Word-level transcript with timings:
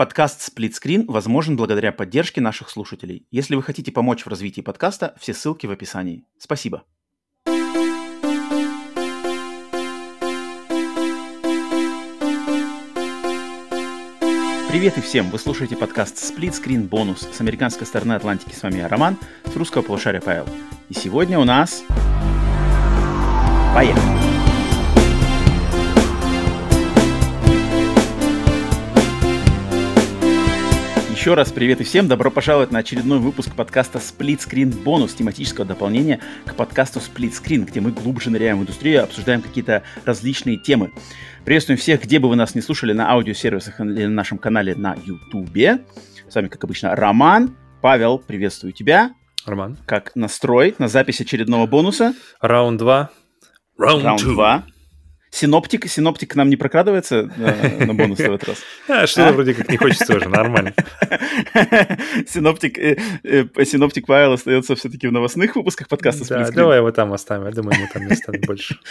Подкаст 0.00 0.40
«Сплитскрин» 0.40 1.04
возможен 1.08 1.58
благодаря 1.58 1.92
поддержке 1.92 2.40
наших 2.40 2.70
слушателей. 2.70 3.26
Если 3.30 3.54
вы 3.54 3.62
хотите 3.62 3.92
помочь 3.92 4.24
в 4.24 4.28
развитии 4.28 4.62
подкаста, 4.62 5.14
все 5.20 5.34
ссылки 5.34 5.66
в 5.66 5.70
описании. 5.72 6.24
Спасибо. 6.38 6.84
Привет 14.70 14.96
и 14.96 15.02
всем! 15.02 15.28
Вы 15.28 15.38
слушаете 15.38 15.76
подкаст 15.76 16.16
Split 16.16 16.52
Screen 16.52 16.88
Bonus 16.88 17.30
с 17.34 17.40
американской 17.42 17.86
стороны 17.86 18.14
Атлантики. 18.14 18.54
С 18.54 18.62
вами 18.62 18.78
я, 18.78 18.88
Роман, 18.88 19.18
с 19.44 19.54
русского 19.54 19.82
полушария 19.82 20.22
Павел. 20.22 20.46
И 20.88 20.94
сегодня 20.94 21.38
у 21.38 21.44
нас... 21.44 21.84
Поехали! 23.74 24.09
Еще 31.20 31.34
раз 31.34 31.52
привет 31.52 31.82
и 31.82 31.84
всем, 31.84 32.08
добро 32.08 32.30
пожаловать 32.30 32.70
на 32.70 32.78
очередной 32.78 33.18
выпуск 33.18 33.54
подкаста 33.54 33.98
Split 33.98 34.38
Screen 34.38 34.72
Bonus, 34.82 35.14
тематического 35.14 35.66
дополнения 35.66 36.18
к 36.46 36.54
подкасту 36.54 36.98
Split 36.98 37.32
Screen, 37.32 37.66
где 37.66 37.82
мы 37.82 37.92
глубже 37.92 38.30
ныряем 38.30 38.58
в 38.58 38.62
индустрию, 38.62 39.04
обсуждаем 39.04 39.42
какие-то 39.42 39.82
различные 40.06 40.56
темы. 40.56 40.92
Приветствуем 41.44 41.78
всех, 41.78 42.02
где 42.04 42.20
бы 42.20 42.30
вы 42.30 42.36
нас 42.36 42.54
не 42.54 42.62
слушали, 42.62 42.94
на 42.94 43.12
аудиосервисах 43.12 43.80
или 43.80 44.06
на 44.06 44.12
нашем 44.12 44.38
канале 44.38 44.74
на 44.74 44.94
YouTube. 44.94 45.82
С 46.26 46.34
вами, 46.34 46.48
как 46.48 46.64
обычно, 46.64 46.96
Роман. 46.96 47.54
Павел, 47.82 48.18
приветствую 48.18 48.72
тебя. 48.72 49.10
Роман. 49.44 49.76
Как 49.84 50.12
настрой 50.16 50.74
на 50.78 50.88
запись 50.88 51.20
очередного 51.20 51.66
бонуса? 51.66 52.14
Раунд 52.40 52.78
2. 52.78 53.10
Раунд 53.76 54.22
2. 54.22 54.64
Синоптик, 55.30 55.88
синоптик 55.88 56.32
к 56.32 56.34
нам 56.34 56.50
не 56.50 56.56
прокрадывается 56.56 57.30
на, 57.36 57.86
на 57.86 57.94
бонус 57.94 58.18
в 58.18 58.22
этот 58.22 58.48
раз? 58.48 58.58
А, 58.88 59.06
что-то 59.06 59.28
а? 59.28 59.32
вроде 59.32 59.54
как 59.54 59.70
не 59.70 59.76
хочется 59.76 60.16
уже, 60.16 60.28
нормально. 60.28 60.74
Синоптик, 62.26 62.76
э, 62.76 62.98
э, 63.22 63.64
синоптик 63.64 64.06
Павел 64.06 64.32
остается 64.32 64.74
все-таки 64.74 65.06
в 65.06 65.12
новостных 65.12 65.54
выпусках 65.54 65.86
подкаста 65.86 66.26
Да, 66.28 66.50
давай 66.50 66.78
его 66.78 66.90
там 66.90 67.12
оставим, 67.12 67.46
я 67.46 67.52
думаю, 67.52 67.78
ему 67.78 67.88
там 67.92 68.06
не 68.06 68.16
станет 68.16 68.46
больше. 68.46 68.78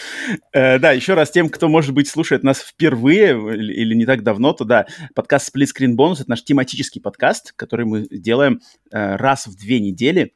Э, 0.53 0.80
да, 0.80 0.91
еще 0.91 1.13
раз 1.13 1.31
тем, 1.31 1.50
кто, 1.50 1.67
может 1.67 1.94
быть, 1.94 2.08
слушает 2.08 2.44
нас 2.44 2.59
впервые 2.59 3.31
или 3.56 3.94
не 3.94 4.06
так 4.06 4.23
давно, 4.23 4.53
то 4.53 4.63
да, 4.63 4.88
подкаст 5.13 5.53
Split 5.53 5.67
Screen 5.75 5.95
Bonus— 5.95 6.16
это 6.22 6.30
наш 6.30 6.44
тематический 6.44 7.02
подкаст, 7.02 7.53
который 7.56 7.85
мы 7.85 8.08
делаем 8.09 8.61
э, 8.91 9.16
раз 9.16 9.47
в 9.47 9.58
две 9.58 9.80
недели, 9.80 10.33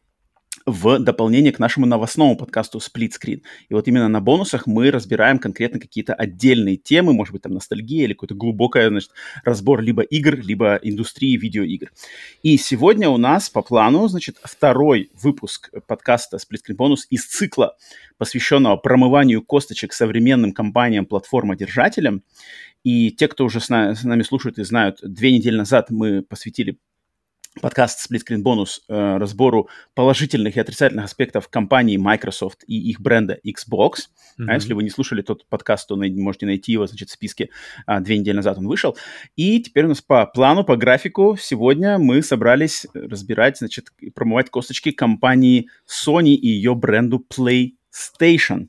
в 0.65 0.99
дополнение 0.99 1.51
к 1.51 1.59
нашему 1.59 1.85
новостному 1.85 2.37
подкасту 2.37 2.79
Split 2.79 3.11
Screen. 3.19 3.41
И 3.69 3.73
вот 3.73 3.87
именно 3.87 4.07
на 4.07 4.21
бонусах 4.21 4.67
мы 4.67 4.91
разбираем 4.91 5.39
конкретно 5.39 5.79
какие-то 5.79 6.13
отдельные 6.13 6.77
темы, 6.77 7.13
может 7.13 7.33
быть, 7.33 7.41
там 7.41 7.53
ностальгия 7.53 8.05
или 8.05 8.13
какой-то 8.13 8.35
глубокий 8.35 8.87
значит, 8.87 9.11
разбор 9.43 9.81
либо 9.81 10.03
игр, 10.03 10.35
либо 10.37 10.79
индустрии 10.81 11.37
видеоигр. 11.37 11.91
И 12.43 12.57
сегодня 12.57 13.09
у 13.09 13.17
нас 13.17 13.49
по 13.49 13.61
плану, 13.61 14.07
значит, 14.07 14.37
второй 14.43 15.11
выпуск 15.21 15.69
подкаста 15.87 16.37
Split 16.37 16.61
Screen 16.67 16.77
Bonus 16.77 17.01
из 17.09 17.25
цикла, 17.25 17.75
посвященного 18.17 18.77
промыванию 18.77 19.41
косточек 19.41 19.93
современным 19.93 20.53
компаниям, 20.53 21.05
платформодержателям. 21.05 22.23
И 22.83 23.11
те, 23.11 23.27
кто 23.27 23.45
уже 23.45 23.59
с, 23.59 23.69
на, 23.69 23.95
с 23.95 24.03
нами 24.03 24.23
слушают 24.23 24.59
и 24.59 24.63
знают, 24.63 24.99
две 25.01 25.31
недели 25.31 25.55
назад 25.55 25.89
мы 25.89 26.21
посвятили 26.21 26.77
подкаст 27.61 28.09
Split 28.09 28.21
Screen 28.27 28.43
Bonus 28.43 28.79
э, 28.87 29.17
разбору 29.17 29.69
положительных 29.93 30.57
и 30.57 30.59
отрицательных 30.59 31.05
аспектов 31.05 31.47
компании 31.49 31.97
Microsoft 31.97 32.63
и 32.67 32.89
их 32.89 32.99
бренда 32.99 33.39
Xbox. 33.45 34.09
Mm-hmm. 34.39 34.45
А 34.47 34.53
если 34.55 34.73
вы 34.73 34.83
не 34.83 34.89
слушали 34.89 35.21
тот 35.21 35.45
подкаст, 35.47 35.87
то 35.87 35.95
можете 35.95 36.45
найти 36.45 36.71
его, 36.71 36.87
значит, 36.87 37.09
в 37.09 37.13
списке. 37.13 37.49
А, 37.85 37.99
две 37.99 38.17
недели 38.17 38.35
назад 38.35 38.57
он 38.57 38.67
вышел. 38.67 38.97
И 39.35 39.61
теперь 39.61 39.85
у 39.85 39.89
нас 39.89 40.01
по 40.01 40.25
плану, 40.25 40.63
по 40.63 40.75
графику 40.75 41.37
сегодня 41.39 41.97
мы 41.97 42.21
собрались 42.23 42.87
разбирать, 42.93 43.57
значит, 43.57 43.89
промывать 44.15 44.49
косточки 44.49 44.91
компании 44.91 45.69
Sony 45.87 46.33
и 46.33 46.47
ее 46.47 46.75
бренду 46.75 47.25
PlayStation. 47.29 48.67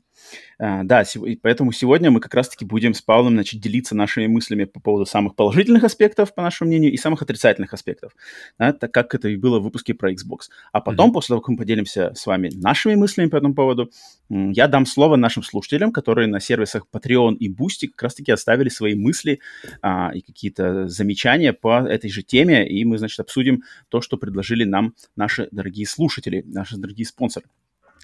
А, 0.57 0.83
да, 0.83 1.03
поэтому 1.41 1.71
сегодня 1.71 2.11
мы 2.11 2.19
как 2.19 2.33
раз-таки 2.33 2.65
будем 2.65 2.93
с 2.93 3.01
Павлом 3.01 3.33
значит, 3.33 3.59
делиться 3.59 3.95
нашими 3.95 4.27
мыслями 4.27 4.65
по 4.65 4.79
поводу 4.79 5.05
самых 5.05 5.35
положительных 5.35 5.83
аспектов, 5.83 6.33
по 6.33 6.41
нашему 6.41 6.69
мнению, 6.69 6.93
и 6.93 6.97
самых 6.97 7.21
отрицательных 7.21 7.73
аспектов, 7.73 8.15
да, 8.57 8.73
так 8.73 8.91
как 8.91 9.15
это 9.15 9.29
и 9.29 9.35
было 9.35 9.59
в 9.59 9.63
выпуске 9.63 9.93
про 9.93 10.11
Xbox. 10.11 10.49
А 10.71 10.81
потом, 10.81 11.09
mm-hmm. 11.09 11.13
после 11.13 11.27
того, 11.29 11.41
как 11.41 11.49
мы 11.49 11.57
поделимся 11.57 12.13
с 12.15 12.25
вами 12.25 12.51
нашими 12.55 12.95
мыслями 12.95 13.29
по 13.29 13.37
этому 13.37 13.53
поводу, 13.53 13.91
я 14.29 14.67
дам 14.67 14.85
слово 14.85 15.15
нашим 15.15 15.43
слушателям, 15.43 15.91
которые 15.91 16.27
на 16.27 16.39
сервисах 16.39 16.87
Patreon 16.91 17.35
и 17.35 17.53
Boosty 17.53 17.87
как 17.87 18.03
раз-таки 18.03 18.31
оставили 18.31 18.69
свои 18.69 18.95
мысли 18.95 19.39
а, 19.81 20.11
и 20.13 20.21
какие-то 20.21 20.87
замечания 20.87 21.53
по 21.53 21.85
этой 21.85 22.09
же 22.09 22.23
теме, 22.23 22.67
и 22.67 22.85
мы, 22.85 22.97
значит, 22.97 23.19
обсудим 23.19 23.63
то, 23.89 24.01
что 24.01 24.17
предложили 24.17 24.63
нам 24.63 24.93
наши 25.15 25.47
дорогие 25.51 25.85
слушатели, 25.85 26.43
наши 26.45 26.77
дорогие 26.77 27.05
спонсоры 27.05 27.45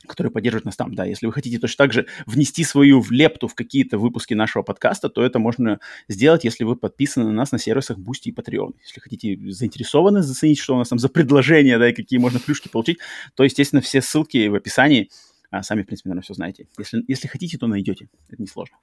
которые 0.08 0.32
поддерживают 0.32 0.66
нас 0.66 0.76
там. 0.76 0.94
Да, 0.94 1.06
если 1.06 1.26
вы 1.26 1.34
хотите 1.34 1.60
точно 1.60 1.86
так 1.86 1.94
же 1.94 2.08
внести 2.26 2.64
свою 2.64 3.04
лепту 3.10 3.48
в 3.48 3.56
какие-то 3.56 3.98
выпуски 3.98 4.34
нашего 4.34 4.64
подкаста, 4.64 5.10
то 5.10 5.24
это 5.24 5.40
можно 5.40 5.80
сделать, 6.08 6.44
если 6.44 6.64
вы 6.64 6.76
подписаны 6.76 7.26
на 7.28 7.32
нас 7.32 7.52
на 7.52 7.60
сервисах 7.60 7.98
Boosty 7.98 8.26
и 8.26 8.32
Patreon. 8.32 8.74
Если 8.82 9.00
хотите, 9.00 9.38
заинтересованы 9.52 10.22
заценить, 10.22 10.60
что 10.60 10.76
у 10.76 10.78
нас 10.78 10.90
там 10.90 11.00
за 11.00 11.10
предложения, 11.10 11.78
да, 11.78 11.90
и 11.90 11.94
какие 11.94 12.20
можно 12.20 12.40
плюшки 12.40 12.68
получить, 12.68 13.00
то, 13.36 13.44
естественно, 13.44 13.82
все 13.82 14.02
ссылки 14.02 14.48
в 14.48 14.56
описании. 14.56 15.10
А, 15.52 15.64
сами, 15.64 15.84
в 15.84 15.86
принципе, 15.86 16.10
наверное, 16.10 16.24
все 16.24 16.34
знаете. 16.34 16.68
Если, 16.80 17.04
если 17.08 17.28
хотите, 17.28 17.58
то 17.58 17.68
найдете. 17.68 18.08
Это 18.30 18.42
несложно. 18.42 18.78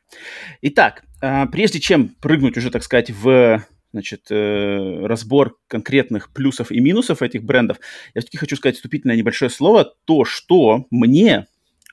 Итак, 0.61 1.05
а, 1.23 1.47
прежде 1.47 1.81
чем 1.81 2.11
прыгнуть 2.21 2.59
уже, 2.59 2.71
так 2.71 2.83
сказать, 2.83 3.11
в 3.11 3.65
значит, 3.93 4.26
э, 4.31 5.06
разбор 5.06 5.59
конкретных 5.66 6.32
плюсов 6.32 6.71
и 6.71 6.81
минусов 6.81 7.22
этих 7.22 7.43
брендов, 7.43 7.78
я 8.15 8.21
все-таки 8.21 8.38
хочу 8.38 8.56
сказать 8.56 8.76
вступительное 8.76 9.16
небольшое 9.16 9.50
слово, 9.50 9.94
то, 10.04 10.25
что 10.25 10.87
мне 10.91 11.47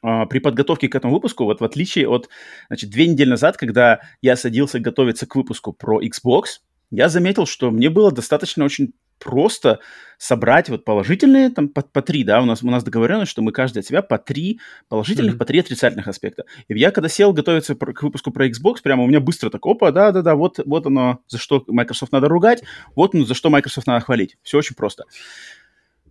э, 0.03 0.25
при 0.29 0.39
подготовке 0.39 0.87
к 0.89 0.95
этому 0.95 1.13
выпуску, 1.13 1.45
вот 1.45 1.61
в 1.61 1.63
отличие 1.63 2.07
от, 2.07 2.29
значит, 2.67 2.89
две 2.89 3.07
недели 3.07 3.29
назад, 3.29 3.57
когда 3.57 4.01
я 4.21 4.35
садился 4.35 4.79
готовиться 4.79 5.25
к 5.25 5.35
выпуску 5.35 5.73
про 5.73 6.01
Xbox, 6.01 6.59
я 6.91 7.09
заметил, 7.09 7.45
что 7.45 7.71
мне 7.71 7.89
было 7.89 8.11
достаточно 8.11 8.63
очень 8.63 8.93
просто 9.19 9.79
собрать 10.17 10.69
вот 10.69 10.85
положительные, 10.85 11.49
там, 11.49 11.67
по, 11.69 11.81
по 11.81 12.01
три, 12.01 12.23
да, 12.23 12.41
у 12.41 12.45
нас, 12.45 12.63
у 12.63 12.69
нас 12.69 12.83
договоренность, 12.83 13.31
что 13.31 13.41
мы 13.41 13.51
каждый 13.51 13.79
от 13.79 13.85
себя 13.85 14.01
по 14.01 14.17
три 14.17 14.59
положительных, 14.87 15.35
mm-hmm. 15.35 15.37
по 15.37 15.45
три 15.45 15.59
отрицательных 15.59 16.07
аспекта. 16.07 16.45
И 16.67 16.77
я, 16.77 16.91
когда 16.91 17.09
сел 17.09 17.33
готовиться 17.33 17.75
к 17.75 18.03
выпуску 18.03 18.31
про 18.31 18.47
Xbox, 18.47 18.77
прямо 18.81 19.03
у 19.03 19.07
меня 19.07 19.19
быстро 19.19 19.49
так, 19.49 19.65
опа, 19.65 19.91
да-да-да, 19.91 20.35
вот, 20.35 20.59
вот 20.65 20.85
оно, 20.85 21.19
за 21.27 21.37
что 21.37 21.63
Microsoft 21.67 22.11
надо 22.11 22.27
ругать, 22.27 22.63
вот 22.95 23.13
ну, 23.13 23.25
за 23.25 23.33
что 23.33 23.49
Microsoft 23.49 23.87
надо 23.87 24.03
хвалить. 24.03 24.37
Все 24.43 24.57
очень 24.57 24.75
просто. 24.75 25.03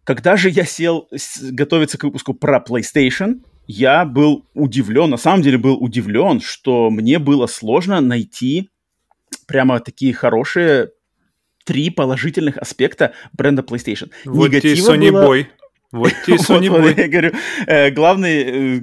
Когда 0.04 0.36
же 0.36 0.50
я 0.50 0.64
сел 0.64 1.08
готовиться 1.42 1.96
к 1.96 2.04
выпуску 2.04 2.34
про 2.34 2.62
PlayStation, 2.66 3.40
я 3.66 4.04
был 4.04 4.44
удивлен, 4.52 5.08
на 5.08 5.16
самом 5.16 5.40
деле 5.42 5.56
был 5.56 5.82
удивлен, 5.82 6.40
что 6.40 6.90
мне 6.90 7.18
было 7.18 7.46
сложно 7.46 8.02
найти 8.02 8.68
прямо 9.46 9.80
такие 9.80 10.12
хорошие 10.12 10.90
три 11.64 11.90
положительных 11.90 12.56
аспекта 12.58 13.14
бренда 13.32 13.62
PlayStation. 13.62 14.10
Вот 14.24 14.48
Негатива 14.50 14.94
Sony 14.94 15.10
было... 15.10 15.26
Boy. 15.26 15.46
Вот 15.94 16.12
тебе 16.26 16.36
Sony 16.36 16.68
вот, 16.68 16.80
Boy. 16.80 17.00
Я 17.00 17.08
говорю, 17.08 17.32
э, 17.66 17.90
главный, 17.90 18.42
э, 18.42 18.80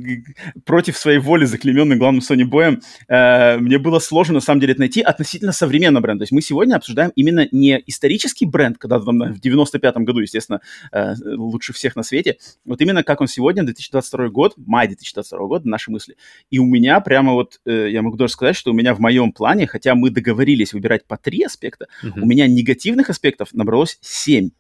против 0.66 0.98
своей 0.98 1.20
воли 1.20 1.44
заклеменный 1.46 1.98
главным 1.98 2.22
Sony 2.22 2.50
Boy, 2.50 2.82
э, 3.10 3.58
мне 3.58 3.78
было 3.78 4.00
сложно, 4.00 4.36
на 4.36 4.40
самом 4.40 4.62
деле, 4.62 4.72
это 4.72 4.80
найти 4.80 5.02
относительно 5.02 5.52
современного 5.52 6.02
бренда. 6.02 6.22
То 6.22 6.24
есть 6.24 6.32
мы 6.32 6.42
сегодня 6.42 6.76
обсуждаем 6.76 7.12
именно 7.16 7.48
не 7.52 7.84
исторический 7.86 8.46
бренд, 8.46 8.78
когда 8.78 9.00
там 9.00 9.20
в 9.20 9.40
95-м 9.40 10.06
году, 10.06 10.20
естественно, 10.20 10.62
э, 10.94 11.14
лучше 11.26 11.74
всех 11.74 11.98
на 11.98 12.04
свете, 12.04 12.38
вот 12.64 12.82
именно 12.82 13.04
как 13.04 13.20
он 13.20 13.28
сегодня, 13.28 13.64
2022 13.64 14.30
год, 14.30 14.54
май 14.56 14.88
2022 14.88 15.48
года, 15.48 15.68
наши 15.68 15.92
мысли. 15.92 16.16
И 16.50 16.60
у 16.60 16.66
меня 16.66 17.00
прямо 17.02 17.34
вот, 17.34 17.60
э, 17.66 17.90
я 17.90 18.02
могу 18.02 18.16
даже 18.16 18.32
сказать, 18.32 18.56
что 18.56 18.72
у 18.72 18.74
меня 18.74 18.96
в 18.96 19.00
моем 19.00 19.34
плане, 19.34 19.68
хотя 19.68 19.96
мы 19.96 20.12
договорились 20.12 20.72
выбирать 20.74 21.06
по 21.06 21.18
три 21.18 21.44
аспекта, 21.44 21.88
у 22.16 22.26
меня 22.26 22.48
негативных 22.48 23.10
аспектов 23.10 23.50
набралось 23.54 23.98
7, 24.02 24.52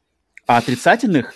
а 0.48 0.58
отрицательных 0.58 1.34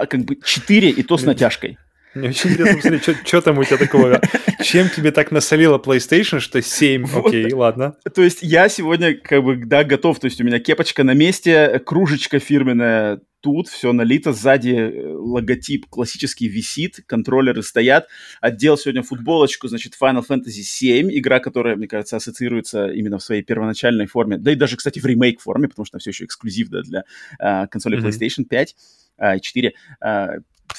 а 0.00 0.06
как 0.06 0.24
бы 0.24 0.36
4, 0.42 0.90
и 0.90 1.02
то 1.02 1.16
с 1.16 1.24
натяжкой. 1.24 1.78
Мне 2.14 2.28
очень 2.28 2.50
интересно 2.50 2.76
посмотреть, 2.76 3.26
что 3.26 3.40
там 3.40 3.58
у 3.58 3.64
тебя 3.64 3.76
такого. 3.76 4.20
Чем 4.62 4.88
тебе 4.88 5.10
так 5.10 5.32
насолила 5.32 5.78
PlayStation, 5.78 6.38
что 6.38 6.62
7? 6.62 7.04
Вот. 7.06 7.26
Окей, 7.26 7.52
ладно. 7.52 7.96
То 8.14 8.22
есть 8.22 8.38
я 8.42 8.68
сегодня 8.68 9.14
как 9.14 9.42
бы, 9.42 9.56
да, 9.56 9.82
готов. 9.82 10.20
То 10.20 10.26
есть 10.26 10.40
у 10.40 10.44
меня 10.44 10.60
кепочка 10.60 11.02
на 11.02 11.12
месте, 11.14 11.80
кружечка 11.84 12.38
фирменная 12.38 13.20
тут, 13.40 13.68
все 13.68 13.92
налито, 13.92 14.32
сзади 14.32 14.70
э, 14.70 15.12
логотип 15.12 15.86
классический 15.90 16.48
висит, 16.48 17.00
контроллеры 17.06 17.62
стоят. 17.62 18.08
Отдел 18.40 18.78
сегодня 18.78 19.02
футболочку, 19.02 19.68
значит, 19.68 19.92
Final 20.00 20.24
Fantasy 20.26 20.62
7, 20.62 21.10
игра, 21.12 21.40
которая, 21.40 21.76
мне 21.76 21.86
кажется, 21.86 22.16
ассоциируется 22.16 22.86
именно 22.86 23.18
в 23.18 23.22
своей 23.22 23.42
первоначальной 23.42 24.06
форме, 24.06 24.38
да 24.38 24.52
и 24.52 24.54
даже, 24.54 24.78
кстати, 24.78 24.98
в 24.98 25.04
ремейк 25.04 25.42
форме, 25.42 25.68
потому 25.68 25.84
что 25.84 25.98
все 25.98 26.08
еще 26.10 26.24
эксклюзив 26.24 26.70
да, 26.70 26.80
для 26.80 27.04
э, 27.38 27.66
консоли 27.66 27.98
mm-hmm. 27.98 28.08
PlayStation 28.08 28.44
5 28.44 28.76
4. 29.18 29.74
А, 30.00 30.28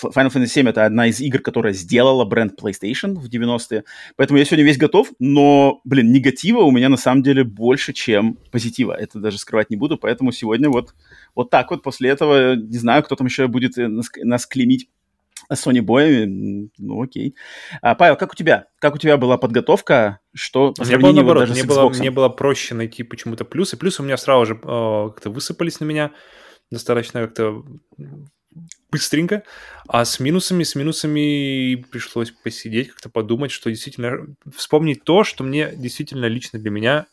Final 0.03 0.31
Fantasy 0.31 0.63
VII— 0.63 0.69
это 0.71 0.85
одна 0.85 1.07
из 1.07 1.21
игр, 1.21 1.39
которая 1.39 1.73
сделала 1.73 2.25
бренд 2.25 2.59
PlayStation 2.59 3.15
в 3.15 3.29
90-е. 3.29 3.83
Поэтому 4.15 4.39
я 4.39 4.45
сегодня 4.45 4.65
весь 4.65 4.77
готов, 4.77 5.11
но, 5.19 5.79
блин, 5.85 6.11
негатива 6.11 6.61
у 6.61 6.71
меня 6.71 6.89
на 6.89 6.97
самом 6.97 7.23
деле 7.23 7.43
больше, 7.43 7.93
чем 7.93 8.37
позитива. 8.51 8.93
Это 8.93 9.19
даже 9.19 9.37
скрывать 9.37 9.69
не 9.69 9.77
буду, 9.77 9.97
поэтому 9.97 10.31
сегодня 10.31 10.69
вот, 10.69 10.93
вот 11.33 11.49
так 11.49 11.71
вот 11.71 11.83
после 11.83 12.09
этого, 12.09 12.55
не 12.55 12.77
знаю, 12.77 13.03
кто 13.03 13.15
там 13.15 13.27
еще 13.27 13.47
будет 13.47 13.77
э, 13.77 13.87
нас, 13.87 14.09
нас 14.17 14.45
клеймить 14.45 14.89
Sony 15.51 15.81
боями, 15.81 16.69
ну 16.77 17.01
окей. 17.03 17.35
А, 17.81 17.95
Павел, 17.95 18.15
как 18.15 18.33
у 18.33 18.35
тебя? 18.35 18.65
Как 18.79 18.95
у 18.95 18.97
тебя 18.97 19.17
была 19.17 19.37
подготовка? 19.37 20.19
Что 20.33 20.73
по 20.73 20.83
мне 20.83 20.97
было 20.97 21.11
наоборот, 21.11 21.47
даже 21.47 21.53
мне, 21.53 21.63
было, 21.63 21.89
мне 21.89 22.11
было 22.11 22.29
проще 22.29 22.73
найти 22.73 23.03
почему-то 23.03 23.45
плюсы. 23.45 23.77
Плюсы 23.77 24.01
у 24.01 24.05
меня 24.05 24.17
сразу 24.17 24.45
же 24.45 24.53
э, 24.55 25.09
как-то 25.13 25.29
высыпались 25.29 25.79
на 25.79 25.85
меня 25.85 26.11
достаточно 26.71 27.21
как-то 27.21 27.63
быстренько. 28.91 29.43
А 29.87 30.05
с 30.05 30.19
минусами, 30.19 30.63
с 30.63 30.75
минусами 30.75 31.75
пришлось 31.91 32.31
посидеть, 32.31 32.89
как-то 32.89 33.09
подумать, 33.09 33.51
что 33.51 33.69
действительно... 33.69 34.27
Вспомнить 34.55 35.03
то, 35.03 35.23
что 35.23 35.43
мне 35.43 35.73
действительно 35.75 36.25
лично 36.25 36.59
для 36.59 36.71
меня 36.71 37.07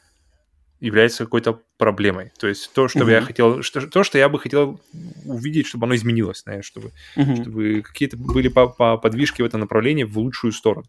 является 0.80 1.24
какой-то 1.24 1.60
проблемой. 1.78 2.32
То 2.38 2.48
есть 2.48 2.72
то, 2.72 2.88
что 2.88 3.00
uh-huh. 3.00 3.10
я 3.10 3.22
хотел, 3.22 3.62
что, 3.62 3.86
то, 3.86 4.02
что 4.02 4.18
я 4.18 4.28
бы 4.28 4.40
хотел 4.40 4.80
увидеть, 5.24 5.68
чтобы 5.68 5.86
оно 5.86 5.94
изменилось, 5.94 6.44
наверное, 6.44 6.64
чтобы, 6.64 6.92
uh-huh. 7.16 7.40
чтобы 7.40 7.82
какие-то 7.82 8.16
были 8.16 8.48
по, 8.48 8.66
по 8.66 8.96
подвижки 8.96 9.42
в 9.42 9.44
этом 9.44 9.60
направлении 9.60 10.02
в 10.02 10.18
лучшую 10.18 10.52
сторону. 10.52 10.86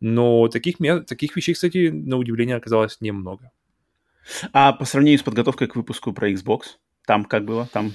Но 0.00 0.46
таких, 0.48 0.76
таких 1.06 1.34
вещей, 1.34 1.54
кстати, 1.54 1.88
на 1.88 2.18
удивление 2.18 2.56
оказалось 2.56 3.00
немного. 3.00 3.50
А 4.52 4.72
по 4.72 4.84
сравнению 4.84 5.18
с 5.18 5.22
подготовкой 5.22 5.68
к 5.68 5.76
выпуску 5.76 6.12
про 6.12 6.30
Xbox, 6.30 6.60
там 7.06 7.24
как 7.24 7.44
было? 7.44 7.68
Там 7.72 7.94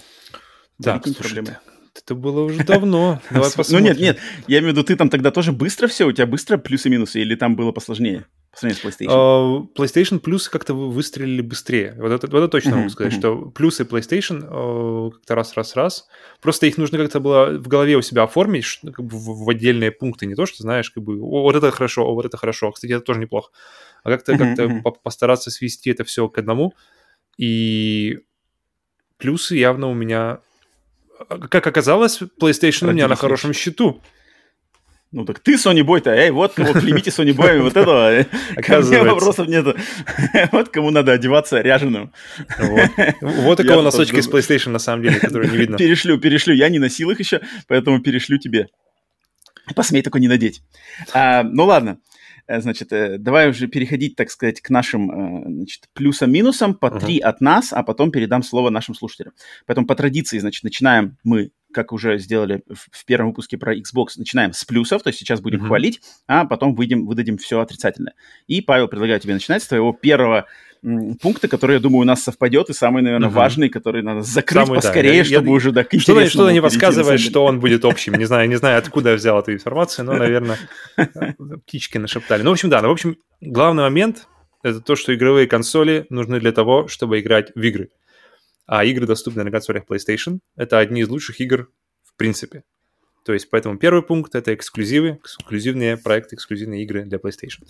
да, 0.79 0.99
проблемы? 0.99 1.57
Это 1.93 2.15
было 2.15 2.41
уже 2.41 2.63
давно. 2.63 3.21
Давай 3.29 3.51
посмотрим. 3.51 3.79
Ну 3.79 3.89
нет, 3.89 3.99
нет, 3.99 4.19
я 4.47 4.59
имею 4.59 4.73
в 4.73 4.77
виду, 4.77 4.83
ты 4.83 4.95
там 4.95 5.09
тогда 5.09 5.29
тоже 5.29 5.51
быстро 5.51 5.87
все, 5.87 6.07
у 6.07 6.11
тебя 6.11 6.25
быстро 6.25 6.57
плюсы-минусы, 6.57 7.21
или 7.21 7.35
там 7.35 7.55
было 7.55 7.71
посложнее? 7.71 8.25
по 8.51 8.57
сравнению 8.57 8.81
с 8.81 8.85
PlayStation? 8.85 9.07
Uh, 9.07 9.67
PlayStation 9.73 10.19
плюсы 10.19 10.51
как-то 10.51 10.73
выстрелили 10.73 11.41
быстрее. 11.41 11.95
Вот 11.97 12.11
это, 12.11 12.27
вот 12.27 12.37
это 12.37 12.47
точно 12.49 12.71
uh-huh, 12.71 12.77
могу 12.77 12.89
сказать, 12.89 13.13
uh-huh. 13.13 13.19
что 13.19 13.49
плюсы 13.51 13.83
PlayStation 13.83 14.43
uh, 14.43 15.11
как-то 15.11 15.35
раз-раз-раз. 15.35 16.07
Просто 16.41 16.65
их 16.65 16.77
нужно 16.77 16.97
как-то 16.97 17.19
было 17.21 17.57
в 17.57 17.67
голове 17.67 17.95
у 17.95 18.01
себя 18.01 18.23
оформить 18.23 18.65
что, 18.65 18.91
как 18.91 19.05
бы 19.05 19.17
в, 19.17 19.45
в 19.45 19.49
отдельные 19.49 19.91
пункты. 19.91 20.25
Не 20.25 20.35
то, 20.35 20.45
что 20.45 20.63
знаешь, 20.63 20.91
как 20.91 21.03
бы, 21.03 21.19
о, 21.21 21.43
вот 21.43 21.55
это 21.55 21.71
хорошо, 21.71 22.05
о, 22.05 22.13
вот 22.13 22.25
это 22.25 22.37
хорошо. 22.37 22.71
Кстати, 22.71 22.91
это 22.91 23.05
тоже 23.05 23.21
неплохо. 23.21 23.51
А 24.03 24.09
как-то, 24.09 24.33
uh-huh, 24.33 24.37
как-то 24.37 24.63
uh-huh. 24.63 24.95
постараться 25.01 25.49
свести 25.49 25.89
это 25.89 26.03
все 26.03 26.27
к 26.27 26.37
одному. 26.37 26.73
И 27.37 28.19
плюсы 29.21 29.55
явно 29.55 29.87
у 29.87 29.93
меня... 29.93 30.39
Как 31.49 31.67
оказалось, 31.67 32.19
PlayStation 32.41 32.89
у 32.89 32.91
меня 32.91 33.07
на 33.07 33.15
хорошем 33.15 33.53
счету. 33.53 34.01
Ну 35.11 35.25
так 35.25 35.39
ты 35.39 35.55
Sony 35.55 35.81
Boy-то, 35.81 36.09
эй, 36.09 36.31
вот 36.31 36.53
кого 36.53 36.71
клеймите 36.71 37.09
Sony 37.09 37.33
Boy, 37.33 37.61
вот 37.61 37.75
этого, 37.75 38.25
мне 38.55 39.03
вопросов 39.03 39.47
нету. 39.47 39.75
Вот 40.53 40.69
кому 40.69 40.89
надо 40.89 41.11
одеваться 41.11 41.59
ряженым. 41.59 42.13
Вот 43.21 43.59
у 43.59 43.67
кого 43.67 43.81
носочки 43.81 44.21
с 44.21 44.29
PlayStation 44.29 44.69
на 44.69 44.79
самом 44.79 45.03
деле, 45.03 45.19
которые 45.19 45.51
не 45.51 45.57
видно. 45.57 45.77
Перешлю, 45.77 46.17
перешлю, 46.17 46.53
я 46.55 46.69
не 46.69 46.79
носил 46.79 47.11
их 47.11 47.19
еще, 47.19 47.41
поэтому 47.67 47.99
перешлю 48.01 48.37
тебе. 48.37 48.67
Посмей 49.75 50.01
такой 50.01 50.21
не 50.21 50.29
надеть. 50.29 50.63
А, 51.13 51.43
ну 51.43 51.65
ладно, 51.65 51.97
значит, 52.47 52.91
э, 52.91 53.17
давай 53.17 53.49
уже 53.49 53.67
переходить, 53.67 54.15
так 54.15 54.29
сказать, 54.29 54.61
к 54.61 54.69
нашим 54.69 55.11
э, 55.11 55.43
значит, 55.45 55.89
плюсам-минусам, 55.93 56.75
по 56.75 56.91
три 56.91 57.19
от 57.19 57.41
нас, 57.41 57.73
а 57.73 57.83
потом 57.83 58.11
передам 58.11 58.43
слово 58.43 58.69
нашим 58.69 58.95
слушателям. 58.95 59.33
Поэтому 59.65 59.87
по 59.87 59.95
традиции, 59.95 60.39
значит, 60.39 60.63
начинаем 60.63 61.17
мы 61.23 61.51
как 61.73 61.93
уже 61.93 62.17
сделали 62.17 62.63
в, 62.67 62.87
в 62.91 63.05
первом 63.05 63.29
выпуске 63.29 63.57
про 63.57 63.75
Xbox, 63.75 64.09
начинаем 64.17 64.53
с 64.53 64.65
плюсов, 64.65 65.03
то 65.03 65.07
есть 65.09 65.19
сейчас 65.19 65.39
будем 65.39 65.63
mm-hmm. 65.63 65.67
хвалить, 65.67 66.01
а 66.27 66.45
потом 66.45 66.75
выйдем, 66.75 67.05
выдадим 67.05 67.37
все 67.37 67.61
отрицательное. 67.61 68.13
И, 68.47 68.61
Павел, 68.61 68.89
предлагаю 68.89 69.19
тебе 69.19 69.33
начинать 69.33 69.63
с 69.63 69.67
твоего 69.67 69.93
первого 69.93 70.47
м, 70.83 71.15
пункта, 71.17 71.47
который, 71.47 71.73
я 71.73 71.79
думаю, 71.79 72.01
у 72.01 72.05
нас 72.05 72.23
совпадет, 72.23 72.69
и 72.69 72.73
самый, 72.73 73.01
наверное, 73.03 73.29
mm-hmm. 73.29 73.33
важный, 73.33 73.69
который 73.69 74.03
надо 74.03 74.21
закрыть 74.21 74.65
самый, 74.65 74.75
поскорее, 74.75 75.19
да. 75.19 75.25
чтобы 75.25 75.47
я, 75.47 75.53
уже, 75.53 75.71
да, 75.71 75.83
к 75.83 75.99
Что-то, 75.99 76.29
что 76.29 76.51
не 76.51 76.61
подсказывает, 76.61 77.19
что 77.19 77.45
он 77.45 77.59
будет 77.59 77.85
общим. 77.85 78.15
Не 78.15 78.25
знаю, 78.25 78.49
не 78.49 78.55
знаю, 78.55 78.77
откуда 78.77 79.11
я 79.11 79.15
взял 79.15 79.39
эту 79.39 79.53
информацию, 79.53 80.05
но, 80.05 80.13
наверное, 80.13 80.57
птички 81.65 81.97
нашептали. 81.97 82.41
Ну, 82.43 82.49
в 82.49 82.53
общем, 82.53 82.69
да, 82.69 82.81
ну, 82.81 82.89
в 82.89 82.91
общем, 82.91 83.17
главный 83.41 83.83
момент— 83.83 84.27
это 84.63 84.81
то, 84.81 84.95
что 84.95 85.13
игровые 85.13 85.47
консоли 85.47 86.05
нужны 86.09 86.39
для 86.39 86.51
того, 86.51 86.87
чтобы 86.87 87.19
играть 87.19 87.51
в 87.55 87.61
игры 87.61 87.89
а 88.71 88.85
игры 88.85 89.05
доступны 89.05 89.43
на 89.43 89.51
консолях 89.51 89.83
PlayStation. 89.85 90.39
Это 90.55 90.79
одни 90.79 91.01
из 91.01 91.09
лучших 91.09 91.41
игр 91.41 91.69
в 92.03 92.15
принципе. 92.15 92.63
То 93.25 93.33
есть, 93.33 93.49
поэтому 93.49 93.77
первый 93.77 94.01
пункт— 94.01 94.33
это 94.35 94.53
эксклюзивы, 94.53 95.19
эксклюзивные 95.21 95.97
проекты, 95.97 96.35
эксклюзивные 96.35 96.83
игры 96.83 97.03
для 97.03 97.17
PlayStation. 97.17 97.67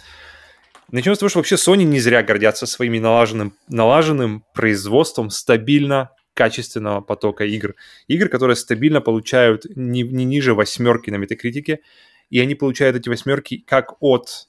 Начнем 0.89 1.15
с 1.15 1.19
того, 1.19 1.29
что 1.29 1.39
вообще 1.39 1.55
Sony 1.55 1.83
не 1.83 1.99
зря 1.99 2.23
гордятся 2.23 2.65
своими 2.65 2.99
налаженным, 2.99 3.55
налаженным 3.67 4.43
производством 4.53 5.29
стабильно 5.29 6.11
качественного 6.33 7.01
потока 7.01 7.45
игр. 7.45 7.75
Игр, 8.07 8.29
которые 8.29 8.55
стабильно 8.55 9.01
получают 9.01 9.65
не, 9.75 10.03
не 10.03 10.25
ниже 10.25 10.53
восьмерки 10.53 11.09
на 11.09 11.15
метакритике, 11.15 11.81
и 12.29 12.39
они 12.39 12.55
получают 12.55 12.95
эти 12.95 13.09
восьмерки 13.09 13.63
как 13.65 14.01
от 14.01 14.47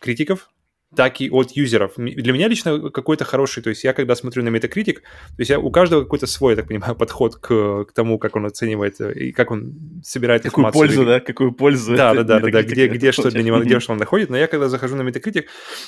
критиков, 0.00 0.50
так 0.96 1.20
и 1.20 1.30
от 1.30 1.52
юзеров. 1.52 1.92
Для 1.96 2.32
меня 2.32 2.48
лично 2.48 2.90
какой-то 2.90 3.24
хороший, 3.24 3.62
то 3.62 3.70
есть 3.70 3.84
я 3.84 3.92
когда 3.92 4.16
смотрю 4.16 4.42
на 4.42 4.48
Metacritic, 4.48 4.94
то 4.94 5.38
есть 5.38 5.50
я, 5.50 5.60
у 5.60 5.70
каждого 5.70 6.02
какой-то 6.02 6.26
свой, 6.26 6.52
я 6.52 6.56
так 6.56 6.68
понимаю, 6.68 6.94
подход 6.98 7.36
к, 7.36 7.84
к 7.84 7.92
тому, 7.92 8.18
как 8.18 8.36
он 8.36 8.46
оценивает 8.46 9.00
э, 9.00 9.12
и 9.12 9.32
как 9.32 9.50
он 9.50 10.00
собирает 10.02 10.42
Какую 10.42 10.66
информацию. 10.66 10.88
Какую 10.88 10.96
пользу, 10.96 11.10
да? 11.10 11.20
Какую 11.20 11.52
пользу. 11.52 11.96
Да, 11.96 12.14
да, 12.14 12.22
да, 12.22 12.40
да, 12.40 12.50
да, 12.50 12.62
где, 12.62 12.88
где 12.88 13.12
что 13.12 13.30
для 13.30 13.42
него, 13.42 13.60
где 13.60 13.78
что 13.80 13.92
он 13.92 13.98
находит. 13.98 14.30
Но 14.30 14.36
я 14.36 14.46
когда 14.46 14.68
захожу 14.68 14.96
на 14.96 15.02
Metacritic, 15.02 15.44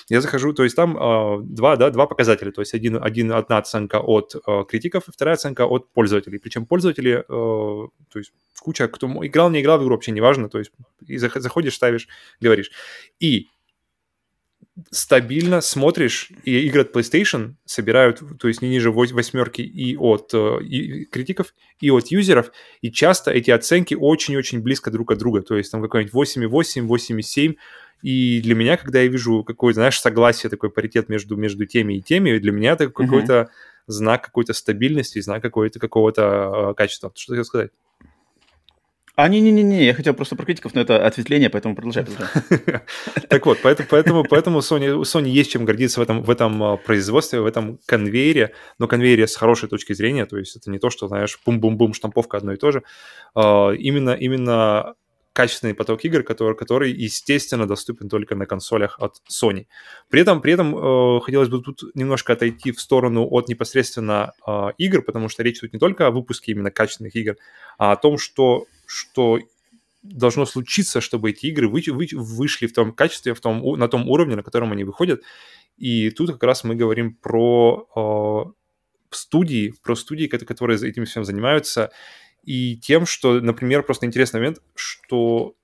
я 0.09 0.21
захожу, 0.21 0.53
то 0.53 0.65
есть 0.65 0.77
там 0.77 0.97
э, 0.97 1.43
два, 1.43 1.77
да, 1.77 1.91
два 1.91 2.07
показателя, 2.07 2.53
то 2.53 2.61
есть 2.61 2.75
один, 2.75 3.03
один, 3.03 3.33
одна 3.33 3.59
оценка 3.59 4.01
от 4.01 4.35
э, 4.35 4.65
критиков, 4.69 5.05
вторая 5.07 5.35
оценка 5.35 5.67
от 5.67 5.93
пользователей. 5.93 6.39
Причем 6.39 6.67
пользователи, 6.67 7.13
э, 7.19 7.25
то 7.29 8.19
есть 8.19 8.33
куча, 8.61 8.89
кто 8.89 9.07
играл, 9.27 9.51
не 9.51 9.61
играл 9.61 9.79
в 9.79 9.83
игру, 9.83 9.95
вообще 9.95 10.13
не 10.13 10.21
важно, 10.21 10.49
то 10.49 10.59
есть 10.59 10.73
и 11.07 11.17
заходишь, 11.17 11.75
ставишь, 11.75 12.09
говоришь. 12.41 12.71
И 13.21 13.49
стабильно 14.91 15.61
смотришь, 15.61 16.31
и 16.45 16.61
игры 16.67 16.83
от 16.83 16.95
PlayStation 16.95 17.55
собирают, 17.65 18.23
то 18.39 18.49
есть 18.49 18.63
не 18.63 18.69
ниже 18.69 18.91
восьмерки 18.91 19.63
и 19.63 19.97
от 19.97 20.31
э, 20.33 20.63
и 20.63 21.05
критиков, 21.05 21.55
и 21.81 21.91
от 21.91 22.09
юзеров, 22.09 22.53
и 22.81 22.91
часто 22.91 23.31
эти 23.31 23.51
оценки 23.51 23.95
очень-очень 23.95 24.61
близко 24.61 24.91
друг 24.91 25.11
от 25.11 25.19
друга, 25.19 25.43
то 25.43 25.57
есть 25.57 25.73
там 25.73 25.83
какой-нибудь 25.83 26.15
8,8, 26.15 26.87
8,7, 26.87 27.57
и 28.03 28.41
для 28.41 28.55
меня, 28.55 28.77
когда 28.77 29.01
я 29.01 29.09
вижу 29.09 29.43
какое-то, 29.43 29.81
знаешь, 29.81 30.01
согласие, 30.01 30.51
такой 30.51 30.71
паритет 30.71 31.09
между, 31.09 31.37
между 31.37 31.67
теми 31.67 31.95
и 31.95 32.03
теми, 32.03 32.39
для 32.39 32.53
меня 32.53 32.73
это 32.73 32.89
какой-то 32.89 33.51
знак 33.87 34.23
какой-то 34.23 34.53
стабильности, 34.53 35.21
знак 35.21 35.43
какой-то 35.43 35.81
какого-то 35.81 36.71
э, 36.71 36.75
качества. 36.75 37.11
Что 37.15 37.33
ты 37.33 37.37
хотел 37.39 37.45
сказать? 37.45 37.71
А, 39.19 39.29
не-не-не, 39.29 39.85
я 39.85 39.95
хотел 39.95 40.15
просто 40.15 40.37
про 40.37 40.45
критиков, 40.45 40.75
но 40.75 40.81
это 40.81 41.05
ответвление, 41.05 41.51
поэтому 41.51 41.75
продолжай. 41.75 42.07
Так 43.29 43.47
вот, 43.47 43.59
поэтому, 43.63 44.23
поэтому, 44.23 44.61
Sony 44.61 45.29
есть 45.29 45.51
чем 45.51 45.65
гордиться 45.65 45.99
в 45.99 46.05
этом, 46.05 46.23
в 46.23 46.31
этом 46.31 46.63
а, 46.63 46.77
производстве, 46.77 47.41
в 47.41 47.47
этом 47.47 47.81
конвейере, 47.85 48.53
но 48.79 48.87
конвейере 48.87 49.27
с 49.27 49.35
хорошей 49.35 49.69
точки 49.69 49.93
зрения, 49.93 50.25
то 50.25 50.39
есть 50.39 50.55
это 50.55 50.71
не 50.71 50.79
то, 50.79 50.89
что, 50.89 51.09
знаешь, 51.09 51.37
бум-бум-бум, 51.45 51.95
штамповка 51.95 52.37
одно 52.37 52.53
и 52.53 52.57
то 52.57 52.71
же. 52.71 52.85
А, 53.35 53.73
именно, 53.73 54.11
именно 54.11 54.95
качественный 55.38 55.75
поток 55.75 56.04
игр, 56.04 56.25
который, 56.25 56.57
который, 56.57 56.90
естественно, 56.90 57.64
доступен 57.64 58.09
только 58.09 58.35
на 58.35 58.45
консолях 58.45 58.99
от 58.99 59.23
Sony. 59.30 59.66
При 60.11 60.21
этом, 60.21 60.40
при 60.40 60.52
этом 60.52 60.76
э, 60.76 61.21
хотелось 61.21 61.49
бы 61.49 61.62
тут 61.62 61.83
немножко 61.95 62.33
отойти 62.33 62.73
в 62.73 62.80
сторону 62.80 63.25
от 63.30 63.49
непосредственно 63.49 64.33
э, 64.45 64.73
игр, 64.78 65.02
потому 65.02 65.28
что 65.28 65.45
речь 65.45 65.61
тут 65.61 65.73
не 65.73 65.78
только 65.78 66.09
о 66.09 66.11
выпуске 66.11 66.50
именно 66.50 66.73
качественных 66.73 67.14
игр, 67.14 67.37
а 67.78 67.92
о 67.92 67.97
том, 67.97 68.18
что 68.18 68.66
что 68.87 69.38
должно 70.02 70.45
случиться, 70.45 71.00
чтобы 71.00 71.30
эти 71.30 71.47
игры 71.47 71.68
вы, 71.68 71.85
вы, 71.87 72.09
вышли 72.12 72.66
в 72.66 72.73
том 72.73 72.92
качестве, 72.92 73.33
в 73.33 73.40
том, 73.40 73.78
на 73.78 73.87
том 73.87 74.09
уровне, 74.09 74.35
на 74.35 74.42
котором 74.42 74.73
они 74.73 74.83
выходят. 74.83 75.23
И 75.76 76.11
тут 76.11 76.33
как 76.33 76.42
раз 76.42 76.64
мы 76.64 76.75
говорим 76.75 77.14
про 77.14 77.87
э, 77.95 79.14
студии, 79.14 79.73
про 79.85 79.95
студии, 79.95 80.26
которые 80.26 80.85
этим 80.88 81.04
всем 81.04 81.25
занимаются, 81.25 81.92
и 82.49 82.78
тем, 82.78 83.05
что, 83.05 83.43
например, 83.43 83.83
просто 83.83 84.07
интересный 84.07 84.40
момент, 84.40 84.62
что 84.75 85.55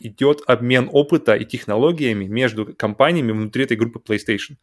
идет 0.00 0.40
обмен 0.46 0.88
опыта 0.90 1.34
и 1.34 1.44
технологиями 1.44 2.24
между 2.24 2.74
компаниями 2.74 3.32
внутри 3.32 3.64
этой 3.64 3.76
группы 3.76 3.98
PlayStation. 3.98 4.56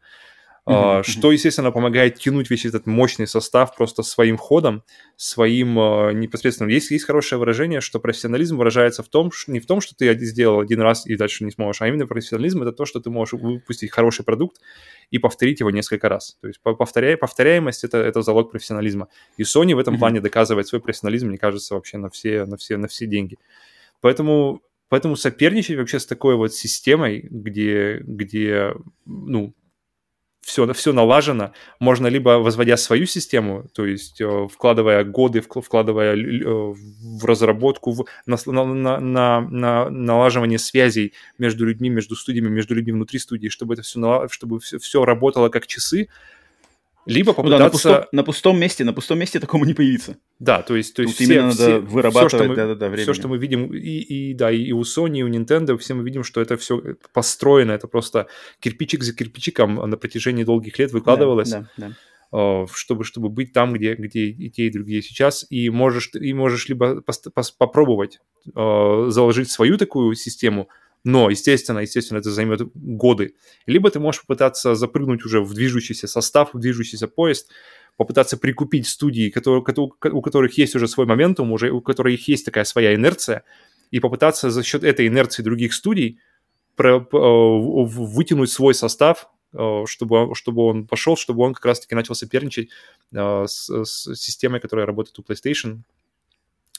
Uh-huh, 0.67 1.01
что, 1.03 1.31
естественно, 1.31 1.71
помогает 1.71 2.15
тянуть 2.15 2.49
весь 2.49 2.65
этот 2.65 2.87
мощный 2.87 3.25
состав 3.25 3.73
просто 3.73 4.03
своим 4.03 4.35
ходом, 4.35 4.83
своим 5.15 5.79
uh, 5.79 6.13
непосредственно. 6.13 6.69
Есть, 6.69 6.91
есть 6.91 7.05
хорошее 7.05 7.39
выражение, 7.39 7.79
что 7.79 8.01
профессионализм 8.01 8.57
выражается 8.57 9.01
в 9.01 9.07
том, 9.07 9.31
что, 9.31 9.53
не 9.53 9.61
в 9.61 9.65
том, 9.65 9.79
что 9.79 9.95
ты 9.95 10.13
сделал 10.25 10.59
один 10.59 10.81
раз 10.81 11.07
и 11.07 11.15
дальше 11.15 11.45
не 11.45 11.51
сможешь, 11.51 11.81
а 11.81 11.87
именно 11.87 12.05
профессионализм— 12.05 12.61
это 12.63 12.73
то, 12.73 12.85
что 12.85 12.99
ты 12.99 13.09
можешь 13.09 13.39
выпустить 13.39 13.91
хороший 13.91 14.25
продукт 14.25 14.57
и 15.09 15.19
повторить 15.19 15.61
его 15.61 15.71
несколько 15.71 16.09
раз. 16.09 16.37
То 16.41 16.47
есть 16.47 16.59
повторяя, 16.61 17.15
повторяемость 17.15 17.85
это,— 17.85 17.97
это 17.99 18.21
залог 18.21 18.51
профессионализма. 18.51 19.07
И 19.37 19.43
Sony 19.43 19.73
в 19.73 19.79
этом 19.79 19.95
uh-huh. 19.95 19.99
плане 19.99 20.19
доказывает 20.19 20.67
свой 20.67 20.81
профессионализм, 20.81 21.27
мне 21.27 21.37
кажется, 21.37 21.75
вообще 21.75 21.97
на 21.97 22.09
все, 22.09 22.45
на 22.45 22.57
все, 22.57 22.75
на 22.75 22.89
все 22.89 23.05
деньги. 23.05 23.37
Поэтому, 24.01 24.61
поэтому 24.89 25.15
соперничать 25.15 25.77
вообще 25.77 25.97
с 25.97 26.05
такой 26.05 26.35
вот 26.35 26.53
системой, 26.53 27.25
где, 27.31 27.99
где 27.99 28.73
ну, 29.05 29.53
все, 30.41 30.71
все 30.73 30.93
налажено, 30.93 31.51
можно 31.79 32.07
либо 32.07 32.39
возводя 32.39 32.77
свою 32.77 33.05
систему, 33.05 33.65
то 33.73 33.85
есть 33.85 34.21
э, 34.21 34.47
вкладывая 34.51 35.03
годы, 35.03 35.41
вкладывая 35.41 36.15
в 36.15 37.25
разработку, 37.25 37.91
в, 37.91 38.05
на, 38.25 38.37
на, 38.45 38.99
на, 38.99 39.41
на 39.41 39.89
налаживание 39.89 40.59
связей 40.59 41.13
между 41.37 41.65
людьми, 41.65 41.89
между 41.89 42.15
студиями, 42.15 42.49
между 42.49 42.75
людьми 42.75 42.93
внутри 42.93 43.19
студии, 43.19 43.49
чтобы 43.49 43.73
это 43.73 43.83
все, 43.83 44.27
чтобы 44.31 44.59
все, 44.59 44.79
все 44.79 45.03
работало 45.05 45.49
как 45.49 45.67
часы, 45.67 46.07
либо 47.07 47.33
попытаться... 47.33 47.53
Ну 47.53 47.57
да, 47.57 47.63
на, 47.63 47.69
пустом, 47.69 48.05
на 48.11 48.23
пустом 48.23 48.59
месте, 48.59 48.83
на 48.83 48.93
пустом 48.93 49.19
месте 49.19 49.39
такому 49.39 49.65
не 49.65 49.73
появится. 49.73 50.17
Да, 50.39 50.61
то 50.61 50.75
есть... 50.75 50.95
То 50.95 51.01
есть 51.01 51.15
все, 51.15 51.23
именно 51.23 51.51
все, 51.51 51.67
надо 51.67 51.79
вырабатывать, 51.81 52.31
все, 52.31 52.37
что 52.37 52.47
мы, 52.47 52.55
да, 52.55 52.75
да, 52.75 52.89
да, 52.89 52.97
Все, 52.97 53.13
что 53.13 53.27
мы 53.27 53.37
видим, 53.37 53.73
и, 53.73 53.77
и, 53.79 54.33
да, 54.33 54.51
и 54.51 54.71
у 54.71 54.81
Sony, 54.81 55.19
и 55.19 55.23
у 55.23 55.29
Nintendo, 55.29 55.77
все 55.77 55.93
мы 55.93 56.03
видим, 56.03 56.23
что 56.23 56.41
это 56.41 56.57
все 56.57 56.81
построено, 57.13 57.71
это 57.71 57.87
просто 57.87 58.27
кирпичик 58.59 59.03
за 59.03 59.15
кирпичиком 59.15 59.75
на 59.75 59.97
протяжении 59.97 60.43
долгих 60.43 60.77
лет 60.79 60.91
выкладывалось. 60.91 61.49
Да, 61.49 61.69
да, 61.77 61.87
да 61.87 61.93
чтобы, 62.73 63.05
чтобы 63.05 63.29
быть 63.29 63.53
там, 63.53 63.73
где, 63.73 63.95
где 63.95 64.25
и 64.25 64.49
те, 64.49 64.67
и 64.67 64.69
другие 64.69 65.01
сейчас, 65.01 65.45
и 65.49 65.69
можешь, 65.69 66.11
и 66.13 66.33
можешь 66.33 66.67
либо 66.67 67.01
пос, 67.01 67.19
пос, 67.33 67.51
попробовать 67.51 68.19
э, 68.53 69.05
заложить 69.07 69.49
свою 69.49 69.77
такую 69.77 70.13
систему, 70.15 70.67
но, 71.07 71.29
естественно, 71.29 71.79
естественно, 71.79 72.19
это 72.19 72.31
займет 72.31 72.61
годы. 72.75 73.35
Либо 73.65 73.89
ты 73.89 73.97
можешь 73.97 74.21
попытаться 74.21 74.75
запрыгнуть 74.75 75.23
уже 75.23 75.39
в 75.39 75.53
движущийся 75.53 76.05
состав, 76.05 76.53
в 76.53 76.59
движущийся 76.59 77.07
поезд, 77.07 77.49
попытаться 77.95 78.35
прикупить 78.35 78.87
студии, 78.87 79.29
которые, 79.29 79.61
у 79.61 80.21
которых 80.21 80.57
есть 80.57 80.75
уже 80.75 80.89
свой 80.89 81.05
моментум, 81.05 81.53
уже 81.53 81.71
у 81.71 81.79
которых 81.79 82.27
есть 82.27 82.43
такая 82.43 82.65
своя 82.65 82.93
инерция, 82.93 83.43
и 83.89 84.01
попытаться 84.01 84.51
за 84.51 84.63
счет 84.63 84.83
этой 84.83 85.07
инерции 85.07 85.43
других 85.43 85.73
студий 85.73 86.19
про, 86.75 86.99
вытянуть 86.99 88.51
свой 88.51 88.73
состав, 88.73 89.29
э, 89.53 89.83
чтобы, 89.87 90.35
чтобы 90.35 90.65
он 90.65 90.87
пошел, 90.87 91.15
чтобы 91.15 91.45
он 91.45 91.53
как 91.53 91.67
раз-таки 91.67 91.95
начал 91.95 92.15
соперничать 92.15 92.67
э, 93.13 93.45
с, 93.47 93.69
с 93.85 94.13
системой, 94.15 94.59
которая 94.59 94.85
работает 94.85 95.17
у 95.19 95.21
PlayStation, 95.21 95.83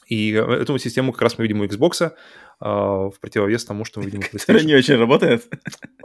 и 0.09 0.31
эту 0.31 0.77
систему 0.79 1.13
как 1.13 1.21
раз 1.21 1.37
мы 1.37 1.43
видим 1.43 1.61
у 1.61 1.65
Xbox, 1.65 2.11
а, 2.61 3.09
в 3.09 3.19
противовес 3.21 3.63
тому, 3.63 3.85
что 3.85 3.99
мы 3.99 4.07
видим 4.07 4.19
у 4.19 4.21
PlayStation. 4.35 4.65
Не 4.65 4.75
очень 4.75 4.95
работает. 4.95 5.47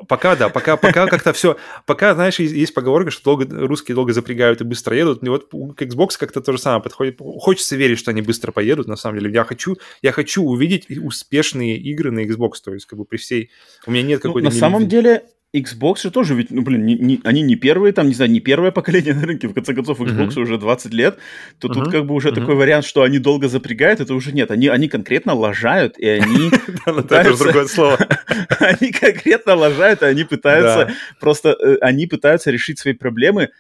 Пока, 0.06 0.36
да, 0.36 0.50
пока, 0.50 0.76
пока 0.76 1.06
как-то 1.06 1.32
все... 1.32 1.56
Пока, 1.86 2.14
знаешь, 2.14 2.38
есть 2.38 2.74
поговорка, 2.74 3.10
что 3.10 3.24
долго, 3.24 3.66
русские 3.66 3.94
долго 3.94 4.12
запрягают 4.12 4.60
и 4.60 4.64
быстро 4.64 4.94
едут. 4.96 5.24
И 5.24 5.28
вот 5.28 5.48
к 5.48 5.82
Xbox 5.82 6.10
как-то 6.18 6.42
то 6.42 6.52
же 6.52 6.58
самое 6.58 6.82
подходит. 6.82 7.18
Хочется 7.18 7.76
верить, 7.76 7.98
что 7.98 8.10
они 8.10 8.22
быстро 8.22 8.52
поедут, 8.52 8.86
на 8.86 8.96
самом 8.96 9.18
деле. 9.18 9.32
Я 9.32 9.44
хочу, 9.44 9.78
я 10.02 10.12
хочу 10.12 10.44
увидеть 10.44 10.86
успешные 10.90 11.76
игры 11.78 12.12
на 12.12 12.24
Xbox, 12.24 12.52
то 12.62 12.74
есть 12.74 12.86
как 12.86 12.98
бы 12.98 13.06
при 13.06 13.16
всей... 13.16 13.50
У 13.86 13.90
меня 13.90 14.02
нет 14.02 14.22
ну, 14.22 14.30
какой-то... 14.30 14.48
Ну, 14.48 14.54
на 14.54 14.60
самом 14.60 14.86
деле, 14.86 15.24
Xbox 15.54 16.02
же 16.02 16.10
тоже 16.10 16.34
ведь, 16.34 16.50
ну, 16.50 16.62
блин, 16.62 16.84
не, 16.84 16.96
не, 16.96 17.20
они 17.22 17.42
не 17.42 17.54
первые, 17.54 17.92
там, 17.92 18.08
не 18.08 18.14
знаю, 18.14 18.30
не 18.30 18.40
первое 18.40 18.72
поколение 18.72 19.14
на 19.14 19.24
рынке, 19.24 19.46
в 19.46 19.54
конце 19.54 19.72
концов, 19.72 20.00
Xbox 20.00 20.30
uh-huh. 20.30 20.42
уже 20.42 20.58
20 20.58 20.92
лет, 20.92 21.18
то 21.58 21.68
uh-huh. 21.68 21.72
тут 21.74 21.90
как 21.92 22.06
бы 22.06 22.14
уже 22.14 22.30
uh-huh. 22.30 22.34
такой 22.34 22.56
вариант, 22.56 22.84
что 22.84 23.02
они 23.02 23.18
долго 23.18 23.48
запрягают, 23.48 24.00
это 24.00 24.14
уже 24.14 24.32
нет, 24.32 24.50
они, 24.50 24.66
они 24.68 24.88
конкретно 24.88 25.34
лажают, 25.34 25.96
и 25.98 26.06
они 26.06 26.50
пытаются... 26.84 27.44
другое 27.44 27.66
слово. 27.66 27.98
Они 28.58 28.90
конкретно 28.92 29.54
лажают, 29.54 30.02
и 30.02 30.06
они 30.06 30.24
пытаются 30.24 30.94
просто, 31.20 31.50
э, 31.50 31.76
они 31.80 32.06
пытаются 32.06 32.50
решить 32.50 32.78
свои 32.78 32.94
проблемы 32.94 33.50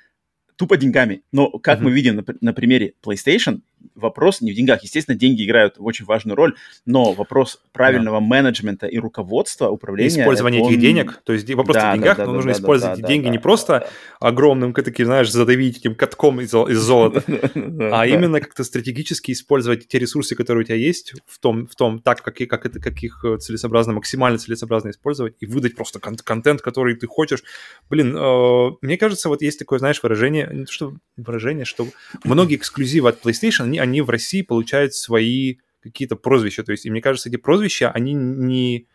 тупо 0.56 0.76
деньгами. 0.76 1.22
Но, 1.32 1.50
как 1.50 1.80
мы 1.80 1.90
видим 1.90 2.24
на 2.40 2.52
примере 2.52 2.94
PlayStation, 3.04 3.60
вопрос 3.94 4.40
не 4.40 4.52
в 4.52 4.54
деньгах. 4.54 4.82
Естественно, 4.82 5.16
деньги 5.16 5.44
играют 5.44 5.76
очень 5.78 6.04
важную 6.04 6.36
роль, 6.36 6.54
но 6.86 7.12
вопрос 7.12 7.60
правильного 7.72 8.20
да. 8.20 8.26
менеджмента 8.26 8.86
и 8.86 8.98
руководства, 8.98 9.68
управления... 9.68 10.22
Использование 10.22 10.62
он... 10.62 10.70
этих 10.70 10.80
денег, 10.80 11.20
то 11.24 11.32
есть 11.32 11.48
вопрос 11.54 11.76
да, 11.76 11.92
в 11.92 11.94
деньгах, 11.94 12.16
да, 12.16 12.24
но 12.24 12.30
да, 12.30 12.36
нужно 12.36 12.52
да, 12.52 12.58
использовать 12.58 12.98
да, 12.98 13.02
эти 13.02 13.08
деньги 13.08 13.26
да, 13.26 13.30
не 13.30 13.38
просто 13.38 13.80
да. 13.80 14.28
огромным, 14.28 14.72
таким, 14.72 15.06
знаешь, 15.06 15.30
задавить 15.30 15.78
этим 15.78 15.94
катком 15.94 16.40
из, 16.40 16.52
из 16.54 16.78
золота, 16.78 17.22
а 17.54 18.06
именно 18.06 18.40
как-то 18.40 18.64
стратегически 18.64 19.32
использовать 19.32 19.88
те 19.88 19.98
ресурсы, 19.98 20.34
которые 20.34 20.62
у 20.62 20.64
тебя 20.64 20.76
есть, 20.76 21.14
в 21.26 21.38
том, 21.38 21.66
в 21.66 21.74
том 21.74 21.98
так, 21.98 22.22
как, 22.22 22.36
как, 22.36 22.66
это, 22.66 22.80
как 22.80 23.02
их 23.02 23.24
целесообразно, 23.40 23.92
максимально 23.92 24.38
целесообразно 24.38 24.90
использовать 24.90 25.34
и 25.40 25.46
выдать 25.46 25.74
просто 25.74 25.98
кон- 26.00 26.16
контент, 26.16 26.60
который 26.60 26.94
ты 26.94 27.06
хочешь. 27.06 27.42
Блин, 27.90 28.16
э, 28.16 28.70
мне 28.82 28.96
кажется, 28.96 29.28
вот 29.28 29.42
есть 29.42 29.58
такое, 29.58 29.78
знаешь, 29.78 30.02
выражение, 30.02 30.66
что 30.68 30.94
выражение, 31.16 31.64
что 31.64 31.86
многие 32.24 32.56
эксклюзивы 32.56 33.08
от 33.08 33.24
PlayStation, 33.24 33.73
они, 33.74 33.78
они 33.78 34.00
в 34.00 34.10
России 34.10 34.42
получают 34.42 34.94
свои 34.94 35.56
какие-то 35.82 36.16
прозвища. 36.16 36.62
То 36.62 36.72
есть, 36.72 36.86
и 36.86 36.90
мне 36.90 37.00
кажется, 37.00 37.28
эти 37.28 37.36
прозвища, 37.36 37.90
они 37.90 38.12
не... 38.14 38.86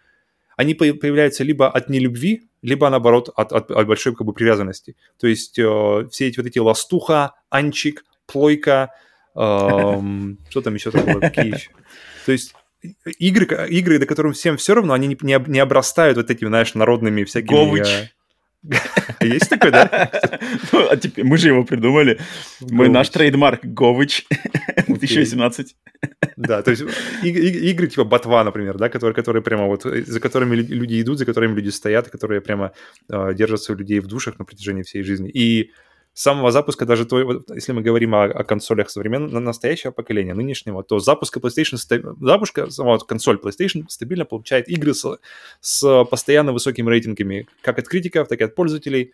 Они 0.57 0.73
появляются 0.73 1.45
либо 1.45 1.69
от 1.69 1.89
нелюбви, 1.89 2.49
либо, 2.61 2.89
наоборот, 2.89 3.29
от, 3.33 3.53
от, 3.53 3.71
от 3.71 3.87
большой 3.87 4.13
как 4.13 4.27
бы 4.27 4.33
привязанности. 4.33 4.97
То 5.17 5.27
есть 5.27 5.57
э, 5.57 6.07
все 6.11 6.27
эти 6.27 6.37
вот 6.37 6.47
эти 6.47 6.59
ластуха, 6.59 7.35
анчик, 7.49 8.03
плойка, 8.25 8.91
э, 9.35 9.39
что 10.49 10.61
там 10.61 10.75
еще 10.75 10.91
такое, 10.91 11.21
какие 11.21 11.55
еще? 11.55 11.69
То 12.25 12.33
есть 12.33 12.53
игры, 13.19 13.69
игры, 13.69 13.99
до 13.99 14.05
которых 14.05 14.35
всем 14.35 14.57
все 14.57 14.75
равно, 14.75 14.93
они 14.93 15.07
не, 15.07 15.17
не, 15.21 15.41
не 15.47 15.59
обрастают 15.59 16.17
вот 16.17 16.29
этими, 16.29 16.49
знаешь, 16.49 16.73
народными 16.73 17.23
всякими... 17.23 17.55
Говыч. 17.55 18.13
Есть 19.21 19.49
такой, 19.49 19.71
да? 19.71 20.11
Ну, 20.71 20.87
а 20.89 20.97
теперь 20.97 21.23
мы 21.25 21.37
же 21.37 21.47
его 21.47 21.63
придумали. 21.63 22.19
Мы 22.59 22.89
наш 22.89 23.09
трейдмарк 23.09 23.63
Говыч 23.63 24.25
2018. 24.87 25.75
Да, 26.35 26.61
то 26.61 26.71
есть 26.71 26.83
игры 27.23 27.87
типа 27.87 28.03
Ботва, 28.03 28.43
например, 28.43 28.77
да, 28.77 28.89
которые, 28.89 29.15
которые 29.15 29.41
прямо 29.43 29.65
вот, 29.65 29.85
э, 29.85 30.03
за 30.03 30.19
которыми 30.19 30.55
люди 30.55 31.01
идут, 31.01 31.19
за 31.19 31.25
которыми 31.25 31.55
люди 31.55 31.69
стоят, 31.69 32.09
которые 32.09 32.41
прямо 32.41 32.71
э, 33.09 33.33
держатся 33.33 33.73
у 33.73 33.75
людей 33.75 33.99
в 33.99 34.07
душах 34.07 34.39
на 34.39 34.45
протяжении 34.45 34.83
всей 34.83 35.03
жизни. 35.03 35.29
И 35.29 35.71
с 36.13 36.21
самого 36.21 36.51
запуска, 36.51 36.85
даже 36.85 37.05
то, 37.05 37.23
вот, 37.23 37.49
если 37.49 37.71
мы 37.71 37.81
говорим 37.81 38.13
о, 38.15 38.23
о 38.23 38.43
консолях 38.43 38.89
современного, 38.89 39.39
настоящего 39.39 39.91
поколения, 39.91 40.33
нынешнего, 40.33 40.83
то 40.83 40.99
запуска 40.99 41.39
PlayStation, 41.39 41.77
запуска, 42.19 42.69
сама 42.69 42.97
консоль 42.99 43.39
PlayStation 43.41 43.85
стабильно 43.87 44.25
получает 44.25 44.67
игры 44.67 44.93
с, 44.93 45.17
с 45.61 46.05
постоянно 46.05 46.51
высокими 46.51 46.89
рейтингами, 46.89 47.47
как 47.61 47.79
от 47.79 47.87
критиков, 47.87 48.27
так 48.27 48.41
и 48.41 48.43
от 48.43 48.55
пользователей. 48.55 49.13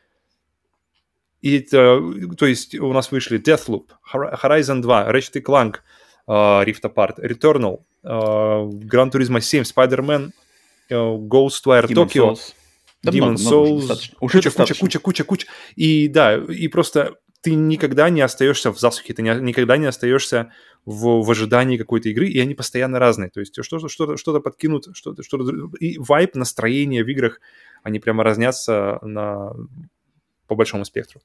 И 1.42 1.60
это, 1.60 2.02
то 2.38 2.46
есть 2.48 2.76
у 2.76 2.92
нас 2.92 3.12
вышли 3.12 3.40
Deathloop, 3.40 3.90
Horizon 4.14 4.82
2, 4.82 5.12
Ratchet 5.12 5.44
Clank, 5.44 5.76
uh, 6.28 6.64
Rift 6.66 6.84
Apart, 6.84 7.20
Returnal, 7.20 7.84
uh, 8.04 8.68
Gran 8.88 9.12
Turismo 9.12 9.40
7, 9.40 9.64
Spider-Man, 9.64 10.32
uh, 10.90 11.18
Ghostwire 11.28 11.88
Tokyo. 11.94 12.34
Souls. 12.34 12.56
Да 13.06 13.12
Demon 13.12 13.36
Souls, 13.36 14.14
уже 14.20 14.42
куча, 14.42 14.52
куча, 14.52 14.76
куча, 14.76 15.00
куча, 15.00 15.24
куча. 15.24 15.48
И 15.76 16.08
да, 16.08 16.36
и 16.36 16.68
просто 16.68 17.16
ты 17.42 17.54
никогда 17.54 18.10
не 18.10 18.22
остаешься 18.22 18.72
в 18.72 18.80
засухе, 18.80 19.14
ты 19.14 19.22
не, 19.22 19.30
никогда 19.40 19.78
не 19.78 19.86
остаешься 19.86 20.52
в, 20.84 21.24
в 21.24 21.30
ожидании 21.30 21.78
какой-то 21.78 22.10
игры, 22.10 22.28
и 22.28 22.40
они 22.40 22.56
постоянно 22.56 22.98
разные. 22.98 23.30
То 23.30 23.40
есть 23.40 23.64
что-то, 23.64 23.88
что-то, 23.88 24.18
что-то 24.18 24.40
подкинут, 24.40 24.88
что-то, 24.94 25.22
что-то... 25.22 25.70
И 25.80 26.00
вайп, 26.00 26.36
настроение 26.36 27.04
в 27.04 27.08
играх, 27.08 27.40
они 27.84 28.00
прямо 28.00 28.24
разнятся 28.24 28.98
на... 29.04 29.54
по 30.48 30.56
большому 30.56 30.86
спектру. 30.86 31.22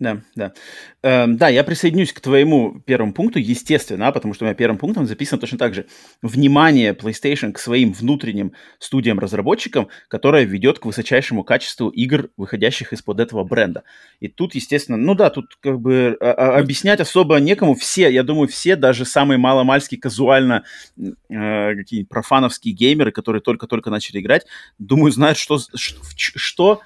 Да, 0.00 0.22
да. 0.34 0.54
Эм, 1.02 1.36
да, 1.36 1.48
я 1.50 1.62
присоединюсь 1.62 2.14
к 2.14 2.20
твоему 2.20 2.80
первому 2.86 3.12
пункту, 3.12 3.38
естественно, 3.38 4.10
потому 4.12 4.32
что 4.32 4.44
у 4.44 4.46
меня 4.46 4.54
первым 4.54 4.78
пунктом 4.78 5.06
записано 5.06 5.38
точно 5.38 5.58
так 5.58 5.74
же. 5.74 5.86
Внимание 6.22 6.94
PlayStation 6.94 7.52
к 7.52 7.58
своим 7.58 7.92
внутренним 7.92 8.54
студиям-разработчикам, 8.78 9.88
которое 10.08 10.44
ведет 10.44 10.78
к 10.78 10.86
высочайшему 10.86 11.44
качеству 11.44 11.90
игр, 11.90 12.30
выходящих 12.38 12.94
из-под 12.94 13.20
этого 13.20 13.44
бренда. 13.44 13.82
И 14.20 14.28
тут, 14.28 14.54
естественно, 14.54 14.96
ну 14.96 15.14
да, 15.14 15.28
тут 15.28 15.56
как 15.60 15.78
бы 15.78 16.16
а, 16.18 16.30
а, 16.32 16.58
объяснять 16.58 17.00
особо 17.00 17.38
некому. 17.38 17.74
Все, 17.74 18.10
я 18.10 18.22
думаю, 18.22 18.48
все, 18.48 18.76
даже 18.76 19.04
самые 19.04 19.36
маломальские 19.36 20.00
казуально 20.00 20.64
э, 20.98 21.74
какие 21.76 22.04
профановские 22.04 22.72
геймеры, 22.72 23.12
которые 23.12 23.42
только-только 23.42 23.90
начали 23.90 24.20
играть, 24.20 24.46
думаю, 24.78 25.12
знают, 25.12 25.36
что, 25.36 25.58
что, 26.16 26.80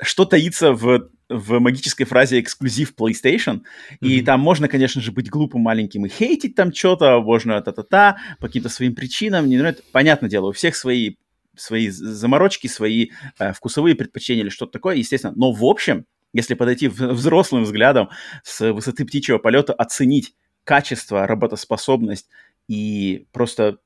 что 0.00 0.24
таится 0.24 0.72
в 0.72 1.10
в 1.28 1.58
магической 1.58 2.06
фразе 2.06 2.40
эксклюзив 2.40 2.94
PlayStation, 2.94 3.60
mm-hmm. 3.60 3.96
и 4.00 4.22
там 4.22 4.40
можно, 4.40 4.68
конечно 4.68 5.00
же, 5.02 5.12
быть 5.12 5.28
глупым 5.30 5.62
маленьким 5.62 6.06
и 6.06 6.08
хейтить 6.08 6.54
там 6.54 6.72
что-то, 6.72 7.20
можно 7.20 7.60
та-та-та, 7.60 8.18
по 8.40 8.46
каким-то 8.46 8.68
своим 8.68 8.94
причинам, 8.94 9.48
не 9.48 9.58
нравится. 9.58 9.82
Понятное 9.92 10.30
дело, 10.30 10.48
у 10.48 10.52
всех 10.52 10.76
свои 10.76 11.16
свои 11.60 11.88
заморочки, 11.88 12.68
свои 12.68 13.10
э, 13.38 13.52
вкусовые 13.52 13.96
предпочтения 13.96 14.42
или 14.42 14.48
что-то 14.48 14.72
такое, 14.72 14.96
естественно. 14.96 15.34
Но 15.36 15.50
в 15.50 15.64
общем, 15.64 16.06
если 16.32 16.54
подойти 16.54 16.88
взрослым 16.88 17.64
взглядом 17.64 18.10
с 18.44 18.72
высоты 18.72 19.04
птичьего 19.04 19.38
полета, 19.38 19.72
оценить 19.72 20.34
качество, 20.64 21.26
работоспособность 21.26 22.28
и 22.68 23.26
просто, 23.32 23.78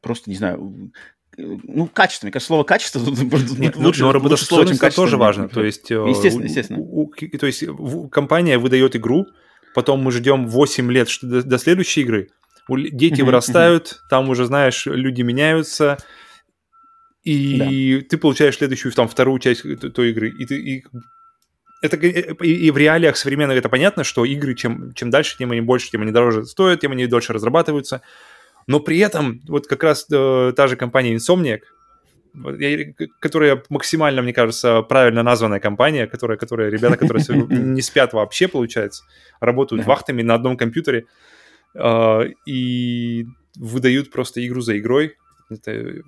просто 0.00 0.28
не 0.28 0.36
знаю, 0.36 0.92
ну, 1.40 1.86
качество. 1.86 2.26
Мне 2.26 2.32
кажется, 2.32 2.48
слово 2.48 2.64
качество 2.64 3.00
Нет, 3.58 3.76
лучше, 3.76 4.02
но 4.02 4.12
работоспособность 4.12 4.94
тоже 4.94 5.16
важно. 5.16 5.48
То 5.48 5.64
есть, 5.64 5.90
э, 5.90 5.94
естественно, 5.94 6.44
естественно. 6.44 6.78
У, 6.80 7.02
у, 7.02 7.38
то 7.38 7.46
есть 7.46 7.64
компания 8.10 8.58
выдает 8.58 8.96
игру, 8.96 9.26
потом 9.74 10.00
мы 10.02 10.12
ждем 10.12 10.46
8 10.46 10.92
лет 10.92 11.08
до, 11.22 11.42
до 11.42 11.58
следующей 11.58 12.02
игры, 12.02 12.28
Дети 12.68 13.22
вырастают, 13.22 14.00
там 14.08 14.28
уже, 14.28 14.46
знаешь, 14.46 14.86
люди 14.86 15.22
меняются, 15.22 15.98
и 17.24 17.98
да. 17.98 18.06
ты 18.08 18.16
получаешь 18.16 18.56
следующую, 18.56 18.92
там, 18.92 19.08
вторую 19.08 19.40
часть 19.40 19.62
той 19.92 20.10
игры, 20.10 20.30
и 20.30 20.46
ты 20.46 20.56
и 20.56 20.84
это 21.82 21.96
и, 21.96 22.52
и 22.52 22.70
в 22.70 22.76
реалиях 22.76 23.16
современных 23.16 23.56
это 23.56 23.68
понятно, 23.68 24.04
что 24.04 24.24
игры 24.24 24.54
чем, 24.54 24.92
чем 24.94 25.10
дальше, 25.10 25.36
тем 25.38 25.50
они 25.50 25.62
больше, 25.62 25.90
тем 25.90 26.02
они 26.02 26.12
дороже 26.12 26.44
стоят, 26.44 26.80
тем 26.80 26.92
они 26.92 27.06
дольше 27.06 27.32
разрабатываются. 27.32 28.02
Но 28.70 28.78
при 28.78 28.98
этом 29.00 29.40
вот 29.48 29.66
как 29.66 29.82
раз 29.82 30.06
э, 30.12 30.52
та 30.54 30.68
же 30.68 30.76
компания 30.76 31.16
Insomniac, 31.16 31.62
которая 33.18 33.64
максимально, 33.68 34.22
мне 34.22 34.32
кажется, 34.32 34.82
правильно 34.82 35.24
названная 35.24 35.58
компания, 35.58 36.06
которая, 36.06 36.38
которая 36.38 36.70
ребята, 36.70 36.96
которые 36.96 37.24
не 37.48 37.82
спят 37.82 38.12
вообще, 38.12 38.46
получается, 38.46 39.02
работают 39.40 39.84
вахтами 39.86 40.22
на 40.22 40.34
одном 40.34 40.56
компьютере 40.56 41.06
э, 41.74 42.20
и 42.46 43.26
выдают 43.56 44.12
просто 44.12 44.46
игру 44.46 44.60
за 44.60 44.78
игрой. 44.78 45.16
Это 45.50 46.02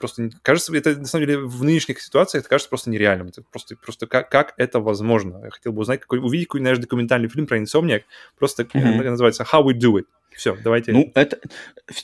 просто 0.00 0.30
кажется, 0.42 0.74
это 0.76 0.96
на 0.96 1.04
самом 1.04 1.26
деле 1.26 1.38
в 1.38 1.62
нынешних 1.62 2.00
ситуациях 2.00 2.42
это 2.42 2.50
кажется 2.50 2.68
просто 2.68 2.90
нереальным. 2.90 3.28
Это 3.28 3.42
просто, 3.42 3.76
просто 3.76 4.06
как, 4.06 4.30
как 4.30 4.54
это 4.56 4.80
возможно? 4.80 5.40
Я 5.44 5.50
хотел 5.50 5.72
бы 5.72 5.82
узнать, 5.82 6.00
какой, 6.00 6.18
увидеть 6.18 6.48
какой-нибудь 6.48 6.80
документальный 6.80 7.28
фильм 7.28 7.46
про 7.46 7.58
Insomniac, 7.58 8.02
просто 8.38 8.64
mm-hmm. 8.64 9.10
называется 9.10 9.44
How 9.44 9.62
We 9.62 9.74
Do 9.74 9.92
It. 9.94 10.06
Все, 10.34 10.56
давайте. 10.62 10.92
Ну, 10.92 11.10
это... 11.14 11.38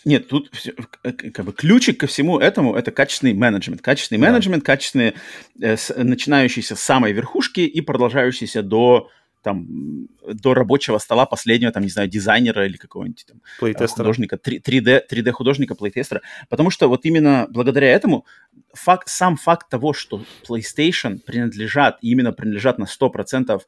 Нет, 0.05 0.29
тут 0.29 0.51
как 1.03 1.45
бы 1.45 1.53
ключик 1.53 2.01
ко 2.01 2.07
всему 2.07 2.39
этому– 2.39 2.75
это 2.77 2.91
качественный 2.91 3.35
менеджмент. 3.35 3.83
Качественный 3.83 4.21
да. 4.21 4.31
менеджмент, 4.31 4.65
качественные, 4.65 5.15
э, 5.61 5.77
с, 5.77 5.95
начинающиеся 5.95 6.77
с 6.77 6.81
самой 6.81 7.13
верхушки 7.13 7.61
и 7.61 7.81
продолжающиеся 7.81 8.63
до 8.63 9.11
там 9.47 10.09
до 10.27 10.55
рабочего 10.55 10.99
стола 10.99 11.25
последнего, 11.25 11.71
там, 11.71 11.85
не 11.85 11.89
знаю, 11.89 12.09
дизайнера 12.09 12.67
или 12.67 12.77
какого-нибудь 12.77 13.27
там 13.29 13.41
художника, 14.05 14.37
3D, 14.37 15.03
3D 15.09 15.31
художника, 15.31 15.77
плейтестера. 15.77 16.21
Потому 16.49 16.71
что 16.71 16.89
вот 16.89 17.05
именно 17.05 17.47
благодаря 17.49 17.87
этому 17.93 18.27
факт, 18.73 19.09
сам 19.09 19.37
факт 19.37 19.69
того, 19.71 19.93
что 19.93 20.25
PlayStation 20.49 21.21
принадлежат, 21.25 21.99
именно 22.01 22.33
принадлежат 22.33 22.79
на 22.79 22.87
100% 22.87 23.61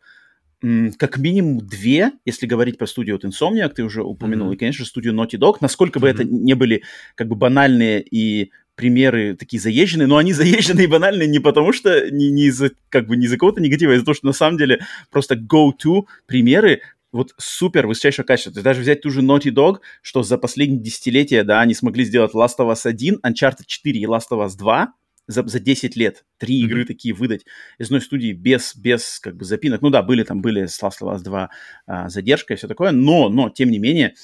как 0.99 1.19
минимум 1.19 1.61
две, 1.61 2.11
если 2.25 2.47
говорить 2.47 2.77
про 2.77 2.89
студию 2.89 3.15
от 3.15 3.25
Insomniac, 3.25 3.69
ты 3.69 3.85
уже 3.85 4.03
упомянул, 4.03 4.51
mm-hmm. 4.51 4.55
и, 4.55 4.59
конечно, 4.59 4.85
студию 4.85 5.15
Naughty 5.15 5.39
Dog, 5.39 5.59
насколько 5.61 6.01
бы 6.01 6.09
mm-hmm. 6.09 6.15
это 6.15 6.25
не 6.25 6.55
были 6.55 6.83
как 7.15 7.29
бы 7.29 7.37
банальные 7.37 8.03
и 8.03 8.51
примеры 8.79 9.35
такие 9.35 9.61
заезженные, 9.61 10.07
но 10.07 10.17
они 10.17 10.33
заезженные 10.41 10.85
и 10.85 10.89
банальные 10.91 11.29
не 11.29 11.41
потому, 11.41 11.73
что 11.73 12.11
не, 12.11 12.31
не 12.31 12.45
из-за 12.45 12.71
как 12.89 13.07
бы 13.09 13.17
не 13.17 13.27
из-за 13.27 13.35
какого-то 13.35 13.61
негатива, 13.61 13.93
а 13.93 13.97
из-за 13.97 14.07
того, 14.07 14.15
что 14.15 14.27
на 14.27 14.33
самом 14.33 14.57
деле 14.57 14.81
просто 15.11 15.35
go-to 15.35 16.05
примеры 16.27 16.81
вот 17.11 17.35
супер 17.39 17.87
высочайшего 17.87 18.25
качества. 18.25 18.53
То 18.53 18.59
есть 18.59 18.65
даже 18.65 18.81
взять 18.81 19.01
ту 19.01 19.11
же 19.11 19.21
Naughty 19.21 19.51
Dog, 19.51 19.79
что 20.01 20.23
за 20.23 20.39
последние 20.39 20.81
десятилетия, 20.81 21.43
да, 21.43 21.61
они 21.61 21.75
смогли 21.75 22.05
сделать 22.05 22.35
Last 22.35 22.59
of 22.61 22.71
Us 22.71 22.89
1, 22.89 23.21
Uncharted 23.27 23.65
4 23.67 24.01
и 24.01 24.07
Last 24.07 24.31
of 24.31 24.45
Us 24.47 24.57
2, 24.57 24.93
за, 25.27 25.47
за 25.47 25.61
10 25.61 25.97
лет 25.97 26.25
три 26.39 26.61
mm-hmm. 26.61 26.67
игры 26.67 26.85
такие 26.85 27.15
выдать 27.15 27.45
из 27.79 27.87
одной 27.87 28.01
студии 28.01 28.33
без, 28.33 28.77
без 28.77 29.19
как 29.21 29.37
бы 29.37 29.45
запинок. 29.45 29.83
Ну 29.83 29.91
да, 29.91 30.03
были 30.03 30.23
там, 30.23 30.41
были 30.41 30.67
с 30.67 30.81
Last 30.83 31.01
of 31.03 31.15
Us 31.15 31.23
2 31.23 31.51
а, 31.87 32.09
задержка 32.09 32.55
и 32.55 32.57
все 32.57 32.69
такое, 32.69 32.93
но, 32.93 33.29
но, 33.29 33.51
тем 33.51 33.71
не 33.71 33.79
менее, 33.79 34.15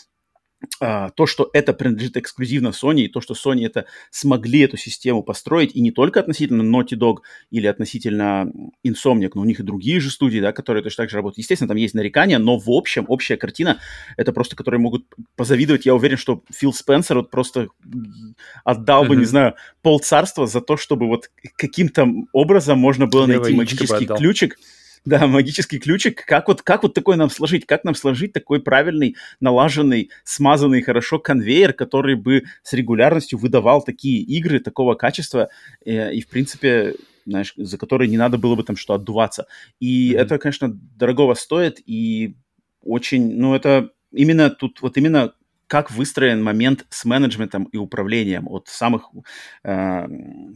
то, 0.78 1.26
что 1.26 1.50
это 1.52 1.73
принадлежит 1.73 2.16
эксклюзивно 2.16 2.68
Sony, 2.68 3.02
и 3.02 3.09
то, 3.09 3.21
что 3.21 3.35
Sony 3.35 3.66
это 3.66 3.87
смогли 4.11 4.61
эту 4.61 4.76
систему 4.76 5.23
построить, 5.23 5.75
и 5.75 5.80
не 5.80 5.90
только 5.90 6.21
относительно 6.21 6.62
Naughty 6.62 6.97
Dog 6.99 7.18
или 7.50 7.66
относительно 7.66 8.50
Insomniac, 8.87 9.33
но 9.35 9.42
у 9.42 9.44
них 9.44 9.61
и 9.61 9.62
другие 9.62 10.00
же 10.00 10.11
студии, 10.11 10.40
да, 10.40 10.52
которые 10.52 10.83
точно 10.83 11.04
так 11.04 11.11
же 11.11 11.16
работают. 11.16 11.38
Естественно, 11.38 11.68
там 11.68 11.76
есть 11.76 11.94
нарекания, 11.94 12.38
но 12.38 12.59
в 12.59 12.71
общем, 12.71 13.04
общая 13.09 13.37
картина, 13.37 13.78
это 14.16 14.33
просто, 14.33 14.56
которые 14.56 14.80
могут 14.80 15.06
позавидовать. 15.37 15.87
Я 15.87 15.94
уверен, 15.94 16.16
что 16.16 16.42
Фил 16.52 16.73
Спенсер 16.73 17.16
вот 17.16 17.30
просто 17.30 17.68
отдал 18.64 19.04
mm-hmm. 19.04 19.09
бы, 19.09 19.16
не 19.16 19.25
знаю, 19.25 19.54
пол 19.83 20.00
царства 20.00 20.47
за 20.47 20.61
то, 20.61 20.76
чтобы 20.76 21.06
вот 21.06 21.30
каким-то 21.56 22.09
образом 22.33 22.78
можно 22.78 23.06
было 23.06 23.26
найти 23.26 23.54
магический 23.54 24.06
ключик, 24.06 24.59
да, 25.05 25.27
магический 25.27 25.79
ключик. 25.79 26.25
Как 26.25 26.49
вот, 26.49 26.63
как 26.63 26.83
вот 26.83 26.95
такой 26.95 27.17
нам 27.17 27.29
сложить? 27.29 27.67
Как 27.67 27.85
нам 27.85 27.95
сложить 27.95 28.33
такой 28.33 28.61
правильный, 28.61 29.17
налаженный, 29.41 30.11
смазанный 30.25 30.83
хорошо 30.83 31.19
конвейер, 31.19 31.75
который 31.75 32.15
бы 32.15 32.45
с 32.63 32.73
регулярностью 32.73 33.38
выдавал 33.38 33.83
такие 33.83 34.23
игры 34.23 34.61
такого 34.61 34.95
качества 34.95 35.51
э, 35.85 36.14
и, 36.14 36.23
в 36.23 36.29
принципе, 36.29 36.95
знаешь, 37.27 37.53
за 37.57 37.77
которые 37.77 38.09
не 38.09 38.17
надо 38.17 38.38
было 38.38 38.55
бы 38.55 38.64
там 38.64 38.77
что 38.77 38.95
отдуваться. 38.95 39.47
И 39.79 40.12
mm-hmm. 40.12 40.19
это, 40.19 40.38
конечно, 40.38 40.69
дорогого 40.73 41.35
стоит 41.35 41.81
и 41.85 42.37
очень, 42.83 43.37
ну, 43.37 43.55
это 43.55 43.90
именно 44.11 44.51
тут, 44.51 44.81
вот 44.81 44.97
именно 44.97 45.35
как 45.75 45.91
выстроен 45.91 46.41
момент 46.41 46.87
с 46.89 47.05
менеджментом 47.05 47.65
и 47.65 47.77
управлением 47.79 48.47
от 48.47 48.69
самых 48.69 49.11
э, 49.65 50.07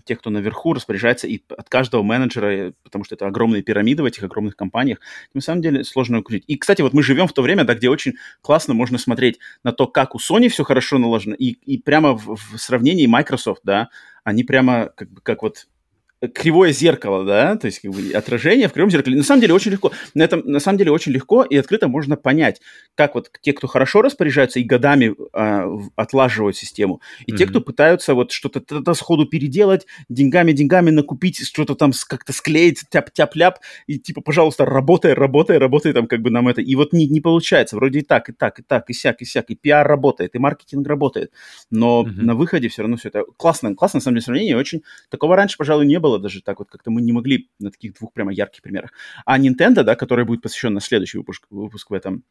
тех, 0.04 0.20
кто 0.20 0.30
наверху 0.30 0.74
распоряжается, 0.74 1.26
и 1.26 1.42
от 1.48 1.68
каждого 1.68 2.04
менеджера, 2.04 2.72
потому 2.84 3.02
что 3.02 3.16
это 3.16 3.26
огромные 3.26 3.62
пирамиды 3.62 4.04
в 4.04 4.06
этих 4.06 4.22
огромных 4.22 4.54
компаниях, 4.54 5.00
на 5.34 5.40
самом 5.40 5.60
деле 5.60 5.82
сложно 5.82 6.20
укрыть. 6.20 6.44
И, 6.46 6.56
кстати, 6.56 6.82
вот 6.82 6.92
мы 6.92 7.02
живем 7.02 7.26
в 7.26 7.32
то 7.32 7.42
время, 7.42 7.64
да, 7.64 7.74
где 7.74 7.88
очень 7.88 8.14
классно 8.42 8.74
можно 8.74 8.96
смотреть 8.96 9.40
на 9.64 9.72
то, 9.72 9.88
как 9.88 10.14
у 10.14 10.18
Sony 10.18 10.48
все 10.50 10.62
хорошо 10.62 10.98
налажено, 10.98 11.34
и, 11.34 11.46
и 11.66 11.78
прямо 11.78 12.12
в, 12.16 12.36
в 12.36 12.56
сравнении 12.56 13.06
Microsoft, 13.06 13.62
да, 13.64 13.88
они 14.22 14.44
прямо 14.44 14.92
как 14.94 15.08
как 15.24 15.42
вот 15.42 15.66
кривое 16.34 16.72
зеркало, 16.72 17.24
да, 17.24 17.56
то 17.56 17.66
есть 17.66 17.80
как 17.80 17.92
бы 17.92 18.12
отражение 18.12 18.68
в 18.68 18.72
кривом 18.72 18.90
зеркале. 18.90 19.16
На 19.16 19.22
самом 19.22 19.40
деле 19.40 19.54
очень 19.54 19.70
легко. 19.70 19.92
На 20.14 20.24
этом 20.24 20.42
на 20.44 20.58
самом 20.58 20.78
деле 20.78 20.90
очень 20.90 21.12
легко 21.12 21.44
и 21.44 21.56
открыто 21.56 21.88
можно 21.88 22.16
понять, 22.16 22.60
как 22.94 23.14
вот 23.14 23.30
те, 23.40 23.52
кто 23.52 23.68
хорошо 23.68 24.02
распоряжаются 24.02 24.58
и 24.58 24.64
годами 24.64 25.14
э, 25.32 25.78
отлаживают 25.94 26.56
систему, 26.56 27.00
и 27.26 27.32
mm-hmm. 27.32 27.36
те, 27.36 27.46
кто 27.46 27.60
пытаются 27.60 28.14
вот 28.14 28.32
что-то 28.32 28.94
сходу 28.94 29.26
переделать, 29.26 29.86
деньгами 30.08 30.52
деньгами 30.52 30.90
накупить, 30.90 31.46
что-то 31.46 31.74
там 31.74 31.92
как-то 32.08 32.32
склеить, 32.32 32.84
тяп-тяп-ляп 32.90 33.58
и 33.86 33.98
типа, 33.98 34.20
пожалуйста, 34.20 34.64
работай, 34.64 35.14
работай, 35.14 35.58
работай 35.58 35.92
там 35.92 36.06
как 36.06 36.20
бы 36.20 36.30
нам 36.30 36.48
это. 36.48 36.60
И 36.60 36.74
вот 36.74 36.92
не 36.92 37.06
не 37.06 37.20
получается. 37.20 37.76
Вроде 37.76 38.00
и 38.00 38.02
так, 38.02 38.28
и 38.28 38.32
так, 38.32 38.58
и 38.58 38.62
так, 38.62 38.90
и 38.90 38.92
сяк, 38.92 39.20
и 39.20 39.24
сяк, 39.24 39.50
и 39.50 39.54
пиар 39.54 39.86
работает, 39.86 40.34
и 40.34 40.38
маркетинг 40.38 40.86
работает, 40.86 41.32
но 41.70 42.02
mm-hmm. 42.02 42.22
на 42.22 42.34
выходе 42.34 42.68
все 42.68 42.82
равно 42.82 42.96
все 42.96 43.08
это 43.08 43.24
классно, 43.36 43.74
классно 43.74 43.98
на 43.98 44.02
самом 44.02 44.16
деле 44.16 44.24
сравнение. 44.24 44.56
Очень 44.56 44.82
такого 45.10 45.36
раньше, 45.36 45.56
пожалуй, 45.56 45.86
не 45.86 46.00
было 46.00 46.07
было 46.08 46.18
даже 46.18 46.42
так 46.42 46.58
вот, 46.58 46.70
как-то 46.70 46.90
мы 46.90 47.02
не 47.02 47.12
могли 47.12 47.50
на 47.58 47.70
таких 47.70 47.94
двух 47.94 48.12
прямо 48.12 48.32
ярких 48.32 48.62
примерах. 48.62 48.92
А 49.26 49.38
Nintendo, 49.38 49.82
да, 49.82 49.94
который 49.94 50.24
будет 50.24 50.42
посвящен 50.42 50.72
на 50.74 50.80
следующий 50.80 51.18
выпуск, 51.18 51.46
выпуск 51.50 51.90
в 51.90 51.94
этом 51.94 52.24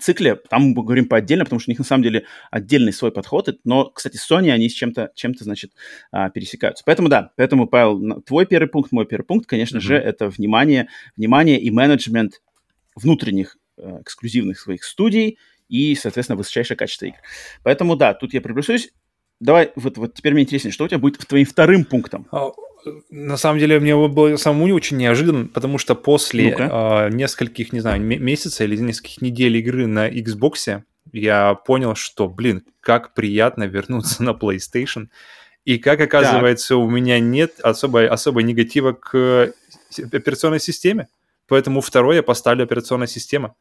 цикле, 0.00 0.36
там 0.36 0.70
мы 0.70 0.84
говорим 0.84 1.06
по 1.06 1.16
отдельно, 1.16 1.44
потому 1.44 1.60
что 1.60 1.70
у 1.70 1.72
них 1.72 1.78
на 1.78 1.84
самом 1.84 2.04
деле 2.04 2.24
отдельный 2.50 2.92
свой 2.92 3.12
подход, 3.12 3.48
но, 3.64 3.90
кстати, 3.90 4.16
Sony, 4.16 4.50
они 4.50 4.68
с 4.68 4.72
чем-то, 4.72 5.10
чем-то 5.14 5.44
значит, 5.44 5.72
а, 6.12 6.30
пересекаются. 6.30 6.84
Поэтому, 6.84 7.08
да, 7.08 7.32
поэтому, 7.36 7.66
Павел, 7.66 8.22
твой 8.22 8.46
первый 8.46 8.68
пункт, 8.68 8.92
мой 8.92 9.06
первый 9.06 9.24
пункт, 9.24 9.46
конечно 9.46 9.78
mm-hmm. 9.78 9.80
же, 9.80 9.96
это 9.96 10.28
внимание, 10.28 10.88
внимание 11.16 11.60
и 11.60 11.70
менеджмент 11.70 12.40
внутренних 12.94 13.56
э, 13.78 14.00
эксклюзивных 14.02 14.60
своих 14.60 14.84
студий 14.84 15.38
и, 15.68 15.94
соответственно, 15.94 16.36
высочайшее 16.36 16.76
качество 16.76 17.06
игр. 17.06 17.18
Поэтому, 17.62 17.96
да, 17.96 18.14
тут 18.14 18.34
я 18.34 18.40
приближусь. 18.40 18.90
Давай, 19.40 19.72
вот, 19.74 19.96
вот 19.96 20.14
теперь 20.14 20.34
мне 20.34 20.42
интересно, 20.42 20.70
что 20.70 20.84
у 20.84 20.88
тебя 20.88 20.98
будет 20.98 21.18
твоим 21.26 21.46
вторым 21.46 21.84
пунктом? 21.84 22.26
А, 22.84 22.90
на 23.10 23.36
самом 23.36 23.58
деле, 23.58 23.80
мне 23.80 23.94
было 23.94 24.36
самому 24.36 24.74
очень 24.74 24.96
неожиданно, 24.96 25.46
потому 25.46 25.78
что 25.78 25.94
после 25.94 26.50
э, 26.50 27.08
нескольких, 27.10 27.72
не 27.72 27.80
знаю, 27.80 28.00
месяцев 28.00 28.60
или 28.60 28.76
нескольких 28.76 29.22
недель 29.22 29.56
игры 29.56 29.86
на 29.86 30.08
Xbox 30.08 30.82
я 31.12 31.54
понял, 31.54 31.94
что, 31.94 32.28
блин, 32.28 32.64
как 32.80 33.14
приятно 33.14 33.64
вернуться 33.64 34.22
на 34.22 34.30
PlayStation. 34.30 35.08
И 35.64 35.78
как 35.78 36.00
оказывается, 36.00 36.74
так. 36.74 36.78
у 36.78 36.88
меня 36.88 37.18
нет 37.20 37.60
особо, 37.60 38.06
особо 38.06 38.42
негатива 38.42 38.92
к 38.92 39.52
операционной 39.98 40.60
системе. 40.60 41.08
Поэтому 41.48 41.80
второе 41.80 42.16
я 42.16 42.22
поставлю 42.22 42.64
операционная 42.64 43.08
система. 43.08 43.54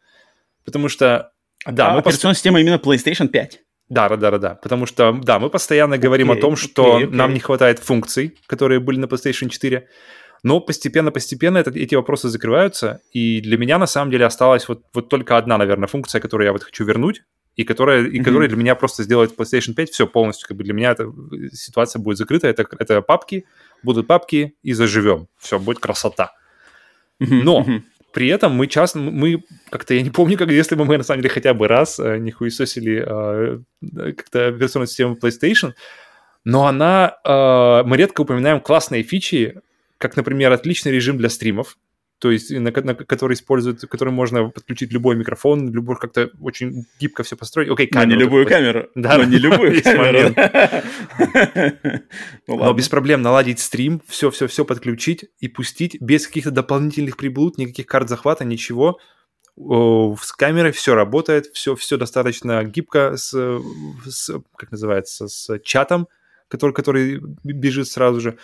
Потому 0.63 0.89
что... 0.89 1.31
Да, 1.65 1.89
а 1.89 1.93
мы 1.93 1.99
операционная 1.99 2.33
пост... 2.33 2.39
система 2.39 2.61
именно 2.61 2.75
PlayStation 2.75 3.27
5. 3.27 3.59
Да, 3.89 4.07
да, 4.07 4.17
да, 4.17 4.37
да, 4.37 4.55
потому 4.55 4.85
что, 4.85 5.19
да, 5.23 5.39
мы 5.39 5.49
постоянно 5.49 5.97
говорим 5.97 6.31
okay, 6.31 6.37
о 6.37 6.41
том, 6.41 6.55
что 6.55 6.99
okay, 6.99 7.05
okay. 7.05 7.15
нам 7.15 7.33
не 7.33 7.39
хватает 7.39 7.79
функций, 7.79 8.37
которые 8.45 8.79
были 8.79 8.99
на 8.99 9.05
PlayStation 9.05 9.49
4, 9.49 9.87
но 10.43 10.59
постепенно-постепенно 10.59 11.57
эти 11.57 11.95
вопросы 11.95 12.29
закрываются, 12.29 13.01
и 13.11 13.41
для 13.41 13.57
меня 13.57 13.77
на 13.77 13.87
самом 13.87 14.11
деле 14.11 14.25
осталась 14.25 14.67
вот, 14.67 14.83
вот 14.93 15.09
только 15.09 15.37
одна, 15.37 15.57
наверное, 15.57 15.87
функция, 15.87 16.21
которую 16.21 16.45
я 16.45 16.51
вот 16.53 16.63
хочу 16.63 16.85
вернуть, 16.85 17.23
и 17.55 17.63
которая, 17.63 18.05
и 18.05 18.19
mm-hmm. 18.19 18.23
которая 18.23 18.47
для 18.47 18.57
меня 18.57 18.75
просто 18.75 19.03
сделает 19.03 19.35
PlayStation 19.37 19.73
5 19.73 19.89
все 19.89 20.07
полностью, 20.07 20.47
как 20.47 20.55
бы 20.55 20.63
для 20.63 20.73
меня 20.73 20.91
эта 20.91 21.11
ситуация 21.51 21.99
будет 21.99 22.17
закрыта, 22.17 22.47
это, 22.47 22.65
это 22.77 23.01
папки, 23.01 23.45
будут 23.83 24.07
папки, 24.07 24.55
и 24.61 24.73
заживем, 24.73 25.27
все, 25.39 25.59
будет 25.59 25.79
красота. 25.79 26.31
Mm-hmm. 27.19 27.41
Но 27.43 27.65
при 28.11 28.27
этом 28.27 28.53
мы 28.53 28.67
часто, 28.67 28.99
мы 28.99 29.43
как-то, 29.69 29.93
я 29.93 30.01
не 30.01 30.09
помню, 30.09 30.37
как 30.37 30.49
если 30.49 30.75
бы 30.75 30.85
мы 30.85 30.97
на 30.97 31.03
самом 31.03 31.21
деле 31.21 31.33
хотя 31.33 31.53
бы 31.53 31.67
раз 31.67 31.99
э, 31.99 32.17
не 32.17 32.31
хуесосили 32.31 33.03
э, 33.05 33.59
как-то 34.15 34.47
операционную 34.47 34.87
систему 34.87 35.17
PlayStation, 35.21 35.73
но 36.43 36.65
она, 36.67 37.17
э, 37.23 37.83
мы 37.85 37.97
редко 37.97 38.21
упоминаем 38.21 38.61
классные 38.61 39.03
фичи, 39.03 39.61
как, 39.97 40.15
например, 40.15 40.51
отличный 40.51 40.91
режим 40.91 41.17
для 41.17 41.29
стримов, 41.29 41.77
то 42.19 42.31
есть 42.31 42.51
на, 42.51 42.71
на, 42.71 42.95
который 42.95 43.33
использует, 43.33 43.81
который 43.81 44.13
можно 44.13 44.49
подключить 44.49 44.91
любой 44.91 45.15
микрофон, 45.15 45.71
любой 45.71 45.95
как-то 45.95 46.29
очень 46.41 46.85
гибко 46.99 47.23
все 47.23 47.37
построить. 47.37 47.69
Окей, 47.69 47.87
камеру. 47.87 48.09
Но 48.09 48.15
не 48.15 48.21
любую 48.21 48.47
камеру. 48.47 48.89
Да, 48.93 49.17
но 49.17 49.23
не 49.23 49.37
любую 49.39 49.81
камеру. 49.81 50.35
Ну 52.47 52.57
но 52.57 52.73
без 52.73 52.89
проблем 52.89 53.21
наладить 53.21 53.59
стрим, 53.59 54.01
все-все-все 54.05 54.65
подключить 54.65 55.25
и 55.39 55.47
пустить 55.47 55.97
без 56.01 56.27
каких-то 56.27 56.51
дополнительных 56.51 57.15
приблуд, 57.15 57.57
никаких 57.57 57.85
карт 57.85 58.09
захвата, 58.09 58.43
ничего. 58.43 58.99
С 59.55 60.31
камерой 60.33 60.71
все 60.71 60.95
работает, 60.95 61.47
все, 61.53 61.75
все 61.75 61.97
достаточно 61.97 62.63
гибко, 62.65 63.15
с, 63.15 63.61
с, 64.05 64.31
как 64.57 64.71
называется, 64.71 65.27
с 65.27 65.59
чатом, 65.59 66.07
который, 66.49 66.73
который 66.73 67.21
бежит 67.43 67.87
сразу 67.87 68.19
же. 68.19 68.37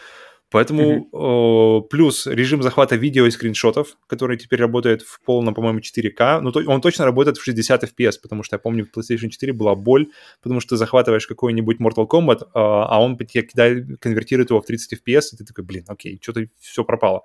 Поэтому 0.55 1.09
mm-hmm. 1.11 1.79
э, 1.83 1.87
плюс 1.89 2.27
режим 2.27 2.63
захвата 2.63 2.95
видео 2.95 3.25
и 3.25 3.29
скриншотов, 3.29 3.97
который 4.07 4.37
теперь 4.37 4.61
работает 4.61 5.01
в 5.01 5.19
полном, 5.25 5.53
по-моему, 5.53 5.79
4К. 5.79 6.39
Ну, 6.39 6.53
то, 6.53 6.61
он 6.65 6.79
точно 6.79 7.03
работает 7.03 7.37
в 7.37 7.43
60 7.43 7.83
FPS, 7.83 8.13
потому 8.23 8.41
что 8.41 8.55
я 8.55 8.59
помню, 8.59 8.85
в 8.85 8.97
PlayStation 8.97 9.27
4 9.27 9.51
была 9.51 9.75
боль, 9.75 10.07
потому 10.41 10.61
что 10.61 10.69
ты 10.69 10.77
захватываешь 10.77 11.27
какой-нибудь 11.27 11.81
Mortal 11.81 12.07
Kombat, 12.07 12.43
э, 12.43 12.47
а 12.53 13.01
он 13.01 13.17
кидает, 13.17 13.99
конвертирует 13.99 14.49
его 14.49 14.61
в 14.61 14.65
30 14.65 14.93
FPS, 14.93 15.23
и 15.33 15.37
ты 15.39 15.43
такой, 15.43 15.65
блин, 15.65 15.83
окей, 15.89 16.19
что-то 16.23 16.47
все 16.61 16.85
пропало. 16.85 17.23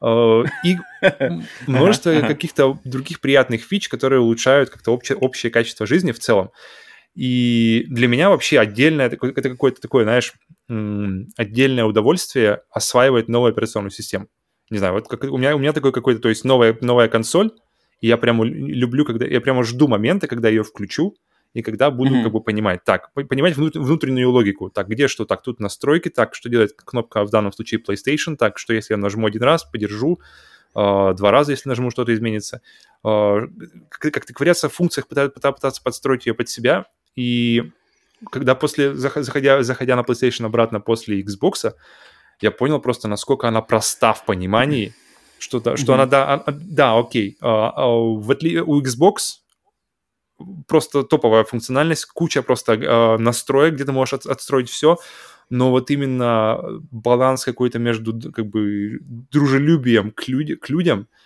Э, 0.00 0.44
и 0.62 0.76
множество 1.66 2.12
каких-то 2.20 2.78
других 2.84 3.18
приятных 3.18 3.64
фич, 3.64 3.88
которые 3.88 4.20
улучшают 4.20 4.70
как-то 4.70 4.92
общее, 4.92 5.18
общее 5.18 5.50
качество 5.50 5.84
жизни 5.84 6.12
в 6.12 6.20
целом. 6.20 6.52
И 7.16 7.86
для 7.88 8.06
меня 8.06 8.30
вообще 8.30 8.60
отдельное, 8.60 9.06
это 9.06 9.16
какое-то 9.50 9.80
такое, 9.80 10.04
знаешь, 10.04 10.32
отдельное 11.36 11.84
удовольствие 11.84 12.62
осваивать 12.70 13.28
новую 13.28 13.50
операционную 13.50 13.90
систему. 13.90 14.28
Не 14.70 14.78
знаю, 14.78 14.94
вот 14.94 15.08
как, 15.08 15.24
у, 15.24 15.36
меня, 15.36 15.54
у 15.54 15.58
меня 15.58 15.72
такое 15.72 15.92
какое-то, 15.92 16.20
то 16.22 16.28
есть 16.28 16.44
новая, 16.44 16.76
новая 16.80 17.08
консоль, 17.08 17.50
и 18.00 18.06
я 18.08 18.16
прямо 18.16 18.44
люблю, 18.44 19.04
когда, 19.04 19.26
я 19.26 19.40
прямо 19.40 19.64
жду 19.64 19.86
момента, 19.86 20.28
когда 20.28 20.48
ее 20.48 20.62
включу, 20.62 21.14
и 21.52 21.60
когда 21.60 21.90
буду 21.90 22.14
mm-hmm. 22.14 22.22
как 22.22 22.32
бы 22.32 22.40
понимать, 22.40 22.84
так, 22.84 23.12
понимать 23.12 23.56
внутреннюю 23.56 24.30
логику, 24.30 24.70
так, 24.70 24.88
где 24.88 25.08
что, 25.08 25.26
так, 25.26 25.42
тут 25.42 25.60
настройки, 25.60 26.08
так, 26.08 26.34
что 26.34 26.48
делает 26.48 26.72
кнопка 26.72 27.24
в 27.24 27.30
данном 27.30 27.52
случае 27.52 27.82
PlayStation, 27.86 28.36
так, 28.36 28.58
что 28.58 28.72
если 28.72 28.94
я 28.94 28.98
нажму 28.98 29.26
один 29.26 29.42
раз, 29.42 29.64
подержу, 29.64 30.20
Uh, 30.74 31.12
два 31.12 31.30
раза, 31.30 31.52
если 31.52 31.68
нажму, 31.68 31.90
что-то 31.90 32.14
изменится. 32.14 32.62
Uh, 33.04 33.46
как-то 33.90 34.32
ковыряться 34.32 34.70
в 34.70 34.72
функциях, 34.72 35.06
пытаться, 35.06 35.52
пытаться 35.52 35.82
подстроить 35.82 36.24
ее 36.24 36.32
под 36.32 36.48
себя, 36.48 36.86
и 37.14 37.72
когда 38.30 38.54
после, 38.54 38.94
заходя, 38.94 39.62
заходя 39.62 39.96
на 39.96 40.00
PlayStation 40.00 40.46
обратно 40.46 40.80
после 40.80 41.22
Xbox, 41.22 41.72
я 42.40 42.50
понял 42.50 42.80
просто, 42.80 43.08
насколько 43.08 43.48
она 43.48 43.62
проста 43.62 44.12
в 44.12 44.24
понимании, 44.24 44.94
что, 45.38 45.60
да, 45.60 45.76
что 45.76 45.92
mm-hmm. 45.92 45.94
она, 45.94 46.06
да, 46.06 46.34
а, 46.34 46.52
да, 46.52 46.98
окей, 46.98 47.36
а, 47.40 47.72
а, 47.74 47.86
в 47.88 48.30
отли... 48.30 48.60
у 48.60 48.80
Xbox 48.80 49.40
просто 50.66 51.02
топовая 51.02 51.44
функциональность, 51.44 52.06
куча 52.06 52.42
просто 52.42 52.72
а, 52.72 53.18
настроек, 53.18 53.74
где 53.74 53.84
ты 53.84 53.92
можешь 53.92 54.14
от, 54.14 54.26
отстроить 54.26 54.70
все, 54.70 54.98
но 55.50 55.70
вот 55.70 55.90
именно 55.90 56.58
баланс 56.90 57.44
какой-то 57.44 57.78
между 57.78 58.32
как 58.32 58.46
бы 58.46 58.98
дружелюбием 59.02 60.10
к, 60.10 60.28
люд... 60.28 60.60
к 60.60 60.68
людям– 60.70 61.08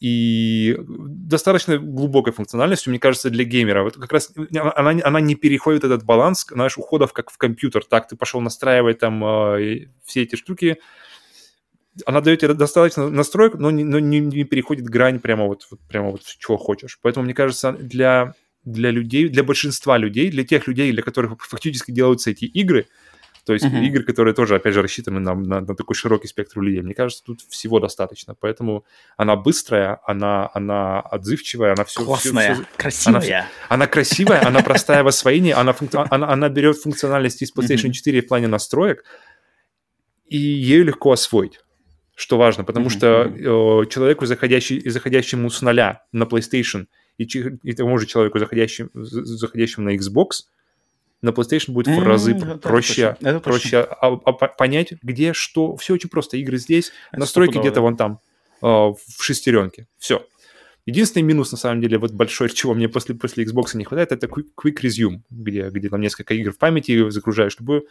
и 0.00 0.76
достаточно 0.86 1.78
глубокой 1.78 2.32
функциональностью, 2.32 2.90
мне 2.90 3.00
кажется, 3.00 3.30
для 3.30 3.44
геймера. 3.44 3.82
Вот 3.82 3.96
как 3.96 4.12
раз 4.12 4.32
она, 4.50 5.00
она 5.02 5.20
не 5.20 5.34
переходит 5.34 5.84
этот 5.84 6.04
баланс, 6.04 6.46
знаешь, 6.48 6.78
уходов 6.78 7.12
как 7.12 7.30
в 7.30 7.38
компьютер. 7.38 7.84
Так, 7.84 8.08
ты 8.08 8.16
пошел 8.16 8.40
настраивать 8.40 9.00
там 9.00 9.24
э, 9.24 9.88
все 10.04 10.22
эти 10.22 10.36
штуки, 10.36 10.78
она 12.06 12.20
дает 12.20 12.40
тебе 12.40 12.54
достаточно 12.54 13.08
настроек, 13.08 13.54
но 13.54 13.70
не, 13.70 13.84
но 13.84 13.98
не, 13.98 14.20
не 14.20 14.44
переходит 14.44 14.84
грань 14.84 15.20
прямо 15.20 15.46
вот, 15.46 15.66
вот, 15.70 15.80
прямо 15.88 16.10
вот 16.10 16.22
чего 16.22 16.56
хочешь. 16.56 16.98
Поэтому, 17.02 17.24
мне 17.24 17.34
кажется, 17.34 17.72
для, 17.72 18.34
для 18.64 18.90
людей, 18.90 19.28
для 19.28 19.42
большинства 19.42 19.98
людей, 19.98 20.30
для 20.30 20.44
тех 20.44 20.66
людей, 20.66 20.92
для 20.92 21.02
которых 21.02 21.44
фактически 21.44 21.90
делаются 21.90 22.30
эти 22.30 22.44
игры, 22.44 22.86
то 23.48 23.54
есть 23.54 23.64
uh-huh. 23.64 23.82
игры, 23.82 24.04
которые 24.04 24.34
тоже, 24.34 24.56
опять 24.56 24.74
же, 24.74 24.82
рассчитаны 24.82 25.20
на, 25.20 25.34
на, 25.34 25.62
на 25.62 25.74
такой 25.74 25.96
широкий 25.96 26.28
спектр 26.28 26.60
людей. 26.60 26.82
Мне 26.82 26.92
кажется, 26.92 27.24
тут 27.24 27.40
всего 27.48 27.80
достаточно. 27.80 28.34
Поэтому 28.38 28.84
она 29.16 29.36
быстрая, 29.36 30.00
она, 30.04 30.50
она 30.52 31.00
отзывчивая, 31.00 31.72
она 31.72 31.84
все... 31.84 32.04
Классная, 32.04 32.52
все, 32.52 32.62
все, 32.62 32.70
красивая. 32.76 33.20
Она, 33.22 33.46
она 33.70 33.86
красивая, 33.86 34.46
она 34.46 34.60
простая 34.60 35.02
в 35.02 35.06
освоении, 35.06 35.52
она, 35.52 35.72
функ... 35.72 35.94
она, 35.94 36.28
она 36.28 36.50
берет 36.50 36.76
функциональность 36.76 37.40
из 37.40 37.50
PlayStation 37.54 37.88
uh-huh. 37.88 37.92
4 37.92 38.20
в 38.20 38.28
плане 38.28 38.48
настроек, 38.48 39.02
и 40.26 40.36
ею 40.36 40.84
легко 40.84 41.12
освоить 41.12 41.60
что 42.14 42.36
важно, 42.36 42.64
потому 42.64 42.88
mm-hmm. 42.88 42.90
что 42.90 43.84
э, 43.84 43.86
человеку, 43.90 44.26
заходящий, 44.26 44.90
заходящему 44.90 45.50
с 45.50 45.62
нуля 45.62 46.02
на 46.10 46.24
PlayStation, 46.24 46.86
и, 47.16 47.22
и 47.62 47.72
тому 47.74 47.96
же 47.96 48.06
человеку, 48.06 48.40
заходящему, 48.40 48.90
заходящему 48.92 49.86
на 49.86 49.94
Xbox, 49.94 50.48
на 51.22 51.30
PlayStation 51.30 51.72
будет 51.72 51.88
в 51.88 52.02
разы 52.02 52.34
проще, 52.62 53.16
проще 53.42 53.78
а, 53.78 54.12
а, 54.12 54.32
понять, 54.32 54.94
где 55.02 55.32
что. 55.32 55.76
Все 55.76 55.94
очень 55.94 56.08
просто. 56.08 56.36
Игры 56.36 56.58
здесь, 56.58 56.92
настройки 57.12 57.58
где-то 57.58 57.80
вон 57.80 57.96
там, 57.96 58.20
э, 58.62 58.66
в 58.66 58.98
шестеренке. 59.20 59.88
Все. 59.98 60.24
Единственный 60.86 61.22
минус, 61.22 61.52
на 61.52 61.58
самом 61.58 61.82
деле, 61.82 61.98
вот 61.98 62.12
большой, 62.12 62.48
чего 62.54 62.74
мне 62.74 62.88
после, 62.88 63.14
после 63.14 63.44
Xbox 63.44 63.76
не 63.76 63.84
хватает, 63.84 64.12
это 64.12 64.26
Quick, 64.26 64.46
quick 64.56 64.76
Resume, 64.82 65.20
где, 65.28 65.68
где 65.70 65.88
там 65.90 66.00
несколько 66.00 66.34
игр 66.34 66.52
в 66.52 66.58
памяти 66.58 67.10
загружаешь 67.10 67.58
любую. 67.58 67.86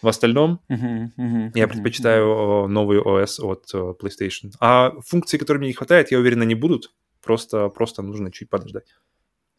В 0.00 0.06
остальном 0.06 0.60
uh-huh, 0.70 1.08
uh-huh, 1.18 1.50
я 1.56 1.66
предпочитаю 1.66 2.26
uh-huh. 2.28 2.66
новый 2.68 3.00
OS 3.00 3.42
от 3.42 3.66
uh, 3.74 3.96
PlayStation. 3.98 4.52
А 4.60 4.92
функции, 5.04 5.38
которые 5.38 5.58
мне 5.58 5.68
не 5.68 5.74
хватает, 5.74 6.12
я 6.12 6.20
уверен, 6.20 6.40
они 6.42 6.54
будут. 6.54 6.92
Просто, 7.20 7.68
просто 7.68 8.02
нужно 8.02 8.30
чуть 8.30 8.48
подождать. 8.48 8.84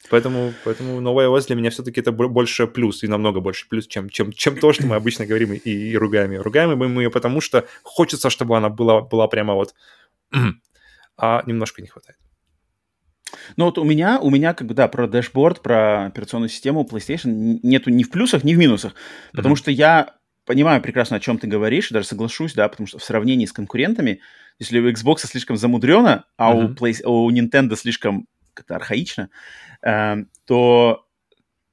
Поэтому, 0.10 0.54
поэтому 0.64 1.02
новая 1.02 1.28
iOS 1.28 1.48
для 1.48 1.56
меня 1.56 1.70
все-таки 1.70 2.00
это 2.00 2.12
больше 2.12 2.68
плюс, 2.68 3.04
и 3.04 3.08
намного 3.08 3.42
больше 3.42 3.68
плюс, 3.68 3.86
чем, 3.86 4.10
чем, 4.10 4.32
чем 4.32 4.58
то, 4.58 4.72
что 4.72 4.88
мы 4.88 4.96
обычно 4.96 5.26
говорим 5.26 5.54
и, 5.54 5.58
и 5.58 5.98
ругаем 5.98 6.32
ее. 6.32 6.42
Ругаем 6.42 6.78
мы 6.78 7.04
ее 7.04 7.12
потому, 7.12 7.42
что 7.42 7.68
хочется, 7.84 8.30
чтобы 8.30 8.56
она 8.56 8.70
была, 8.70 9.02
была 9.02 9.28
прямо 9.28 9.54
вот... 9.56 9.76
а 11.18 11.44
немножко 11.46 11.82
не 11.82 11.90
хватает. 11.90 12.18
Ну 13.58 13.66
вот 13.66 13.78
у 13.78 13.84
меня, 13.84 14.20
у 14.20 14.30
меня 14.30 14.54
как 14.54 14.68
бы, 14.68 14.74
да, 14.74 14.88
про 14.88 15.08
дашборд, 15.08 15.62
про 15.62 16.06
операционную 16.06 16.50
систему 16.50 16.88
PlayStation 16.90 17.60
нету 17.62 17.90
ни 17.90 18.04
в 18.04 18.10
плюсах, 18.10 18.44
ни 18.44 18.54
в 18.54 18.58
минусах, 18.58 18.94
потому 19.34 19.56
mm-hmm. 19.56 19.58
что 19.58 19.72
я 19.72 20.16
понимаю 20.46 20.82
прекрасно, 20.82 21.18
о 21.18 21.20
чем 21.20 21.38
ты 21.38 21.46
говоришь, 21.46 21.90
даже 21.90 22.08
соглашусь, 22.08 22.54
да, 22.54 22.68
потому 22.68 22.88
что 22.88 22.98
в 22.98 23.04
сравнении 23.04 23.46
с 23.46 23.54
конкурентами, 23.54 24.22
если 24.58 24.80
у 24.80 24.90
Xbox 24.90 25.28
слишком 25.28 25.58
замудрено, 25.58 26.26
а 26.38 26.54
mm-hmm. 26.54 26.66
у, 26.66 26.74
Play, 26.74 27.04
у 27.06 27.32
Nintendo 27.32 27.76
слишком 27.76 28.28
как-то 28.54 28.76
архаично, 28.76 29.30
то 29.82 31.06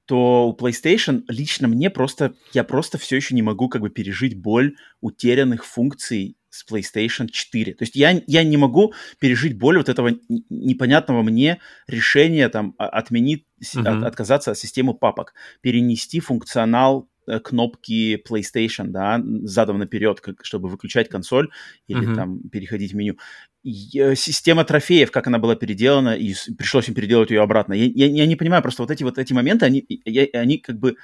то 0.06 0.48
у 0.48 0.56
PlayStation 0.56 1.22
лично 1.28 1.68
мне 1.68 1.90
просто, 1.90 2.34
я 2.52 2.62
просто 2.64 2.96
все 2.96 3.16
еще 3.16 3.34
не 3.34 3.42
могу 3.42 3.68
как 3.68 3.82
бы 3.82 3.90
пережить 3.90 4.40
боль 4.40 4.76
утерянных 5.00 5.64
функций 5.64 6.36
с 6.48 6.64
PlayStation 6.64 7.28
4. 7.28 7.74
То 7.74 7.82
есть 7.82 7.96
я, 7.96 8.22
я 8.26 8.44
не 8.44 8.56
могу 8.56 8.94
пережить 9.18 9.58
боль 9.58 9.76
вот 9.78 9.88
этого 9.88 10.12
непонятного 10.48 11.22
мне 11.22 11.60
решения 11.86 12.48
там 12.48 12.74
отменить, 12.78 13.46
mm-hmm. 13.60 13.98
от, 13.98 14.04
отказаться 14.04 14.52
от 14.52 14.58
системы 14.58 14.94
папок, 14.94 15.34
перенести 15.60 16.20
функционал 16.20 17.08
кнопки 17.42 18.22
PlayStation, 18.28 18.86
да, 18.88 19.20
задом 19.42 19.78
наперед, 19.78 20.20
как, 20.20 20.44
чтобы 20.44 20.68
выключать 20.68 21.08
консоль 21.08 21.50
или 21.86 22.08
mm-hmm. 22.08 22.14
там 22.14 22.40
переходить 22.48 22.92
в 22.92 22.96
меню. 22.96 23.16
И, 23.62 23.98
э, 23.98 24.14
система 24.14 24.64
трофеев, 24.64 25.10
как 25.10 25.26
она 25.26 25.38
была 25.38 25.56
переделана, 25.56 26.16
и 26.16 26.34
пришлось 26.56 26.88
им 26.88 26.94
переделать 26.94 27.30
ее 27.30 27.42
обратно. 27.42 27.72
Я, 27.74 27.86
я, 27.86 28.06
я 28.06 28.26
не 28.26 28.36
понимаю, 28.36 28.62
просто 28.62 28.82
вот 28.82 28.90
эти 28.90 29.02
вот 29.02 29.18
эти 29.18 29.32
моменты, 29.32 29.66
они, 29.66 29.84
я, 30.04 30.26
они 30.34 30.58
как 30.58 30.78
бы 30.78 30.96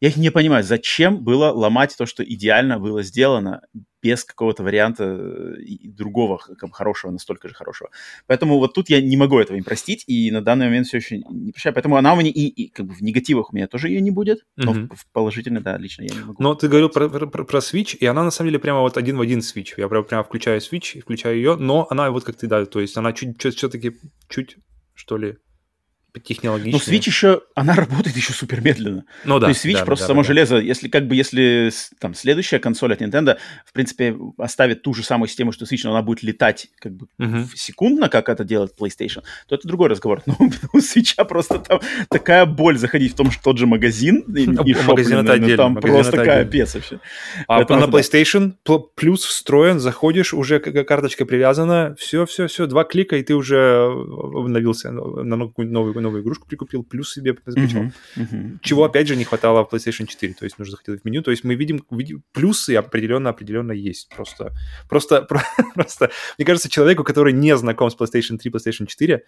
я 0.00 0.12
не 0.14 0.30
понимаю, 0.30 0.62
зачем 0.62 1.22
было 1.22 1.50
ломать 1.50 1.96
то, 1.96 2.06
что 2.06 2.22
идеально 2.22 2.78
было 2.78 3.02
сделано, 3.02 3.62
без 4.00 4.24
какого-то 4.24 4.62
варианта 4.62 5.04
э, 5.04 5.54
другого, 5.82 6.38
как, 6.38 6.72
хорошего, 6.72 7.10
настолько 7.10 7.48
же 7.48 7.54
хорошего. 7.54 7.90
Поэтому 8.26 8.58
вот 8.58 8.74
тут 8.74 8.90
я 8.90 9.00
не 9.00 9.16
могу 9.16 9.38
этого 9.38 9.56
им 9.56 9.64
простить, 9.64 10.04
и 10.06 10.30
на 10.30 10.40
данный 10.40 10.66
момент 10.66 10.86
все 10.86 10.98
еще 10.98 11.18
не 11.18 11.52
прощаю. 11.52 11.74
Поэтому 11.74 11.96
она 11.96 12.14
у 12.14 12.16
меня 12.16 12.30
и, 12.30 12.46
и 12.46 12.68
как 12.68 12.86
бы 12.86 12.94
в 12.94 13.00
негативах 13.00 13.52
у 13.52 13.56
меня 13.56 13.66
тоже 13.66 13.88
ее 13.88 14.00
не 14.00 14.10
будет, 14.10 14.44
но 14.56 14.72
mm-hmm. 14.72 14.94
в, 14.94 15.00
в 15.00 15.06
положительно, 15.12 15.60
да, 15.60 15.76
лично 15.78 16.02
я 16.02 16.14
не 16.14 16.20
могу. 16.20 16.40
Но 16.40 16.54
ты 16.54 16.68
говорил 16.68 16.90
про, 16.90 17.08
про, 17.08 17.26
про 17.26 17.58
Switch, 17.58 17.96
и 17.96 18.06
она 18.06 18.22
на 18.22 18.30
самом 18.30 18.50
деле 18.50 18.60
прямо 18.60 18.80
вот 18.80 18.96
один 18.96 19.16
в 19.16 19.20
один 19.20 19.40
Switch. 19.40 19.74
Я 19.76 19.88
прямо, 19.88 20.04
прямо 20.04 20.22
включаю 20.22 20.60
Switch, 20.60 21.00
включаю 21.00 21.36
ее, 21.36 21.56
но 21.56 21.88
она 21.90 22.10
вот 22.12 22.22
как 22.22 22.36
ты, 22.36 22.46
да, 22.46 22.64
то 22.66 22.80
есть 22.80 22.96
она 22.96 23.12
чуть, 23.12 23.38
чуть 23.40 23.56
все-таки 23.56 23.96
чуть, 24.28 24.58
что 24.94 25.16
ли, 25.16 25.38
технологичнее. 26.22 26.72
Но 26.72 26.78
Switch 26.78 27.06
еще, 27.06 27.42
она 27.54 27.74
работает 27.74 28.16
еще 28.16 28.32
супер 28.32 28.60
медленно. 28.60 29.04
Ну 29.24 29.38
да. 29.38 29.46
То 29.46 29.50
есть 29.50 29.64
Switch 29.64 29.74
да, 29.78 29.84
просто 29.84 30.04
да, 30.04 30.08
само 30.08 30.22
да, 30.22 30.26
железо, 30.28 30.56
если 30.58 30.88
как 30.88 31.06
бы 31.06 31.14
если 31.14 31.70
там 32.00 32.14
следующая 32.14 32.58
консоль 32.58 32.92
от 32.92 33.00
Nintendo, 33.02 33.38
в 33.64 33.72
принципе, 33.72 34.16
оставит 34.38 34.82
ту 34.82 34.94
же 34.94 35.02
самую 35.04 35.28
систему, 35.28 35.52
что 35.52 35.64
Switch, 35.64 35.80
но 35.84 35.90
она 35.90 36.02
будет 36.02 36.22
летать 36.22 36.68
как 36.80 36.92
бы 36.92 37.06
Мгм. 37.18 37.48
секундно, 37.54 38.08
как 38.08 38.28
это 38.28 38.42
делает 38.44 38.72
PlayStation, 38.78 39.22
то 39.46 39.54
это 39.54 39.68
другой 39.68 39.88
разговор. 39.88 40.22
Но 40.26 40.34
у 40.72 40.78
Switch 40.78 41.14
просто 41.26 41.58
там 41.60 41.80
такая 42.08 42.46
боль 42.46 42.78
заходить 42.78 43.12
в 43.12 43.16
том, 43.16 43.30
что 43.30 43.42
тот 43.42 43.58
же 43.58 43.66
магазин 43.66 44.20
и, 44.36 44.46
Ну, 44.46 44.64
и 44.64 44.74
магазин 44.74 44.74
это 44.74 44.82
шопленный, 44.84 45.22
ну, 45.22 45.32
отдельно, 45.32 45.56
там 45.56 45.72
магазин 45.74 45.94
просто 45.94 46.12
такая 46.16 46.40
отдельно. 46.40 46.50
пец 46.66 46.74
вообще. 46.74 47.00
А, 47.46 47.56
Поэтому 47.58 47.80
на. 47.86 47.90
PlayStation 47.90 48.52
пл- 48.64 48.84
плюс 48.96 49.24
встроен, 49.24 49.78
заходишь, 49.78 50.34
уже 50.34 50.58
карточка 50.58 51.26
привязана, 51.26 51.94
все, 51.98 52.26
все, 52.26 52.46
все, 52.48 52.66
два 52.66 52.84
клика, 52.84 53.16
и 53.16 53.22
ты 53.22 53.34
уже 53.34 53.86
обновился, 54.34 54.90
на 54.90 55.36
на 55.38 55.46
какую-нибудь 55.46 55.72
новую, 55.74 55.94
новую 56.02 56.22
игрушку 56.22 56.46
прикупил, 56.46 56.82
плюс 56.82 57.12
себе 57.12 57.36
закачал. 57.46 57.82
Мгм, 57.82 57.92
мгм. 58.16 58.60
Чего, 58.62 58.84
опять 58.84 59.08
же, 59.08 59.16
не 59.16 59.24
хватало 59.24 59.64
в 59.64 59.72
PlayStation 59.72 60.06
4. 60.06 60.34
То 60.34 60.44
есть 60.44 60.58
нужно 60.58 60.72
заходить 60.76 61.02
в 61.02 61.04
меню. 61.04 61.22
То 61.22 61.30
есть 61.30 61.44
мы 61.44 61.54
видим, 61.54 61.84
видим 61.90 62.22
плюсы 62.32 62.74
определенно, 62.76 63.30
определенно 63.30 63.72
есть. 63.72 64.08
Просто, 64.14 64.52
просто, 64.88 65.22
про- 65.28 65.44
просто, 65.74 66.10
мне 66.38 66.44
кажется, 66.46 66.68
человеку, 66.68 67.04
который 67.04 67.32
не 67.32 67.56
знаком 67.56 67.90
с 67.90 67.96
PlayStation 67.96 68.38
3, 68.38 68.50
PlayStation 68.50 68.86
4, 68.86 69.14
а, 69.16 69.20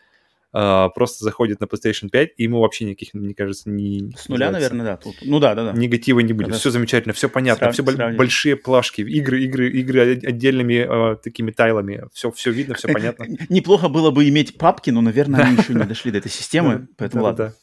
просто 0.53 1.25
заходит 1.25 1.61
на 1.61 1.65
PlayStation 1.67 2.09
5, 2.11 2.31
и 2.37 2.43
ему 2.43 2.61
вообще 2.61 2.85
никаких, 2.85 3.15
мне 3.15 3.35
кажется, 3.35 3.71
не... 3.71 4.13
С 4.17 4.29
нуля, 4.29 4.51
наверное, 4.51 4.85
да. 4.85 4.97
Тут. 4.97 5.17
Ну 5.23 5.39
да, 5.39 5.55
да, 5.55 5.73
да. 5.73 5.79
Негатива 5.79 6.21
не 6.21 6.33
будет. 6.33 6.47
Когда 6.47 6.59
Все 6.59 6.71
замечательно, 6.71 7.15
все 7.15 7.29
понятно, 7.29 7.67
срав- 7.67 7.75
все 7.75 7.85
сравнивать. 7.85 8.17
большие 8.19 8.57
плашки, 8.57 9.03
игры, 9.03 9.43
игры, 9.45 9.71
игры 9.71 10.17
от- 10.17 10.25
отдельными 10.25 10.87
а, 10.89 11.17
такими 11.17 11.51
тайлами. 11.51 12.05
Все, 12.13 12.31
все 12.31 12.51
видно, 12.51 12.75
все 12.75 12.89
понятно. 12.89 13.27
Неплохо 13.49 13.89
было 13.89 14.11
бы 14.11 14.29
иметь 14.29 14.59
папки, 14.59 14.91
но, 14.91 15.01
наверное, 15.01 15.45
они 15.45 15.57
еще 15.57 15.75
не 15.75 15.85
дошли 15.85 16.11
до 16.11 16.19
этой 16.19 16.31
системы, 16.31 16.89
поэтому 16.97 17.25
ладно. 17.25 17.55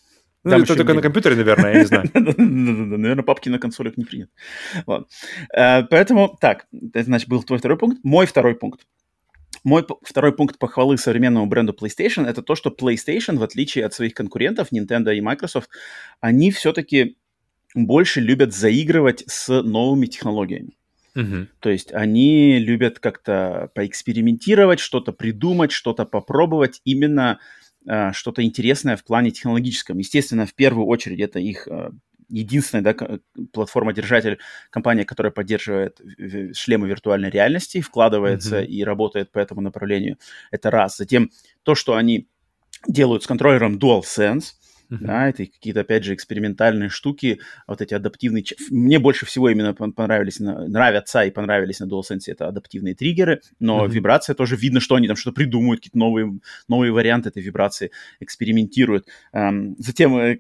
Ну, 0.44 0.52
Там 0.52 0.62
это 0.62 0.76
только 0.78 0.94
на 0.94 1.02
компьютере, 1.02 1.36
наверное, 1.36 1.74
я 1.74 1.80
не 1.80 1.86
знаю. 1.86 2.10
Наверное, 2.14 3.24
папки 3.24 3.50
на 3.50 3.60
консолях 3.60 3.98
не 3.98 4.06
принят. 4.06 4.30
Ладно. 4.86 5.08
Э, 5.54 5.84
Поэтому, 5.84 6.38
так, 6.40 6.68
это, 6.72 7.04
значит, 7.04 7.28
был 7.28 7.44
твой 7.44 7.60
второй 7.60 7.78
пункт. 7.78 8.00
Мой 8.04 8.26
второй 8.26 8.56
пункт. 8.56 8.86
Мой 9.64 9.86
второй 10.04 10.36
пункт 10.36 10.58
похвалы 10.58 10.98
современному 10.98 11.46
бренду 11.46 11.74
PlayStation 11.74 12.26
это 12.26 12.42
то, 12.42 12.56
что 12.56 12.70
PlayStation, 12.70 13.38
в 13.38 13.44
отличие 13.44 13.86
от 13.86 13.94
своих 13.94 14.14
конкурентов 14.14 14.72
Nintendo 14.72 15.16
и 15.16 15.22
Microsoft, 15.22 15.70
они 16.22 16.52
все-таки 16.52 17.18
больше 17.76 18.22
любят 18.22 18.54
заигрывать 18.54 19.24
с 19.28 19.62
новыми 19.62 20.08
технологиями. 20.08 20.78
Мгм. 21.16 21.50
То 21.60 21.70
есть 21.70 21.92
они 21.94 22.60
любят 22.60 23.00
как-то 23.00 23.72
поэкспериментировать, 23.74 24.80
что-то 24.80 25.12
придумать, 25.12 25.72
что-то 25.72 26.06
попробовать, 26.06 26.82
именно 26.86 27.40
э, 27.88 28.12
что-то 28.14 28.44
интересное 28.44 28.96
в 28.96 29.04
плане 29.04 29.32
технологическом. 29.32 29.98
Естественно, 29.98 30.46
в 30.46 30.54
первую 30.54 30.86
очередь 30.86 31.20
это 31.20 31.40
их 31.40 31.68
э, 31.68 31.90
единственная 32.30 32.84
да, 32.84 33.20
платформа-держатель, 33.54 34.40
компания, 34.70 35.06
которая 35.06 35.32
поддерживает 35.32 36.02
шлемы 36.54 36.88
виртуальной 36.88 37.30
реальности, 37.30 37.82
вкладывается 37.82 38.58
Мгм. 38.58 38.66
и 38.66 38.84
работает 38.84 39.32
по 39.32 39.40
этому 39.40 39.62
направлению. 39.62 40.18
Это 40.52 40.72
раз. 40.72 40.98
Затем 40.98 41.32
то, 41.64 41.76
что 41.76 41.96
они 41.96 42.28
делают 42.88 43.24
с 43.24 43.28
контроллером 43.28 43.78
DualSense, 43.78 44.54
Мгм. 44.90 45.06
да, 45.06 45.30
это 45.30 45.46
какие-то, 45.46 45.82
опять 45.82 46.06
же, 46.06 46.14
экспериментальные 46.14 46.88
штуки, 46.90 47.42
вот 47.68 47.82
эти 47.82 47.94
адаптивные... 47.94 48.46
Мне 48.70 49.00
больше 49.00 49.26
всего 49.26 49.50
именно 49.50 49.72
пон- 49.72 49.92
понравились, 49.92 50.40
нравятся 50.40 51.24
и 51.24 51.32
понравились 51.32 51.82
на 51.82 51.86
DualSense 51.86 52.22
это 52.28 52.48
адаптивные 52.48 52.96
триггеры, 52.96 53.42
но 53.60 53.84
Мгм. 53.84 53.92
вибрация 53.92 54.34
тоже 54.34 54.56
видно, 54.56 54.80
что 54.80 54.96
они 54.96 55.08
там 55.08 55.18
что-то 55.18 55.36
придумывают, 55.36 55.82
какие-то 55.82 55.98
новые, 55.98 56.40
новые 56.70 56.94
варианты 56.94 57.30
этой 57.30 57.44
вибрации, 57.44 57.92
экспериментируют. 58.22 59.08
Эм, 59.34 59.76
затем 59.78 60.18
э, 60.18 60.40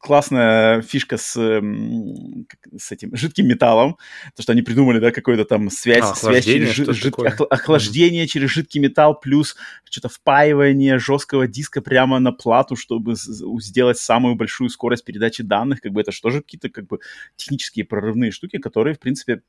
классная 0.00 0.80
фишка 0.80 1.18
с, 1.18 1.32
с 1.34 2.92
этим 2.92 3.14
жидким 3.14 3.46
металлом, 3.46 3.98
то, 4.34 4.42
что 4.42 4.52
они 4.52 4.62
придумали, 4.62 4.98
да, 4.98 5.12
какую-то 5.12 5.44
там 5.44 5.68
связь, 5.70 6.02
А, 6.02 6.14
связь 6.14 6.44
через 6.46 6.70
охлаждение, 6.70 6.94
жид- 6.94 7.36
жид- 7.36 7.46
охлаждение 7.50 8.26
через 8.26 8.50
жидкий 8.50 8.80
металл 8.80 9.20
плюс 9.20 9.56
что-то 9.84 10.08
впаивание 10.08 10.98
жесткого 10.98 11.46
диска 11.46 11.82
прямо 11.82 12.18
на 12.18 12.32
плату, 12.32 12.76
чтобы 12.76 13.14
сделать 13.14 13.98
самую 13.98 14.36
большую 14.36 14.70
скорость 14.70 15.04
передачи 15.04 15.42
данных, 15.42 15.82
как 15.82 15.92
бы 15.92 16.00
это 16.00 16.12
что 16.12 16.30
же 16.30 16.40
какие-то 16.40 16.70
как 16.70 16.86
бы 16.86 17.00
технические 17.36 17.84
прорывные 17.84 18.30
штуки, 18.30 18.56
которые, 18.56 18.94
в 18.94 18.98
принципе, 19.00 19.42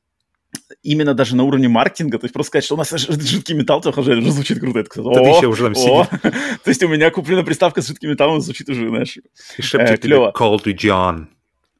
именно 0.83 1.13
даже 1.13 1.35
на 1.35 1.43
уровне 1.43 1.67
маркетинга, 1.67 2.17
то 2.17 2.25
есть 2.25 2.33
просто 2.33 2.49
сказать, 2.49 2.65
что 2.65 2.75
у 2.75 2.77
нас 2.77 2.89
жидкий 2.91 3.55
металл 3.55 3.79
охлаждает, 3.79 4.19
уже 4.19 4.31
звучит 4.31 4.59
круто. 4.59 4.79
Это, 4.79 4.89
сказать, 4.89 5.13
Да 5.13 5.23
ты 5.23 5.29
«О, 5.29 5.37
еще 5.37 5.47
уже 5.47 5.63
там 5.63 5.73
о». 5.75 6.05
То 6.63 6.67
есть 6.67 6.83
у 6.83 6.87
меня 6.87 7.09
куплена 7.11 7.43
приставка 7.43 7.81
с 7.81 7.87
жидким 7.87 8.09
металлом, 8.09 8.41
звучит 8.41 8.69
уже, 8.69 8.89
знаешь, 8.89 9.17
И 9.57 9.61
шепчет 9.61 9.91
Э, 9.91 9.97
клёво. 9.97 10.33
Call 10.35 10.57
to 10.63 10.73
John. 10.73 11.27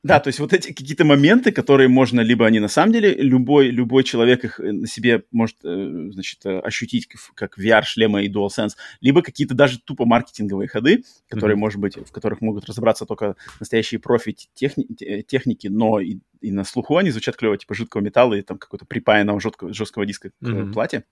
Да, 0.04 0.20
то 0.20 0.30
есть 0.30 0.40
вот 0.40 0.52
эти 0.52 0.70
какие-то 0.74 1.06
моменты, 1.06 1.52
которые 1.52 1.88
можно, 1.88 2.22
либо 2.22 2.46
они 2.48 2.60
на 2.60 2.68
самом 2.68 2.92
деле, 2.92 3.14
любой, 3.14 3.68
любой 3.70 4.04
человек 4.04 4.44
их 4.44 4.60
э, 4.60 4.72
на 4.72 4.88
себе 4.88 5.24
может, 5.32 5.58
э, 5.64 6.10
значит, 6.12 6.44
э, 6.46 6.60
ощутить 6.60 7.08
как- 7.36 7.58
VR-шлема 7.60 8.24
и 8.24 8.30
DualSense, 8.34 8.72
либо 9.00 9.22
какие-то 9.22 9.54
даже 9.54 9.80
тупо 9.80 10.06
маркетинговые 10.06 10.68
ходы, 10.68 11.04
которые, 11.30 11.56
Мгм. 11.56 11.60
может 11.62 11.80
быть, 11.80 11.98
в 11.98 12.12
которых 12.12 12.42
могут 12.42 12.66
разобраться 12.66 13.06
только 13.06 13.36
настоящие 13.60 14.00
профи 14.00 14.36
техни- 14.56 14.88
те- 14.98 15.22
техники, 15.22 15.68
но 15.68 16.00
и, 16.00 16.18
и 16.42 16.52
на 16.52 16.64
слуху 16.64 16.98
они 16.98 17.12
звучат 17.12 17.36
клево, 17.36 17.58
типа 17.58 17.76
жидкого 17.76 18.02
металла 18.02 18.34
и 18.34 18.42
там 18.42 18.58
какого-то 18.58 18.86
припаянного 18.86 19.40
жесткого, 19.40 19.72
жесткого 19.74 20.06
диска 20.08 20.30
к 20.32 20.34
Мгм. 20.42 20.74
плате. 20.74 21.04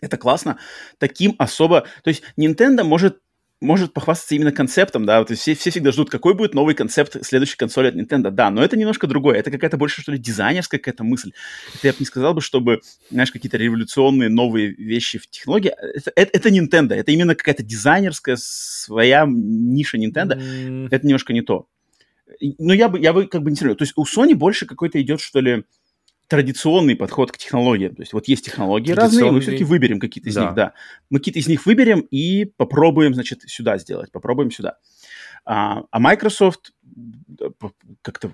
Это 0.00 0.16
классно. 0.16 0.58
Таким 0.98 1.34
особо... 1.38 1.86
То 2.02 2.10
есть 2.10 2.22
Nintendo 2.36 2.82
может 2.82 3.20
может 3.60 3.92
похвастаться 3.92 4.34
именно 4.34 4.52
концептом, 4.52 5.06
да, 5.06 5.20
вот 5.20 5.30
и 5.30 5.34
все, 5.34 5.54
все 5.54 5.70
всегда 5.70 5.92
ждут, 5.92 6.10
какой 6.10 6.34
будет 6.34 6.54
новый 6.54 6.74
концепт 6.74 7.16
следующей 7.24 7.56
консоли 7.56 7.88
от 7.88 7.94
Nintendo, 7.94 8.30
да, 8.30 8.50
но 8.50 8.62
это 8.62 8.76
немножко 8.76 9.06
другое, 9.06 9.38
это 9.38 9.50
какая-то 9.50 9.76
больше, 9.76 10.02
что 10.02 10.12
ли, 10.12 10.18
дизайнерская 10.18 10.78
какая-то 10.78 11.04
мысль. 11.04 11.32
Это 11.74 11.86
я 11.88 11.92
бы 11.92 11.98
не 12.00 12.06
сказал 12.06 12.34
бы, 12.34 12.40
чтобы, 12.40 12.80
знаешь, 13.10 13.32
какие-то 13.32 13.56
революционные 13.56 14.28
новые 14.28 14.68
вещи 14.68 15.18
в 15.18 15.28
технологии, 15.28 15.72
это, 15.94 16.12
это, 16.14 16.30
это 16.32 16.48
Nintendo, 16.50 16.94
это 16.94 17.10
именно 17.12 17.34
какая-то 17.34 17.62
дизайнерская 17.62 18.36
своя 18.38 19.24
ниша 19.26 19.96
Nintendo, 19.98 20.34
М, 20.34 20.86
это 20.90 21.06
немножко 21.06 21.32
не 21.32 21.42
то. 21.42 21.66
Но 22.58 22.72
я 22.74 22.88
бы, 22.88 22.98
я 22.98 23.12
бы 23.12 23.26
как 23.26 23.42
бы 23.42 23.50
не 23.50 23.56
сравнивал. 23.56 23.78
То 23.78 23.84
есть 23.84 23.94
у 23.96 24.04
Sony 24.04 24.34
больше 24.34 24.66
какой-то 24.66 25.00
идет, 25.00 25.20
что 25.20 25.40
ли, 25.40 25.64
традиционный 26.28 26.96
подход 26.96 27.32
к 27.32 27.36
технологиям. 27.38 27.94
То 27.94 28.02
есть 28.02 28.12
вот 28.12 28.28
есть 28.28 28.44
технологии 28.44 28.92
разные, 28.92 29.30
мы 29.30 29.40
все-таки 29.40 29.64
выберем 29.64 30.00
какие-то 30.00 30.28
из 30.30 30.34
Да. 30.34 30.44
них, 30.46 30.54
да. 30.54 30.72
Мы 31.10 31.18
какие-то 31.18 31.38
из 31.38 31.48
них 31.48 31.66
выберем 31.66 32.00
и 32.00 32.44
попробуем, 32.44 33.14
значит, 33.14 33.42
сюда 33.46 33.78
сделать, 33.78 34.10
попробуем 34.10 34.50
сюда. 34.50 34.78
А, 35.46 35.82
а 35.90 35.98
Microsoft 36.00 36.72
п- 37.58 37.70
как-то 38.00 38.30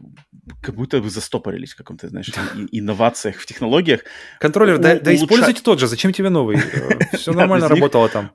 как 0.63 0.77
будто 0.77 1.01
вы 1.01 1.11
застопорились 1.11 1.73
в 1.73 1.77
каком-то, 1.77 2.09
знаешь, 2.09 2.29
инновациях 2.71 3.37
в 3.39 3.47
технологиях. 3.47 4.03
Контроллер, 4.39 4.79
да, 4.79 4.95
У- 4.95 5.01
да 5.01 5.15
используйте 5.15 5.61
тот 5.63 5.81
же, 5.81 5.89
зачем 5.89 6.13
тебе 6.13 6.29
новый? 6.31 6.57
Все 7.13 7.33
Да, 7.33 7.39
нормально 7.41 7.67
работало 7.67 8.09
там. 8.09 8.31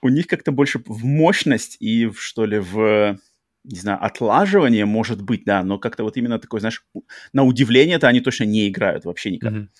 у 0.00 0.08
них 0.08 0.26
как-то 0.28 0.50
больше 0.52 0.80
в 0.86 1.04
мощность 1.04 1.76
и, 1.80 2.10
что 2.16 2.46
ли, 2.46 2.58
в, 2.58 3.18
не 3.66 3.78
знаю, 3.78 3.98
отлаживание 4.02 4.84
может 4.84 5.22
быть, 5.22 5.44
да, 5.44 5.62
но 5.62 5.78
как-то 5.78 6.04
вот 6.04 6.16
именно 6.16 6.38
такой, 6.38 6.60
знаешь, 6.60 6.84
на 7.32 7.44
удивление-то 7.44 8.06
они 8.06 8.20
точно 8.20 8.44
не 8.44 8.68
играют 8.68 9.04
вообще 9.04 9.30
никак. 9.30 9.52
Мгм. 9.52 9.70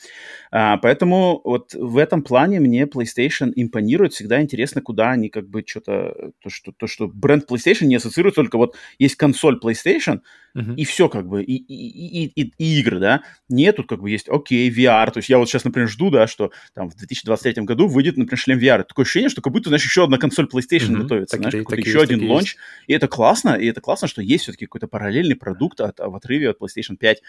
А, 0.51 0.77
поэтому 0.79 1.40
вот 1.44 1.72
в 1.75 1.96
этом 1.96 2.22
плане 2.22 2.61
мне 2.61 2.85
PlayStation 2.85 3.53
импонирует. 3.55 4.12
Всегда 4.12 4.40
интересно, 4.42 4.83
куда 4.83 5.11
они 5.11 5.29
как 5.29 5.49
бы 5.49 5.62
что-то... 5.64 6.33
То 6.42 6.51
что, 6.51 6.72
то, 6.72 6.87
что 6.87 7.09
бренд 7.09 7.51
PlayStation 7.51 7.87
не 7.87 7.96
ассоциирует 7.96 8.35
только 8.35 8.59
вот 8.59 8.77
есть 8.99 9.16
консоль 9.16 9.61
PlayStation, 9.62 10.20
Мгм. 10.57 10.75
и 10.75 10.85
все 10.85 11.09
как 11.09 11.29
бы, 11.29 11.42
и, 11.42 11.55
и, 11.55 12.25
и, 12.25 12.42
и- 12.42 12.53
и 12.59 12.81
игры, 12.81 12.99
да. 12.99 13.23
Нет, 13.49 13.77
тут 13.77 13.87
как 13.88 14.01
бы 14.01 14.11
есть, 14.11 14.29
окей, 14.29 14.71
VR. 14.71 15.11
То 15.12 15.19
есть 15.19 15.29
я 15.29 15.38
вот 15.38 15.49
сейчас, 15.49 15.64
например, 15.64 15.88
жду, 15.88 16.11
да, 16.11 16.27
что 16.27 16.51
там 16.75 16.88
в 16.90 16.97
2023 16.97 17.62
году 17.64 17.87
выйдет, 17.88 18.16
например, 18.16 18.38
шлем 18.38 18.59
VR. 18.59 18.85
Такое 18.85 19.05
ощущение, 19.05 19.29
что 19.29 19.42
как 19.42 19.53
будто, 19.53 19.69
знаешь, 19.69 19.85
еще 19.85 20.05
одна 20.05 20.19
консоль 20.19 20.49
PlayStation 20.53 20.90
Мгм. 20.92 21.03
готовится, 21.03 21.37
Так 21.37 21.40
знаешь, 21.51 21.66
так 21.69 21.79
еще 21.79 21.99
есть, 21.99 22.11
один 22.11 22.29
лонч. 22.29 22.42
есть. 22.55 22.57
И 22.87 22.92
это 22.95 23.07
классно, 23.09 23.51
и 23.51 23.66
это 23.66 23.81
классно, 23.81 24.09
что 24.09 24.23
есть 24.23 24.45
все-таки 24.45 24.64
какой-то 24.66 24.88
параллельный 24.88 25.37
продукт 25.37 25.81
от, 25.81 25.99
в 25.99 26.14
отрыве 26.14 26.51
от 26.51 26.59
PlayStation 26.61 26.97
5. 26.99 27.23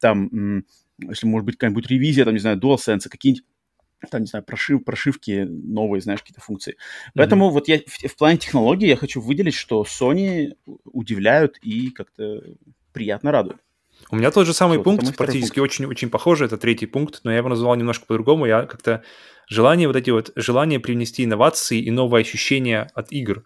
Там, 0.00 0.64
если 1.08 1.26
может 1.26 1.46
быть 1.46 1.56
какая-нибудь 1.56 1.86
ревизия, 1.88 2.24
там, 2.24 2.34
не 2.34 2.40
знаю, 2.40 2.58
DualSense, 2.58 3.08
какие-нибудь 3.08 3.44
там, 4.10 4.22
не 4.22 4.26
знаю, 4.26 4.44
прошив, 4.44 4.84
прошивки 4.84 5.46
новые, 5.48 6.00
знаешь, 6.00 6.20
какие-то 6.20 6.40
функции. 6.40 6.76
Поэтому 7.14 7.50
вот 7.50 7.68
я 7.68 7.78
в, 7.78 8.08
в 8.08 8.16
плане 8.16 8.38
технологий 8.38 8.86
я 8.86 8.96
хочу 8.96 9.20
выделить, 9.20 9.54
что 9.54 9.84
Sony 9.84 10.54
удивляют 10.84 11.58
и 11.62 11.90
как-то 11.90 12.42
приятно 12.92 13.32
радуют. 13.32 13.60
У 14.10 14.16
меня 14.16 14.30
тот 14.30 14.46
же 14.46 14.52
самый 14.54 14.78
Вот, 14.78 14.84
пункт, 14.84 15.16
практически 15.16 15.60
очень-очень 15.60 16.10
похожий, 16.10 16.46
это 16.46 16.56
третий 16.58 16.86
пункт, 16.86 17.20
но 17.24 17.30
я 17.30 17.38
его 17.38 17.48
назвал 17.48 17.74
немножко 17.76 18.06
по-другому. 18.06 18.46
Я 18.46 18.66
как-то 18.66 19.02
желание 19.48 19.86
вот 19.86 19.96
эти 19.96 20.10
вот, 20.10 20.32
желание 20.34 20.80
привнести 20.80 21.24
инновации 21.24 21.80
и 21.80 21.90
новые 21.90 22.22
ощущения 22.22 22.90
от 22.94 23.12
игр. 23.12 23.44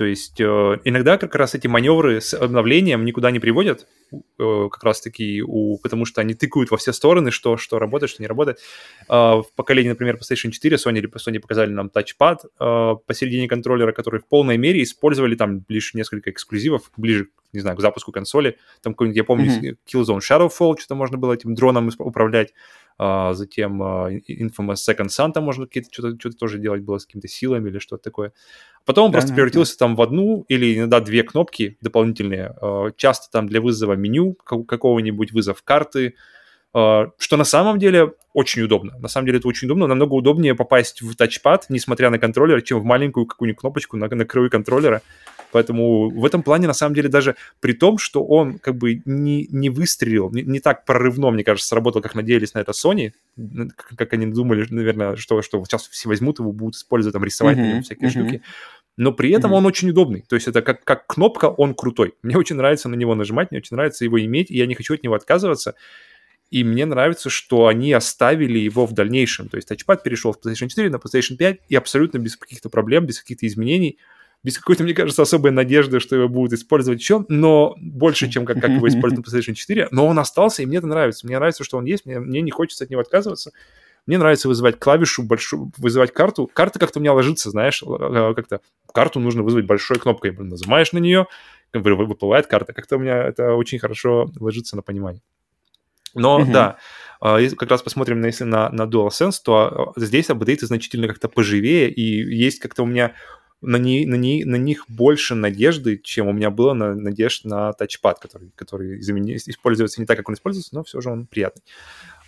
То 0.00 0.06
есть 0.06 0.40
э, 0.40 0.78
иногда 0.84 1.18
как 1.18 1.34
раз 1.34 1.54
эти 1.54 1.66
маневры 1.66 2.22
с 2.22 2.32
обновлением 2.32 3.04
никуда 3.04 3.30
не 3.30 3.38
приводят, 3.38 3.86
э, 4.10 4.68
как 4.72 4.82
раз-таки, 4.82 5.42
у, 5.42 5.76
потому 5.76 6.06
что 6.06 6.22
они 6.22 6.32
тыкают 6.32 6.70
во 6.70 6.78
все 6.78 6.94
стороны, 6.94 7.30
что, 7.30 7.58
что 7.58 7.78
работает, 7.78 8.08
что 8.08 8.22
не 8.22 8.26
работает. 8.26 8.60
Э, 9.10 9.42
в 9.42 9.48
поколении, 9.54 9.90
например, 9.90 10.16
PlayStation 10.16 10.52
4 10.52 10.76
Sony, 10.76 11.02
Sony 11.02 11.38
показали 11.38 11.70
нам 11.70 11.90
тачпад 11.90 12.46
э, 12.46 12.94
посередине 13.06 13.46
контроллера, 13.46 13.92
который 13.92 14.20
в 14.20 14.26
полной 14.26 14.56
мере 14.56 14.82
использовали 14.82 15.34
там 15.34 15.66
лишь 15.68 15.92
несколько 15.92 16.30
эксклюзивов, 16.30 16.90
ближе, 16.96 17.26
не 17.52 17.60
знаю, 17.60 17.76
к 17.76 17.80
запуску 17.80 18.12
консоли. 18.12 18.58
Там 18.82 18.94
какой-нибудь, 18.94 19.16
я 19.16 19.24
помню, 19.24 19.46
mm-hmm. 19.46 19.76
Killzone 19.92 20.18
Shadowfall, 20.20 20.78
что-то 20.78 20.94
можно 20.94 21.18
было 21.18 21.32
этим 21.32 21.54
дроном 21.54 21.90
управлять. 21.98 22.52
Uh, 22.98 23.32
затем 23.32 23.82
uh, 23.82 24.20
Infamous 24.28 24.74
Second 24.86 25.06
Son, 25.06 25.32
там 25.32 25.44
можно 25.44 25.64
какие-то 25.64 25.88
что-то, 25.90 26.18
что-то 26.18 26.36
тоже 26.36 26.58
делать 26.58 26.82
было 26.82 26.98
с 26.98 27.06
какими-то 27.06 27.28
силами 27.28 27.70
или 27.70 27.78
что-то 27.78 28.02
такое. 28.02 28.34
Потом 28.84 29.06
он 29.06 29.10
да, 29.10 29.16
просто 29.16 29.32
превратился 29.32 29.72
да. 29.78 29.86
там 29.86 29.96
в 29.96 30.02
одну 30.02 30.44
или 30.48 30.76
иногда 30.76 31.00
две 31.00 31.22
кнопки 31.22 31.78
дополнительные, 31.80 32.54
uh, 32.60 32.92
часто 32.98 33.30
там 33.30 33.46
для 33.46 33.62
вызова 33.62 33.94
меню, 33.94 34.34
какого-нибудь 34.34 35.32
вызов 35.32 35.62
карты, 35.62 36.14
что 36.72 37.36
на 37.36 37.44
самом 37.44 37.78
деле 37.78 38.12
очень 38.32 38.62
удобно. 38.62 38.96
На 38.98 39.08
самом 39.08 39.26
деле 39.26 39.38
это 39.38 39.48
очень 39.48 39.66
удобно. 39.66 39.86
Намного 39.86 40.14
удобнее 40.14 40.54
попасть 40.54 41.02
в 41.02 41.16
тачпад, 41.16 41.66
несмотря 41.68 42.10
на 42.10 42.18
контроллер, 42.18 42.62
чем 42.62 42.78
в 42.80 42.84
маленькую 42.84 43.26
какую-нибудь 43.26 43.60
кнопочку 43.60 43.96
на, 43.96 44.08
на 44.08 44.24
краю 44.24 44.50
контроллера. 44.50 45.02
Поэтому 45.52 46.10
в 46.10 46.24
этом 46.24 46.42
плане, 46.42 46.66
на 46.66 46.72
самом 46.72 46.94
деле, 46.94 47.08
даже 47.08 47.36
при 47.60 47.72
том, 47.72 47.98
что 47.98 48.24
он 48.24 48.58
как 48.58 48.76
бы 48.76 49.02
не, 49.04 49.46
не 49.50 49.70
выстрелил, 49.70 50.30
не, 50.30 50.42
не 50.42 50.60
так 50.60 50.84
прорывно, 50.84 51.30
мне 51.30 51.44
кажется, 51.44 51.68
сработал, 51.68 52.02
как 52.02 52.14
надеялись 52.14 52.54
на 52.54 52.60
это 52.60 52.72
Sony, 52.72 53.12
как, 53.96 54.12
они 54.12 54.26
думали, 54.26 54.66
наверное, 54.70 55.16
что, 55.16 55.42
что 55.42 55.64
сейчас 55.64 55.88
все 55.88 56.08
возьмут 56.08 56.38
его, 56.38 56.52
будут 56.52 56.76
использовать, 56.76 57.12
там, 57.12 57.24
рисовать 57.24 57.58
mm-hmm, 57.58 57.82
всякие 57.82 58.08
mm-hmm. 58.08 58.12
штуки. 58.12 58.42
Но 58.96 59.12
при 59.12 59.30
этом 59.30 59.52
mm-hmm. 59.52 59.56
он 59.56 59.66
очень 59.66 59.90
удобный. 59.90 60.24
То 60.28 60.36
есть 60.36 60.46
это 60.46 60.62
как, 60.62 60.84
как 60.84 61.06
кнопка, 61.06 61.46
он 61.46 61.74
крутой. 61.74 62.14
Мне 62.22 62.36
очень 62.36 62.56
нравится 62.56 62.88
на 62.88 62.94
него 62.94 63.14
нажимать, 63.14 63.50
мне 63.50 63.58
очень 63.58 63.76
нравится 63.76 64.04
его 64.04 64.20
иметь, 64.20 64.50
и 64.50 64.56
я 64.56 64.66
не 64.66 64.74
хочу 64.74 64.94
от 64.94 65.02
него 65.02 65.14
отказываться. 65.14 65.74
И 66.50 66.64
мне 66.64 66.84
нравится, 66.84 67.30
что 67.30 67.68
они 67.68 67.92
оставили 67.92 68.58
его 68.58 68.84
в 68.84 68.92
дальнейшем. 68.92 69.48
То 69.48 69.56
есть 69.56 69.68
тачпад 69.68 70.02
перешел 70.02 70.32
в 70.32 70.38
PlayStation 70.44 70.68
4 70.68 70.90
на 70.90 70.96
PlayStation 70.96 71.36
5 71.36 71.60
и 71.68 71.76
абсолютно 71.76 72.18
без 72.18 72.36
каких-то 72.36 72.68
проблем, 72.68 73.06
без 73.06 73.20
каких-то 73.20 73.46
изменений 73.46 73.98
без 74.42 74.58
какой-то, 74.58 74.84
мне 74.84 74.94
кажется, 74.94 75.22
особой 75.22 75.50
надежды, 75.50 76.00
что 76.00 76.16
его 76.16 76.28
будут 76.28 76.54
использовать 76.54 77.00
еще, 77.00 77.24
но 77.28 77.74
больше, 77.78 78.30
чем 78.30 78.46
как, 78.46 78.60
как 78.60 78.70
его 78.70 78.88
используют 78.88 79.26
на 79.26 79.30
PlayStation 79.30 79.54
4, 79.54 79.88
но 79.90 80.06
он 80.06 80.18
остался, 80.18 80.62
и 80.62 80.66
мне 80.66 80.78
это 80.78 80.86
нравится. 80.86 81.26
Мне 81.26 81.36
нравится, 81.36 81.64
что 81.64 81.76
он 81.76 81.84
есть, 81.84 82.06
мне, 82.06 82.18
мне 82.18 82.40
не 82.40 82.50
хочется 82.50 82.84
от 82.84 82.90
него 82.90 83.00
отказываться. 83.02 83.52
Мне 84.06 84.16
нравится 84.16 84.48
вызывать 84.48 84.78
клавишу 84.78 85.22
большую, 85.22 85.70
вызывать 85.76 86.12
карту. 86.12 86.50
Карта 86.52 86.78
как-то 86.78 86.98
у 86.98 87.02
меня 87.02 87.12
ложится, 87.12 87.50
знаешь, 87.50 87.82
э, 87.82 88.32
как-то 88.34 88.60
карту 88.92 89.20
нужно 89.20 89.42
вызвать 89.42 89.66
большой 89.66 89.98
кнопкой. 89.98 90.32
Нажимаешь 90.32 90.92
на 90.92 90.98
нее, 90.98 91.26
выплывает 91.74 92.46
карта. 92.46 92.72
Как-то 92.72 92.96
у 92.96 92.98
меня 92.98 93.22
это 93.22 93.52
очень 93.52 93.78
хорошо 93.78 94.30
ложится 94.40 94.74
на 94.74 94.82
понимание. 94.82 95.22
Но 96.14 96.40
mm-hmm. 96.40 96.52
да, 96.52 96.78
а, 97.20 97.38
если 97.38 97.56
как 97.56 97.70
раз 97.70 97.82
посмотрим, 97.82 98.24
если 98.24 98.44
на, 98.44 98.70
на 98.70 98.82
DualSense, 98.82 99.36
то 99.44 99.92
а, 99.96 100.00
здесь 100.00 100.30
апдейты 100.30 100.66
значительно 100.66 101.06
как-то 101.06 101.28
поживее, 101.28 101.90
и 101.90 102.02
есть 102.02 102.58
как-то 102.58 102.82
у 102.82 102.86
меня 102.86 103.14
на, 103.62 103.76
не, 103.76 104.06
на, 104.06 104.14
не, 104.14 104.44
на 104.44 104.56
них 104.56 104.84
больше 104.88 105.34
надежды, 105.34 105.98
чем 105.98 106.28
у 106.28 106.32
меня 106.32 106.50
было 106.50 106.72
на, 106.72 106.94
надежд 106.94 107.44
на 107.44 107.72
тачпад, 107.72 108.18
который, 108.18 108.50
который 108.54 109.00
замени, 109.00 109.36
используется 109.36 110.00
не 110.00 110.06
так, 110.06 110.16
как 110.16 110.28
он 110.28 110.34
используется, 110.34 110.74
но 110.74 110.82
все 110.84 111.00
же 111.00 111.10
он 111.10 111.26
приятный. 111.26 111.62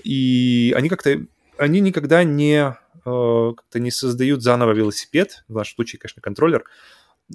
И 0.05 0.75
они 0.77 0.89
как-то, 0.89 1.25
они 1.57 1.81
никогда 1.81 2.25
не, 2.25 2.77
э, 3.05 3.53
как-то 3.57 3.79
не 3.79 3.91
создают 3.91 4.43
заново 4.43 4.73
велосипед, 4.73 5.45
в 5.49 5.55
нашем 5.55 5.77
случае, 5.77 6.01
конечно, 6.01 6.21
контроллер, 6.21 6.65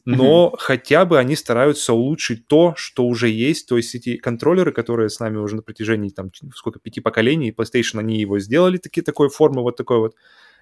но 0.06 0.52
mm-hmm. 0.54 0.58
хотя 0.60 1.06
бы 1.06 1.18
они 1.18 1.36
стараются 1.36 1.94
улучшить 1.94 2.48
то, 2.48 2.74
что 2.78 3.06
уже 3.06 3.30
есть. 3.30 3.68
То 3.68 3.78
есть 3.78 3.96
эти 3.96 4.18
контроллеры, 4.18 4.72
которые 4.72 5.10
с 5.10 5.20
нами 5.20 5.38
уже 5.38 5.56
на 5.56 5.62
протяжении 5.62 6.10
там 6.10 6.32
сколько 6.54 6.80
пяти 6.80 7.02
поколений, 7.02 7.52
PlayStation, 7.52 8.00
они 8.00 8.20
его 8.20 8.38
сделали 8.40 8.78
такие 8.78 9.04
такой 9.04 9.30
формы 9.30 9.64
вот 9.64 9.76
такой 9.76 9.98
вот 9.98 10.16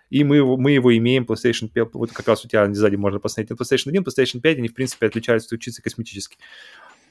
и 0.09 0.23
мы 0.23 0.37
его, 0.37 0.57
мы 0.57 0.71
его 0.71 0.95
имеем, 0.97 1.23
PlayStation 1.23 1.67
5, 1.67 1.89
вот 1.93 2.11
как 2.11 2.27
раз 2.27 2.45
у 2.45 2.47
тебя 2.47 2.71
сзади 2.73 2.95
можно 2.95 3.19
посмотреть, 3.19 3.49
на 3.49 3.55
PlayStation 3.55 3.89
1, 3.89 4.03
PlayStation 4.03 4.39
5, 4.39 4.57
они, 4.57 4.67
в 4.67 4.73
принципе, 4.73 5.07
отличаются 5.07 5.57
чисто 5.57 5.81
косметически, 5.81 6.37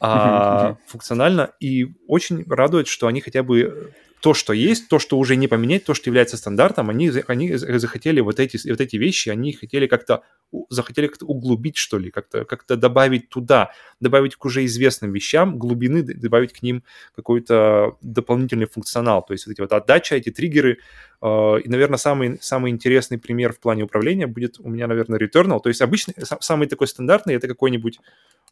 а, 0.00 0.76
функционально, 0.86 1.52
и 1.60 1.94
очень 2.06 2.44
радует, 2.48 2.88
что 2.88 3.06
они 3.06 3.20
хотя 3.20 3.42
бы 3.42 3.92
то, 4.24 4.32
что 4.32 4.54
есть, 4.54 4.88
то, 4.88 4.98
что 4.98 5.18
уже 5.18 5.36
не 5.36 5.48
поменять, 5.48 5.84
то, 5.84 5.92
что 5.92 6.08
является 6.08 6.38
стандартом, 6.38 6.88
они, 6.88 7.12
они 7.26 7.56
захотели 7.56 8.20
вот 8.20 8.40
эти, 8.40 8.70
вот 8.70 8.80
эти 8.80 8.96
вещи, 8.96 9.28
они 9.28 9.52
хотели 9.52 9.86
как-то, 9.86 10.22
захотели 10.70 11.08
как-то 11.08 11.26
углубить, 11.26 11.76
что 11.76 11.98
ли, 11.98 12.10
как-то 12.10 12.46
как 12.46 12.64
добавить 12.66 13.28
туда, 13.28 13.72
добавить 14.00 14.36
к 14.36 14.44
уже 14.46 14.64
известным 14.64 15.12
вещам 15.12 15.58
глубины, 15.58 16.02
добавить 16.02 16.54
к 16.54 16.62
ним 16.62 16.84
какой-то 17.14 17.98
дополнительный 18.00 18.64
функционал. 18.64 19.22
То 19.22 19.34
есть 19.34 19.46
вот 19.46 19.52
эти 19.52 19.60
вот 19.60 19.72
отдача, 19.74 20.16
эти 20.16 20.30
триггеры. 20.30 20.78
Э, 21.20 21.58
и, 21.62 21.68
наверное, 21.68 21.98
самый, 21.98 22.38
самый 22.40 22.70
интересный 22.70 23.18
пример 23.18 23.52
в 23.52 23.60
плане 23.60 23.82
управления 23.82 24.26
будет 24.26 24.58
у 24.58 24.70
меня, 24.70 24.86
наверное, 24.86 25.18
Returnal. 25.18 25.60
То 25.62 25.68
есть 25.68 25.82
обычный, 25.82 26.14
самый 26.40 26.66
такой 26.66 26.88
стандартный, 26.88 27.34
это 27.34 27.46
какой-нибудь, 27.46 27.98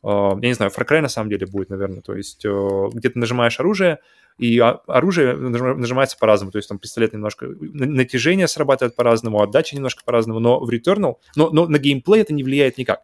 э, 0.05 0.07
я 0.07 0.49
не 0.49 0.53
знаю, 0.53 0.71
Far 0.71 0.87
Cry 0.87 1.01
на 1.01 1.09
самом 1.09 1.31
деле 1.31 1.47
будет, 1.47 1.71
наверное. 1.71 2.03
То 2.03 2.15
есть 2.15 2.45
э, 2.45 2.89
где 2.93 3.09
ты 3.09 3.19
нажимаешь 3.19 3.59
оружие, 3.59 4.01
и 4.39 4.59
оружие 4.59 5.37
нажимается 5.37 6.17
по-разному, 6.19 6.53
то 6.53 6.59
есть 6.59 6.69
там 6.69 6.79
пистолет 6.79 7.13
немножко, 7.13 7.47
натяжение 7.61 8.49
срабатывает 8.49 8.97
по-разному, 8.97 9.41
отдача 9.41 9.77
немножко 9.77 10.03
по-разному, 10.05 10.41
но 10.41 10.61
в 10.61 10.69
Returnal, 10.71 11.17
но, 11.37 11.51
но 11.51 11.67
на 11.67 11.79
геймплей 11.79 12.23
это 12.23 12.35
не 12.35 12.43
влияет 12.43 12.79
никак. 12.79 13.01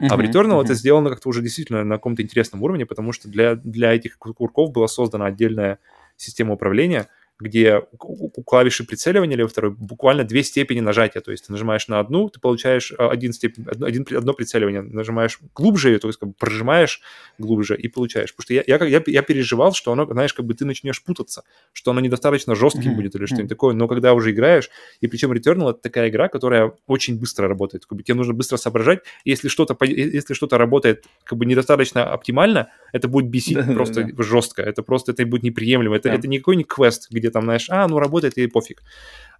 Uh-huh, 0.00 0.06
а 0.10 0.16
в 0.16 0.20
Returnal 0.20 0.60
uh-huh. 0.60 0.64
это 0.64 0.74
сделано 0.74 1.10
как-то 1.10 1.28
уже 1.28 1.42
действительно 1.42 1.82
на 1.84 1.96
каком-то 1.96 2.22
интересном 2.22 2.62
уровне, 2.62 2.86
потому 2.86 3.12
что 3.12 3.28
для, 3.28 3.56
для 3.56 3.92
этих 3.92 4.18
курков 4.18 4.72
была 4.72 4.86
создана 4.86 5.26
отдельная 5.26 5.78
система 6.16 6.54
управления, 6.54 7.08
где 7.40 7.82
у 8.00 8.42
клавиши 8.42 8.84
прицеливания 8.84 9.36
левой 9.36 9.50
второй 9.50 9.70
буквально 9.70 10.24
две 10.24 10.42
степени 10.42 10.80
нажатия. 10.80 11.20
То 11.20 11.30
есть 11.30 11.46
ты 11.46 11.52
нажимаешь 11.52 11.86
на 11.86 12.00
одну, 12.00 12.28
ты 12.28 12.40
получаешь 12.40 12.92
а, 12.98 13.10
один 13.10 13.32
степень, 13.32 13.64
один, 13.80 14.04
одно 14.16 14.32
прицеливание, 14.32 14.82
нажимаешь 14.82 15.38
глубже, 15.54 15.98
то 15.98 16.08
есть 16.08 16.18
как 16.18 16.30
бы 16.30 16.34
прожимаешь 16.36 17.00
глубже 17.38 17.76
и 17.76 17.86
получаешь. 17.88 18.34
Потому 18.34 18.44
что 18.44 18.54
я, 18.54 18.64
я, 18.66 18.84
я, 18.84 19.02
я 19.06 19.22
переживал, 19.22 19.72
что 19.72 19.92
оно, 19.92 20.06
знаешь, 20.06 20.34
как 20.34 20.46
бы 20.46 20.54
ты 20.54 20.64
начнешь 20.64 21.02
путаться, 21.02 21.44
что 21.72 21.92
оно 21.92 22.00
недостаточно 22.00 22.54
жестким 22.56 22.92
mm-hmm. 22.92 22.94
будет 22.96 23.14
или 23.14 23.26
что-нибудь 23.26 23.48
такое. 23.50 23.74
Но 23.74 23.86
когда 23.86 24.14
уже 24.14 24.32
играешь, 24.32 24.70
и 25.00 25.06
причем 25.06 25.32
Returnal 25.32 25.70
это 25.70 25.80
такая 25.80 26.08
игра, 26.08 26.28
которая 26.28 26.72
очень 26.86 27.18
быстро 27.20 27.46
работает. 27.48 27.86
Как 27.86 27.96
бы 27.96 28.02
тебе 28.02 28.16
нужно 28.16 28.34
быстро 28.34 28.56
соображать. 28.56 29.00
Если 29.24 29.48
что-то, 29.48 29.76
если 29.84 30.34
что-то 30.34 30.58
работает 30.58 31.04
как 31.24 31.38
бы 31.38 31.46
недостаточно 31.46 32.04
оптимально, 32.04 32.70
это 32.92 33.08
будет 33.08 33.28
бесить 33.28 33.58
просто 33.74 34.08
жестко. 34.18 34.62
Это 34.62 34.82
просто 34.82 35.12
это 35.12 35.26
будет 35.26 35.42
неприемлемо. 35.42 35.96
Это, 35.96 36.08
это 36.08 36.28
никакой 36.28 36.56
не 36.56 36.64
квест, 36.64 37.08
где 37.10 37.30
там, 37.30 37.44
знаешь, 37.44 37.66
а, 37.70 37.86
ну 37.88 37.98
работает 37.98 38.38
и 38.38 38.46
пофиг. 38.46 38.82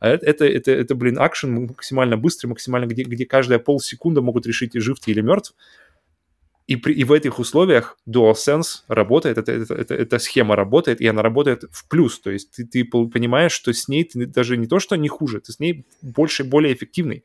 А 0.00 0.08
это, 0.08 0.26
это, 0.26 0.44
это, 0.44 0.70
это 0.70 0.94
блин, 0.94 1.18
акшен 1.18 1.66
максимально 1.66 2.16
быстрый, 2.16 2.48
максимально, 2.48 2.86
где, 2.86 3.02
где 3.02 3.26
каждая 3.26 3.58
полсекунды 3.58 4.20
могут 4.20 4.46
решить, 4.46 4.74
жив 4.74 5.00
ты 5.00 5.10
или 5.10 5.20
мертв. 5.20 5.54
И, 6.66 6.76
при, 6.76 6.92
и 6.92 7.04
в 7.04 7.12
этих 7.12 7.38
условиях 7.38 7.96
DualSense 8.06 8.82
работает, 8.88 9.38
это, 9.38 9.52
это, 9.52 9.74
это, 9.74 9.94
эта 9.94 10.18
схема 10.18 10.54
работает, 10.54 11.00
и 11.00 11.06
она 11.06 11.22
работает 11.22 11.64
в 11.70 11.88
плюс. 11.88 12.20
То 12.20 12.30
есть 12.30 12.50
ты, 12.52 12.66
ты 12.66 12.84
понимаешь, 12.84 13.52
что 13.52 13.72
с 13.72 13.88
ней 13.88 14.04
ты 14.04 14.26
даже 14.26 14.58
не 14.58 14.66
то, 14.66 14.78
что 14.78 14.96
не 14.96 15.08
хуже, 15.08 15.40
ты 15.40 15.52
с 15.52 15.60
ней 15.60 15.86
больше 16.02 16.42
и 16.42 16.46
более 16.46 16.74
эффективный. 16.74 17.24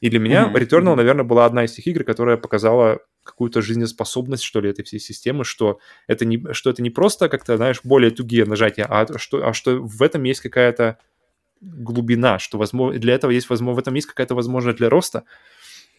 И 0.00 0.10
для 0.10 0.20
меня 0.20 0.44
mm-hmm. 0.44 0.60
Returnal, 0.60 0.94
наверное, 0.94 1.24
была 1.24 1.44
одна 1.44 1.64
из 1.64 1.72
тех 1.72 1.88
игр, 1.88 2.04
которая 2.04 2.36
показала 2.36 3.00
какую-то 3.28 3.62
жизнеспособность, 3.62 4.42
что 4.42 4.60
ли, 4.60 4.70
этой 4.70 4.84
всей 4.84 4.98
системы, 5.00 5.44
что 5.44 5.78
это 6.06 6.24
не, 6.24 6.42
что 6.52 6.70
это 6.70 6.82
не 6.82 6.90
просто 6.90 7.28
как-то, 7.28 7.56
знаешь, 7.56 7.80
более 7.84 8.10
тугие 8.10 8.44
нажатия, 8.44 8.86
а 8.88 9.06
что, 9.18 9.46
а 9.46 9.52
что 9.52 9.80
в 9.80 10.02
этом 10.02 10.24
есть 10.24 10.40
какая-то 10.40 10.98
глубина, 11.60 12.38
что 12.38 12.58
возможно, 12.58 12.98
для 12.98 13.14
этого 13.14 13.30
есть 13.30 13.50
возможно, 13.50 13.76
в 13.76 13.78
этом 13.78 13.94
есть 13.94 14.06
какая-то 14.06 14.34
возможность 14.34 14.78
для 14.78 14.88
роста, 14.88 15.24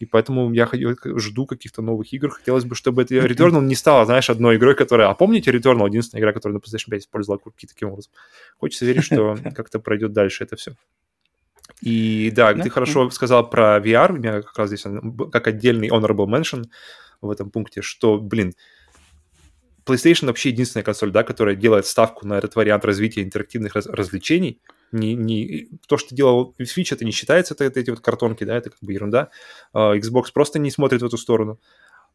и 0.00 0.06
поэтому 0.06 0.52
я 0.52 0.68
жду 1.16 1.46
каких-то 1.46 1.82
новых 1.82 2.10
игр. 2.14 2.30
Хотелось 2.30 2.64
бы, 2.64 2.74
чтобы 2.74 3.02
это 3.02 3.16
Returnal 3.16 3.62
не 3.62 3.74
стала, 3.74 4.06
знаешь, 4.06 4.30
одной 4.30 4.56
игрой, 4.56 4.74
которая... 4.74 5.08
А 5.08 5.14
помните 5.14 5.50
Returnal, 5.50 5.86
единственная 5.88 6.22
игра, 6.22 6.32
которая 6.32 6.54
на 6.54 6.60
PlayStation 6.60 6.88
5 6.88 7.02
использовала 7.02 7.38
курки 7.38 7.66
таким 7.66 7.90
образом? 7.90 8.10
Хочется 8.58 8.86
верить, 8.86 9.04
что 9.04 9.36
как-то 9.54 9.78
пройдет 9.78 10.14
дальше 10.14 10.44
это 10.44 10.56
все. 10.56 10.72
И 11.82 12.30
да, 12.34 12.54
ты 12.54 12.68
хорошо 12.70 13.10
сказал 13.10 13.48
про 13.48 13.78
VR, 13.78 14.12
у 14.12 14.16
меня 14.16 14.42
как 14.42 14.58
раз 14.58 14.68
здесь 14.68 14.84
как 15.32 15.46
отдельный 15.46 15.88
honorable 15.88 16.26
mention 16.26 16.64
в 17.20 17.30
этом 17.30 17.50
пункте, 17.50 17.82
что, 17.82 18.18
блин, 18.18 18.54
PlayStation 19.86 20.26
вообще 20.26 20.50
единственная 20.50 20.84
консоль, 20.84 21.10
да, 21.10 21.22
которая 21.22 21.56
делает 21.56 21.86
ставку 21.86 22.26
на 22.26 22.38
этот 22.38 22.54
вариант 22.54 22.84
развития 22.84 23.22
интерактивных 23.22 23.74
раз- 23.74 23.86
развлечений. 23.86 24.60
Не, 24.92 25.14
не, 25.14 25.68
то, 25.86 25.96
что 25.96 26.14
делал 26.14 26.54
Switch, 26.60 26.92
это 26.92 27.04
не 27.04 27.12
считается, 27.12 27.54
это, 27.54 27.64
это 27.64 27.80
эти 27.80 27.90
вот 27.90 28.00
картонки, 28.00 28.44
да, 28.44 28.56
это 28.56 28.70
как 28.70 28.78
бы 28.82 28.92
ерунда. 28.92 29.30
Uh, 29.74 29.98
Xbox 29.98 30.26
просто 30.34 30.58
не 30.58 30.70
смотрит 30.70 31.02
в 31.02 31.06
эту 31.06 31.16
сторону. 31.16 31.60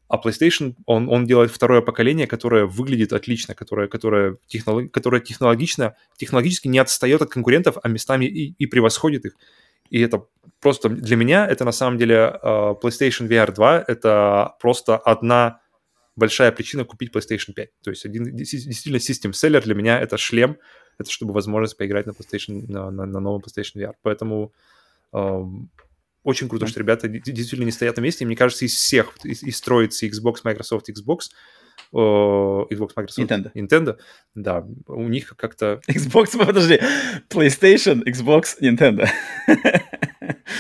А 0.07 0.17
PlayStation, 0.17 0.75
он, 0.85 1.09
он 1.09 1.25
делает 1.25 1.51
второе 1.51 1.81
поколение, 1.81 2.27
которое 2.27 2.65
выглядит 2.65 3.11
отлично, 3.11 3.55
которое, 3.55 3.87
которое, 3.87 4.37
технолог, 4.45 4.91
которое 4.91 5.19
технологично, 5.19 5.95
технологически 6.17 6.67
не 6.67 6.77
отстает 6.77 7.21
от 7.23 7.31
конкурентов, 7.31 7.77
а 7.81 7.87
местами 7.87 8.25
и, 8.25 8.53
и 8.57 8.65
превосходит 8.67 9.25
их. 9.25 9.35
И 9.89 10.02
это 10.02 10.26
просто 10.60 10.89
для 10.89 11.15
меня 11.15 11.48
это 11.48 11.65
на 11.65 11.71
самом 11.71 11.98
деле 11.98 12.39
uh, 12.41 12.80
PlayStation 12.82 13.28
VR 13.28 13.54
2 13.54 13.86
это 13.88 14.56
просто 14.60 14.98
одна 14.98 15.62
большая 16.15 16.52
причина 16.52 16.86
купить 16.86 17.13
PlayStation 17.13 17.54
5. 17.54 17.69
То 17.84 17.89
есть 17.91 18.06
один 18.06 18.36
действительно 18.36 19.00
систем 19.00 19.34
селлер 19.34 19.63
для 19.63 19.76
меня 19.76 20.00
это 20.00 20.17
шлем, 20.17 20.58
это 20.98 21.12
чтобы 21.12 21.34
возможность 21.34 21.78
поиграть 21.78 22.06
на 22.06 22.12
PlayStation, 22.12 22.65
на, 22.67 22.89
на, 22.89 23.06
на 23.06 23.19
новом 23.19 23.41
PlayStation 23.41 23.76
VR. 23.76 23.93
Поэтому 24.02 24.54
uh, 25.13 25.45
очень 26.23 26.50
круто, 26.50 26.65
что 26.65 26.79
ребята 26.79 27.08
действительно 27.08 27.65
не 27.65 27.71
стоят 27.71 27.98
на 27.98 28.02
месте. 28.02 28.23
И 28.23 28.27
мне 28.27 28.36
кажется, 28.36 28.65
из 28.65 28.73
всех, 28.73 29.15
из, 29.23 29.44
из 29.44 29.62
троицы 29.62 30.10
Xbox, 30.10 30.38
Microsoft, 30.44 30.90
Xbox, 30.90 31.29
Xbox, 31.96 32.91
Microsoft, 32.96 33.19
Nintendo. 33.19 33.52
Nintendo, 33.54 33.98
да, 34.35 34.65
у 34.87 35.08
них 35.08 35.35
как-то... 35.37 35.79
Xbox, 35.87 36.37
подожди, 36.46 36.79
PlayStation, 37.29 38.04
Xbox, 38.04 38.60
Nintendo. 38.62 39.08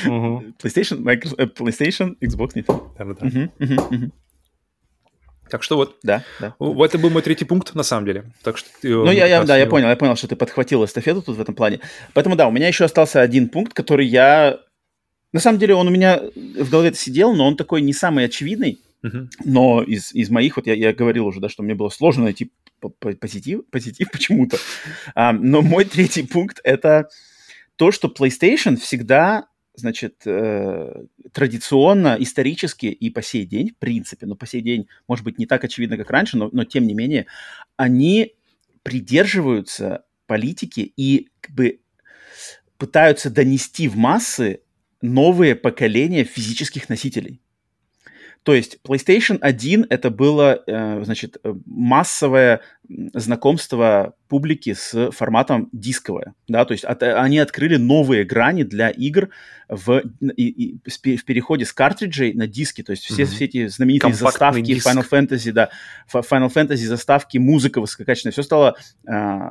PlayStation, 0.05 0.99
Microsoft, 0.99 1.39
э, 1.39 1.45
PlayStation, 1.45 2.15
Xbox, 2.21 2.55
Nintendo. 2.55 2.89
Да-да-да. 2.97 4.09
Так 5.49 5.61
что 5.61 5.75
вот, 5.75 5.97
да, 6.01 6.23
да. 6.39 6.55
Это 6.59 6.97
был 6.97 7.09
мой 7.11 7.21
третий 7.21 7.45
пункт, 7.45 7.75
на 7.75 7.83
самом 7.83 8.05
деле. 8.05 8.31
Так 8.41 8.57
что 8.57 8.69
ты, 8.81 8.89
ну, 8.89 9.11
я, 9.11 9.27
я, 9.27 9.43
да, 9.43 9.57
я 9.57 9.67
понял, 9.67 9.89
я 9.89 9.95
понял, 9.95 10.15
что 10.15 10.27
ты 10.27 10.35
подхватил 10.35 10.83
эстафету 10.83 11.21
тут 11.21 11.37
в 11.37 11.41
этом 11.41 11.53
плане. 11.53 11.81
Поэтому, 12.13 12.35
да, 12.35 12.47
у 12.47 12.51
меня 12.51 12.67
еще 12.67 12.85
остался 12.85 13.21
один 13.21 13.49
пункт, 13.49 13.73
который 13.73 14.07
я... 14.07 14.59
На 15.33 15.39
самом 15.39 15.59
деле 15.59 15.75
он 15.75 15.87
у 15.87 15.91
меня 15.91 16.21
в 16.35 16.69
голове 16.69 16.93
сидел, 16.93 17.35
но 17.35 17.45
он 17.45 17.57
такой 17.57 17.81
не 17.81 17.93
самый 17.93 18.25
очевидный. 18.25 18.79
Но 19.43 19.83
из, 19.83 20.13
из 20.13 20.29
моих, 20.29 20.57
вот 20.57 20.67
я, 20.67 20.73
я 20.73 20.93
говорил 20.93 21.27
уже, 21.27 21.39
да, 21.39 21.49
что 21.49 21.63
мне 21.63 21.75
было 21.75 21.89
сложно 21.89 22.23
найти 22.25 22.51
позитив, 23.19 23.61
позитив 23.69 24.09
почему-то. 24.11 24.57
А, 25.13 25.33
но 25.33 25.61
мой 25.61 25.85
третий 25.85 26.23
пункт— 26.23 26.59
это 26.63 27.09
то, 27.75 27.91
что 27.91 28.07
PlayStation 28.07 28.77
всегда 28.77 29.47
значит, 29.77 30.21
э, 30.25 31.03
традиционно, 31.33 32.15
исторически 32.19 32.85
и 32.85 33.09
по 33.09 33.21
сей 33.21 33.45
день, 33.45 33.71
в 33.71 33.77
принципе, 33.77 34.25
но 34.25 34.35
по 34.35 34.47
сей 34.47 34.61
день, 34.61 34.87
может 35.07 35.25
быть, 35.25 35.37
не 35.37 35.45
так 35.45 35.63
очевидно, 35.63 35.97
как 35.97 36.09
раньше, 36.09 36.37
но, 36.37 36.49
но 36.53 36.63
тем 36.63 36.87
не 36.87 36.93
менее, 36.93 37.25
они 37.75 38.35
придерживаются 38.83 40.05
политики 40.27 40.93
и 40.95 41.29
как 41.41 41.53
бы 41.55 41.81
пытаются 42.77 43.29
донести 43.29 43.87
в 43.87 43.97
массы 43.97 44.61
новые 45.01 45.55
поколения 45.55 46.23
физических 46.23 46.89
носителей. 46.89 47.41
То 48.45 48.53
есть 48.53 48.77
PlayStation 48.87 49.39
1 49.41 49.87
это 49.89 50.11
было, 50.11 50.61
э, 50.67 51.03
значит, 51.03 51.37
э, 51.43 51.55
массовое 51.65 52.61
знакомство 53.15 54.13
публики 54.27 54.75
с 54.75 55.09
форматом 55.09 55.67
дисковое, 55.71 56.35
да, 56.47 56.63
то 56.63 56.73
есть 56.73 56.83
от, 56.83 57.01
они 57.01 57.39
открыли 57.39 57.77
новые 57.77 58.23
грани 58.23 58.61
для 58.61 58.89
игр 58.89 59.29
в, 59.67 60.03
и, 60.21 60.75
и, 60.75 61.17
в 61.17 61.25
переходе 61.25 61.65
с 61.65 61.73
картриджей 61.73 62.33
на 62.33 62.45
диски, 62.45 62.83
то 62.83 62.91
есть 62.91 63.05
все, 63.05 63.23
mm-hmm. 63.23 63.25
все 63.25 63.45
эти 63.45 63.67
знаменитые 63.67 64.11
Компактный 64.13 64.31
заставки 64.31 64.61
диск. 64.61 64.87
Final 64.87 65.09
Fantasy, 65.09 65.51
да, 65.51 65.69
Final 66.13 66.53
Fantasy 66.53 66.85
заставки, 66.85 67.39
музыка 67.39 67.81
высококачественная, 67.81 68.31
все 68.31 68.43
стало 68.43 68.75
э, 69.07 69.41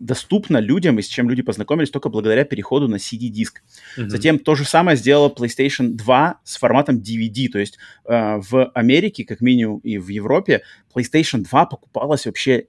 доступно 0.00 0.58
людям, 0.58 0.98
и 0.98 1.02
с 1.02 1.06
чем 1.06 1.28
люди 1.28 1.42
познакомились 1.42 1.90
только 1.90 2.08
благодаря 2.08 2.44
переходу 2.44 2.88
на 2.88 2.96
CD-диск. 2.96 3.62
Mm-hmm. 3.96 4.08
Затем 4.08 4.38
то 4.38 4.54
же 4.54 4.64
самое 4.64 4.96
сделала 4.96 5.28
PlayStation 5.28 5.90
2 5.90 6.40
с 6.44 6.56
форматом 6.56 6.98
DVD, 6.98 7.48
то 7.48 7.58
есть 7.58 7.78
э, 8.04 8.40
в 8.48 8.70
Америке, 8.74 9.24
как 9.24 9.40
минимум, 9.40 9.78
и 9.78 9.98
в 9.98 10.08
Европе 10.08 10.62
PlayStation 10.94 11.42
2 11.42 11.66
покупалась 11.66 12.26
вообще 12.26 12.66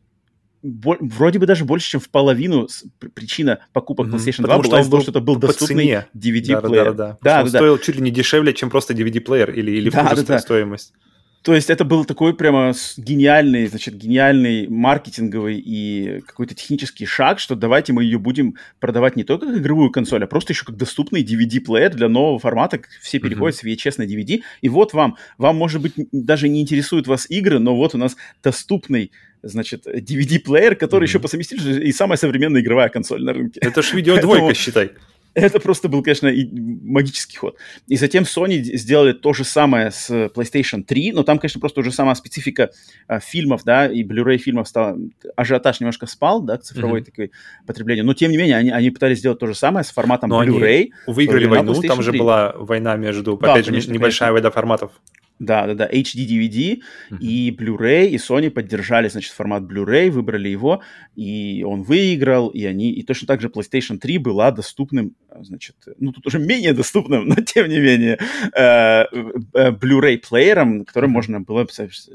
вроде 0.62 1.40
бы 1.40 1.46
даже 1.46 1.64
больше, 1.64 1.90
чем 1.92 2.02
в 2.02 2.10
половину 2.10 2.68
причина 3.14 3.60
покупок 3.72 4.08
mm-hmm. 4.08 4.16
PlayStation 4.16 4.44
2 4.44 4.48
Потому 4.48 4.64
была 4.64 4.82
из 4.82 4.90
того, 4.90 5.02
что 5.02 5.12
это 5.12 5.22
был 5.22 5.38
доступный 5.38 6.06
DVD-плеер. 6.14 6.94
Да, 6.94 6.94
да, 6.94 6.94
да. 6.94 6.94
да, 6.94 7.18
да, 7.22 7.40
он 7.40 7.52
да. 7.52 7.60
стоил 7.60 7.78
чуть 7.78 7.96
ли 7.96 8.02
не 8.02 8.12
дешевле, 8.12 8.54
чем 8.54 8.70
просто 8.70 8.94
DVD-плеер 8.94 9.52
или, 9.52 9.72
или 9.72 9.90
да, 9.90 10.14
да, 10.16 10.24
да. 10.24 10.40
стоимость. 10.40 10.94
То 11.42 11.56
есть 11.56 11.70
это 11.70 11.86
был 11.86 12.04
такой 12.04 12.36
прямо 12.36 12.74
гениальный, 12.98 13.68
значит, 13.68 13.96
гениальный 13.96 14.68
маркетинговый 14.68 15.58
и 15.58 16.20
какой-то 16.28 16.54
технический 16.54 17.06
шаг, 17.06 17.40
что 17.40 17.56
давайте 17.56 17.94
мы 17.94 18.04
ее 18.04 18.20
будем 18.20 18.56
продавать 18.80 19.16
не 19.16 19.24
только 19.24 19.48
как 19.48 19.58
игровую 19.58 19.90
консоль, 19.90 20.24
а 20.24 20.28
просто 20.28 20.52
еще 20.52 20.66
как 20.66 20.76
доступный 20.76 21.24
DVD-плеер 21.24 21.96
для 21.96 22.10
нового 22.10 22.40
формата. 22.40 22.82
Все 23.02 23.20
переходят 23.20 23.58
mm-hmm. 23.64 23.78
с 23.78 23.88
VHS 23.88 23.94
на 23.98 24.04
DVD. 24.04 24.42
И 24.62 24.70
вот 24.70 24.94
вам, 24.94 25.16
вам, 25.38 25.56
может 25.56 25.82
быть, 25.82 25.94
даже 26.12 26.50
не 26.50 26.62
интересуют 26.62 27.08
вас 27.08 27.30
игры, 27.30 27.60
но 27.60 27.74
вот 27.76 27.96
у 27.96 27.98
нас 27.98 28.18
доступный 28.44 29.12
значит, 29.42 29.88
DVD-плеер, 29.88 30.76
который 30.76 31.04
mm-hmm. 31.04 31.08
еще 31.08 31.20
по 31.20 31.30
совместительству 31.30 31.72
и 31.72 31.92
самая 31.94 32.18
современная 32.18 32.62
игровая 32.62 32.90
консоль 32.90 33.24
на 33.24 33.32
рынке. 33.32 33.62
Это 33.62 33.82
ж 33.82 33.94
видеодвойка, 33.94 34.42
Поэтому... 34.42 34.56
считай. 34.56 34.92
Это 35.34 35.60
просто 35.60 35.90
был, 35.90 36.02
конечно, 36.02 36.28
и 36.28 36.48
магический 36.52 37.38
ход. 37.38 37.56
И 37.88 37.96
затем 37.98 38.24
Sony 38.24 38.62
сделали 38.62 39.14
то 39.14 39.34
же 39.34 39.44
самое 39.44 39.92
с 39.92 40.10
PlayStation 40.10 40.84
3, 40.84 41.14
но 41.14 41.24
там, 41.24 41.40
конечно, 41.40 41.60
просто 41.60 41.82
уже 41.82 41.92
сама 41.92 42.16
специфика 42.16 42.72
а, 43.08 43.20
фильмов, 43.20 43.64
да, 43.64 43.88
и 43.88 44.04
Blu-ray 44.04 44.38
фильмов 44.38 44.68
стала... 44.68 44.98
Ажиотаж 45.36 45.80
немножко 45.80 46.08
спал, 46.08 46.42
да, 46.42 46.58
к 46.58 46.64
цифровой 46.64 47.02
mm-hmm. 47.02 47.06
такой 47.06 47.32
потреблению. 47.66 48.06
Но, 48.06 48.14
тем 48.14 48.32
не 48.32 48.38
менее, 48.38 48.58
они, 48.58 48.72
они 48.72 48.90
пытались 48.90 49.20
сделать 49.20 49.40
то 49.40 49.48
же 49.48 49.56
самое 49.56 49.84
с 49.84 49.92
форматом 49.92 50.30
но 50.30 50.44
Blu-ray. 50.44 50.90
Выиграли 51.08 51.46
войну, 51.46 51.80
там 51.82 52.02
же 52.02 52.12
была 52.12 52.54
война 52.58 52.96
между, 52.96 53.38
да, 53.38 53.54
опять 53.54 53.66
конечно, 53.66 53.88
же, 53.88 53.94
небольшая 53.94 54.30
конечно. 54.30 54.50
война 54.50 54.52
форматов. 54.52 54.92
Да, 55.40 55.68
да, 55.68 55.74
да, 55.74 55.88
HD 55.88 56.28
DVD 56.28 56.82
uh-huh. 57.12 57.18
и 57.22 57.52
Blu-ray, 57.52 58.10
и 58.10 58.18
Sony 58.18 58.50
поддержали, 58.50 59.08
значит, 59.08 59.32
формат 59.32 59.64
Blu-ray, 59.64 60.12
выбрали 60.12 60.50
его, 60.50 60.84
и 61.16 61.64
он 61.66 61.84
выиграл, 61.84 62.50
и 62.50 62.66
они, 62.66 62.92
и 62.92 63.04
точно 63.04 63.28
так 63.28 63.40
же 63.40 63.48
PlayStation 63.48 64.00
3 64.00 64.18
была 64.18 64.52
доступным, 64.52 65.16
значит, 65.40 65.78
ну, 65.98 66.12
тут 66.12 66.28
уже 66.28 66.40
менее 66.40 66.74
доступным, 66.74 67.26
но 67.28 67.36
тем 67.36 67.70
не 67.70 67.80
менее, 67.80 68.20
э, 68.54 69.06
э, 69.54 69.72
Blu-ray 69.72 70.18
плеером, 70.18 70.84
которым 70.84 71.12
можно 71.12 71.40
было 71.40 71.66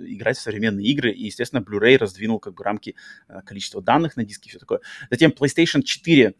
играть 0.06 0.36
в 0.36 0.42
современные 0.42 0.86
игры, 0.86 1.10
и, 1.10 1.24
естественно, 1.24 1.60
Blu-ray 1.60 1.96
раздвинул 1.96 2.38
как 2.40 2.54
бы 2.54 2.62
рамки 2.62 2.94
э, 3.28 3.40
количества 3.46 3.80
данных 3.80 4.16
на 4.16 4.24
диске 4.24 4.48
и 4.48 4.50
все 4.50 4.58
такое. 4.58 4.80
Затем 5.10 5.30
PlayStation 5.30 5.82
4, 5.82 6.34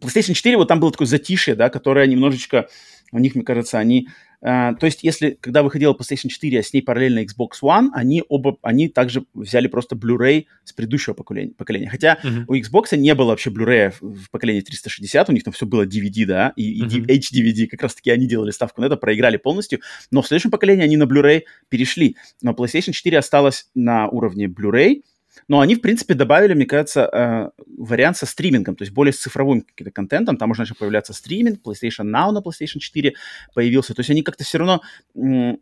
PlayStation 0.00 0.32
4, 0.32 0.56
вот 0.56 0.68
там 0.68 0.80
было 0.80 0.90
такое 0.90 1.06
затишье, 1.06 1.54
да, 1.54 1.68
которое 1.68 2.06
немножечко, 2.06 2.68
у 3.12 3.18
них, 3.18 3.34
мне 3.34 3.44
кажется, 3.44 3.78
они 3.78 4.08
Uh, 4.40 4.76
то 4.76 4.86
есть, 4.86 5.02
если, 5.02 5.36
когда 5.40 5.64
выходила 5.64 5.94
PlayStation 5.94 6.28
4, 6.28 6.60
а 6.60 6.62
с 6.62 6.72
ней 6.72 6.80
параллельно 6.80 7.24
Xbox 7.24 7.60
One, 7.62 7.88
они 7.92 8.22
оба, 8.28 8.56
они 8.62 8.88
также 8.88 9.24
взяли 9.34 9.66
просто 9.66 9.96
Blu-ray 9.96 10.46
с 10.64 10.72
предыдущего 10.72 11.14
поколения. 11.14 11.52
поколения. 11.56 11.88
Хотя 11.88 12.18
uh-huh. 12.22 12.44
у 12.46 12.54
Xbox 12.54 12.96
не 12.96 13.14
было 13.16 13.28
вообще 13.28 13.50
Blu-ray 13.50 13.94
в 14.00 14.30
поколении 14.30 14.60
360, 14.60 15.28
у 15.28 15.32
них 15.32 15.42
там 15.42 15.52
все 15.52 15.66
было 15.66 15.84
DVD, 15.86 16.24
да, 16.24 16.52
и, 16.54 16.78
и 16.78 16.82
uh-huh. 16.82 17.06
HDVD, 17.06 17.66
как 17.66 17.82
раз-таки 17.82 18.10
они 18.10 18.28
делали 18.28 18.52
ставку 18.52 18.80
на 18.80 18.86
это, 18.86 18.96
проиграли 18.96 19.38
полностью, 19.38 19.80
но 20.12 20.22
в 20.22 20.28
следующем 20.28 20.52
поколении 20.52 20.84
они 20.84 20.96
на 20.96 21.04
Blu-ray 21.04 21.42
перешли. 21.68 22.16
Но 22.40 22.52
PlayStation 22.52 22.92
4 22.92 23.18
осталась 23.18 23.68
на 23.74 24.08
уровне 24.08 24.46
Blu-ray, 24.46 25.02
но 25.46 25.60
они, 25.60 25.74
в 25.74 25.80
принципе, 25.80 26.14
добавили, 26.14 26.54
мне 26.54 26.66
кажется, 26.66 27.08
э, 27.12 27.62
вариант 27.76 28.16
со 28.16 28.26
стримингом, 28.26 28.76
то 28.76 28.82
есть 28.82 28.92
более 28.92 29.12
с 29.12 29.18
цифровым 29.18 29.62
каким-то 29.62 29.90
контентом. 29.90 30.36
Там 30.36 30.50
уже 30.50 30.62
начал 30.62 30.74
появляться 30.74 31.12
стриминг, 31.12 31.60
PlayStation 31.64 32.04
Now 32.04 32.30
на 32.30 32.38
PlayStation 32.38 32.78
4 32.78 33.14
появился. 33.54 33.94
То 33.94 34.00
есть 34.00 34.10
они 34.10 34.22
как-то 34.22 34.44
все 34.44 34.58
равно, 34.58 34.82
э, 35.14 35.56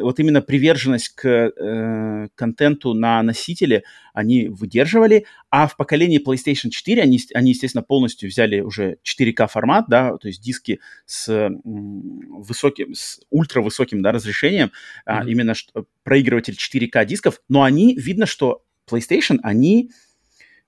вот 0.00 0.18
именно 0.18 0.42
приверженность 0.42 1.10
к 1.10 1.26
э, 1.26 2.28
контенту 2.34 2.94
на 2.94 3.22
носителе 3.22 3.84
они 4.12 4.48
выдерживали, 4.48 5.26
а 5.50 5.66
в 5.66 5.76
поколении 5.76 6.24
PlayStation 6.24 6.70
4 6.70 7.02
они, 7.02 7.20
они, 7.34 7.50
естественно, 7.50 7.82
полностью 7.82 8.28
взяли 8.28 8.60
уже 8.60 8.98
4К 9.04 9.48
формат, 9.48 9.86
да, 9.88 10.16
то 10.16 10.28
есть 10.28 10.42
диски 10.42 10.80
с 11.06 11.50
высоким, 11.64 12.94
с 12.94 13.20
ультравысоким, 13.30 14.02
да, 14.02 14.12
разрешением, 14.12 14.68
mm-hmm. 14.68 14.70
а, 15.06 15.24
именно 15.24 15.54
что, 15.54 15.86
проигрыватель 16.02 16.54
4К 16.54 17.04
дисков, 17.04 17.40
но 17.48 17.62
они, 17.62 17.94
видно, 17.96 18.26
что 18.26 18.62
PlayStation, 18.92 19.38
они 19.42 19.90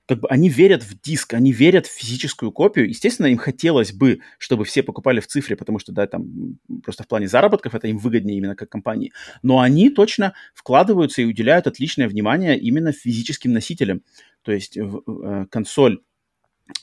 как 0.07 0.21
бы 0.21 0.29
они 0.29 0.49
верят 0.49 0.83
в 0.83 1.01
диск, 1.01 1.35
они 1.35 1.53
верят 1.53 1.87
в 1.87 1.93
физическую 1.93 2.51
копию. 2.51 2.89
Естественно, 2.89 3.27
им 3.27 3.39
хотелось 3.39 3.93
бы, 3.93 4.21
чтобы 4.39 4.65
все 4.65 4.83
покупали 4.83 5.21
в 5.21 5.27
цифре, 5.27 5.57
потому 5.57 5.79
что, 5.79 5.93
да, 5.93 6.07
там 6.07 6.59
просто 6.83 7.05
в 7.05 7.09
плане 7.09 7.29
заработков 7.29 7.75
это 7.75 7.87
им 7.87 7.99
выгоднее 7.99 8.37
именно 8.37 8.57
как 8.57 8.69
компании. 8.69 9.13
Но 9.43 9.61
они 9.61 9.91
точно 9.91 10.35
вкладываются 10.55 11.23
и 11.23 11.25
уделяют 11.25 11.67
отличное 11.67 12.09
внимание 12.09 12.59
именно 12.59 12.93
физическим 12.93 13.53
носителям. 13.53 14.03
То 14.43 14.53
есть 14.53 14.77
э, 14.77 15.47
консоль 15.51 16.01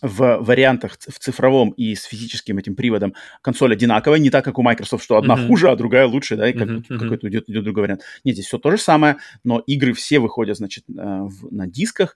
в 0.01 0.38
вариантах 0.41 0.97
в 0.99 1.19
цифровом 1.19 1.71
и 1.71 1.95
с 1.95 2.03
физическим 2.03 2.57
этим 2.57 2.75
приводом 2.75 3.13
консоль 3.41 3.73
одинаковая, 3.73 4.19
не 4.19 4.30
так, 4.30 4.45
как 4.45 4.57
у 4.57 4.61
Microsoft, 4.61 5.03
что 5.03 5.17
одна 5.17 5.36
uh-huh. 5.36 5.47
хуже, 5.47 5.69
а 5.69 5.75
другая 5.75 6.05
лучше, 6.05 6.36
да, 6.36 6.49
и 6.49 6.53
как, 6.53 6.69
uh-huh. 6.69 6.99
какой-то 6.99 7.27
идет, 7.30 7.49
идет 7.49 7.63
другой 7.63 7.84
вариант. 7.84 8.01
Нет, 8.23 8.36
здесь 8.36 8.47
все 8.47 8.57
то 8.57 8.71
же 8.71 8.77
самое, 8.77 9.17
но 9.43 9.59
игры 9.59 9.93
все 9.93 10.19
выходят, 10.19 10.57
значит, 10.57 10.84
э, 10.89 11.27
на 11.51 11.67
дисках, 11.67 12.15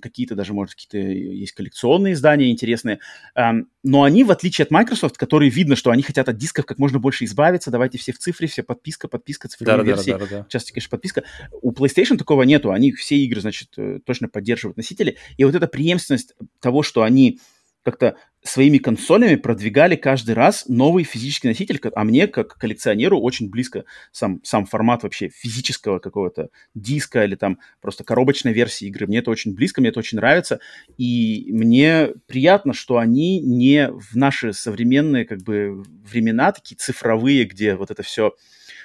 какие-то 0.00 0.34
даже, 0.34 0.52
может, 0.52 0.74
какие-то 0.74 0.98
есть 0.98 1.52
коллекционные 1.52 2.14
издания 2.14 2.50
интересные, 2.50 3.00
но 3.34 4.02
они, 4.02 4.24
в 4.24 4.30
отличие 4.30 4.64
от 4.64 4.70
Microsoft, 4.70 5.16
которые 5.16 5.50
видно, 5.50 5.76
что 5.76 5.90
они 5.90 6.02
хотят 6.02 6.28
от 6.28 6.36
дисков 6.36 6.66
как 6.66 6.78
можно 6.78 6.98
больше 6.98 7.24
избавиться, 7.24 7.70
давайте 7.70 7.98
все 7.98 8.12
в 8.12 8.18
цифре, 8.18 8.46
все 8.46 8.62
подписка, 8.62 9.08
подписка, 9.08 9.48
цифровые 9.48 9.84
да, 9.84 9.84
версии, 9.84 10.10
да, 10.12 10.18
да, 10.18 10.26
да, 10.26 10.38
да. 10.38 10.46
часто, 10.48 10.72
конечно, 10.72 10.90
подписка. 10.90 11.24
У 11.62 11.72
PlayStation 11.72 12.16
такого 12.16 12.42
нету, 12.42 12.70
они 12.70 12.92
все 12.92 13.16
игры, 13.16 13.40
значит, 13.40 13.70
э, 13.76 13.98
точно 14.04 14.28
поддерживают 14.28 14.76
носители, 14.76 15.16
и 15.36 15.44
вот 15.44 15.54
эта 15.54 15.66
преемственность 15.66 16.34
того, 16.60 16.82
что 16.82 17.02
они 17.02 17.40
как-то 17.86 18.16
своими 18.42 18.78
консолями 18.78 19.36
продвигали 19.36 19.94
каждый 19.94 20.34
раз 20.34 20.64
новый 20.66 21.04
физический 21.04 21.46
носитель, 21.46 21.80
а 21.94 22.02
мне, 22.02 22.26
как 22.26 22.56
коллекционеру, 22.58 23.20
очень 23.20 23.48
близко 23.48 23.84
сам, 24.10 24.40
сам 24.42 24.66
формат 24.66 25.04
вообще 25.04 25.28
физического 25.28 26.00
какого-то 26.00 26.48
диска 26.74 27.24
или 27.24 27.36
там 27.36 27.60
просто 27.80 28.02
коробочной 28.02 28.52
версии 28.52 28.88
игры. 28.88 29.06
Мне 29.06 29.18
это 29.18 29.30
очень 29.30 29.54
близко, 29.54 29.80
мне 29.80 29.90
это 29.90 30.00
очень 30.00 30.16
нравится, 30.16 30.58
и 30.98 31.46
мне 31.50 32.08
приятно, 32.26 32.72
что 32.72 32.98
они 32.98 33.40
не 33.40 33.88
в 33.92 34.16
наши 34.16 34.52
современные 34.52 35.24
как 35.24 35.42
бы 35.42 35.84
времена, 36.10 36.50
такие 36.50 36.76
цифровые, 36.76 37.44
где 37.44 37.76
вот 37.76 37.92
это 37.92 38.02
все 38.02 38.34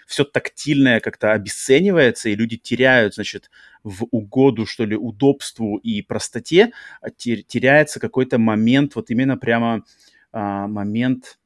все 0.06 0.26
тактильное 0.26 1.00
как-то 1.00 1.32
обесценивается, 1.32 2.30
и 2.30 2.36
люди 2.36 2.58
теряют, 2.58 3.16
значит, 3.16 3.50
в 3.84 4.06
угоду, 4.12 4.66
что 4.66 4.86
ли, 4.86 4.96
удобству 4.96 5.78
и 5.78 6.02
простоте, 6.02 6.72
а 7.02 7.10
теряется 7.10 8.00
какой-то 8.00 8.38
момент, 8.38 8.96
вот 8.96 9.10
именно 9.10 9.38
прямо 9.38 9.84
а, 10.32 10.68
момент 10.68 11.38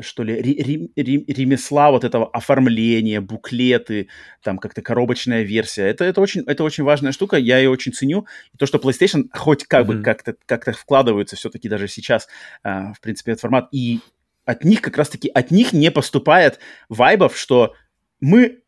что 0.00 0.24
ли, 0.24 0.34
ремесла 0.34 1.90
вот 1.90 2.02
этого 2.02 2.28
оформления, 2.30 3.20
буклеты, 3.20 4.08
там 4.42 4.58
как-то 4.58 4.82
коробочная 4.82 5.42
версия. 5.42 5.84
Это, 5.84 6.04
это, 6.04 6.20
очень, 6.20 6.42
это 6.46 6.64
очень 6.64 6.82
важная 6.82 7.12
штука, 7.12 7.36
я 7.36 7.58
ее 7.58 7.70
очень 7.70 7.92
ценю. 7.92 8.26
И 8.52 8.58
то, 8.58 8.66
что 8.66 8.78
PlayStation 8.78 9.28
хоть 9.32 9.64
как 9.64 9.86
mm-hmm. 9.86 9.98
бы 9.98 10.02
как-то 10.02 10.34
как 10.46 10.76
вкладываются 10.76 11.36
все-таки 11.36 11.68
даже 11.68 11.86
сейчас, 11.86 12.26
uh, 12.64 12.92
в 12.92 13.00
принципе, 13.00 13.32
этот 13.32 13.42
формат, 13.42 13.68
и 13.70 14.00
от 14.44 14.64
них 14.64 14.82
как 14.82 14.96
раз-таки, 14.98 15.28
от 15.28 15.50
них 15.50 15.72
не 15.72 15.90
поступает 15.90 16.58
вайбов, 16.88 17.36
что 17.36 17.74
мы 18.20 18.63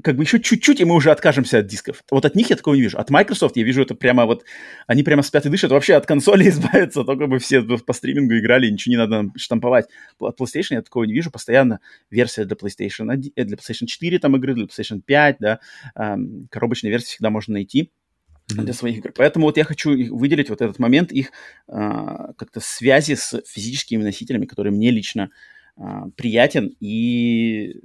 как 0.00 0.16
бы 0.16 0.22
еще 0.22 0.40
чуть-чуть, 0.40 0.80
и 0.80 0.84
мы 0.84 0.94
уже 0.94 1.10
откажемся 1.10 1.58
от 1.58 1.66
дисков. 1.66 2.02
Вот 2.10 2.24
от 2.24 2.34
них 2.34 2.48
я 2.48 2.56
такого 2.56 2.74
не 2.74 2.80
вижу. 2.80 2.98
От 2.98 3.10
Microsoft 3.10 3.56
я 3.56 3.62
вижу 3.62 3.82
это 3.82 3.94
прямо 3.94 4.24
вот... 4.24 4.44
Они 4.86 5.02
прямо 5.02 5.22
спят 5.22 5.44
и 5.44 5.50
дышат. 5.50 5.70
Вообще 5.70 5.94
от 5.94 6.06
консоли 6.06 6.48
избавиться, 6.48 7.04
только 7.04 7.26
бы 7.26 7.38
все 7.38 7.62
по 7.62 7.92
стримингу 7.92 8.38
играли, 8.38 8.70
ничего 8.70 8.92
не 8.92 8.96
надо 8.96 9.30
штамповать. 9.36 9.88
От 10.18 10.40
PlayStation 10.40 10.74
я 10.74 10.82
такого 10.82 11.04
не 11.04 11.12
вижу. 11.12 11.30
Постоянно 11.30 11.80
версия 12.10 12.44
для 12.46 12.56
PlayStation, 12.56 13.10
1, 13.10 13.32
э, 13.36 13.44
для 13.44 13.56
PlayStation 13.56 13.86
4 13.86 14.18
там 14.18 14.34
игры, 14.36 14.54
для 14.54 14.64
PlayStation 14.64 15.02
5, 15.04 15.36
да. 15.40 15.60
Коробочные 16.50 16.90
версии 16.90 17.08
всегда 17.08 17.28
можно 17.28 17.52
найти 17.52 17.90
mm-hmm. 18.50 18.62
для 18.62 18.72
своих 18.72 18.98
игр. 18.98 19.12
Поэтому 19.14 19.44
вот 19.44 19.58
я 19.58 19.64
хочу 19.64 19.90
выделить 20.14 20.48
вот 20.48 20.62
этот 20.62 20.78
момент 20.78 21.12
их 21.12 21.32
э, 21.68 21.72
как-то 22.38 22.60
связи 22.60 23.14
с 23.14 23.42
физическими 23.46 24.02
носителями, 24.02 24.46
который 24.46 24.72
мне 24.72 24.90
лично 24.90 25.30
э, 25.76 25.82
приятен 26.16 26.74
и 26.80 27.76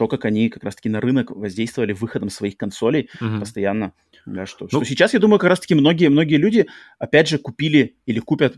то, 0.00 0.08
как 0.08 0.24
они 0.24 0.48
как 0.48 0.64
раз-таки 0.64 0.88
на 0.88 0.98
рынок 0.98 1.30
воздействовали 1.30 1.92
выходом 1.92 2.30
своих 2.30 2.56
консолей 2.56 3.10
mm-hmm. 3.20 3.38
постоянно. 3.38 3.92
Да, 4.24 4.46
что, 4.46 4.64
ну, 4.64 4.68
что 4.80 4.84
сейчас, 4.84 5.12
я 5.12 5.20
думаю, 5.20 5.38
как 5.38 5.50
раз-таки 5.50 5.74
многие, 5.74 6.08
многие 6.08 6.36
люди, 6.36 6.68
опять 6.98 7.28
же, 7.28 7.36
купили 7.36 7.96
или 8.06 8.18
купят 8.18 8.56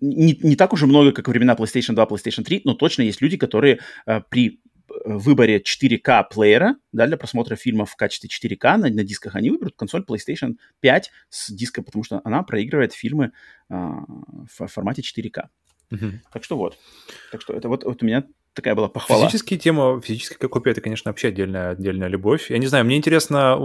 не, 0.00 0.38
не 0.40 0.54
так 0.54 0.72
уже 0.72 0.86
много, 0.86 1.10
как 1.10 1.26
времена 1.26 1.56
PlayStation 1.56 1.94
2, 1.94 2.04
PlayStation 2.04 2.44
3, 2.44 2.62
но 2.64 2.74
точно 2.74 3.02
есть 3.02 3.20
люди, 3.20 3.36
которые 3.36 3.80
э, 4.06 4.20
при 4.30 4.50
э, 4.50 4.92
выборе 5.04 5.58
4К 5.58 6.26
плеера 6.32 6.76
да, 6.92 7.08
для 7.08 7.16
просмотра 7.16 7.56
фильмов 7.56 7.90
в 7.90 7.96
качестве 7.96 8.30
4К 8.30 8.76
на, 8.76 8.88
на 8.88 9.02
дисках, 9.02 9.34
они 9.34 9.50
выберут 9.50 9.74
консоль 9.74 10.04
PlayStation 10.08 10.58
5 10.78 11.10
с 11.28 11.50
диска, 11.50 11.82
потому 11.82 12.04
что 12.04 12.20
она 12.22 12.44
проигрывает 12.44 12.92
фильмы 12.92 13.32
э, 13.68 13.74
в 13.74 14.66
формате 14.68 15.02
4К. 15.02 15.48
Угу. 15.90 16.12
Так 16.32 16.44
что 16.44 16.56
вот. 16.56 16.78
Так 17.32 17.40
что 17.40 17.54
это 17.54 17.68
вот, 17.68 17.82
вот 17.82 18.00
у 18.00 18.06
меня 18.06 18.24
такая 18.58 18.74
была 18.74 18.88
похвала. 18.88 19.26
Физические 19.26 19.58
темы, 19.58 20.00
физическая 20.04 20.48
копия, 20.48 20.72
это, 20.72 20.80
конечно, 20.80 21.10
вообще 21.10 21.28
отдельная, 21.28 21.70
отдельная 21.70 22.08
любовь. 22.08 22.50
Я 22.50 22.58
не 22.58 22.66
знаю, 22.66 22.84
мне 22.84 22.96
интересно 22.96 23.56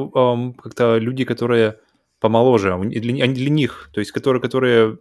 как-то 0.62 0.98
люди, 0.98 1.26
которые 1.26 1.80
помоложе, 2.20 2.80
для, 2.86 3.28
для 3.28 3.50
них, 3.50 3.90
то 3.92 4.00
есть 4.00 4.14
которые, 4.14 4.42
которые 4.42 4.98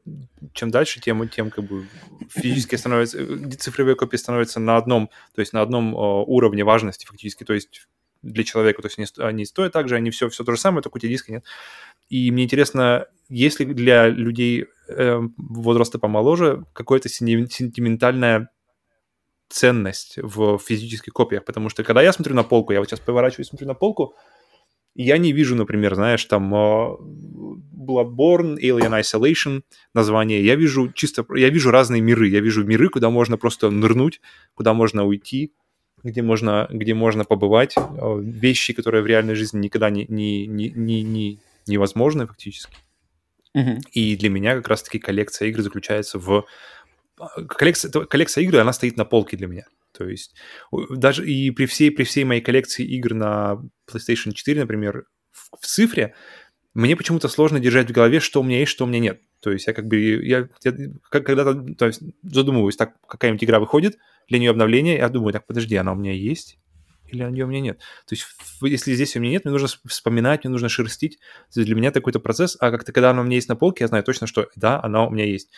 чем 0.54 0.72
дальше, 0.72 1.00
тем, 1.00 1.28
тем 1.28 1.50
как 1.50 1.64
бы 1.64 1.86
физически 2.28 2.74
становятся, 2.74 3.18
цифровые 3.58 3.94
копии 3.94 4.16
становятся 4.16 4.58
на 4.58 4.76
одном, 4.76 5.08
то 5.32 5.40
есть 5.40 5.52
на 5.52 5.60
одном 5.60 5.94
uh, 5.94 6.24
уровне 6.26 6.64
важности 6.64 7.06
фактически, 7.06 7.44
то 7.44 7.52
есть 7.52 7.86
для 8.22 8.42
человека, 8.42 8.82
то 8.82 8.86
есть 8.88 8.98
они, 8.98 9.06
они 9.28 9.44
стоят 9.44 9.72
так 9.72 9.88
же, 9.88 9.94
они 9.94 10.10
все, 10.10 10.28
все 10.30 10.42
то 10.42 10.50
же 10.50 10.58
самое, 10.58 10.82
только 10.82 10.96
у 10.96 10.98
тебя 10.98 11.10
диска 11.10 11.30
нет. 11.30 11.44
И 12.08 12.30
мне 12.32 12.42
интересно, 12.42 13.06
есть 13.28 13.60
ли 13.60 13.66
для 13.66 14.08
людей 14.08 14.66
э, 14.88 15.20
возраста 15.36 16.00
помоложе 16.00 16.64
какое-то 16.72 17.08
сентиментальное 17.08 18.48
ценность 19.52 20.18
в 20.22 20.58
физических 20.58 21.12
копиях, 21.12 21.44
потому 21.44 21.68
что 21.68 21.84
когда 21.84 22.02
я 22.02 22.12
смотрю 22.12 22.34
на 22.34 22.42
полку, 22.42 22.72
я 22.72 22.80
вот 22.80 22.88
сейчас 22.88 23.00
поворачиваюсь, 23.00 23.48
смотрю 23.48 23.68
на 23.68 23.74
полку, 23.74 24.14
я 24.94 25.18
не 25.18 25.32
вижу, 25.32 25.56
например, 25.56 25.94
знаешь, 25.94 26.24
там 26.24 26.54
uh, 26.54 26.98
Bloodborne, 27.72 28.56
Alien 28.58 29.00
Isolation, 29.00 29.62
название. 29.94 30.44
Я 30.44 30.54
вижу 30.56 30.92
чисто, 30.92 31.24
я 31.34 31.48
вижу 31.48 31.70
разные 31.70 32.02
миры. 32.02 32.28
Я 32.28 32.40
вижу 32.40 32.64
миры, 32.64 32.88
куда 32.88 33.08
можно 33.08 33.38
просто 33.38 33.70
нырнуть, 33.70 34.20
куда 34.54 34.74
можно 34.74 35.06
уйти, 35.06 35.54
где 36.02 36.20
можно, 36.20 36.68
где 36.70 36.92
можно 36.92 37.24
побывать. 37.24 37.74
Uh, 37.76 38.20
вещи, 38.20 38.74
которые 38.74 39.02
в 39.02 39.06
реальной 39.06 39.34
жизни 39.34 39.60
никогда 39.60 39.88
не, 39.88 40.04
не, 40.08 40.46
не, 40.46 40.70
не, 40.70 41.02
не 41.02 41.38
невозможны 41.66 42.26
фактически. 42.26 42.76
Uh-huh. 43.56 43.80
И 43.92 44.16
для 44.16 44.30
меня 44.30 44.56
как 44.56 44.68
раз-таки 44.68 44.98
коллекция 44.98 45.48
игр 45.48 45.62
заключается 45.62 46.18
в 46.18 46.44
коллекция, 47.48 47.90
коллекция 47.90 48.44
игр, 48.44 48.58
она 48.58 48.72
стоит 48.72 48.96
на 48.96 49.04
полке 49.04 49.36
для 49.36 49.46
меня. 49.46 49.66
То 49.92 50.08
есть 50.08 50.34
даже 50.90 51.26
и 51.28 51.50
при 51.50 51.66
всей, 51.66 51.90
при 51.90 52.04
всей 52.04 52.24
моей 52.24 52.40
коллекции 52.40 52.84
игр 52.84 53.14
на 53.14 53.60
PlayStation 53.90 54.32
4, 54.32 54.60
например, 54.60 55.04
в, 55.30 55.58
в 55.60 55.66
цифре, 55.66 56.14
мне 56.74 56.96
почему-то 56.96 57.28
сложно 57.28 57.60
держать 57.60 57.90
в 57.90 57.92
голове, 57.92 58.20
что 58.20 58.40
у 58.40 58.44
меня 58.44 58.60
есть, 58.60 58.72
что 58.72 58.84
у 58.84 58.88
меня 58.88 58.98
нет. 58.98 59.20
То 59.40 59.50
есть 59.50 59.66
я 59.66 59.74
как 59.74 59.86
бы, 59.86 59.98
я, 59.98 60.48
я 60.62 60.72
когда-то 61.10 61.74
то 61.74 61.86
есть, 61.86 62.00
задумываюсь, 62.22 62.76
так, 62.76 62.94
какая-нибудь 63.06 63.44
игра 63.44 63.60
выходит, 63.60 63.98
для 64.28 64.38
нее 64.38 64.50
обновление, 64.50 64.96
я 64.96 65.08
думаю, 65.08 65.32
так, 65.32 65.46
подожди, 65.46 65.76
она 65.76 65.92
у 65.92 65.96
меня 65.96 66.12
есть? 66.12 66.58
Или 67.08 67.24
ее 67.24 67.44
у 67.44 67.48
меня 67.48 67.60
нет? 67.60 67.78
То 68.06 68.14
есть 68.14 68.26
если 68.62 68.94
здесь 68.94 69.16
у 69.16 69.20
меня 69.20 69.32
нет, 69.32 69.44
мне 69.44 69.52
нужно 69.52 69.68
вспоминать, 69.86 70.44
мне 70.44 70.52
нужно 70.52 70.70
шерстить. 70.70 71.18
Для 71.54 71.74
меня 71.74 71.88
это 71.88 72.00
какой-то 72.00 72.20
процесс, 72.20 72.56
а 72.58 72.70
как-то 72.70 72.92
когда 72.92 73.10
она 73.10 73.20
у 73.20 73.24
меня 73.24 73.36
есть 73.36 73.48
на 73.48 73.56
полке, 73.56 73.84
я 73.84 73.88
знаю 73.88 74.04
точно, 74.04 74.26
что 74.26 74.48
да, 74.56 74.80
она 74.82 75.06
у 75.06 75.10
меня 75.10 75.26
есть. 75.26 75.50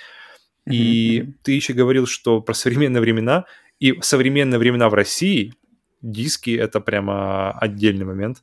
И 0.67 1.21
mm-hmm. 1.21 1.33
ты 1.43 1.53
еще 1.53 1.73
говорил, 1.73 2.07
что 2.07 2.41
про 2.41 2.55
современные 2.55 3.01
времена, 3.01 3.45
и 3.81 3.95
современные 4.01 4.59
времена 4.59 4.89
в 4.89 4.95
России 4.95 5.55
диски 6.01 6.51
это 6.51 6.81
прямо 6.81 7.53
отдельный 7.53 8.05
момент. 8.05 8.43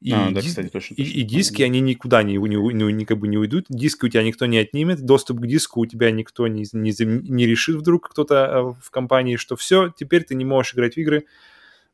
И, 0.00 0.12
а, 0.12 0.30
да, 0.30 0.40
кстати, 0.40 0.68
точно, 0.68 0.96
точно. 0.96 1.02
И, 1.02 1.20
и 1.20 1.22
диски, 1.22 1.62
они 1.62 1.80
никуда 1.80 2.22
не, 2.22 2.36
не, 2.36 2.56
не, 2.56 2.92
не, 2.92 3.04
как 3.06 3.18
бы 3.18 3.28
не 3.28 3.38
уйдут. 3.38 3.64
Диски 3.70 4.04
у 4.04 4.08
тебя 4.08 4.22
никто 4.22 4.44
не 4.44 4.58
отнимет, 4.58 5.00
доступ 5.00 5.40
к 5.40 5.46
диску 5.46 5.80
у 5.80 5.86
тебя 5.86 6.10
никто 6.10 6.46
не, 6.46 6.64
не, 6.72 6.92
не 7.30 7.46
решит 7.46 7.76
вдруг 7.76 8.10
кто-то 8.10 8.34
э, 8.34 8.82
в 8.82 8.90
компании, 8.90 9.36
что 9.36 9.56
все, 9.56 9.94
теперь 9.96 10.24
ты 10.24 10.34
не 10.34 10.44
можешь 10.44 10.74
играть 10.74 10.94
в 10.94 10.98
игры, 10.98 11.24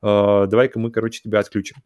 э, 0.03 0.47
давай-ка 0.51 0.81
мы, 0.81 0.91
короче, 0.91 1.21
тебя 1.23 1.39
отключим. 1.39 1.77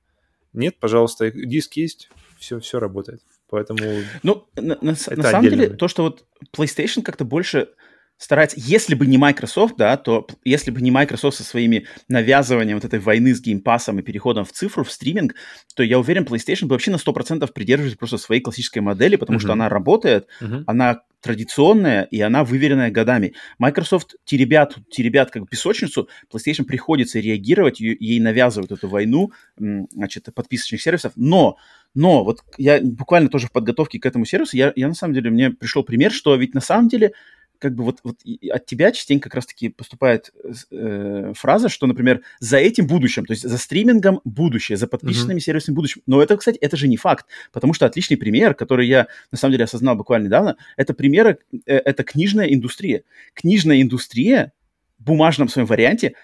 Нет, 0.55 0.77
пожалуйста, 0.81 1.31
диск 1.31 1.75
есть, 1.75 2.09
все, 2.39 2.59
все 2.59 2.79
работает. 2.79 3.21
Поэтому... 3.55 4.03
Ну, 4.25 4.47
на, 4.57 4.77
на, 4.81 4.91
на 4.91 4.97
самом 4.97 5.49
деле, 5.49 5.69
то, 5.71 5.87
что 5.87 6.03
вот 6.03 6.25
PlayStation 6.57 7.03
как-то 7.03 7.25
больше 7.25 7.69
старается, 8.17 8.57
если 8.61 8.95
бы 8.95 9.07
не 9.07 9.19
Microsoft, 9.19 9.77
да, 9.77 9.97
то 9.97 10.27
если 10.45 10.71
бы 10.71 10.81
не 10.81 10.91
Microsoft 10.91 11.37
со 11.37 11.45
своими 11.45 11.87
навязыванием 12.09 12.77
вот 12.77 12.85
этой 12.85 12.99
войны 12.99 13.35
с 13.35 13.41
геймпасом 13.41 13.99
и 13.99 14.03
переходом 14.03 14.45
в 14.45 14.53
цифру, 14.53 14.85
в 14.85 14.91
стриминг, 14.91 15.35
то 15.75 15.83
я 15.83 15.99
уверен, 15.99 16.25
PlayStation 16.25 16.67
бы 16.67 16.71
вообще 16.75 16.91
на 16.91 16.97
100% 16.97 17.51
придерживались 17.53 17.97
просто 17.97 18.19
своей 18.19 18.41
классической 18.41 18.81
модели, 18.81 19.17
потому 19.17 19.39
uh-huh. 19.39 19.43
что 19.43 19.53
она 19.53 19.69
работает, 19.69 20.29
uh-huh. 20.41 20.65
она 20.67 21.01
традиционная, 21.21 22.03
и 22.03 22.21
она 22.21 22.45
выверенная 22.45 22.91
годами. 22.91 23.35
Microsoft 23.59 24.15
теребят, 24.25 24.77
теребят 24.91 25.31
как 25.31 25.49
песочницу, 25.49 26.09
PlayStation 26.33 26.65
приходится 26.65 27.19
реагировать, 27.19 27.81
ей 27.81 28.21
навязывают 28.21 28.73
эту 28.73 28.89
войну, 28.89 29.33
значит, 29.57 30.29
подписочных 30.35 30.83
сервисов, 30.83 31.13
но 31.17 31.57
но 31.97 32.25
вот 32.25 32.41
я 32.59 32.81
буквально 32.83 33.29
тоже 33.29 33.47
в 33.47 33.53
подготовке 33.53 34.01
к 34.01 34.07
этому 34.07 34.25
сервису, 34.25 34.57
я, 34.57 34.73
я 34.75 34.89
на 34.89 34.95
самом 34.95 35.15
деле, 35.15 35.31
мне 35.31 35.51
пришел 35.51 35.85
пример, 35.85 36.11
что 36.11 36.35
ведь 36.35 36.53
на 36.53 36.61
самом 36.61 36.89
деле 36.89 37.13
как 37.59 37.75
бы 37.75 37.85
вот, 37.85 38.01
вот 38.05 38.17
от 38.51 38.67
тебя 38.67 38.93
частенько 38.93 39.25
как 39.25 39.37
раз-таки 39.37 39.69
поступает 39.69 40.33
э, 40.71 41.33
фраза, 41.35 41.69
что, 41.69 41.87
например, 41.87 42.23
за 42.41 42.59
этим 42.59 42.87
будущим, 42.87 43.25
то 43.25 43.33
есть 43.33 43.49
за 43.49 43.59
стримингом 43.59 44.21
будущее, 44.25 44.77
за 44.77 44.87
подписчиками 44.87 45.39
mm-hmm. 45.39 45.43
сервисом 45.43 45.75
будущим. 45.75 46.03
Но 46.07 46.23
это, 46.23 46.37
кстати, 46.37 46.59
это 46.59 46.77
же 46.77 46.89
не 46.89 46.97
факт, 46.97 47.27
потому 47.53 47.73
что 47.73 47.87
отличный 47.87 48.17
пример, 48.17 48.55
который 48.55 48.87
я 48.87 49.07
на 49.31 49.39
самом 49.39 49.53
деле 49.53 49.65
осознал 49.65 49.97
буквально 49.97 50.27
недавно, 50.27 50.57
это 50.77 50.95
примеры, 50.95 51.39
э, 51.67 51.77
это 51.77 52.05
книжная 52.05 52.47
индустрия. 52.53 53.03
Книжная 53.35 53.81
индустрия 53.83 54.53
в 54.99 55.05
бумажном 55.05 55.49
своем 55.49 55.67
варианте 55.67 56.15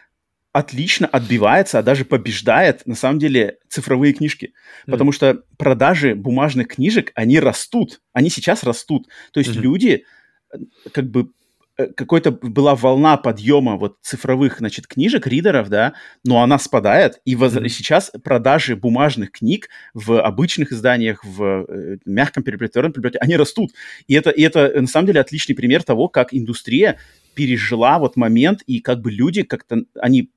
отлично 0.52 1.06
отбивается, 1.06 1.78
а 1.78 1.82
даже 1.82 2.04
побеждает, 2.04 2.84
на 2.86 2.96
самом 2.96 3.18
деле, 3.18 3.58
цифровые 3.68 4.12
книжки. 4.12 4.52
Mm. 4.86 4.90
Потому 4.90 5.12
что 5.12 5.42
продажи 5.56 6.14
бумажных 6.14 6.68
книжек, 6.68 7.12
они 7.14 7.38
растут. 7.38 8.00
Они 8.12 8.30
сейчас 8.30 8.64
растут. 8.64 9.08
То 9.32 9.40
есть 9.40 9.50
mm-hmm. 9.50 9.60
люди 9.60 10.04
как 10.92 11.11
бы 11.11 11.30
э, 11.76 11.86
какой-то 11.86 12.30
была 12.32 12.74
волна 12.74 13.16
подъема 13.16 13.76
вот 13.76 13.96
цифровых, 14.03 14.59
значит, 14.59 14.86
книжек, 14.86 15.26
ридеров, 15.26 15.68
да, 15.68 15.94
но 16.24 16.42
она 16.42 16.59
спадает, 16.59 17.20
и 17.24 17.36
воз... 17.36 17.55
mm-hmm. 17.55 17.68
сейчас 17.68 18.12
продажи 18.22 18.76
бумажных 18.76 19.32
книг 19.32 19.68
в 19.94 20.20
обычных 20.20 20.72
изданиях, 20.72 21.24
в 21.24 21.66
э, 21.68 21.98
мягком 22.05 22.42
переплетенном 22.42 22.92
переплете, 22.92 23.18
они 23.18 23.36
растут. 23.36 23.70
И 24.07 24.14
это, 24.14 24.30
и 24.30 24.42
это, 24.42 24.80
на 24.80 24.86
самом 24.86 25.07
деле, 25.07 25.20
отличный 25.20 25.55
пример 25.55 25.82
того, 25.82 26.09
как 26.09 26.34
индустрия 26.34 26.98
пережила 27.34 27.98
вот 27.98 28.16
момент, 28.16 28.62
и 28.66 28.80
как 28.80 29.01
бы 29.01 29.11
люди 29.11 29.42
как-то, 29.42 29.84
они 30.01 30.30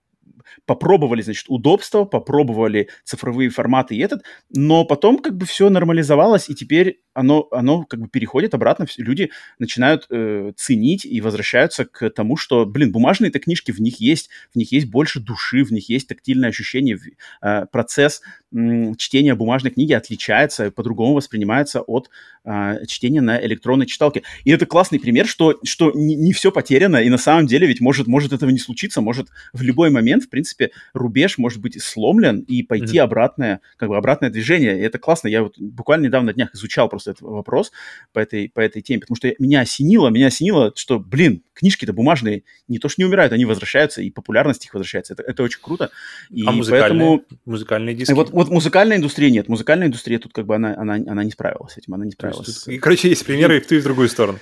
попробовали, 0.66 1.22
значит, 1.22 1.46
удобство, 1.48 2.06
попробовали 2.06 2.90
цифровые 3.04 3.50
форматы 3.50 3.96
и 3.96 4.00
этот, 4.00 4.24
но 4.50 4.86
потом 4.86 5.20
как 5.20 5.38
бы 5.38 5.46
все 5.46 5.70
нормализовалось, 5.70 6.50
и 6.50 6.56
теперь 6.56 7.00
оно, 7.14 7.48
оно 7.52 7.84
как 7.84 8.00
бы 8.00 8.08
переходит 8.08 8.54
обратно, 8.54 8.86
люди 8.98 9.32
начинают 9.60 10.08
э, 10.10 10.52
ценить 10.56 11.06
и 11.06 11.22
возвращаются 11.22 11.86
к 11.86 12.10
тому, 12.10 12.38
что, 12.38 12.66
блин, 12.66 12.92
бумажные-то 12.92 13.40
книжки, 13.40 13.72
в 13.72 13.80
них 13.80 14.00
есть, 14.00 14.30
в 14.52 14.58
них 14.58 14.72
есть 14.72 14.88
больше 14.88 15.20
души, 15.20 15.64
в 15.64 15.72
них 15.72 15.90
есть 15.90 16.08
тактильное 16.08 16.50
ощущение, 16.50 16.98
э, 17.42 17.66
процесс 17.72 18.22
э, 18.52 18.94
чтения 18.98 19.36
бумажной 19.36 19.72
книги 19.72 19.94
отличается, 19.94 20.72
по-другому 20.72 21.14
воспринимается 21.14 21.82
от 21.82 22.10
э, 22.46 22.86
чтения 22.88 23.22
на 23.22 23.44
электронной 23.44 23.86
читалке. 23.86 24.24
И 24.44 24.52
это 24.52 24.66
классный 24.66 25.00
пример, 25.00 25.28
что, 25.28 25.60
что 25.64 25.92
не, 25.92 26.16
не 26.16 26.34
все 26.34 26.52
потеряно, 26.52 26.98
и 26.98 27.10
на 27.10 27.18
самом 27.18 27.48
деле 27.48 27.68
ведь 27.68 27.82
может, 27.82 28.08
может 28.08 28.34
этого 28.34 28.50
не 28.50 28.60
случиться, 28.60 29.02
может 29.02 29.30
в 29.54 29.62
любой 29.62 29.90
момент, 29.90 30.30
принципе, 30.34 30.72
рубеж 30.94 31.38
может 31.38 31.62
быть 31.62 31.82
сломлен 31.82 32.40
и 32.40 32.64
пойти 32.64 32.98
mm-hmm. 32.98 33.02
обратное, 33.02 33.62
как 33.78 33.90
бы 33.90 33.98
обратное 33.98 34.32
движение. 34.32 34.80
И 34.80 34.82
это 34.82 34.98
классно. 34.98 35.28
Я 35.28 35.44
вот 35.44 35.60
буквально 35.60 36.06
недавно 36.06 36.28
на 36.28 36.34
днях 36.34 36.54
изучал 36.56 36.90
просто 36.90 37.12
этот 37.12 37.22
вопрос 37.22 37.72
по 38.12 38.20
этой, 38.20 38.50
по 38.50 38.60
этой 38.60 38.82
теме, 38.82 39.02
потому 39.02 39.16
что 39.16 39.32
меня 39.38 39.62
осенило, 39.62 40.10
меня 40.10 40.28
осенило, 40.28 40.74
что, 40.76 41.00
блин, 41.00 41.44
книжки-то 41.54 41.94
бумажные 41.94 42.44
не 42.68 42.80
то 42.80 42.90
что 42.90 43.02
не 43.02 43.06
умирают, 43.06 43.32
они 43.32 43.46
возвращаются, 43.46 44.02
и 44.02 44.10
популярность 44.10 44.66
их 44.66 44.74
возвращается. 44.74 45.14
Это, 45.14 45.24
это 45.24 45.44
очень 45.44 45.62
круто. 45.62 45.92
И 46.30 46.44
а 46.46 46.52
музыкальные, 46.52 47.22
поэтому... 47.22 47.40
музыкальные 47.46 47.96
диски? 47.96 48.14
Вот, 48.14 48.32
вот 48.32 48.50
музыкальная 48.50 48.98
индустрия 48.98 49.30
нет. 49.30 49.48
Музыкальная 49.48 49.88
индустрия 49.88 50.18
тут 50.18 50.34
как 50.34 50.48
бы 50.48 50.56
она, 50.56 50.76
она, 50.76 50.96
она 50.96 51.24
не 51.24 51.32
справилась 51.32 51.74
с 51.74 51.78
этим, 51.78 51.94
она 51.94 52.06
не 52.06 52.12
справилась. 52.12 52.64
Тут, 52.64 52.80
короче, 52.82 53.10
есть 53.10 53.26
примеры 53.26 53.58
и 53.58 53.60
в 53.62 53.68
ту, 53.68 53.76
и 53.76 53.80
в 53.80 53.84
другую 53.84 54.10
сторону. 54.10 54.40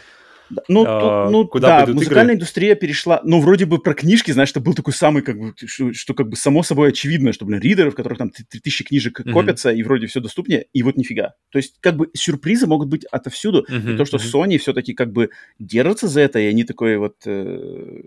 Ну, 0.67 0.85
а, 0.87 1.25
тут, 1.25 1.31
ну 1.31 1.47
куда 1.47 1.85
да, 1.85 1.93
музыкальная 1.93 2.33
игры? 2.33 2.35
индустрия 2.35 2.75
перешла, 2.75 3.21
ну, 3.23 3.39
вроде 3.39 3.65
бы 3.65 3.79
про 3.79 3.93
книжки, 3.93 4.31
знаешь, 4.31 4.51
это 4.51 4.59
был 4.59 4.73
такой 4.73 4.93
самый, 4.93 5.21
как 5.23 5.37
бы, 5.37 5.53
что, 5.65 5.93
что 5.93 6.13
как 6.13 6.29
бы 6.29 6.35
само 6.35 6.63
собой 6.63 6.89
очевидно, 6.89 7.33
что, 7.33 7.45
блин, 7.45 7.59
ридеры, 7.59 7.91
в 7.91 7.95
которых 7.95 8.17
там 8.17 8.29
3000 8.29 8.83
книжек 8.85 9.19
mm-hmm. 9.19 9.31
копятся, 9.31 9.71
и 9.71 9.83
вроде 9.83 10.07
все 10.07 10.19
доступнее, 10.19 10.65
и 10.73 10.83
вот 10.83 10.97
нифига. 10.97 11.33
То 11.51 11.57
есть, 11.57 11.75
как 11.79 11.95
бы, 11.95 12.09
сюрпризы 12.13 12.67
могут 12.67 12.89
быть 12.89 13.05
отовсюду. 13.05 13.65
Mm-hmm. 13.69 13.93
И 13.93 13.97
то, 13.97 14.05
что 14.05 14.17
mm-hmm. 14.17 14.31
Sony 14.33 14.57
все-таки 14.57 14.93
как 14.93 15.11
бы 15.11 15.29
держится 15.59 16.07
за 16.07 16.21
это, 16.21 16.39
и 16.39 16.45
они 16.45 16.63
такой 16.63 16.97
вот 16.97 17.15
э, 17.25 18.01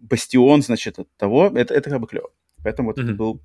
бастион, 0.00 0.62
значит, 0.62 0.98
от 0.98 1.08
того, 1.16 1.52
это, 1.54 1.74
это 1.74 1.90
как 1.90 2.00
бы 2.00 2.06
клево. 2.06 2.30
Поэтому 2.62 2.88
вот 2.88 2.98
mm-hmm. 2.98 3.04
это 3.04 3.14
был 3.14 3.42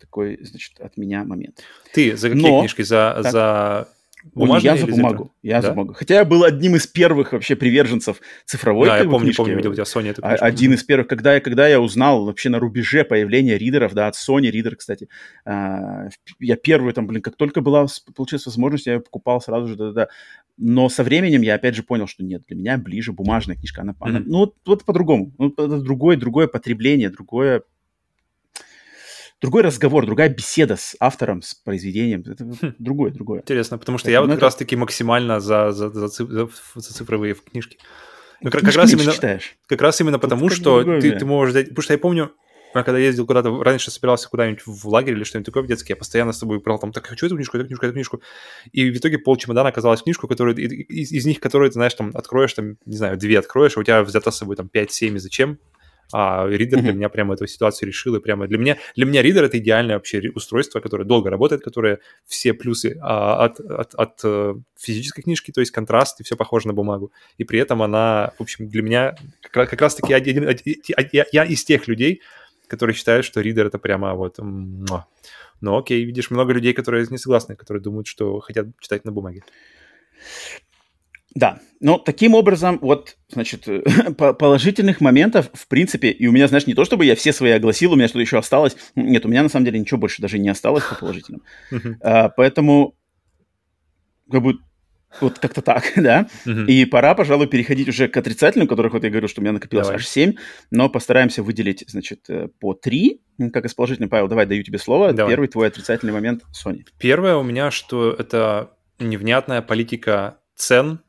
такой, 0.00 0.38
значит, 0.42 0.80
от 0.80 0.96
меня 0.96 1.24
момент. 1.24 1.62
Ты 1.92 2.16
за 2.16 2.30
какие 2.30 2.50
Но, 2.50 2.60
книжки? 2.60 2.82
За, 2.82 3.20
так, 3.22 3.32
за 3.32 3.88
Бумажный 4.34 4.70
я 4.70 4.76
за 4.76 4.86
бумагу. 4.86 5.32
Я 5.42 5.60
да? 5.60 5.68
за 5.68 5.74
бумагу. 5.74 5.94
Хотя 5.94 6.16
я 6.16 6.24
был 6.24 6.44
одним 6.44 6.76
из 6.76 6.86
первых 6.86 7.32
вообще 7.32 7.56
приверженцев 7.56 8.20
цифровой 8.44 8.86
Да, 8.86 8.98
я 8.98 9.04
помню, 9.04 9.20
книжки. 9.20 9.36
помню, 9.36 9.56
видел 9.56 9.70
у 9.70 9.74
тебя 9.74 9.84
Sony 9.84 10.10
эту 10.10 10.22
а, 10.24 10.28
книжку. 10.28 10.44
Один 10.44 10.74
из 10.74 10.84
первых, 10.84 11.08
когда 11.08 11.34
я, 11.34 11.40
когда 11.40 11.68
я 11.68 11.80
узнал 11.80 12.24
вообще 12.24 12.48
на 12.48 12.58
рубеже 12.58 13.04
появления 13.04 13.58
ридеров, 13.58 13.94
да, 13.94 14.08
от 14.08 14.14
Sony 14.14 14.50
ридер, 14.50 14.76
кстати. 14.76 15.08
А, 15.44 16.08
я 16.40 16.56
первый 16.56 16.92
там, 16.92 17.06
блин, 17.06 17.22
как 17.22 17.36
только 17.36 17.60
была, 17.60 17.86
получилась 18.14 18.46
возможность, 18.46 18.86
я 18.86 18.94
ее 18.94 19.00
покупал 19.00 19.40
сразу 19.40 19.68
же, 19.68 19.76
да-да-да. 19.76 20.08
Но 20.56 20.88
со 20.88 21.04
временем 21.04 21.42
я 21.42 21.54
опять 21.54 21.74
же 21.74 21.82
понял, 21.82 22.06
что 22.06 22.24
нет, 22.24 22.42
для 22.48 22.56
меня 22.56 22.78
ближе 22.78 23.12
бумажная 23.12 23.56
книжка. 23.56 23.82
Она, 23.82 23.92
mm-hmm. 23.92 23.96
она, 24.00 24.22
ну, 24.24 24.38
вот, 24.38 24.54
вот 24.64 24.84
по-другому. 24.84 25.32
Ну, 25.38 25.48
это 25.48 25.80
другое, 25.80 26.16
другое 26.16 26.46
потребление, 26.46 27.10
другое 27.10 27.62
другой 29.40 29.62
разговор, 29.62 30.06
другая 30.06 30.28
беседа 30.28 30.76
с 30.76 30.96
автором, 31.00 31.42
с 31.42 31.54
произведением. 31.54 32.24
Это 32.26 32.44
хм. 32.44 32.74
другое, 32.78 33.10
другое. 33.10 33.40
Интересно, 33.40 33.78
потому 33.78 33.98
что 33.98 34.08
это, 34.08 34.12
я 34.12 34.20
вот 34.20 34.28
как 34.28 34.38
это... 34.38 34.46
раз-таки 34.46 34.76
максимально 34.76 35.40
за, 35.40 35.72
за, 35.72 35.90
за, 35.90 36.08
за, 36.08 36.48
за 36.74 36.94
цифровые 36.94 37.34
книжки. 37.34 37.78
Ну, 38.42 38.50
как, 38.50 38.62
как, 38.62 38.74
раз 38.74 38.92
именно, 38.92 39.12
читаешь. 39.12 39.56
как 39.66 39.80
раз 39.80 40.00
именно 40.00 40.18
потому, 40.18 40.50
что 40.50 40.82
ты, 41.00 41.12
ты 41.12 41.24
можешь 41.24 41.52
взять... 41.52 41.68
Потому 41.68 41.82
что 41.82 41.94
я 41.94 41.98
помню, 41.98 42.32
когда 42.72 42.98
ездил 42.98 43.26
куда-то, 43.26 43.62
раньше 43.62 43.90
собирался 43.90 44.28
куда-нибудь 44.28 44.62
в 44.66 44.88
лагерь 44.88 45.14
или 45.14 45.24
что-нибудь 45.24 45.46
такое 45.46 45.62
в 45.62 45.66
детский, 45.66 45.92
я 45.92 45.96
постоянно 45.96 46.32
с 46.32 46.38
тобой 46.38 46.60
брал 46.60 46.78
там, 46.78 46.92
так, 46.92 47.06
хочу 47.06 47.26
эту 47.26 47.36
книжку, 47.36 47.56
эту 47.56 47.66
книжку, 47.66 47.86
эту 47.86 47.94
книжку. 47.94 48.22
И 48.72 48.90
в 48.90 48.96
итоге 48.96 49.18
пол 49.18 49.36
чемодана 49.36 49.68
оказалась 49.70 50.02
книжку, 50.02 50.28
которую, 50.28 50.56
из, 50.56 51.12
из 51.12 51.26
них, 51.26 51.40
которые, 51.40 51.70
ты 51.70 51.74
знаешь, 51.74 51.94
там, 51.94 52.10
откроешь, 52.14 52.52
там, 52.52 52.76
не 52.84 52.96
знаю, 52.96 53.16
две 53.16 53.38
откроешь, 53.38 53.76
а 53.76 53.80
у 53.80 53.82
тебя 53.82 54.02
взято 54.02 54.30
с 54.30 54.36
собой 54.36 54.56
там 54.56 54.68
5-7, 54.72 55.16
и 55.16 55.18
зачем? 55.18 55.58
А 56.12 56.46
ридер 56.48 56.78
mm-hmm. 56.78 56.82
для 56.82 56.92
меня 56.92 57.08
прямо 57.08 57.34
эту 57.34 57.46
ситуацию 57.46 57.88
решил, 57.88 58.14
и 58.14 58.20
прямо 58.20 58.46
для 58.46 58.58
меня, 58.58 58.76
для 58.94 59.06
меня 59.06 59.22
ридер 59.22 59.44
это 59.44 59.58
идеальное 59.58 59.96
вообще 59.96 60.30
устройство, 60.34 60.80
которое 60.80 61.04
долго 61.04 61.30
работает, 61.30 61.62
которое 61.62 61.98
все 62.26 62.54
плюсы 62.54 62.98
а, 63.00 63.44
от, 63.44 63.60
от, 63.60 63.94
от 63.94 64.20
э, 64.24 64.54
физической 64.78 65.22
книжки, 65.22 65.50
то 65.50 65.60
есть 65.60 65.72
контраст, 65.72 66.20
и 66.20 66.24
все 66.24 66.36
похоже 66.36 66.68
на 66.68 66.74
бумагу. 66.74 67.12
И 67.38 67.44
при 67.44 67.58
этом 67.58 67.82
она, 67.82 68.32
в 68.38 68.42
общем, 68.42 68.68
для 68.68 68.82
меня 68.82 69.16
как, 69.40 69.68
как 69.70 69.80
раз-таки 69.80 70.12
один, 70.12 70.46
один, 70.46 70.76
я, 71.12 71.26
я 71.32 71.44
из 71.44 71.64
тех 71.64 71.88
людей, 71.88 72.22
которые 72.68 72.94
считают, 72.94 73.26
что 73.26 73.40
ридер 73.40 73.66
это 73.66 73.78
прямо 73.78 74.14
вот... 74.14 74.38
Ну 75.62 75.78
окей, 75.78 76.04
видишь, 76.04 76.30
много 76.30 76.52
людей, 76.52 76.74
которые 76.74 77.06
не 77.08 77.16
согласны, 77.16 77.56
которые 77.56 77.82
думают, 77.82 78.06
что 78.06 78.40
хотят 78.40 78.66
читать 78.78 79.06
на 79.06 79.12
бумаге. 79.12 79.42
Да, 81.36 81.60
но 81.80 81.98
таким 81.98 82.34
образом, 82.34 82.78
вот, 82.80 83.18
значит, 83.28 83.68
положительных 84.16 85.02
моментов, 85.02 85.50
в 85.52 85.68
принципе, 85.68 86.08
и 86.08 86.26
у 86.26 86.32
меня, 86.32 86.48
знаешь, 86.48 86.66
не 86.66 86.72
то, 86.72 86.86
чтобы 86.86 87.04
я 87.04 87.14
все 87.14 87.30
свои 87.30 87.50
огласил, 87.50 87.92
у 87.92 87.96
меня 87.96 88.08
что-то 88.08 88.22
еще 88.22 88.38
осталось. 88.38 88.74
Нет, 88.94 89.26
у 89.26 89.28
меня 89.28 89.42
на 89.42 89.50
самом 89.50 89.66
деле 89.66 89.78
ничего 89.78 90.00
больше 90.00 90.22
даже 90.22 90.38
не 90.38 90.48
осталось 90.48 90.82
по 90.84 90.94
положительным. 90.94 91.42
А, 92.00 92.30
поэтому, 92.30 92.96
как 94.30 94.42
бы, 94.42 94.54
вот 95.20 95.38
как-то 95.38 95.60
так, 95.60 95.92
да. 95.96 96.26
И 96.46 96.86
пора, 96.86 97.14
пожалуй, 97.14 97.48
переходить 97.48 97.90
уже 97.90 98.08
к 98.08 98.16
отрицательным, 98.16 98.66
которых 98.66 98.94
вот 98.94 99.04
я 99.04 99.10
говорю, 99.10 99.28
что 99.28 99.42
у 99.42 99.44
меня 99.44 99.52
накопилось 99.52 99.88
давай. 99.88 100.00
аж 100.00 100.08
7, 100.08 100.36
но 100.70 100.88
постараемся 100.88 101.42
выделить, 101.42 101.84
значит, 101.86 102.30
э, 102.30 102.48
по 102.60 102.72
3. 102.72 103.20
Как 103.52 103.66
из 103.66 103.74
положительных, 103.74 104.08
Павел, 104.08 104.28
давай, 104.28 104.46
даю 104.46 104.62
тебе 104.62 104.78
слово. 104.78 105.12
Давай. 105.12 105.32
Первый 105.32 105.48
твой 105.48 105.68
отрицательный 105.68 106.14
момент, 106.14 106.44
Sony. 106.54 106.86
Первое 106.98 107.36
у 107.36 107.42
меня, 107.42 107.70
что 107.70 108.10
это 108.10 108.70
невнятная 108.98 109.60
политика 109.60 110.38
цен 110.54 111.00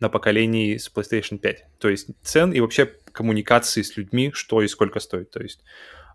на 0.00 0.08
поколении 0.08 0.76
с 0.76 0.90
PlayStation 0.92 1.38
5. 1.38 1.64
То 1.78 1.88
есть 1.88 2.08
цен 2.22 2.52
и 2.52 2.60
вообще 2.60 2.86
коммуникации 3.12 3.82
с 3.82 3.96
людьми, 3.96 4.30
что 4.32 4.62
и 4.62 4.68
сколько 4.68 5.00
стоит. 5.00 5.30
То 5.30 5.42
есть 5.42 5.62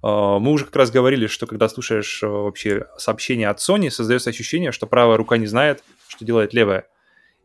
а, 0.01 0.39
мы 0.39 0.51
уже 0.51 0.65
как 0.65 0.75
раз 0.75 0.91
говорили, 0.91 1.27
что 1.27 1.47
когда 1.47 1.67
слушаешь 1.69 2.23
а, 2.23 2.27
вообще 2.27 2.87
сообщения 2.97 3.49
от 3.49 3.59
Sony, 3.59 3.89
создается 3.89 4.29
ощущение, 4.29 4.71
что 4.71 4.87
правая 4.87 5.17
рука 5.17 5.37
не 5.37 5.47
знает, 5.47 5.83
что 6.07 6.25
делает 6.25 6.53
левая. 6.53 6.87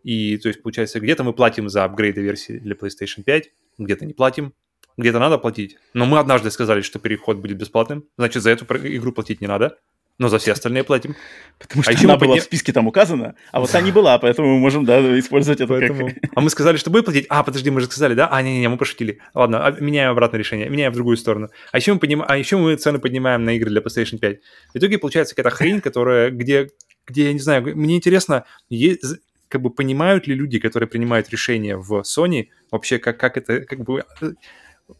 И 0.04 0.38
то 0.38 0.48
есть 0.48 0.62
получается, 0.62 1.00
где-то 1.00 1.24
мы 1.24 1.32
платим 1.32 1.68
за 1.68 1.84
апгрейды 1.84 2.20
версии 2.20 2.58
для 2.58 2.74
PlayStation 2.74 3.22
5, 3.24 3.50
где-то 3.78 4.06
не 4.06 4.14
платим, 4.14 4.54
где-то 4.96 5.18
надо 5.18 5.38
платить. 5.38 5.76
Но 5.92 6.06
мы 6.06 6.18
однажды 6.18 6.50
сказали, 6.50 6.82
что 6.82 6.98
переход 6.98 7.38
будет 7.38 7.56
бесплатным, 7.56 8.04
значит, 8.16 8.42
за 8.42 8.50
эту 8.50 8.64
игру 8.64 9.12
платить 9.12 9.40
не 9.40 9.46
надо 9.46 9.78
но 10.18 10.28
за 10.28 10.38
все 10.38 10.52
остальные 10.52 10.84
платим. 10.84 11.14
Потому 11.58 11.82
что 11.82 11.92
а 11.92 11.94
она 11.98 12.16
была 12.16 12.28
подня... 12.28 12.40
в 12.40 12.44
списке 12.44 12.72
там 12.72 12.86
указана, 12.86 13.34
а 13.52 13.60
вот 13.60 13.70
та 13.70 13.80
не 13.80 13.92
была, 13.92 14.18
поэтому 14.18 14.54
мы 14.54 14.58
можем, 14.58 14.84
да, 14.84 15.00
использовать 15.18 15.60
это 15.60 15.68
поэтому... 15.68 16.08
как... 16.08 16.16
А 16.34 16.40
мы 16.40 16.50
сказали, 16.50 16.76
что 16.76 16.90
будет 16.90 17.04
платить? 17.04 17.26
А, 17.28 17.42
подожди, 17.42 17.70
мы 17.70 17.80
же 17.80 17.86
сказали, 17.86 18.14
да? 18.14 18.28
А, 18.28 18.42
не-не-не, 18.42 18.68
мы 18.68 18.76
пошутили. 18.76 19.20
Ладно, 19.34 19.64
а, 19.64 19.70
меняем 19.80 20.10
обратное 20.10 20.38
решение, 20.38 20.68
меняем 20.68 20.92
в 20.92 20.94
другую 20.94 21.16
сторону. 21.16 21.48
А 21.72 21.78
еще 21.78 21.92
мы, 21.94 22.00
подним... 22.00 22.24
а 22.26 22.36
еще 22.36 22.56
мы 22.56 22.76
цены 22.76 22.98
поднимаем 22.98 23.44
на 23.44 23.50
игры 23.56 23.70
для 23.70 23.80
PlayStation 23.80 24.18
5. 24.18 24.38
В 24.74 24.78
итоге 24.78 24.98
получается 24.98 25.34
какая-то 25.34 25.56
хрень, 25.56 25.80
которая, 25.80 26.30
где, 26.30 26.70
где, 27.06 27.26
я 27.26 27.32
не 27.32 27.40
знаю, 27.40 27.62
мне 27.76 27.96
интересно, 27.96 28.44
есть, 28.68 29.04
как 29.48 29.62
бы 29.62 29.70
понимают 29.70 30.26
ли 30.26 30.34
люди, 30.34 30.58
которые 30.58 30.88
принимают 30.88 31.30
решения 31.30 31.76
в 31.76 32.02
Sony, 32.02 32.48
вообще 32.70 32.98
как, 32.98 33.18
как 33.18 33.36
это, 33.36 33.60
как 33.60 33.80
бы 33.80 34.04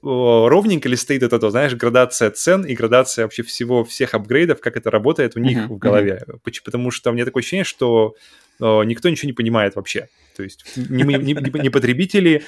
ровненько 0.03 0.89
ли 0.89 0.97
стоит 0.97 1.23
это, 1.23 1.39
то, 1.39 1.51
знаешь, 1.51 1.75
градация 1.75 2.31
цен 2.31 2.65
и 2.65 2.75
градация 2.75 3.25
вообще 3.25 3.43
всего, 3.43 3.85
всех 3.85 4.15
апгрейдов, 4.15 4.61
как 4.61 4.77
это 4.77 4.91
работает 4.91 5.37
у 5.37 5.41
них 5.41 5.59
uh-huh, 5.59 5.69
в 5.69 5.79
голове. 5.79 6.25
Uh-huh. 6.27 6.61
Потому 6.65 6.91
что 6.91 7.11
у 7.11 7.13
меня 7.15 7.25
такое 7.25 7.41
ощущение, 7.41 7.65
что 7.65 8.15
никто 8.61 9.09
ничего 9.09 9.29
не 9.29 9.33
понимает 9.33 9.77
вообще. 9.77 10.09
То 10.37 10.43
есть 10.43 10.65
не, 10.77 11.03
не, 11.03 11.35
не, 11.35 11.63
не 11.63 11.71
потребители, 11.71 12.45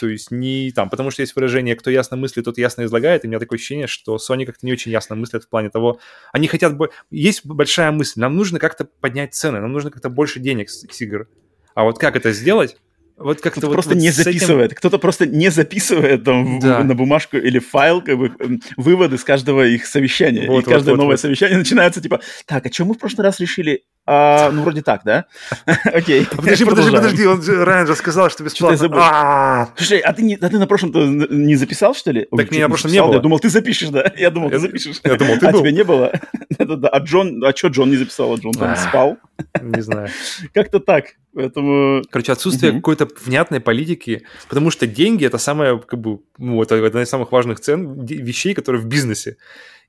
то 0.00 0.08
есть 0.08 0.30
не 0.30 0.70
там, 0.70 0.90
потому 0.90 1.10
что 1.10 1.22
есть 1.22 1.34
выражение, 1.34 1.74
кто 1.74 1.90
ясно 1.90 2.16
мыслит, 2.16 2.44
тот 2.44 2.58
ясно 2.58 2.84
излагает, 2.84 3.24
и 3.24 3.26
у 3.26 3.30
меня 3.30 3.40
такое 3.40 3.58
ощущение, 3.58 3.86
что 3.86 4.16
Sony 4.16 4.44
как-то 4.44 4.64
не 4.64 4.72
очень 4.72 4.92
ясно 4.92 5.16
мыслят 5.16 5.44
в 5.44 5.48
плане 5.48 5.70
того, 5.70 5.98
они 6.32 6.46
хотят, 6.46 6.74
есть 7.10 7.44
большая 7.44 7.90
мысль, 7.90 8.20
нам 8.20 8.36
нужно 8.36 8.60
как-то 8.60 8.84
поднять 9.00 9.34
цены, 9.34 9.60
нам 9.60 9.72
нужно 9.72 9.90
как-то 9.90 10.08
больше 10.08 10.38
денег 10.38 10.70
с 10.70 11.00
игр. 11.00 11.28
А 11.74 11.84
вот 11.84 11.98
как 11.98 12.16
это 12.16 12.32
сделать, 12.32 12.76
вот 13.18 13.40
как-то 13.40 13.66
вот, 13.66 13.72
просто 13.72 13.94
вот 13.94 14.00
не 14.00 14.10
записывает. 14.10 14.72
Этим... 14.72 14.76
Кто-то 14.76 14.98
просто 14.98 15.26
не 15.26 15.48
записывает 15.48 16.24
там 16.24 16.58
да. 16.60 16.84
на 16.84 16.94
бумажку 16.94 17.38
или 17.38 17.58
файл 17.58 18.02
как 18.02 18.18
бы 18.18 18.32
выводы 18.76 19.16
с 19.16 19.24
каждого 19.24 19.66
их 19.66 19.86
совещания. 19.86 20.46
Вот, 20.48 20.66
и 20.66 20.70
каждое 20.70 20.90
вот, 20.90 20.98
новое 20.98 21.14
вот. 21.14 21.20
совещание 21.20 21.56
начинается 21.56 22.02
типа, 22.02 22.20
так, 22.44 22.66
а 22.66 22.72
что 22.72 22.84
мы 22.84 22.94
в 22.94 22.98
прошлый 22.98 23.24
раз 23.24 23.40
решили? 23.40 23.84
А, 24.08 24.50
ну, 24.52 24.62
вроде 24.62 24.82
так, 24.82 25.00
да? 25.04 25.24
Окей. 25.84 26.26
Подожди, 26.36 26.64
подожди, 26.66 26.90
подожди, 26.90 27.26
он 27.26 27.42
же, 27.42 27.86
же 27.86 27.94
сказал, 27.96 28.30
что 28.30 28.44
бесплатно. 28.44 28.88
А. 28.92 29.68
Слушай, 29.76 29.98
а 30.00 30.12
ты, 30.12 30.22
не, 30.22 30.34
а 30.34 30.48
ты 30.48 30.58
на 30.58 30.66
прошлом 30.66 30.92
не 31.30 31.56
записал, 31.56 31.94
что 31.94 32.12
ли? 32.12 32.28
Так 32.36 32.50
меня 32.50 32.64
на 32.64 32.68
прошлом 32.68 32.92
не 32.92 33.02
было. 33.02 33.14
Я 33.14 33.20
думал, 33.20 33.38
ты 33.40 33.48
запишешь, 33.48 33.88
да? 33.88 34.12
Я 34.16 34.30
думал, 34.30 34.50
ты 34.50 34.58
запишешь. 34.58 35.00
Я 35.02 35.16
думал, 35.16 35.38
ты. 35.38 35.46
А 35.46 35.52
тебя 35.52 35.72
не 35.72 35.84
было? 35.84 36.12
А 36.58 36.98
Джон, 36.98 37.42
а 37.44 37.56
что 37.56 37.68
Джон 37.68 37.90
не 37.90 37.96
записал? 37.96 38.34
А 38.34 38.36
Джон 38.36 38.52
там 38.52 38.76
спал? 38.76 39.16
Не 39.60 39.80
знаю. 39.80 40.10
Как-то 40.52 40.80
так. 40.80 41.14
Поэтому... 41.36 42.02
Короче, 42.10 42.32
отсутствие 42.32 42.72
угу. 42.72 42.78
какой-то 42.78 43.06
внятной 43.26 43.60
политики, 43.60 44.22
потому 44.48 44.70
что 44.70 44.86
деньги 44.86 45.26
это 45.26 45.36
самое, 45.36 45.78
как 45.78 46.00
бы, 46.00 46.20
ну, 46.38 46.62
это 46.62 46.82
одна 46.82 47.02
из 47.02 47.10
самых 47.10 47.30
важных 47.30 47.60
цен, 47.60 48.06
вещей, 48.06 48.54
которые 48.54 48.80
в 48.80 48.86
бизнесе. 48.86 49.36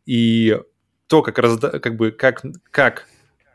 И 0.05 0.59
то, 1.07 1.21
как, 1.21 1.39
разда... 1.39 1.79
как 1.79 1.95
бы, 1.95 2.11
как, 2.11 2.43
как 2.69 3.07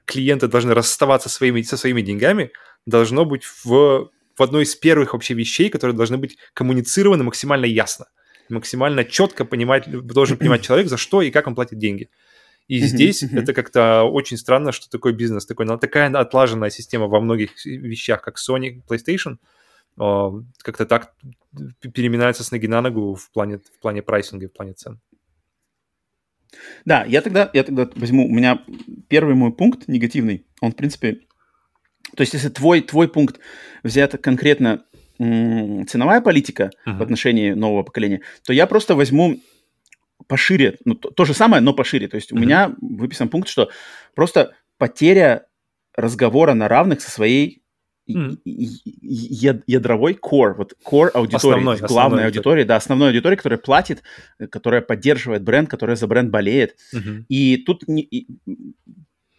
клиенты 0.06 0.48
должны 0.48 0.72
расставаться 0.72 1.28
своими, 1.28 1.60
со 1.60 1.76
своими 1.76 2.00
деньгами, 2.00 2.50
должно 2.86 3.26
быть 3.26 3.44
в, 3.44 4.08
в 4.38 4.42
одной 4.42 4.62
из 4.62 4.74
первых 4.74 5.12
вообще 5.12 5.34
вещей, 5.34 5.68
которые 5.68 5.94
должны 5.94 6.16
быть 6.16 6.38
коммуницированы 6.54 7.24
максимально 7.24 7.66
ясно. 7.66 8.06
Максимально 8.48 9.04
четко 9.04 9.44
понимать, 9.44 9.84
должен 9.90 10.38
понимать 10.38 10.62
человек, 10.62 10.88
за 10.88 10.96
что 10.96 11.20
и 11.20 11.30
как 11.30 11.46
он 11.46 11.54
платит 11.54 11.78
деньги. 11.78 12.08
И 12.68 12.78
здесь 12.80 13.22
это 13.22 13.52
как-то 13.52 14.04
очень 14.04 14.36
странно, 14.36 14.72
что 14.72 14.88
такой 14.88 15.12
бизнес, 15.12 15.46
такой, 15.46 15.66
такая 15.78 16.10
отлаженная 16.10 16.70
система 16.70 17.06
во 17.06 17.20
многих 17.20 17.64
вещах, 17.64 18.22
как 18.22 18.38
Sony, 18.38 18.82
PlayStation, 18.88 19.38
как-то 19.96 20.86
так 20.86 21.14
переминается 21.80 22.44
с 22.44 22.50
ноги 22.50 22.66
на 22.66 22.80
ногу 22.80 23.14
в 23.14 23.30
плане, 23.30 23.58
в 23.58 23.80
плане 23.80 24.02
прайсинга, 24.02 24.48
в 24.48 24.52
плане 24.52 24.72
цен. 24.72 25.00
Да, 26.84 27.04
я 27.04 27.20
тогда, 27.20 27.50
я 27.52 27.64
тогда 27.64 27.88
возьму, 27.96 28.26
у 28.26 28.32
меня 28.32 28.62
первый 29.08 29.34
мой 29.34 29.52
пункт 29.52 29.88
негативный, 29.88 30.46
он, 30.60 30.72
в 30.72 30.76
принципе, 30.76 31.20
то 32.14 32.20
есть 32.20 32.34
если 32.34 32.48
твой, 32.48 32.80
твой 32.82 33.08
пункт 33.08 33.38
взят 33.82 34.18
конкретно 34.18 34.84
ценовая 35.18 36.20
политика 36.20 36.70
uh-huh. 36.86 36.98
в 36.98 37.02
отношении 37.02 37.52
нового 37.52 37.84
поколения, 37.84 38.22
то 38.44 38.52
я 38.52 38.66
просто 38.66 38.94
возьму 38.94 39.40
пошире, 40.26 40.78
ну, 40.84 40.94
то, 40.94 41.10
то 41.10 41.24
же 41.24 41.34
самое, 41.34 41.62
но 41.62 41.72
пошире. 41.72 42.08
То 42.08 42.16
есть 42.16 42.32
mm-hmm. 42.32 42.36
у 42.36 42.40
меня 42.40 42.74
выписан 42.80 43.28
пункт, 43.28 43.48
что 43.48 43.70
просто 44.14 44.54
потеря 44.78 45.46
разговора 45.94 46.54
на 46.54 46.68
равных 46.68 47.00
со 47.00 47.10
своей 47.10 47.62
mm-hmm. 48.08 49.62
ядровой 49.66 50.14
core, 50.14 50.54
вот 50.54 50.74
core 50.84 51.08
аудитории, 51.08 51.36
основной, 51.36 51.76
главной 51.76 51.84
основной 51.84 52.24
аудитории, 52.24 52.64
да, 52.64 52.76
основной 52.76 53.08
аудитории, 53.08 53.36
которая 53.36 53.58
платит, 53.58 54.02
которая 54.50 54.80
поддерживает 54.80 55.42
бренд, 55.42 55.68
которая 55.68 55.96
за 55.96 56.06
бренд 56.06 56.30
болеет. 56.30 56.76
Mm-hmm. 56.94 57.24
И 57.28 57.56
тут 57.58 57.86
не, 57.88 58.02
и, 58.02 58.26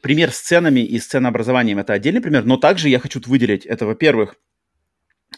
пример 0.02 0.32
с 0.32 0.40
ценами 0.40 0.82
и 0.82 1.00
с 1.00 1.08
ценообразованием 1.08 1.80
это 1.80 1.94
отдельный 1.94 2.22
пример, 2.22 2.46
но 2.46 2.58
также 2.58 2.90
я 2.90 3.00
хочу 3.00 3.22
выделить 3.26 3.66
это, 3.66 3.86
во-первых, 3.86 4.36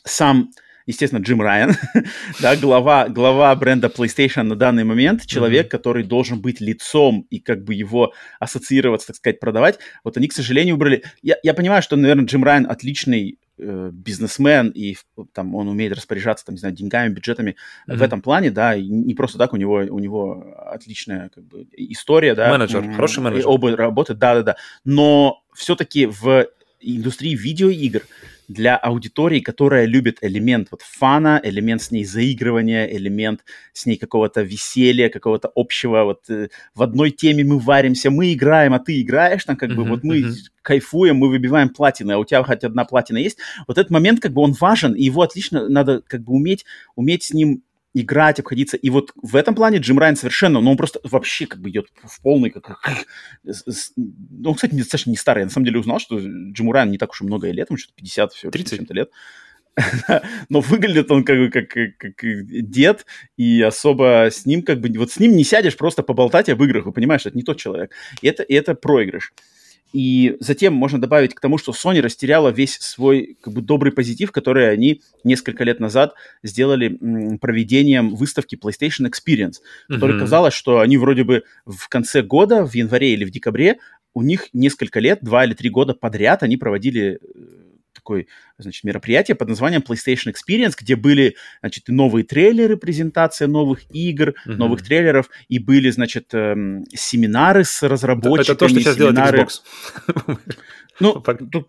сам 0.04 0.52
естественно, 0.86 1.22
Джим 1.22 1.42
Райан, 1.42 1.76
да, 2.42 2.56
глава, 2.56 3.10
глава 3.10 3.56
бренда 3.56 3.88
PlayStation 3.88 4.44
на 4.44 4.56
данный 4.56 4.84
момент, 4.84 5.26
человек, 5.26 5.68
mm-hmm. 5.68 5.70
который 5.70 6.04
должен 6.04 6.42
быть 6.42 6.62
лицом 6.62 7.26
и 7.30 7.40
как 7.40 7.64
бы 7.64 7.74
его 7.74 8.14
ассоциироваться, 8.40 9.08
так 9.08 9.16
сказать, 9.16 9.40
продавать. 9.40 9.80
Вот 10.04 10.18
они, 10.18 10.28
к 10.28 10.34
сожалению, 10.34 10.76
убрали... 10.76 11.04
Я, 11.22 11.36
я 11.44 11.54
понимаю, 11.54 11.82
что, 11.82 11.96
наверное, 11.96 12.26
Джим 12.26 12.44
Райан 12.44 12.70
отличный 12.70 13.40
э, 13.58 13.90
бизнесмен, 13.92 14.70
и 14.70 14.96
там 15.34 15.56
он 15.56 15.68
умеет 15.68 15.94
распоряжаться, 15.94 16.46
там, 16.46 16.56
не 16.56 16.60
знаю, 16.60 16.76
деньгами, 16.76 17.14
бюджетами 17.14 17.56
mm-hmm. 17.88 17.96
в 17.96 18.02
этом 18.02 18.22
плане, 18.22 18.52
да, 18.52 18.76
и 18.76 18.88
не 18.88 19.14
просто 19.16 19.38
так, 19.38 19.54
у 19.54 19.58
него, 19.58 19.76
у 19.90 20.00
него 20.00 20.56
отличная 20.68 21.30
как 21.30 21.46
бы 21.46 21.68
история, 21.74 22.36
да. 22.36 22.50
Менеджер, 22.50 22.84
м- 22.84 22.94
хороший 22.94 23.24
менеджер. 23.24 23.48
Оба 23.48 23.76
работают, 23.76 24.20
да-да-да. 24.20 24.56
Но 24.84 25.42
все-таки 25.54 26.06
в 26.06 26.48
индустрии 26.80 27.36
видеоигр 27.36 28.04
для 28.48 28.76
аудитории, 28.78 29.40
которая 29.40 29.86
любит 29.86 30.20
элемент 30.22 30.70
вот 30.72 30.82
фана, 30.82 31.40
элемент 31.44 31.82
с 31.82 31.92
ней 31.92 32.06
заигрывания, 32.06 32.86
элемент 32.86 33.44
с 33.74 33.86
ней 33.86 33.98
какого-то 33.98 34.42
веселья, 34.42 35.10
какого-то 35.10 35.52
общего 35.56 36.04
вот 36.04 36.30
э, 36.30 36.50
в 36.74 36.84
одной 36.84 37.12
теме 37.12 37.44
мы 37.44 37.60
варимся, 37.60 38.12
мы 38.12 38.34
играем, 38.34 38.74
а 38.74 38.80
ты 38.80 39.02
играешь, 39.02 39.46
там 39.46 39.56
как 39.56 39.72
uh-huh, 39.72 39.76
бы 39.76 39.84
вот 39.84 40.04
мы 40.04 40.20
uh-huh. 40.20 40.34
кайфуем, 40.62 41.18
мы 41.18 41.30
выбиваем 41.30 41.70
платины, 41.70 42.14
а 42.14 42.18
у 42.18 42.26
тебя 42.26 42.44
хоть 42.44 42.64
одна 42.64 42.86
платина 42.86 43.18
есть. 43.18 43.38
Вот 43.68 43.78
этот 43.78 43.92
момент 43.92 44.20
как 44.20 44.34
бы 44.34 44.42
он 44.42 44.54
важен, 44.54 44.94
и 44.94 45.04
его 45.04 45.22
отлично 45.22 45.68
надо 45.68 46.02
как 46.08 46.22
бы 46.22 46.34
уметь, 46.34 46.66
уметь 46.96 47.24
с 47.24 47.34
ним 47.34 47.64
играть, 47.96 48.40
обходиться. 48.40 48.78
И 48.78 48.90
вот 48.90 49.12
в 49.16 49.36
этом 49.36 49.56
плане 49.56 49.80
Джим 49.80 49.98
Райан 49.98 50.16
совершенно, 50.16 50.60
ну, 50.60 50.72
он 50.72 50.78
просто 50.78 51.00
вообще 51.04 51.48
как 51.48 51.62
бы 51.62 51.70
идет 51.70 51.88
в 52.04 52.22
полный, 52.22 52.50
как, 52.50 52.82
ну, 53.44 54.50
он, 54.50 54.56
кстати, 54.56 54.76
достаточно 54.76 55.10
не 55.10 55.18
старый. 55.18 55.42
Я 55.42 55.46
на 55.46 55.52
самом 55.52 55.66
деле 55.66 55.80
узнал, 55.80 56.00
что 56.00 56.20
Джиму 56.20 56.74
Райан 56.74 56.92
не 56.92 56.98
так 56.98 57.12
уж 57.12 57.22
и 57.22 57.26
много 57.26 57.50
лет, 57.50 57.70
ему 57.70 57.78
что-то 57.78 57.96
50, 57.96 58.34
все, 58.34 58.52
30 58.52 58.78
чем-то 58.78 58.94
лет. 58.94 59.10
Но 60.50 60.60
выглядит 60.60 61.10
он 61.10 61.24
как, 61.24 61.52
как, 61.52 61.70
как 61.98 62.46
дед, 62.70 63.06
и 63.38 63.62
особо 63.62 64.28
с 64.30 64.46
ним 64.46 64.62
как 64.62 64.80
бы... 64.80 64.90
Вот 64.98 65.12
с 65.12 65.20
ним 65.20 65.36
не 65.36 65.44
сядешь 65.44 65.78
просто 65.78 66.04
поболтать 66.04 66.50
об 66.50 66.62
играх, 66.64 66.86
вы 66.86 66.92
понимаешь, 66.92 67.26
это 67.26 67.38
не 67.38 67.44
тот 67.44 67.58
человек. 67.58 67.92
И 68.22 68.28
это, 68.28 68.44
и 68.44 68.54
это 68.54 68.76
проигрыш. 68.76 69.34
И 69.96 70.36
затем 70.42 70.74
можно 70.74 71.00
добавить 71.00 71.34
к 71.34 71.40
тому, 71.40 71.58
что 71.58 71.72
Sony 71.72 72.02
растеряла 72.02 72.50
весь 72.50 72.78
свой 72.82 73.38
как 73.40 73.54
бы, 73.54 73.62
добрый 73.62 73.94
позитив, 73.94 74.34
который 74.34 74.70
они 74.70 75.02
несколько 75.24 75.64
лет 75.64 75.80
назад 75.80 76.16
сделали 76.44 76.98
м, 77.02 77.40
проведением 77.40 78.14
выставки 78.14 78.56
PlayStation 78.56 79.10
Experience, 79.10 79.62
mm-hmm. 79.90 80.20
казалось, 80.20 80.54
что 80.54 80.82
они 80.82 80.98
вроде 80.98 81.24
бы 81.24 81.44
в 81.66 81.88
конце 81.88 82.22
года, 82.24 82.66
в 82.66 82.76
январе 82.76 83.14
или 83.14 83.24
в 83.24 83.32
декабре, 83.32 83.78
у 84.14 84.22
них 84.22 84.50
несколько 84.52 85.00
лет, 85.00 85.20
два 85.22 85.46
или 85.46 85.54
три 85.54 85.70
года 85.70 85.94
подряд 85.94 86.44
они 86.44 86.58
проводили 86.58 87.14
э, 87.14 87.65
такое, 87.96 88.28
значит, 88.58 88.84
мероприятие 88.84 89.36
под 89.36 89.50
названием 89.50 89.82
PlayStation 89.82 90.34
Experience, 90.34 90.76
где 90.78 90.96
были, 90.96 91.36
значит, 91.62 91.88
новые 91.88 92.24
трейлеры, 92.24 92.78
презентация 92.78 93.48
новых 93.48 93.84
игр, 93.94 94.30
mm-hmm. 94.30 94.56
новых 94.56 94.84
трейлеров, 94.84 95.30
и 95.48 95.60
были, 95.60 95.90
значит, 95.90 96.34
эм, 96.34 96.84
семинары 96.94 97.64
с 97.64 97.82
разработчиками. 97.82 98.42
Это, 98.42 98.52
это 98.52 98.60
то, 98.60 98.70
что 98.70 98.80
сейчас 98.80 98.96
семинары... 98.96 99.38
делает 99.38 99.50
Xbox. 99.50 100.38
Ну, 101.02 101.22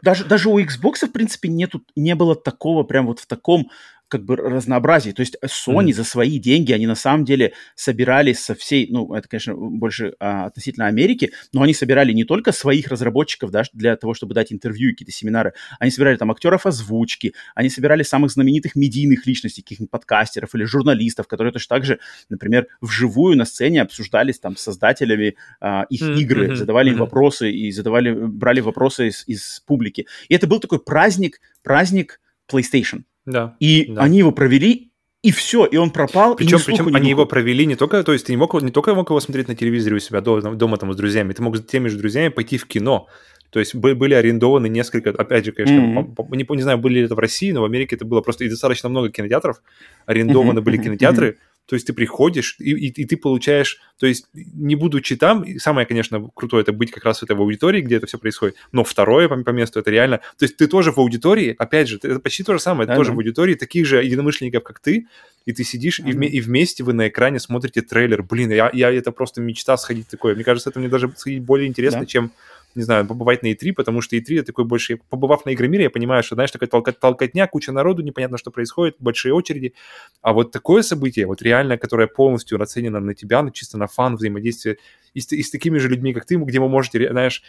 даже, 0.03 0.25
даже 0.25 0.49
у 0.49 0.61
Xbox, 0.61 1.09
в 1.09 1.13
принципе, 1.13 1.49
нету, 1.49 1.83
не 1.97 2.15
было 2.15 2.37
такого 2.37 2.85
прям 2.85 3.07
вот 3.07 3.19
в 3.19 3.27
таком 3.27 3.71
как 4.09 4.25
бы 4.25 4.37
разнообразие. 4.37 5.15
То 5.15 5.21
есть 5.21 5.37
Sony 5.45 5.89
mm. 5.89 5.93
за 5.93 6.05
свои 6.05 6.39
деньги, 6.39 6.73
они 6.73 6.87
на 6.87 6.95
самом 6.95 7.25
деле 7.25 7.53
собирали 7.75 8.33
со 8.33 8.55
всей, 8.55 8.89
ну, 8.91 9.13
это, 9.15 9.29
конечно, 9.29 9.55
больше 9.55 10.15
а, 10.21 10.47
относительно 10.47 10.87
Америки, 10.87 11.33
но 11.53 11.63
они 11.63 11.75
собирали 11.75 12.13
не 12.13 12.25
только 12.25 12.53
своих 12.53 12.89
разработчиков, 12.89 13.51
да, 13.51 13.65
для 13.73 13.97
того, 13.97 14.15
чтобы 14.15 14.35
дать 14.35 14.53
интервью 14.53 14.91
и 14.91 14.93
какие-то 14.93 15.13
семинары, 15.13 15.55
они 15.81 15.91
собирали 15.91 16.17
там 16.17 16.31
актеров 16.31 16.67
озвучки, 16.67 17.35
они 17.55 17.69
собирали 17.69 18.03
самых 18.03 18.31
знаменитых 18.31 18.77
медийных 18.77 19.27
личностей, 19.27 19.63
каких-нибудь 19.63 19.91
подкастеров 19.91 20.55
или 20.55 20.65
журналистов, 20.65 21.27
которые 21.27 21.53
точно 21.53 21.77
так 21.77 21.85
же, 21.85 21.99
например, 22.29 22.69
вживую 22.81 23.37
на 23.37 23.45
сцене 23.45 23.83
обсуждались 23.83 24.39
там 24.39 24.57
с 24.57 24.63
создателями 24.63 25.37
а, 25.61 25.85
их 25.91 26.03
mm-hmm. 26.03 26.19
игры, 26.21 26.55
задавали 26.55 26.91
им 26.91 26.97
mm-hmm. 26.97 27.01
вопросы 27.01 27.51
и 27.51 27.73
задавали, 27.73 28.13
брали 28.13 28.61
вопросы 28.61 29.09
из, 29.09 29.25
из 29.27 29.63
публики. 29.67 30.07
И 30.29 30.35
это 30.35 30.47
был 30.47 30.61
такой 30.61 30.79
праздник, 30.79 31.41
праздник 31.63 32.21
PlayStation. 32.49 33.03
Да. 33.27 33.57
И 33.61 33.87
да. 33.89 34.03
они 34.03 34.19
его 34.19 34.33
провели, 34.33 34.93
и 35.23 35.33
все, 35.33 35.65
и 35.67 35.77
он 35.77 35.91
пропал. 35.91 36.37
Причем, 36.37 36.61
причем 36.65 36.95
они 36.95 37.11
его 37.11 37.27
провели 37.27 37.67
не 37.67 37.75
только, 37.75 38.03
то 38.05 38.13
есть 38.13 38.27
ты 38.27 38.33
не 38.33 38.37
мог 38.37 38.55
не 38.63 38.71
только 38.71 38.95
мог 38.95 39.11
его 39.11 39.19
смотреть 39.21 39.49
на 39.49 39.57
телевизоре 39.57 39.97
у 39.97 39.99
себя 39.99 40.21
дома, 40.21 40.55
дома 40.55 40.77
там 40.77 40.93
с 40.93 40.97
друзьями, 40.97 41.33
ты 41.33 41.43
мог 41.43 41.57
с 41.57 41.65
теми 41.65 41.89
же 41.89 41.99
друзьями 41.99 42.29
пойти 42.29 42.59
в 42.59 42.67
кино. 42.67 43.09
То 43.51 43.61
есть 43.61 43.75
были 43.75 44.15
арендованы 44.15 44.69
несколько, 44.69 45.11
опять 45.11 45.45
же, 45.47 45.53
конечно, 45.53 45.81
mm-hmm. 45.81 46.37
не, 46.37 46.47
не 46.57 46.63
знаю, 46.63 46.79
были 46.79 46.99
ли 46.99 47.05
это 47.07 47.15
в 47.15 47.19
России, 47.19 47.53
но 47.53 47.63
в 47.63 47.65
Америке 47.65 47.97
это 47.97 48.05
было 48.05 48.21
просто 48.21 48.45
и 48.45 48.49
достаточно 48.49 48.89
много 48.89 49.11
кинотеатров, 49.11 49.63
арендованы 50.05 50.59
mm-hmm. 50.59 50.63
были 50.63 50.77
кинотеатры, 50.77 51.29
mm-hmm. 51.29 51.56
То 51.67 51.75
есть 51.75 51.87
ты 51.87 51.93
приходишь, 51.93 52.57
и, 52.59 52.71
и, 52.71 53.03
и 53.03 53.05
ты 53.05 53.17
получаешь, 53.17 53.81
то 53.99 54.07
есть 54.07 54.27
не 54.35 54.77
будучи 54.77 55.17
там, 55.17 55.45
самое, 55.59 55.87
конечно, 55.87 56.31
крутое 56.35 56.63
это 56.63 56.73
быть 56.73 56.93
как 56.93 57.05
раз 57.05 57.21
в 57.21 57.23
этой 57.25 57.37
аудитории, 57.37 57.81
где 57.81 57.97
это 57.97 58.07
все 58.07 58.19
происходит, 58.19 58.57
но 58.73 58.85
второе 58.85 59.29
по, 59.29 59.37
по 59.43 59.51
месту 59.51 59.81
это 59.81 59.91
реально, 59.91 60.19
то 60.39 60.45
есть 60.45 60.57
ты 60.57 60.69
тоже 60.69 60.93
в 60.93 60.99
аудитории, 60.99 61.55
опять 61.59 61.89
же, 61.89 61.97
это 61.97 62.21
почти 62.21 62.45
то 62.45 62.53
же 62.53 62.61
самое, 62.61 62.89
ты 62.89 62.95
тоже 62.95 63.11
да. 63.11 63.17
в 63.17 63.19
аудитории 63.19 63.55
таких 63.55 63.87
же 63.87 64.03
единомышленников, 64.03 64.63
как 64.63 64.79
ты, 64.79 65.07
и 65.45 65.53
ты 65.53 65.65
сидишь, 65.65 66.01
mm-hmm. 66.01 66.27
и, 66.27 66.37
и 66.37 66.41
вместе 66.41 66.85
вы 66.85 66.93
на 66.93 67.09
экране 67.09 67.41
смотрите 67.41 67.83
трейлер, 67.83 68.23
блин, 68.23 68.51
я, 68.51 68.71
я 68.73 68.91
это 68.93 69.11
просто 69.11 69.41
мечта 69.41 69.77
сходить 69.77 70.09
такое, 70.09 70.35
мне 70.35 70.45
кажется, 70.45 70.71
это 70.71 70.79
мне 70.79 70.89
даже 70.89 71.13
сходить 71.17 71.43
более 71.43 71.67
интересно, 71.67 72.01
да. 72.01 72.07
чем 72.07 72.33
не 72.77 72.83
знаю, 72.83 73.07
побывать 73.07 73.43
на 73.43 73.49
E3, 73.49 73.73
потому 73.73 74.01
что 74.01 74.17
E3 74.17 74.39
это 74.39 74.47
такой 74.47 74.65
больше... 74.65 74.99
Побывав 75.09 75.47
на 75.47 75.55
Игромире, 75.55 75.85
я 75.85 75.91
понимаю, 75.91 76.23
что, 76.23 76.35
знаешь, 76.35 76.51
такая 76.51 76.69
толка, 76.69 76.93
толкотня, 76.93 77.47
куча 77.47 77.73
народу, 77.73 78.03
непонятно, 78.03 78.39
что 78.39 78.51
происходит, 78.51 78.97
большие 78.99 79.33
очереди. 79.33 79.75
А 80.23 80.33
вот 80.33 80.53
такое 80.53 80.83
событие, 80.83 81.27
вот 81.27 81.43
реально, 81.43 81.79
которое 81.79 82.07
полностью 82.07 82.59
нацелено 82.59 83.01
на 83.01 83.15
тебя, 83.15 83.43
ну, 83.43 83.51
чисто 83.51 83.79
на 83.79 83.87
фан, 83.87 84.17
взаимодействие 84.17 84.79
и 85.15 85.21
с, 85.21 85.33
и 85.33 85.43
с 85.43 85.51
такими 85.51 85.79
же 85.79 85.89
людьми, 85.89 86.13
как 86.13 86.27
ты, 86.27 86.37
где 86.37 86.61
вы 86.61 86.69
можете, 86.69 87.11
знаешь, 87.11 87.43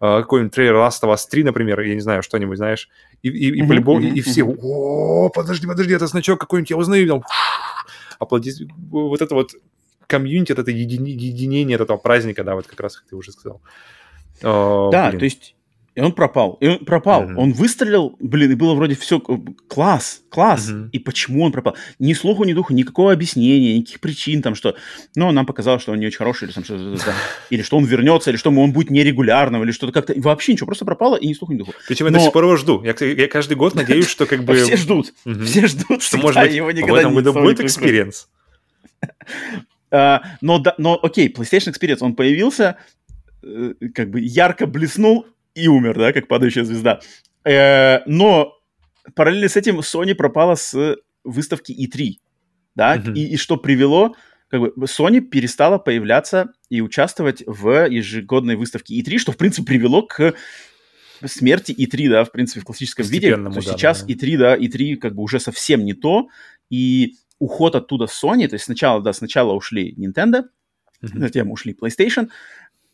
э, 0.00 0.20
какой-нибудь 0.20 0.52
трейлер 0.54 0.76
Last 0.76 1.02
of 1.02 1.12
Us 1.12 1.26
3, 1.30 1.44
например, 1.44 1.80
я 1.80 1.94
не 1.94 2.00
знаю, 2.00 2.22
что-нибудь, 2.22 2.58
знаешь, 2.58 2.90
и, 3.22 3.28
и, 3.28 3.32
и 3.32 3.62
mm-hmm, 3.62 3.68
по-любому, 3.68 4.00
mm-hmm, 4.00 4.14
и, 4.14 4.18
и 4.18 4.20
все, 4.20 4.44
о, 4.44 5.30
подожди, 5.30 5.66
подожди, 5.66 5.94
это 5.94 6.06
значок 6.06 6.38
какой-нибудь, 6.38 6.70
я 6.70 6.76
узнаю, 6.76 7.08
там, 7.08 7.22
аплодис... 8.18 8.60
вот 8.90 9.22
это 9.22 9.34
вот 9.34 9.52
комьюнити, 10.06 10.52
вот 10.52 10.58
это 10.60 10.70
единение 10.70 11.76
от 11.76 11.82
этого 11.82 11.96
праздника, 11.96 12.44
да, 12.44 12.54
вот 12.54 12.66
как 12.66 12.80
раз, 12.80 12.96
как 12.96 13.08
ты 13.08 13.16
уже 13.16 13.32
сказал. 13.32 13.60
О, 14.42 14.90
да, 14.90 15.08
блин. 15.08 15.18
то 15.18 15.24
есть 15.24 15.54
И 15.94 16.00
он 16.00 16.12
пропал. 16.12 16.54
И 16.60 16.66
он 16.66 16.78
пропал. 16.84 17.22
Mm-hmm. 17.22 17.36
Он 17.36 17.52
выстрелил, 17.52 18.16
блин, 18.18 18.50
и 18.50 18.54
было 18.56 18.74
вроде 18.74 18.96
все 18.96 19.20
класс, 19.20 20.22
класс. 20.28 20.68
Mm-hmm. 20.68 20.90
И 20.90 20.98
почему 20.98 21.44
он 21.44 21.52
пропал? 21.52 21.76
Ни 22.00 22.14
слуху, 22.14 22.42
ни 22.42 22.52
духу, 22.52 22.72
никакого 22.74 23.12
объяснения, 23.12 23.78
никаких 23.78 24.00
причин 24.00 24.42
там, 24.42 24.56
что... 24.56 24.74
Ну, 25.14 25.30
нам 25.30 25.46
показалось, 25.46 25.82
что 25.82 25.92
он 25.92 26.00
не 26.00 26.06
очень 26.06 26.18
хороший, 26.18 26.46
или, 26.46 26.52
там, 26.52 26.64
что, 26.64 26.76
да, 26.76 27.14
или 27.50 27.62
что 27.62 27.76
он 27.76 27.84
вернется, 27.84 28.30
или 28.30 28.36
что 28.36 28.50
он 28.50 28.72
будет 28.72 28.90
нерегулярным, 28.90 29.62
или 29.62 29.70
что-то 29.70 29.92
как-то... 29.92 30.14
Вообще 30.16 30.52
ничего, 30.52 30.66
просто 30.66 30.84
пропало, 30.84 31.14
и 31.14 31.28
ни 31.28 31.32
слуху, 31.32 31.52
ни 31.52 31.58
духу. 31.58 31.72
Причем 31.86 32.06
Но... 32.06 32.10
я 32.10 32.18
до 32.18 32.24
сих 32.24 32.32
пор 32.32 32.44
его 32.44 32.56
жду. 32.56 32.82
Я, 32.82 32.94
я 33.06 33.28
каждый 33.28 33.56
год 33.56 33.76
надеюсь, 33.76 34.08
что 34.08 34.26
как 34.26 34.44
бы... 34.44 34.56
Все 34.56 34.76
ждут. 34.76 35.12
Все 35.44 35.68
ждут. 35.68 36.02
Что, 36.02 36.18
может 36.18 36.42
быть, 36.42 36.52
его 36.52 36.72
никогда 36.72 36.94
в 36.94 36.96
этом 36.96 37.14
году 37.14 37.32
будет 37.34 37.60
experience. 37.60 38.28
Uh, 39.92 40.20
но, 40.40 40.58
да, 40.58 40.74
но 40.78 40.98
окей, 41.00 41.28
PlayStation 41.28 41.72
Experience, 41.72 41.98
он 42.00 42.16
появился, 42.16 42.78
э, 43.44 43.74
как 43.94 44.10
бы 44.10 44.20
ярко 44.20 44.66
блеснул 44.66 45.26
и 45.54 45.68
умер, 45.68 45.98
да, 45.98 46.12
как 46.12 46.28
падающая 46.28 46.64
звезда. 46.64 47.00
Э, 47.44 48.00
но 48.06 48.58
параллельно 49.14 49.48
с 49.48 49.56
этим 49.56 49.80
Sony 49.80 50.14
пропала 50.14 50.54
с 50.54 50.96
выставки 51.24 51.72
E3, 51.72 52.14
да, 52.74 52.96
mm-hmm. 52.96 53.14
и, 53.14 53.34
и 53.34 53.36
что 53.36 53.56
привело, 53.56 54.14
как 54.48 54.60
бы 54.60 54.86
Sony 54.86 55.20
перестала 55.20 55.78
появляться 55.78 56.52
и 56.68 56.80
участвовать 56.80 57.42
в 57.46 57.88
ежегодной 57.88 58.56
выставке 58.56 59.00
E3, 59.00 59.18
что, 59.18 59.32
в 59.32 59.36
принципе, 59.36 59.66
привело 59.66 60.02
к 60.02 60.34
смерти 61.24 61.72
E3, 61.72 62.08
да, 62.08 62.24
в 62.24 62.32
принципе, 62.32 62.60
в 62.60 62.64
классическом 62.64 63.06
виде. 63.06 63.34
То 63.36 63.50
да, 63.50 63.60
сейчас 63.60 64.04
да. 64.04 64.12
E3, 64.12 64.36
да, 64.36 64.56
E3 64.56 64.96
как 64.96 65.14
бы 65.14 65.22
уже 65.22 65.40
совсем 65.40 65.84
не 65.84 65.94
то, 65.94 66.28
и 66.70 67.14
уход 67.38 67.74
оттуда 67.74 68.04
Sony, 68.04 68.46
то 68.48 68.54
есть 68.54 68.66
сначала, 68.66 69.02
да, 69.02 69.12
сначала 69.12 69.52
ушли 69.52 69.94
Nintendo, 69.94 70.44
mm-hmm. 71.02 71.18
затем 71.18 71.50
ушли 71.50 71.74
PlayStation, 71.74 72.28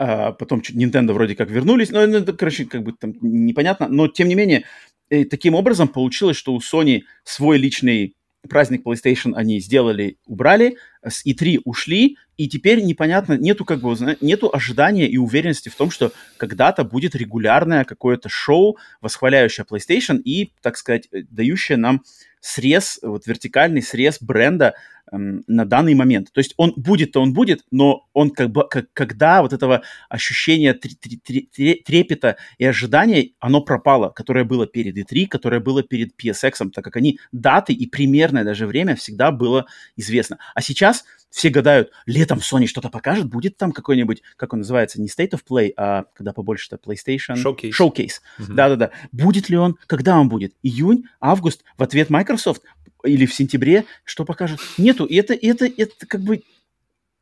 а 0.02 0.32
потом 0.32 0.60
Nintendo 0.60 1.12
вроде 1.12 1.36
как 1.36 1.50
вернулись, 1.50 1.90
но, 1.90 2.06
ну, 2.06 2.24
короче, 2.24 2.64
как 2.64 2.82
бы 2.82 2.94
там 2.94 3.12
непонятно, 3.20 3.86
но 3.86 4.08
тем 4.08 4.28
не 4.28 4.34
менее, 4.34 4.64
э, 5.10 5.26
таким 5.26 5.54
образом 5.54 5.88
получилось, 5.88 6.38
что 6.38 6.54
у 6.54 6.58
Sony 6.58 7.02
свой 7.22 7.58
личный 7.58 8.14
праздник 8.48 8.82
PlayStation 8.86 9.34
они 9.34 9.60
сделали, 9.60 10.16
убрали, 10.26 10.78
с 11.06 11.26
E3 11.26 11.60
ушли, 11.66 12.16
и 12.38 12.48
теперь 12.48 12.82
непонятно, 12.82 13.34
нету 13.34 13.66
как 13.66 13.82
бы, 13.82 13.94
нету 14.22 14.50
ожидания 14.50 15.06
и 15.06 15.18
уверенности 15.18 15.68
в 15.68 15.76
том, 15.76 15.90
что 15.90 16.12
когда-то 16.38 16.82
будет 16.82 17.14
регулярное 17.14 17.84
какое-то 17.84 18.30
шоу, 18.30 18.78
восхваляющее 19.02 19.66
PlayStation 19.70 20.16
и, 20.16 20.54
так 20.62 20.78
сказать, 20.78 21.08
э, 21.12 21.24
дающее 21.30 21.76
нам 21.76 22.02
срез, 22.40 22.98
вот 23.02 23.26
вертикальный 23.26 23.82
срез 23.82 24.18
бренда 24.20 24.74
эм, 25.12 25.44
на 25.46 25.64
данный 25.64 25.94
момент. 25.94 26.32
То 26.32 26.40
есть 26.40 26.54
он 26.56 26.72
будет-то 26.76 27.20
он 27.20 27.32
будет, 27.32 27.64
но 27.70 28.06
он 28.12 28.30
как 28.30 28.50
бы, 28.50 28.66
как, 28.68 28.86
когда 28.92 29.42
вот 29.42 29.52
этого 29.52 29.82
ощущения 30.08 30.74
трепета 30.74 32.36
и 32.58 32.64
ожидания, 32.64 33.30
оно 33.38 33.60
пропало, 33.60 34.08
которое 34.10 34.44
было 34.44 34.66
перед 34.66 34.96
E3, 34.96 35.26
которое 35.26 35.60
было 35.60 35.82
перед 35.82 36.12
PSX, 36.20 36.70
так 36.70 36.84
как 36.84 36.96
они 36.96 37.18
даты 37.32 37.72
и 37.72 37.86
примерное 37.86 38.44
даже 38.44 38.66
время 38.66 38.96
всегда 38.96 39.30
было 39.30 39.66
известно. 39.96 40.38
А 40.54 40.62
сейчас 40.62 41.04
все 41.30 41.48
гадают, 41.48 41.90
летом 42.06 42.38
Sony 42.38 42.66
что-то 42.66 42.90
покажет, 42.90 43.26
будет 43.26 43.56
там 43.56 43.72
какой-нибудь, 43.72 44.22
как 44.36 44.52
он 44.52 44.60
называется, 44.60 45.00
не 45.00 45.08
State 45.08 45.30
of 45.30 45.40
Play, 45.48 45.72
а 45.76 46.04
когда 46.14 46.32
побольше-то 46.32 46.76
PlayStation... 46.76 47.36
Showcase. 47.36 47.70
Showcase. 47.70 48.20
Mm-hmm. 48.38 48.54
Да-да-да. 48.54 48.90
Будет 49.12 49.48
ли 49.48 49.56
он? 49.56 49.76
Когда 49.86 50.18
он 50.18 50.28
будет? 50.28 50.54
Июнь? 50.62 51.04
Август? 51.20 51.62
В 51.78 51.82
ответ 51.82 52.10
Microsoft? 52.10 52.62
Или 53.04 53.26
в 53.26 53.34
сентябре? 53.34 53.84
Что 54.04 54.24
покажет? 54.24 54.60
Нету. 54.76 55.04
И 55.04 55.14
это, 55.14 55.34
это, 55.34 55.66
это 55.66 56.06
как 56.06 56.20
бы 56.20 56.42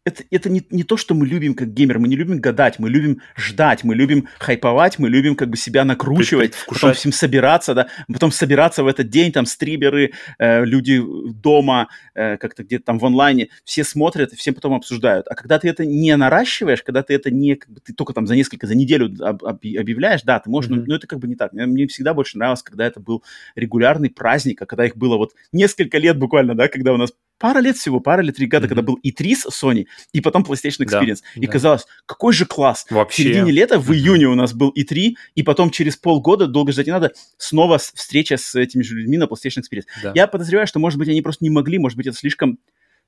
это, 0.05 0.25
это 0.31 0.49
не, 0.49 0.67
не 0.71 0.85
то, 0.85 0.97
что 0.97 1.15
мы 1.15 1.27
любим 1.27 1.55
как 1.55 1.73
геймер, 1.73 1.99
мы 1.99 2.09
не 2.09 2.17
любим 2.17 2.41
гадать, 2.41 2.79
мы 2.79 2.89
любим 2.89 3.21
ждать, 3.37 3.85
мы 3.85 3.95
любим 3.95 4.29
хайповать, 4.39 4.99
мы 4.99 5.09
любим 5.09 5.37
как 5.37 5.51
бы 5.51 5.57
себя 5.57 5.85
накручивать, 5.85 6.55
потом 6.67 6.95
всем 6.95 7.13
собираться, 7.13 7.75
да, 7.75 7.89
потом 8.13 8.33
собираться 8.33 8.83
в 8.83 8.87
этот 8.87 9.11
день, 9.11 9.33
там 9.33 9.47
стримеры, 9.47 10.13
э, 10.39 10.65
люди 10.65 11.01
дома, 11.35 11.89
э, 12.15 12.39
как-то 12.39 12.65
где-то 12.65 12.85
там 12.85 12.99
в 12.99 13.05
онлайне, 13.05 13.49
все 13.65 13.85
смотрят, 13.85 14.33
всем 14.33 14.55
потом 14.55 14.75
обсуждают. 14.75 15.27
А 15.29 15.35
когда 15.35 15.59
ты 15.59 15.69
это 15.69 15.85
не 15.85 16.17
наращиваешь, 16.17 16.83
когда 16.83 17.03
ты 17.03 17.15
это 17.15 17.31
не, 17.31 17.57
как 17.57 17.71
бы, 17.71 17.81
ты 17.81 17.93
только 17.93 18.15
там 18.15 18.27
за 18.27 18.35
несколько, 18.35 18.67
за 18.67 18.75
неделю 18.75 19.15
об, 19.21 19.45
об, 19.45 19.57
объявляешь, 19.57 20.23
да, 20.23 20.41
ты 20.41 20.49
можешь, 20.49 20.71
mm-hmm. 20.71 20.77
но, 20.77 20.87
но 20.87 20.95
это 20.97 21.07
как 21.07 21.19
бы 21.19 21.29
не 21.29 21.35
так. 21.35 21.53
Мне, 21.53 21.67
мне 21.67 21.87
всегда 21.87 22.15
больше 22.15 22.39
нравилось, 22.39 22.63
когда 22.63 22.87
это 22.87 23.01
был 23.01 23.23
регулярный 23.55 24.11
праздник, 24.11 24.63
а 24.63 24.67
когда 24.67 24.87
их 24.87 24.97
было 24.97 25.17
вот 25.17 25.33
несколько 25.53 25.99
лет 25.99 26.19
буквально, 26.19 26.55
да, 26.55 26.69
когда 26.69 26.93
у 26.95 26.97
нас 26.97 27.13
пара 27.39 27.61
лет 27.61 27.77
всего, 27.77 28.01
пара 28.01 28.23
или 28.23 28.31
три 28.31 28.47
года, 28.47 28.67
mm-hmm. 28.67 28.69
когда 28.69 28.83
был 28.83 28.95
и 28.95 29.13
3 29.13 29.35
с 29.35 29.47
Sony, 29.47 29.87
и 30.13 30.21
потом 30.21 30.43
PlayStation 30.43 30.85
Experience. 30.85 31.23
Да, 31.35 31.41
и 31.41 31.47
да. 31.47 31.53
казалось, 31.53 31.87
какой 32.07 32.33
же 32.33 32.45
класс. 32.47 32.87
Вообще. 32.91 33.23
В 33.23 33.27
середине 33.27 33.53
лета, 33.53 33.79
в 33.79 33.93
июне 33.93 34.27
у 34.27 34.35
нас 34.35 34.53
был 34.53 34.71
и 34.71 34.85
3 34.85 35.17
и 35.35 35.43
потом 35.43 35.71
через 35.71 35.97
полгода, 35.97 36.47
долго 36.47 36.73
ждать 36.73 36.87
не 36.87 36.93
надо, 36.93 37.13
снова 37.37 37.79
встреча 37.79 38.37
с 38.37 38.55
этими 38.55 38.83
же 38.83 38.97
людьми 38.97 39.17
на 39.17 39.25
PlayStation 39.25 39.63
Experience. 39.63 39.87
Да. 40.03 40.13
Я 40.15 40.27
подозреваю, 40.27 40.67
что, 40.67 40.79
может 40.79 40.99
быть, 40.99 41.09
они 41.09 41.23
просто 41.23 41.45
не 41.45 41.51
могли, 41.51 41.79
может 41.79 41.97
быть, 41.97 42.07
это 42.07 42.17
слишком 42.17 42.59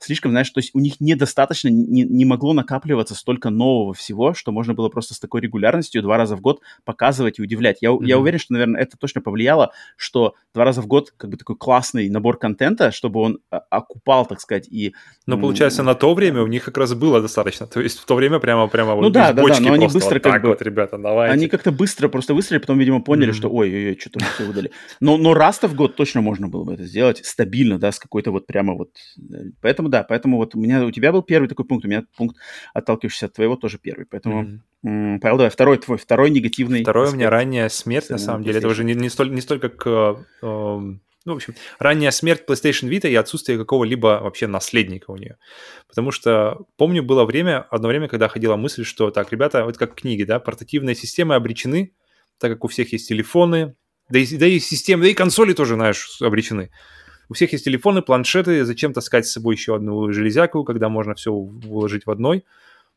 слишком, 0.00 0.32
знаешь, 0.32 0.50
то 0.50 0.58
есть 0.58 0.70
у 0.74 0.80
них 0.80 1.00
недостаточно, 1.00 1.68
не, 1.68 2.02
не 2.02 2.24
могло 2.24 2.52
накапливаться 2.52 3.14
столько 3.14 3.50
нового 3.50 3.94
всего, 3.94 4.34
что 4.34 4.50
можно 4.50 4.74
было 4.74 4.88
просто 4.88 5.14
с 5.14 5.20
такой 5.20 5.40
регулярностью 5.42 6.02
два 6.02 6.16
раза 6.16 6.36
в 6.36 6.40
год 6.40 6.60
показывать 6.84 7.38
и 7.38 7.42
удивлять. 7.42 7.78
Я, 7.80 7.90
mm-hmm. 7.90 8.04
я 8.04 8.18
уверен, 8.18 8.38
что, 8.38 8.54
наверное, 8.54 8.80
это 8.80 8.96
точно 8.96 9.20
повлияло, 9.20 9.72
что 9.96 10.34
два 10.54 10.64
раза 10.64 10.82
в 10.82 10.86
год 10.86 11.12
как 11.16 11.30
бы 11.30 11.36
такой 11.36 11.56
классный 11.56 12.08
набор 12.08 12.38
контента, 12.38 12.90
чтобы 12.90 13.20
он 13.20 13.38
а, 13.50 13.58
окупал, 13.70 14.26
так 14.26 14.40
сказать, 14.40 14.66
и... 14.68 14.94
Но 15.26 15.38
получается, 15.38 15.82
на 15.82 15.94
то 15.94 16.14
время 16.14 16.42
у 16.42 16.46
них 16.46 16.64
как 16.64 16.78
раз 16.78 16.94
было 16.94 17.20
достаточно. 17.20 17.66
То 17.66 17.80
есть 17.80 17.98
в 17.98 18.06
то 18.06 18.14
время 18.14 18.38
прямо, 18.40 18.66
прямо 18.68 18.94
ну, 18.94 19.02
вот 19.02 19.12
да, 19.12 19.32
да, 19.32 19.42
да, 19.44 19.60
но 19.60 19.72
они 19.74 19.86
быстро 19.86 20.14
вот 20.14 20.22
как 20.22 20.42
бы... 20.42 20.48
вот, 20.48 20.62
ребята, 20.62 20.98
давайте. 20.98 21.32
Они 21.32 21.48
как-то 21.48 21.70
быстро 21.70 22.08
просто 22.08 22.34
выстрелили, 22.34 22.60
потом, 22.60 22.78
видимо, 22.78 23.02
поняли, 23.02 23.30
mm-hmm. 23.30 23.36
что 23.36 23.48
ой-ой-ой, 23.50 23.98
что-то 24.00 24.20
мы 24.20 24.26
все 24.34 24.44
выдали. 24.44 24.70
Но, 25.00 25.18
но 25.18 25.34
раз-то 25.34 25.68
в 25.68 25.74
год 25.74 25.94
точно 25.94 26.20
можно 26.20 26.48
было 26.48 26.64
бы 26.64 26.74
это 26.74 26.84
сделать 26.84 27.24
стабильно, 27.24 27.78
да, 27.78 27.92
с 27.92 27.98
какой-то 27.98 28.30
вот 28.32 28.46
прямо 28.46 28.74
вот... 28.74 28.90
Э, 29.18 29.50
поэтому, 29.60 29.89
да, 29.90 30.02
поэтому 30.02 30.36
вот 30.36 30.54
у 30.54 30.60
меня 30.60 30.84
у 30.84 30.90
тебя 30.90 31.12
был 31.12 31.22
первый 31.22 31.48
такой 31.48 31.64
пункт, 31.64 31.84
у 31.84 31.88
меня 31.88 32.04
пункт, 32.16 32.36
отталкивающийся 32.72 33.26
от 33.26 33.34
твоего, 33.34 33.56
тоже 33.56 33.78
первый. 33.78 34.06
Поэтому, 34.06 34.60
mm-hmm. 34.84 35.18
Павел, 35.20 35.36
давай, 35.36 35.50
второй 35.50 35.78
твой, 35.78 35.98
второй 35.98 36.30
негативный. 36.30 36.82
Второй 36.82 37.04
аспект. 37.04 37.16
у 37.16 37.18
меня 37.18 37.30
ранняя 37.30 37.68
смерть, 37.68 38.10
на 38.10 38.18
самом 38.18 38.44
деле. 38.44 38.58
Это 38.58 38.68
уже 38.68 38.84
не, 38.84 38.94
не, 38.94 39.08
столь, 39.08 39.32
не 39.32 39.40
столько 39.40 39.68
к... 39.68 40.24
Э, 40.42 40.76
ну, 41.26 41.34
в 41.34 41.36
общем, 41.36 41.54
ранняя 41.78 42.10
смерть 42.10 42.44
PlayStation 42.48 42.88
Vita 42.88 43.08
и 43.08 43.14
отсутствие 43.14 43.58
какого-либо 43.58 44.20
вообще 44.22 44.46
наследника 44.46 45.10
у 45.10 45.16
нее. 45.16 45.36
Потому 45.86 46.12
что, 46.12 46.66
помню, 46.76 47.02
было 47.02 47.24
время, 47.24 47.66
одно 47.70 47.88
время, 47.88 48.08
когда 48.08 48.28
ходила 48.28 48.56
мысль, 48.56 48.84
что 48.84 49.10
так, 49.10 49.30
ребята, 49.30 49.64
вот 49.64 49.76
как 49.76 49.94
книги, 49.94 50.22
да, 50.22 50.40
портативные 50.40 50.94
системы 50.94 51.34
обречены, 51.34 51.92
так 52.38 52.52
как 52.52 52.64
у 52.64 52.68
всех 52.68 52.92
есть 52.92 53.08
телефоны, 53.08 53.74
да 54.08 54.18
и, 54.18 54.36
да 54.36 54.46
и 54.46 54.58
системы, 54.58 55.04
да 55.04 55.10
и 55.10 55.14
консоли 55.14 55.52
тоже, 55.52 55.74
знаешь, 55.74 56.20
обречены. 56.20 56.70
У 57.30 57.34
всех 57.34 57.52
есть 57.52 57.64
телефоны, 57.64 58.02
планшеты, 58.02 58.64
зачем 58.64 58.92
таскать 58.92 59.24
с 59.24 59.30
собой 59.30 59.54
еще 59.54 59.76
одну 59.76 60.12
железяку, 60.12 60.64
когда 60.64 60.88
можно 60.88 61.14
все 61.14 61.30
уложить 61.30 62.04
в 62.04 62.10
одной. 62.10 62.44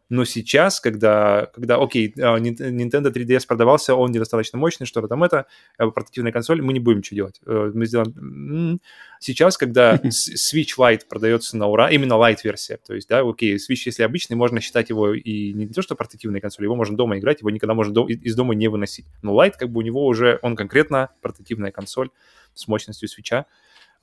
Но 0.09 0.25
сейчас, 0.25 0.79
когда, 0.79 1.51
когда, 1.53 1.77
окей, 1.77 2.13
а, 2.17 2.39
Nintendo 2.39 3.13
3DS 3.13 3.45
продавался, 3.47 3.93
он 3.93 4.11
недостаточно 4.11 4.57
мощный, 4.57 4.88
что-то 4.88 5.07
там 5.07 5.23
это, 5.23 5.45
а, 5.77 5.88
портативная 5.91 6.31
консоль, 6.31 6.63
мы 6.63 6.73
не 6.73 6.79
будем 6.79 6.97
ничего 6.97 7.15
делать. 7.15 7.41
Э, 7.45 7.71
мы 7.73 7.86
сделаем... 7.86 8.79
Сейчас, 9.19 9.55
когда 9.55 9.95
Switch 10.03 10.77
Lite 10.79 11.01
продается 11.07 11.55
на 11.55 11.67
ура, 11.67 11.91
именно 11.91 12.13
Lite-версия, 12.13 12.79
то 12.86 12.95
есть, 12.95 13.07
да, 13.09 13.21
окей, 13.21 13.55
Switch, 13.57 13.84
если 13.86 14.01
обычный, 14.01 14.36
можно 14.36 14.61
считать 14.61 14.89
его 14.89 15.13
и 15.13 15.53
не 15.53 15.67
то, 15.67 15.84
что 15.84 15.95
портативной 15.95 16.41
консоль, 16.41 16.65
его 16.65 16.75
можно 16.75 16.97
дома 16.97 17.19
играть, 17.19 17.41
его 17.41 17.51
никогда 17.51 17.75
можно 17.75 17.99
из 18.07 18.36
дома 18.36 18.55
не 18.55 18.67
выносить. 18.67 19.05
Но 19.21 19.39
Lite, 19.39 19.53
как 19.59 19.69
бы 19.69 19.79
у 19.79 19.84
него 19.84 20.05
уже, 20.05 20.39
он 20.41 20.55
конкретно 20.55 21.11
портативная 21.21 21.71
консоль 21.71 22.09
с 22.55 22.67
мощностью 22.67 23.07
свеча, 23.07 23.45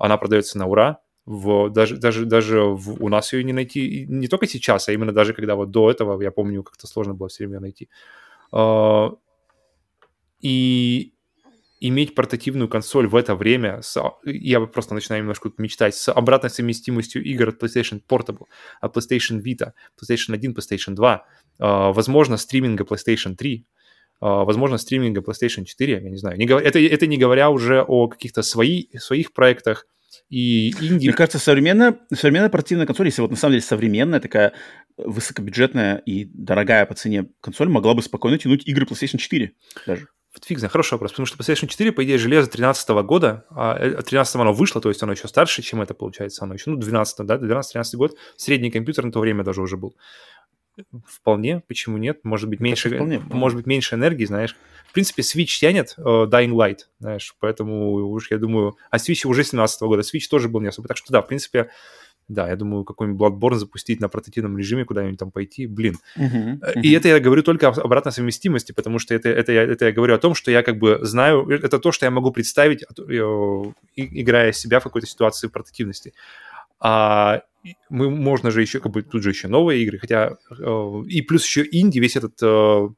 она 0.00 0.16
продается 0.16 0.58
на 0.58 0.66
ура, 0.66 1.00
в, 1.26 1.68
даже, 1.68 1.96
даже, 1.96 2.24
даже 2.24 2.62
в, 2.62 3.02
у 3.04 3.08
нас 3.08 3.32
ее 3.32 3.44
не 3.44 3.52
найти, 3.52 4.06
не 4.08 4.26
только 4.26 4.46
сейчас, 4.46 4.88
а 4.88 4.92
именно 4.92 5.12
даже 5.12 5.34
когда 5.34 5.54
вот 5.54 5.70
до 5.70 5.90
этого, 5.90 6.20
я 6.22 6.30
помню, 6.30 6.62
как-то 6.62 6.86
сложно 6.86 7.14
было 7.14 7.28
все 7.28 7.46
время 7.46 7.60
найти. 7.60 7.88
Uh, 8.52 9.16
и 10.40 11.12
иметь 11.78 12.14
портативную 12.14 12.68
консоль 12.68 13.06
в 13.06 13.14
это 13.14 13.34
время, 13.34 13.80
с, 13.82 14.02
я 14.24 14.60
просто 14.60 14.94
начинаю 14.94 15.22
немножко 15.22 15.52
мечтать, 15.58 15.94
с 15.94 16.10
обратной 16.10 16.50
совместимостью 16.50 17.22
игр 17.22 17.50
от 17.50 17.62
PlayStation 17.62 18.02
Portable, 18.08 18.46
от 18.80 18.96
PlayStation 18.96 19.40
Vita, 19.42 19.72
PlayStation 20.00 20.34
1, 20.34 20.52
PlayStation 20.52 20.94
2, 20.94 21.14
uh, 21.14 21.20
а, 21.58 21.92
возможно, 21.92 22.38
стриминга 22.38 22.84
PlayStation 22.84 23.36
3, 23.36 23.66
Uh, 24.22 24.44
возможно, 24.44 24.76
стриминга 24.76 25.22
PlayStation 25.22 25.64
4, 25.64 25.92
я 25.94 26.10
не 26.10 26.18
знаю. 26.18 26.36
Не, 26.36 26.44
это, 26.44 26.78
это 26.78 27.06
не 27.06 27.16
говоря 27.16 27.48
уже 27.48 27.82
о 27.82 28.06
каких-то 28.08 28.42
свои, 28.42 28.86
своих 28.98 29.32
проектах, 29.32 29.86
и 30.28 30.70
инди... 30.80 31.08
Мне 31.08 31.12
кажется, 31.12 31.38
современная, 31.38 31.98
современная 32.14 32.48
портативная 32.48 32.86
консоль, 32.86 33.06
если 33.06 33.20
вот 33.20 33.30
на 33.30 33.36
самом 33.36 33.52
деле 33.52 33.62
современная, 33.62 34.20
такая 34.20 34.52
высокобюджетная 34.96 35.96
и 35.98 36.24
дорогая 36.24 36.86
по 36.86 36.94
цене 36.94 37.26
консоль, 37.40 37.68
могла 37.68 37.94
бы 37.94 38.02
спокойно 38.02 38.38
тянуть 38.38 38.66
игры 38.66 38.86
PlayStation 38.86 39.18
4 39.18 39.52
даже. 39.86 40.08
Вот 40.32 40.44
фиг 40.44 40.58
знает, 40.58 40.70
хороший 40.70 40.92
вопрос, 40.92 41.10
потому 41.10 41.26
что 41.26 41.36
PlayStation 41.36 41.66
4, 41.66 41.90
по 41.90 42.04
идее, 42.04 42.16
железо 42.16 42.48
13 42.48 42.88
-го 42.90 43.02
года, 43.02 43.44
а 43.50 44.02
13 44.02 44.36
э, 44.36 44.38
оно 44.38 44.52
вышло, 44.52 44.80
то 44.80 44.88
есть 44.88 45.02
оно 45.02 45.12
еще 45.12 45.26
старше, 45.26 45.62
чем 45.62 45.82
это 45.82 45.92
получается, 45.92 46.44
оно 46.44 46.54
еще, 46.54 46.70
ну, 46.70 46.76
12 46.76 47.26
да, 47.26 47.36
12-13 47.36 47.96
год, 47.96 48.16
средний 48.36 48.70
компьютер 48.70 49.04
на 49.04 49.10
то 49.10 49.18
время 49.18 49.42
даже 49.42 49.60
уже 49.60 49.76
был. 49.76 49.96
Вполне, 51.06 51.62
почему 51.66 51.98
нет? 51.98 52.20
Может 52.24 52.48
быть, 52.48 52.60
меньше, 52.60 52.90
вполне, 52.90 53.20
может 53.30 53.56
быть, 53.56 53.66
меньше 53.66 53.94
энергии, 53.94 54.24
знаешь. 54.24 54.56
В 54.88 54.92
принципе, 54.92 55.22
Switch 55.22 55.58
тянет 55.60 55.94
uh, 55.98 56.28
Dying 56.28 56.50
Light, 56.50 56.78
знаешь, 56.98 57.34
поэтому 57.38 57.92
уж 57.92 58.30
я 58.30 58.38
думаю... 58.38 58.76
А 58.90 58.96
Switch 58.96 59.26
уже 59.26 59.44
17 59.44 59.82
года, 59.82 60.02
Switch 60.02 60.28
тоже 60.28 60.48
был 60.48 60.60
не 60.60 60.68
особо. 60.68 60.88
Так 60.88 60.96
что 60.96 61.12
да, 61.12 61.22
в 61.22 61.28
принципе, 61.28 61.70
да, 62.30 62.48
я 62.48 62.56
думаю, 62.56 62.84
какой-нибудь 62.84 63.20
Bloodborne 63.20 63.56
запустить 63.56 64.00
на 64.00 64.08
портативном 64.08 64.56
режиме, 64.56 64.84
куда-нибудь 64.84 65.18
там 65.18 65.32
пойти, 65.32 65.66
блин. 65.66 65.96
Uh-huh, 66.16 66.60
uh-huh. 66.60 66.80
И 66.80 66.92
это 66.92 67.08
я 67.08 67.18
говорю 67.18 67.42
только 67.42 67.68
об 67.68 67.78
обратной 67.80 68.12
совместимости, 68.12 68.70
потому 68.70 69.00
что 69.00 69.14
это, 69.14 69.28
это, 69.28 69.52
я, 69.52 69.62
это 69.64 69.86
я 69.86 69.92
говорю 69.92 70.14
о 70.14 70.18
том, 70.18 70.34
что 70.34 70.50
я 70.52 70.62
как 70.62 70.78
бы 70.78 71.00
знаю, 71.02 71.48
это 71.48 71.80
то, 71.80 71.90
что 71.90 72.06
я 72.06 72.10
могу 72.10 72.30
представить, 72.30 72.84
играя 73.96 74.52
себя 74.52 74.78
в 74.78 74.84
какой-то 74.84 75.08
ситуации 75.08 75.48
в 75.48 75.52
портативности. 75.52 76.14
А 76.78 77.42
мы, 77.88 78.10
можно 78.10 78.50
же 78.50 78.60
еще, 78.60 78.80
как 78.80 78.92
бы, 78.92 79.02
тут 79.02 79.22
же 79.22 79.30
еще 79.30 79.48
новые 79.48 79.82
игры, 79.82 79.98
хотя, 79.98 80.36
э, 80.50 81.02
и 81.06 81.22
плюс 81.22 81.44
еще 81.44 81.66
инди, 81.70 81.98
весь 81.98 82.16
этот 82.16 82.38
э, 82.42 82.88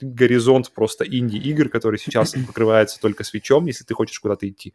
горизонт 0.00 0.72
просто 0.72 1.04
инди-игр, 1.04 1.68
который 1.68 1.98
сейчас 1.98 2.34
покрывается 2.46 3.00
только 3.00 3.24
свечом, 3.24 3.66
если 3.66 3.84
ты 3.84 3.94
хочешь 3.94 4.18
куда-то 4.20 4.48
идти 4.48 4.74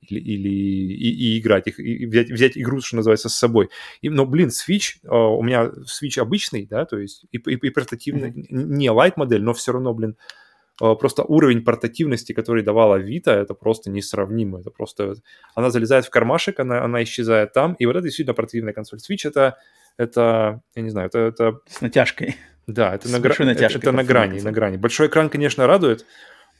или, 0.00 0.20
или 0.20 0.48
и, 0.48 1.36
и 1.36 1.38
играть 1.38 1.66
их, 1.66 1.78
и 1.78 2.06
взять, 2.06 2.30
взять 2.30 2.58
игру, 2.58 2.80
что 2.80 2.96
называется, 2.96 3.28
с 3.28 3.34
собой. 3.34 3.70
И, 4.00 4.08
но, 4.08 4.26
блин, 4.26 4.48
Switch, 4.48 4.98
э, 5.02 5.08
у 5.08 5.42
меня 5.42 5.70
Switch 5.86 6.20
обычный, 6.20 6.66
да, 6.66 6.84
то 6.84 6.98
есть 6.98 7.24
и, 7.32 7.38
и, 7.38 7.54
и 7.54 7.70
портативный, 7.70 8.30
mm-hmm. 8.30 8.46
не 8.50 8.88
light 8.88 9.14
модель, 9.16 9.42
но 9.42 9.54
все 9.54 9.72
равно, 9.72 9.94
блин, 9.94 10.16
Э, 10.16 10.51
просто 10.98 11.22
уровень 11.22 11.62
портативности, 11.62 12.32
который 12.32 12.62
давала 12.62 13.00
Vita, 13.00 13.30
это 13.30 13.54
просто 13.54 13.90
несравнимо. 13.90 14.60
Это 14.60 14.70
просто... 14.70 15.14
Она 15.54 15.70
залезает 15.70 16.04
в 16.04 16.10
кармашек, 16.10 16.60
она, 16.60 16.84
она 16.84 17.02
исчезает 17.02 17.52
там, 17.52 17.74
и 17.74 17.86
вот 17.86 17.96
это 17.96 18.04
действительно 18.04 18.34
портативная 18.34 18.72
консоль. 18.72 18.98
Switch 18.98 19.28
это, 19.28 19.56
это 19.96 20.60
я 20.74 20.82
не 20.82 20.90
знаю, 20.90 21.08
это... 21.08 21.18
это... 21.18 21.58
С 21.68 21.80
натяжкой. 21.80 22.36
Да, 22.66 22.94
это, 22.94 23.08
на, 23.10 23.18
гра... 23.18 23.34
это, 23.38 23.64
это 23.64 23.92
на 23.92 24.04
грани, 24.04 24.40
на 24.40 24.52
грани. 24.52 24.76
Большой 24.76 25.08
экран, 25.08 25.28
конечно, 25.28 25.66
радует, 25.66 26.06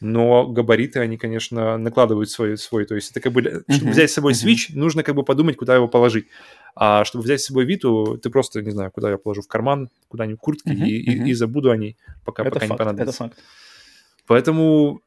но 0.00 0.48
габариты, 0.48 0.98
они, 0.98 1.16
конечно, 1.16 1.78
накладывают 1.78 2.28
свой, 2.28 2.58
свой. 2.58 2.86
То 2.86 2.96
есть 2.96 3.12
это 3.12 3.20
как 3.20 3.32
бы, 3.32 3.40
uh-huh. 3.40 3.62
чтобы 3.72 3.92
взять 3.92 4.10
с 4.10 4.14
собой 4.14 4.32
Switch, 4.32 4.70
uh-huh. 4.70 4.78
нужно 4.78 5.04
как 5.04 5.14
бы 5.14 5.22
подумать, 5.22 5.56
куда 5.56 5.76
его 5.76 5.86
положить. 5.86 6.26
А 6.74 7.04
чтобы 7.04 7.22
взять 7.22 7.40
с 7.40 7.46
собой 7.46 7.72
Vita, 7.72 8.18
ты 8.18 8.30
просто, 8.30 8.62
не 8.62 8.72
знаю, 8.72 8.90
куда 8.90 9.10
я 9.10 9.16
положу, 9.16 9.42
в 9.42 9.46
карман, 9.46 9.90
куда-нибудь 10.08 10.40
в 10.40 10.42
куртке, 10.42 10.72
uh-huh. 10.72 10.86
И. 10.86 11.26
И, 11.26 11.30
и 11.30 11.34
забуду 11.34 11.70
о 11.70 11.76
ней, 11.76 11.96
пока, 12.24 12.42
это 12.42 12.50
пока 12.50 12.66
факт, 12.66 12.72
не 12.72 12.78
понадобится. 12.78 13.24
Это 13.24 13.34
факт. 13.34 13.44
Поэтому 14.26 15.00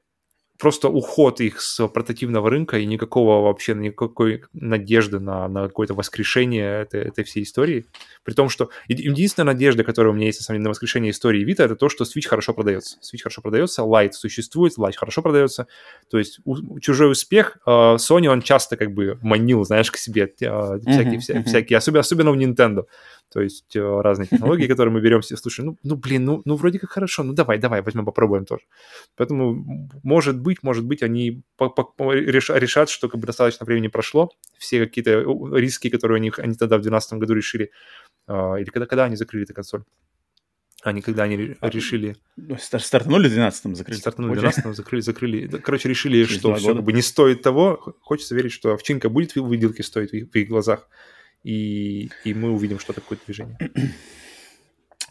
просто 0.57 0.89
уход 0.89 1.41
их 1.41 1.61
с 1.61 1.87
портативного 1.87 2.49
рынка 2.49 2.77
и 2.77 2.85
никакого 2.85 3.41
вообще, 3.41 3.75
никакой 3.75 4.43
надежды 4.53 5.19
на, 5.19 5.47
на 5.47 5.67
какое-то 5.67 5.93
воскрешение 5.93 6.81
этой, 6.81 7.01
этой 7.01 7.23
всей 7.23 7.43
истории. 7.43 7.85
При 8.25 8.33
том, 8.33 8.49
что 8.49 8.71
единственная 8.87 9.53
надежда, 9.53 9.83
которая 9.83 10.11
у 10.11 10.15
меня 10.15 10.25
есть 10.25 10.39
на 10.39 10.43
самом 10.43 10.57
деле 10.57 10.63
на 10.63 10.69
воскрешение 10.71 11.11
истории 11.11 11.45
Vita, 11.45 11.63
это 11.63 11.75
то, 11.75 11.89
что 11.89 12.05
Switch 12.05 12.27
хорошо 12.27 12.53
продается. 12.53 12.97
Switch 12.97 13.21
хорошо 13.21 13.41
продается, 13.41 13.83
Lite 13.83 14.13
существует, 14.13 14.73
Lite 14.79 14.95
хорошо 14.97 15.21
продается. 15.21 15.67
То 16.09 16.17
есть 16.17 16.39
у, 16.43 16.79
чужой 16.79 17.11
успех 17.11 17.57
uh, 17.67 17.97
Sony, 17.97 18.27
он 18.27 18.41
часто 18.41 18.77
как 18.77 18.93
бы 18.93 19.19
манил, 19.21 19.63
знаешь, 19.63 19.91
к 19.91 19.97
себе 19.97 20.23
uh, 20.23 20.79
всякие, 20.79 21.17
uh-huh, 21.17 21.19
вся, 21.19 21.33
uh-huh. 21.35 21.43
всякие 21.43 21.77
особенно, 21.77 21.99
особенно 21.99 22.31
в 22.31 22.35
Nintendo. 22.35 22.85
То 23.31 23.41
есть 23.41 23.75
uh, 23.75 24.01
разные 24.01 24.27
технологии, 24.27 24.65
которые 24.65 24.91
мы 24.91 25.01
берем 25.01 25.21
себе, 25.21 25.37
слушай, 25.37 25.63
ну, 25.63 25.77
ну 25.83 25.95
блин, 25.95 26.25
ну, 26.25 26.41
ну 26.45 26.55
вроде 26.55 26.79
как 26.79 26.89
хорошо, 26.89 27.21
ну 27.21 27.33
давай, 27.33 27.59
давай, 27.59 27.83
возьмем, 27.83 28.05
попробуем 28.05 28.45
тоже. 28.45 28.63
Поэтому, 29.15 29.89
может 30.01 30.39
быть, 30.39 30.63
может 30.63 30.83
быть, 30.83 31.03
они 31.03 31.43
решат, 31.59 32.89
что 32.89 33.07
как 33.07 33.19
бы 33.19 33.27
достаточно 33.27 33.65
времени 33.65 33.87
прошло, 33.87 34.31
все 34.57 34.79
какие-то 34.79 35.21
риски, 35.55 35.89
которые 35.89 36.19
у 36.19 36.21
них, 36.23 36.39
они 36.39 36.55
тогда 36.55 36.77
в 36.77 36.81
2012 36.81 37.13
году 37.13 37.33
решили, 37.35 37.71
или 38.27 38.65
когда, 38.65 38.85
когда 38.85 39.05
они 39.05 39.15
закрыли 39.15 39.45
эту 39.45 39.53
консоль? 39.53 39.83
Они 40.83 41.01
когда 41.01 41.23
они 41.23 41.55
а, 41.61 41.69
решили... 41.69 42.15
Ну, 42.35 42.57
стартанули 42.59 43.27
в 43.27 43.33
12-м, 43.35 43.75
закрыли. 43.75 43.97
Стартанули 43.97 44.37
в 44.37 44.43
12-м, 44.43 44.75
закрыли, 44.75 45.01
закрыли. 45.01 45.47
Короче, 45.47 45.89
решили, 45.89 46.25
что 46.25 46.53
все 46.55 46.75
как 46.75 46.83
бы 46.83 46.93
не 46.93 47.01
стоит 47.01 47.41
того. 47.41 47.95
Хочется 48.01 48.35
верить, 48.35 48.51
что 48.51 48.73
овчинка 48.73 49.09
будет 49.09 49.35
в 49.35 49.41
выделке 49.41 49.81
стоить 49.81 50.11
в 50.11 50.13
их, 50.13 50.29
в 50.31 50.35
их 50.35 50.47
глазах. 50.47 50.87
И, 51.43 52.11
и 52.23 52.33
мы 52.35 52.51
увидим 52.51 52.79
что-то, 52.79 53.01
какое-то 53.01 53.25
движение. 53.25 53.57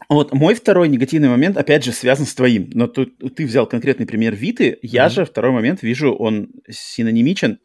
Вот 0.09 0.35
мой 0.35 0.55
второй 0.55 0.89
негативный 0.89 1.31
момент, 1.31 1.57
опять 1.57 1.83
же, 1.83 1.93
связан 1.93 2.27
с 2.27 2.35
твоим. 2.35 2.69
Но 2.75 2.89
тут 2.89 3.17
ты 3.35 3.47
взял 3.47 3.67
конкретный 3.67 4.07
пример 4.07 4.35
Виты. 4.35 4.79
Я 4.83 5.07
mm-hmm. 5.07 5.11
же 5.11 5.25
второй 5.25 5.53
момент 5.53 5.83
вижу, 5.83 6.13
он 6.13 6.51
синонимичен, 6.69 7.59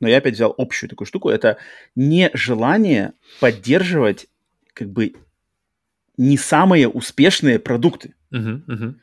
но 0.00 0.08
я 0.08 0.18
опять 0.18 0.34
взял 0.34 0.54
общую 0.58 0.90
такую 0.90 1.06
штуку. 1.06 1.30
Это 1.30 1.56
нежелание 1.94 3.14
поддерживать 3.40 4.26
как 4.76 4.92
бы 4.92 5.14
не 6.18 6.36
самые 6.36 6.88
успешные 6.88 7.58
продукты. 7.58 8.14
Uh-huh, 8.32 8.62
uh-huh. 8.66 8.94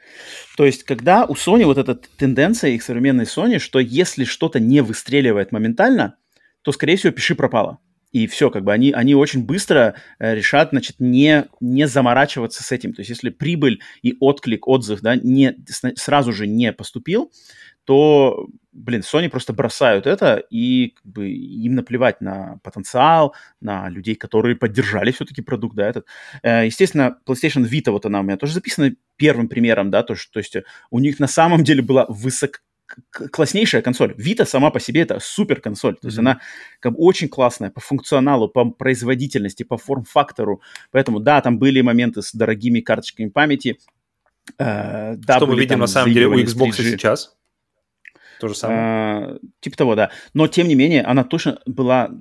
То 0.58 0.66
есть, 0.66 0.84
когда 0.84 1.26
у 1.26 1.34
Sony 1.34 1.66
вот 1.66 1.78
эта 1.78 1.96
тенденция, 1.96 2.72
их 2.72 2.84
современной 2.84 3.26
Sony, 3.26 3.60
что 3.60 3.80
если 3.80 4.24
что-то 4.24 4.60
не 4.60 4.82
выстреливает 4.82 5.52
моментально, 5.52 6.16
то, 6.62 6.72
скорее 6.72 6.96
всего, 6.96 7.12
пиши 7.12 7.36
пропало 7.36 7.80
и 8.14 8.28
все, 8.28 8.52
как 8.52 8.64
бы 8.64 8.72
они, 8.72 8.92
они 8.92 9.16
очень 9.16 9.44
быстро 9.44 9.96
э, 10.20 10.36
решат, 10.36 10.70
значит, 10.70 10.98
не, 11.00 11.48
не 11.60 11.88
заморачиваться 11.88 12.64
с 12.64 12.72
этим. 12.72 12.94
То 12.94 13.02
есть 13.02 13.10
если 13.10 13.32
прибыль 13.32 13.82
и 14.04 14.16
отклик, 14.20 14.68
отзыв, 14.68 15.02
да, 15.02 15.16
не, 15.16 15.58
сразу 15.96 16.32
же 16.32 16.46
не 16.46 16.72
поступил, 16.72 17.32
то, 17.86 18.48
блин, 18.72 19.02
Sony 19.02 19.30
просто 19.30 19.54
бросают 19.54 20.08
это, 20.08 20.38
и 20.50 20.94
как 20.96 21.06
бы, 21.06 21.30
им 21.30 21.76
наплевать 21.76 22.22
на 22.22 22.60
потенциал, 22.64 23.36
на 23.62 23.90
людей, 23.90 24.16
которые 24.16 24.56
поддержали 24.56 25.12
все-таки 25.12 25.42
продукт, 25.42 25.76
да, 25.76 25.88
этот. 25.88 26.06
Э, 26.42 26.66
естественно, 26.66 27.18
PlayStation 27.26 27.70
Vita, 27.70 27.92
вот 27.92 28.06
она 28.06 28.20
у 28.20 28.24
меня 28.24 28.38
тоже 28.38 28.54
записана 28.54 28.96
первым 29.16 29.48
примером, 29.48 29.92
да, 29.92 30.04
то, 30.04 30.16
что, 30.16 30.34
то 30.34 30.40
есть 30.40 30.56
у 30.90 31.00
них 31.00 31.20
на 31.20 31.28
самом 31.28 31.64
деле 31.64 31.82
была 31.82 32.06
высок, 32.10 32.62
класснейшая 33.32 33.82
консоль. 33.82 34.14
Vita 34.18 34.46
сама 34.46 34.70
по 34.70 34.80
себе 34.80 35.02
это 35.02 35.20
супер 35.20 35.62
консоль. 35.62 35.96
То 35.96 36.08
есть 36.08 36.18
mm-hmm. 36.18 36.22
она 36.22 36.40
как 36.80 36.94
бы 36.94 37.00
очень 37.00 37.28
классная 37.28 37.70
по 37.70 37.80
функционалу, 37.80 38.48
по 38.50 38.70
производительности, 38.70 39.64
по 39.64 39.78
форм-фактору. 39.78 40.62
Поэтому 40.92 41.20
да, 41.20 41.42
там 41.42 41.60
были 41.60 41.82
моменты 41.82 42.22
с 42.22 42.34
дорогими 42.34 42.82
карточками 42.82 43.30
памяти. 43.30 43.80
Э, 44.58 45.16
да, 45.18 45.38
Что 45.38 45.48
мы 45.48 45.60
видим 45.60 45.80
на 45.80 45.88
самом 45.88 46.14
деле 46.14 46.28
у 46.28 46.36
Xbox 46.36 46.74
сейчас? 46.74 47.36
То 48.44 48.50
же 48.50 48.56
самое. 48.56 48.80
А, 48.82 49.38
типа 49.62 49.78
того, 49.78 49.96
да. 49.96 50.12
Но, 50.34 50.48
тем 50.48 50.68
не 50.68 50.76
менее, 50.76 51.04
она 51.04 51.24
точно 51.24 51.60
была, 51.66 52.12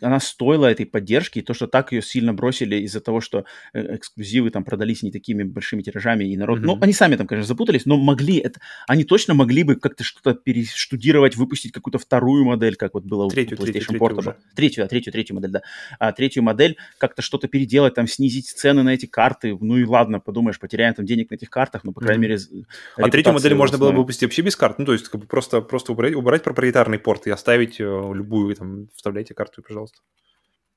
она 0.00 0.20
стоила 0.20 0.66
этой 0.66 0.86
поддержки, 0.86 1.40
и 1.40 1.42
то, 1.42 1.54
что 1.54 1.66
так 1.66 1.90
ее 1.90 2.02
сильно 2.02 2.32
бросили 2.32 2.76
из-за 2.82 3.00
того, 3.00 3.20
что 3.20 3.46
э, 3.74 3.96
эксклюзивы 3.96 4.50
там 4.50 4.62
продались 4.62 5.02
не 5.02 5.10
такими 5.10 5.42
большими 5.42 5.82
тиражами, 5.82 6.22
и 6.22 6.36
народ... 6.36 6.60
Mm-hmm. 6.60 6.66
Ну, 6.66 6.78
они 6.80 6.92
сами 6.92 7.16
там, 7.16 7.26
конечно, 7.26 7.48
запутались, 7.48 7.84
но 7.84 7.96
могли 7.96 8.36
это... 8.36 8.60
Они 8.86 9.02
точно 9.02 9.34
могли 9.34 9.64
бы 9.64 9.74
как-то 9.74 10.04
что-то 10.04 10.34
перештудировать, 10.34 11.34
выпустить 11.34 11.72
какую-то 11.72 11.98
вторую 11.98 12.44
модель, 12.44 12.76
как 12.76 12.94
вот 12.94 13.02
было 13.02 13.28
третью, 13.28 13.58
у 13.58 13.62
PlayStation 13.62 13.72
третью, 13.72 13.98
Portable. 13.98 14.36
Третью, 14.54 14.54
третью, 14.54 14.84
да, 14.84 14.88
третью, 14.88 15.12
третью 15.12 15.34
модель, 15.34 15.50
да. 15.50 15.62
А 15.98 16.12
третью 16.12 16.44
модель 16.44 16.76
как-то 16.98 17.22
что-то 17.22 17.48
переделать, 17.48 17.94
там, 17.94 18.06
снизить 18.06 18.46
цены 18.46 18.84
на 18.84 18.94
эти 18.94 19.06
карты. 19.06 19.58
Ну 19.60 19.78
и 19.78 19.84
ладно, 19.84 20.20
подумаешь, 20.20 20.60
потеряем 20.60 20.94
там 20.94 21.06
денег 21.06 21.32
на 21.32 21.34
этих 21.34 21.50
картах, 21.50 21.82
но, 21.82 21.90
по 21.90 22.00
крайней 22.00 22.24
mm-hmm. 22.24 22.28
мере... 22.28 22.66
А 22.98 23.08
третью 23.10 23.32
модель 23.32 23.56
можно 23.56 23.78
было 23.78 23.90
бы 23.90 23.96
выпустить 23.96 24.22
вообще 24.22 24.42
без 24.42 24.54
карт, 24.54 24.78
ну, 24.78 24.84
то 24.84 24.92
есть, 24.92 25.08
как 25.08 25.20
бы 25.20 25.26
просто 25.26 25.60
просто 25.72 25.92
убрать, 25.92 26.14
убрать 26.14 26.42
проприетарный 26.42 26.98
порт 26.98 27.26
и 27.26 27.30
оставить 27.30 27.80
э, 27.80 27.84
любую, 27.84 28.54
там, 28.54 28.88
вставляйте 28.94 29.32
карту, 29.32 29.62
пожалуйста. 29.62 30.00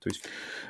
То 0.01 0.09
есть... 0.09 0.23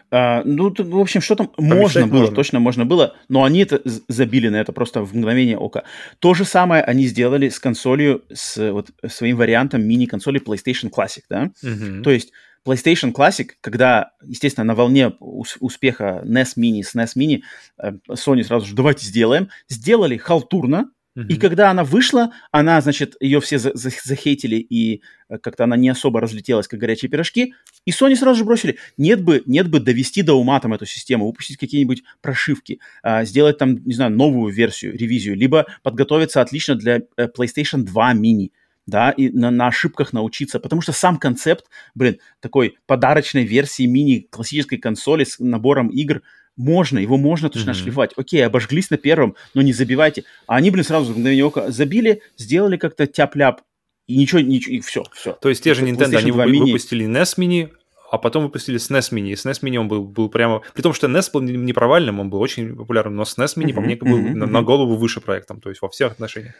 А, 0.10 0.42
ну, 0.44 0.74
в 0.76 1.00
общем, 1.00 1.22
что 1.22 1.36
там 1.36 1.52
можно 1.60 2.08
было, 2.08 2.22
можно. 2.22 2.36
точно 2.36 2.60
можно 2.60 2.86
было, 2.86 3.16
но 3.30 3.44
они 3.44 3.60
это 3.60 3.82
забили 4.08 4.50
на 4.50 4.56
это 4.56 4.74
просто 4.74 5.02
в 5.02 5.16
мгновение 5.16 5.60
ока. 5.60 5.84
То 6.18 6.34
же 6.34 6.44
самое 6.44 6.82
они 6.82 7.06
сделали 7.06 7.50
с 7.50 7.60
консолью, 7.60 8.24
с 8.34 8.72
вот 8.72 8.90
своим 9.08 9.38
вариантом 9.38 9.84
мини-консоли 9.84 10.42
PlayStation 10.42 10.90
Classic, 10.90 11.22
да? 11.30 11.52
Угу. 11.62 12.02
То 12.02 12.10
есть 12.10 12.32
PlayStation 12.68 13.14
Classic, 13.14 13.50
когда, 13.62 14.12
естественно, 14.24 14.66
на 14.66 14.74
волне 14.74 15.10
успеха 15.20 16.24
NES 16.26 16.54
Mini 16.58 16.82
с 16.82 16.96
NES 16.96 17.12
Mini, 17.16 17.42
э, 17.78 17.92
Sony 18.10 18.44
сразу 18.44 18.66
же 18.66 18.74
давайте 18.74 19.06
сделаем, 19.06 19.50
сделали 19.70 20.18
халтурно, 20.18 20.90
Uh-huh. 21.16 21.28
И 21.28 21.38
когда 21.38 21.72
она 21.72 21.84
вышла, 21.84 22.32
она, 22.52 22.82
значит, 22.82 23.16
ее 23.22 23.40
все 23.40 23.58
за- 23.58 23.72
за- 23.74 23.92
захейтили, 24.04 24.58
и 24.58 25.02
э, 25.30 25.38
как-то 25.38 25.64
она 25.64 25.78
не 25.78 25.88
особо 25.88 26.20
разлетелась, 26.20 26.68
как 26.68 26.80
горячие 26.80 27.10
пирожки. 27.10 27.54
И 27.86 27.92
Sony 27.92 28.16
сразу 28.16 28.40
же 28.40 28.46
бросили. 28.46 28.78
Нет 28.98 29.24
бы, 29.24 29.42
нет 29.46 29.70
бы 29.70 29.80
довести 29.80 30.24
до 30.24 30.34
ума 30.34 30.60
там 30.60 30.74
эту 30.74 30.86
систему, 30.86 31.28
выпустить 31.28 31.58
какие-нибудь 31.58 32.04
прошивки, 32.22 32.80
а, 33.02 33.24
сделать 33.24 33.58
там, 33.58 33.84
не 33.86 33.94
знаю, 33.94 34.12
новую 34.12 34.54
версию, 34.54 34.98
ревизию, 34.98 35.36
либо 35.36 35.66
подготовиться 35.84 36.42
отлично 36.42 36.76
для 36.76 37.02
э, 37.16 37.28
PlayStation 37.28 37.84
2 37.84 38.14
mini 38.14 38.50
да, 38.88 39.12
и 39.12 39.30
на, 39.30 39.52
на 39.52 39.68
ошибках 39.68 40.14
научиться, 40.14 40.60
потому 40.60 40.82
что 40.82 40.92
сам 40.92 41.18
концепт, 41.18 41.66
блин, 41.96 42.20
такой 42.40 42.78
подарочной 42.86 43.44
версии 43.44 43.86
мини 43.86 44.28
классической 44.30 44.78
консоли 44.78 45.24
с 45.24 45.40
набором 45.40 45.90
игр, 45.90 46.22
можно, 46.58 47.00
его 47.00 47.18
можно 47.18 47.50
точно 47.50 47.72
mm-hmm. 47.72 47.74
шлифовать. 47.74 48.12
Окей, 48.16 48.46
обожглись 48.46 48.90
на 48.90 48.98
первом, 48.98 49.36
но 49.54 49.62
не 49.62 49.74
забивайте. 49.74 50.24
А 50.48 50.56
они, 50.56 50.72
блин, 50.72 50.84
сразу 50.84 51.14
в 51.14 51.18
мгновение 51.18 51.46
ока 51.46 51.72
забили, 51.72 52.22
сделали 52.38 52.78
как-то 52.78 53.08
тяп-ляп, 53.08 53.62
и 54.08 54.18
ничего, 54.18 54.40
ничего, 54.40 54.76
и 54.76 54.80
все, 54.82 55.04
все. 55.14 55.34
То 55.34 55.50
есть 55.50 55.64
те 55.64 55.74
же 55.74 55.86
Nintendo, 55.86 56.18
они 56.18 56.32
вы, 56.32 56.46
выпустили 56.46 57.08
NES 57.08 57.38
Mini, 57.38 57.72
а 58.12 58.18
потом 58.18 58.44
выпустили 58.44 58.78
SNES 58.78 59.12
Mini. 59.12 59.32
И 59.32 59.34
SNES 59.34 59.62
Mini 59.62 59.78
он 59.78 59.88
был, 59.88 60.04
был 60.04 60.30
прямо... 60.30 60.62
При 60.74 60.82
том, 60.84 60.94
что 60.94 61.08
NES 61.08 61.30
был 61.34 61.42
не 61.42 61.74
провальным, 61.74 62.20
он 62.20 62.30
был 62.30 62.40
очень 62.40 62.76
популярным, 62.76 63.16
но 63.16 63.24
SNES 63.24 63.58
Mini, 63.58 63.70
uh-huh, 63.70 63.74
по 63.74 63.82
мне, 63.82 63.96
был 63.96 64.18
uh-huh, 64.18 64.34
на, 64.36 64.46
на 64.46 64.62
голову 64.62 64.96
выше 64.96 65.22
проектом, 65.22 65.60
то 65.60 65.70
есть 65.70 65.82
во 65.82 65.90
всех 65.90 66.14
отношениях. 66.14 66.54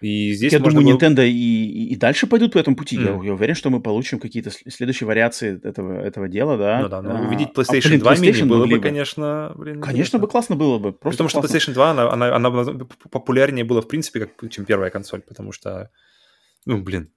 И 0.00 0.32
здесь 0.32 0.52
я 0.52 0.58
думаю, 0.58 0.84
было... 0.84 0.96
Nintendo 0.96 1.26
и, 1.26 1.88
и 1.88 1.96
дальше 1.96 2.26
пойдут 2.26 2.52
по 2.52 2.58
этому 2.58 2.76
пути. 2.76 2.96
Mm. 2.96 3.00
Я, 3.00 3.26
я 3.28 3.32
уверен, 3.34 3.54
что 3.54 3.70
мы 3.70 3.80
получим 3.80 4.18
какие-то 4.18 4.50
следующие 4.50 5.06
вариации 5.06 5.58
этого, 5.62 6.00
этого 6.00 6.28
дела, 6.28 6.58
да. 6.58 6.80
Ну 6.82 6.88
да, 6.88 7.02
но 7.02 7.16
а, 7.16 7.20
увидеть 7.22 7.48
PlayStation 7.54 7.86
а, 7.86 7.88
блин, 7.88 8.00
2 8.00 8.14
PlayStation 8.14 8.44
было 8.46 8.66
бы, 8.66 8.78
конечно, 8.78 9.52
блин, 9.56 9.80
Конечно 9.80 10.18
бы 10.18 10.28
классно 10.28 10.56
было 10.56 10.78
бы. 10.78 10.92
Просто 10.92 11.24
Потому 11.24 11.48
что 11.48 11.56
PlayStation 11.56 11.72
2, 11.72 11.90
она, 11.90 12.12
она, 12.12 12.36
она 12.36 12.50
популярнее 13.10 13.64
была, 13.64 13.80
в 13.80 13.88
принципе, 13.88 14.26
как, 14.26 14.50
чем 14.50 14.64
первая 14.66 14.90
консоль, 14.90 15.22
потому 15.22 15.52
что, 15.52 15.90
ну, 16.66 16.82
блин, 16.82 17.10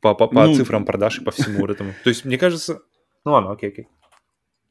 по, 0.00 0.14
по, 0.14 0.28
по 0.28 0.46
ну, 0.46 0.54
цифрам 0.54 0.84
продаж 0.84 1.18
и 1.18 1.24
по 1.24 1.32
всему 1.32 1.66
этому. 1.68 1.94
То 2.04 2.10
есть, 2.10 2.24
мне 2.24 2.38
кажется... 2.38 2.80
Ну 3.24 3.32
ладно, 3.32 3.52
окей, 3.52 3.70
окей. 3.70 3.88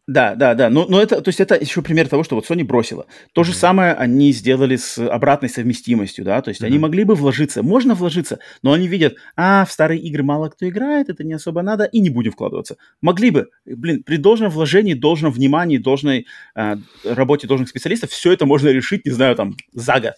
Да, 0.09 0.33
да, 0.33 0.55
да. 0.55 0.71
Но, 0.71 0.87
но 0.89 0.99
это, 0.99 1.21
то 1.21 1.29
есть 1.29 1.39
это 1.39 1.53
еще 1.53 1.83
пример 1.83 2.07
того, 2.07 2.23
что 2.23 2.33
вот 2.35 2.49
Sony 2.49 2.63
бросила. 2.63 3.05
То 3.33 3.41
mm-hmm. 3.41 3.43
же 3.43 3.53
самое 3.53 3.93
они 3.93 4.31
сделали 4.31 4.75
с 4.75 4.97
обратной 4.97 5.49
совместимостью, 5.49 6.25
да. 6.25 6.41
То 6.41 6.49
есть 6.49 6.61
mm-hmm. 6.61 6.65
они 6.65 6.79
могли 6.79 7.03
бы 7.03 7.13
вложиться, 7.13 7.61
можно 7.61 7.93
вложиться, 7.93 8.39
но 8.63 8.73
они 8.73 8.87
видят, 8.87 9.17
а 9.35 9.65
в 9.65 9.71
старые 9.71 10.01
игры 10.01 10.23
мало 10.23 10.49
кто 10.49 10.67
играет, 10.67 11.09
это 11.09 11.23
не 11.23 11.33
особо 11.33 11.61
надо, 11.61 11.83
и 11.83 11.99
не 11.99 12.09
будем 12.09 12.31
вкладываться. 12.31 12.77
Могли 13.01 13.29
бы, 13.29 13.49
блин, 13.67 14.01
при 14.01 14.17
должном 14.17 14.49
вложении, 14.49 14.95
должном 14.95 15.31
внимании, 15.31 15.77
должной 15.77 16.25
э, 16.55 16.75
работе 17.03 17.45
должных 17.45 17.69
специалистов 17.69 18.09
все 18.09 18.31
это 18.31 18.47
можно 18.47 18.69
решить, 18.69 19.05
не 19.05 19.11
знаю, 19.11 19.35
там 19.35 19.57
за 19.73 19.99
год. 19.99 20.13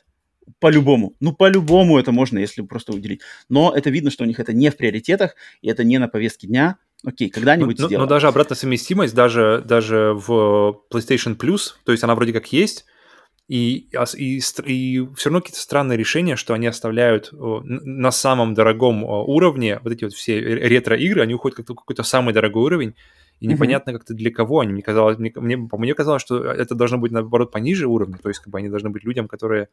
По-любому. 0.59 1.15
Ну, 1.19 1.33
по-любому 1.33 1.99
это 1.99 2.11
можно, 2.11 2.39
если 2.39 2.61
просто 2.61 2.93
уделить. 2.93 3.21
Но 3.49 3.73
это 3.75 3.89
видно, 3.89 4.09
что 4.09 4.23
у 4.23 4.27
них 4.27 4.39
это 4.39 4.53
не 4.53 4.69
в 4.69 4.77
приоритетах, 4.77 5.35
и 5.61 5.69
это 5.69 5.83
не 5.83 5.97
на 5.97 6.07
повестке 6.07 6.47
дня. 6.47 6.77
Окей, 7.03 7.29
когда-нибудь 7.29 7.79
но, 7.79 7.87
сделаем. 7.87 7.99
Но, 7.99 8.05
но 8.05 8.09
даже 8.09 8.27
обратная 8.27 8.55
совместимость, 8.55 9.15
даже, 9.15 9.63
даже 9.65 10.13
в 10.13 10.81
PlayStation 10.91 11.35
Plus, 11.35 11.73
то 11.83 11.91
есть 11.91 12.03
она 12.03 12.13
вроде 12.15 12.33
как 12.33 12.51
есть, 12.53 12.85
и, 13.47 13.89
и, 14.15 14.37
и 14.37 15.07
все 15.15 15.29
равно 15.29 15.41
какие-то 15.41 15.59
странные 15.59 15.97
решения, 15.97 16.35
что 16.35 16.53
они 16.53 16.67
оставляют 16.67 17.29
на 17.33 18.11
самом 18.11 18.53
дорогом 18.53 19.03
уровне 19.03 19.79
вот 19.83 19.91
эти 19.91 20.05
вот 20.05 20.13
все 20.13 20.39
ретро-игры, 20.39 21.21
они 21.21 21.33
уходят 21.33 21.57
как-то 21.57 21.75
какой-то 21.75 22.03
самый 22.03 22.33
дорогой 22.33 22.63
уровень, 22.63 22.95
и 23.41 23.47
непонятно 23.47 23.89
mm-hmm. 23.89 23.93
как-то 23.93 24.13
для 24.13 24.31
кого 24.31 24.59
они. 24.59 24.71
Мне 24.71 24.83
казалось, 24.83 25.17
мне, 25.17 25.33
мне, 25.35 25.57
по 25.57 25.77
мне 25.77 25.95
казалось, 25.95 26.21
что 26.21 26.43
это 26.43 26.75
должно 26.75 26.99
быть, 26.99 27.11
наоборот, 27.11 27.51
пониже 27.51 27.87
уровня, 27.87 28.19
то 28.19 28.29
есть 28.29 28.39
как 28.39 28.49
бы 28.49 28.59
они 28.59 28.69
должны 28.69 28.91
быть 28.91 29.03
людям, 29.03 29.27
которые... 29.27 29.67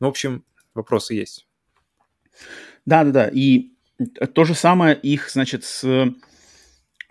Ну, 0.00 0.08
в 0.08 0.10
общем, 0.10 0.44
вопросы 0.74 1.14
есть. 1.14 1.46
Да-да-да, 2.84 3.30
и 3.32 3.70
то 4.34 4.44
же 4.44 4.54
самое 4.54 4.94
их, 4.94 5.30
значит, 5.30 5.64
с 5.64 6.12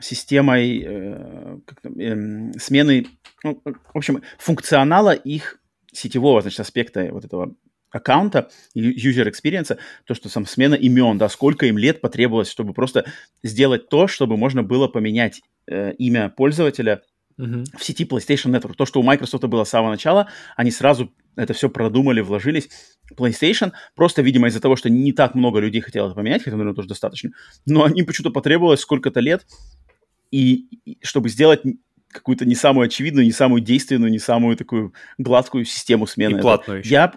системой 0.05 0.83
э, 0.85 1.57
э, 1.83 2.51
смены, 2.57 3.07
ну, 3.43 3.61
в 3.63 3.97
общем, 3.97 4.21
функционала 4.37 5.13
их 5.13 5.59
сетевого, 5.91 6.41
значит, 6.41 6.59
аспекта 6.59 7.09
вот 7.11 7.25
этого 7.25 7.55
аккаунта, 7.91 8.49
user 8.75 9.31
experience, 9.31 9.77
то, 10.05 10.13
что 10.13 10.29
сам 10.29 10.45
смена 10.45 10.75
имен, 10.75 11.17
да, 11.17 11.29
сколько 11.29 11.65
им 11.65 11.77
лет 11.77 12.01
потребовалось, 12.01 12.49
чтобы 12.49 12.73
просто 12.73 13.05
сделать 13.41 13.89
то, 13.89 14.07
чтобы 14.07 14.37
можно 14.37 14.63
было 14.63 14.87
поменять 14.87 15.41
э, 15.67 15.93
имя 15.93 16.29
пользователя 16.29 17.01
uh-huh. 17.39 17.63
в 17.77 17.83
сети 17.83 18.03
PlayStation 18.03 18.51
Network. 18.51 18.75
То, 18.75 18.85
что 18.85 18.99
у 18.99 19.03
Microsoft 19.03 19.45
было 19.45 19.63
с 19.63 19.69
самого 19.69 19.91
начала, 19.91 20.27
они 20.57 20.71
сразу 20.71 21.13
это 21.37 21.53
все 21.53 21.69
продумали, 21.69 22.21
вложились. 22.21 22.69
PlayStation, 23.17 23.71
просто, 23.95 24.21
видимо, 24.21 24.47
из-за 24.47 24.59
того, 24.59 24.75
что 24.75 24.89
не 24.89 25.13
так 25.13 25.35
много 25.35 25.59
людей 25.59 25.81
хотело 25.81 26.07
это 26.07 26.15
поменять, 26.15 26.43
хотя, 26.43 26.57
наверное, 26.57 26.75
тоже 26.75 26.87
достаточно, 26.87 27.31
но 27.65 27.83
они 27.83 28.03
почему-то 28.03 28.31
потребовалось 28.31 28.81
сколько-то 28.81 29.19
лет, 29.19 29.45
и, 30.35 30.97
чтобы 31.01 31.29
сделать 31.29 31.61
какую-то 32.11 32.45
не 32.45 32.55
самую 32.55 32.87
очевидную, 32.87 33.25
не 33.25 33.31
самую 33.31 33.61
действенную, 33.61 34.11
не 34.11 34.19
самую 34.19 34.57
такую 34.57 34.93
гладкую 35.17 35.63
систему 35.63 36.07
смены. 36.07 36.39
И 36.39 36.41
платную 36.41 36.79
еще. 36.79 36.89
Я, 36.89 37.13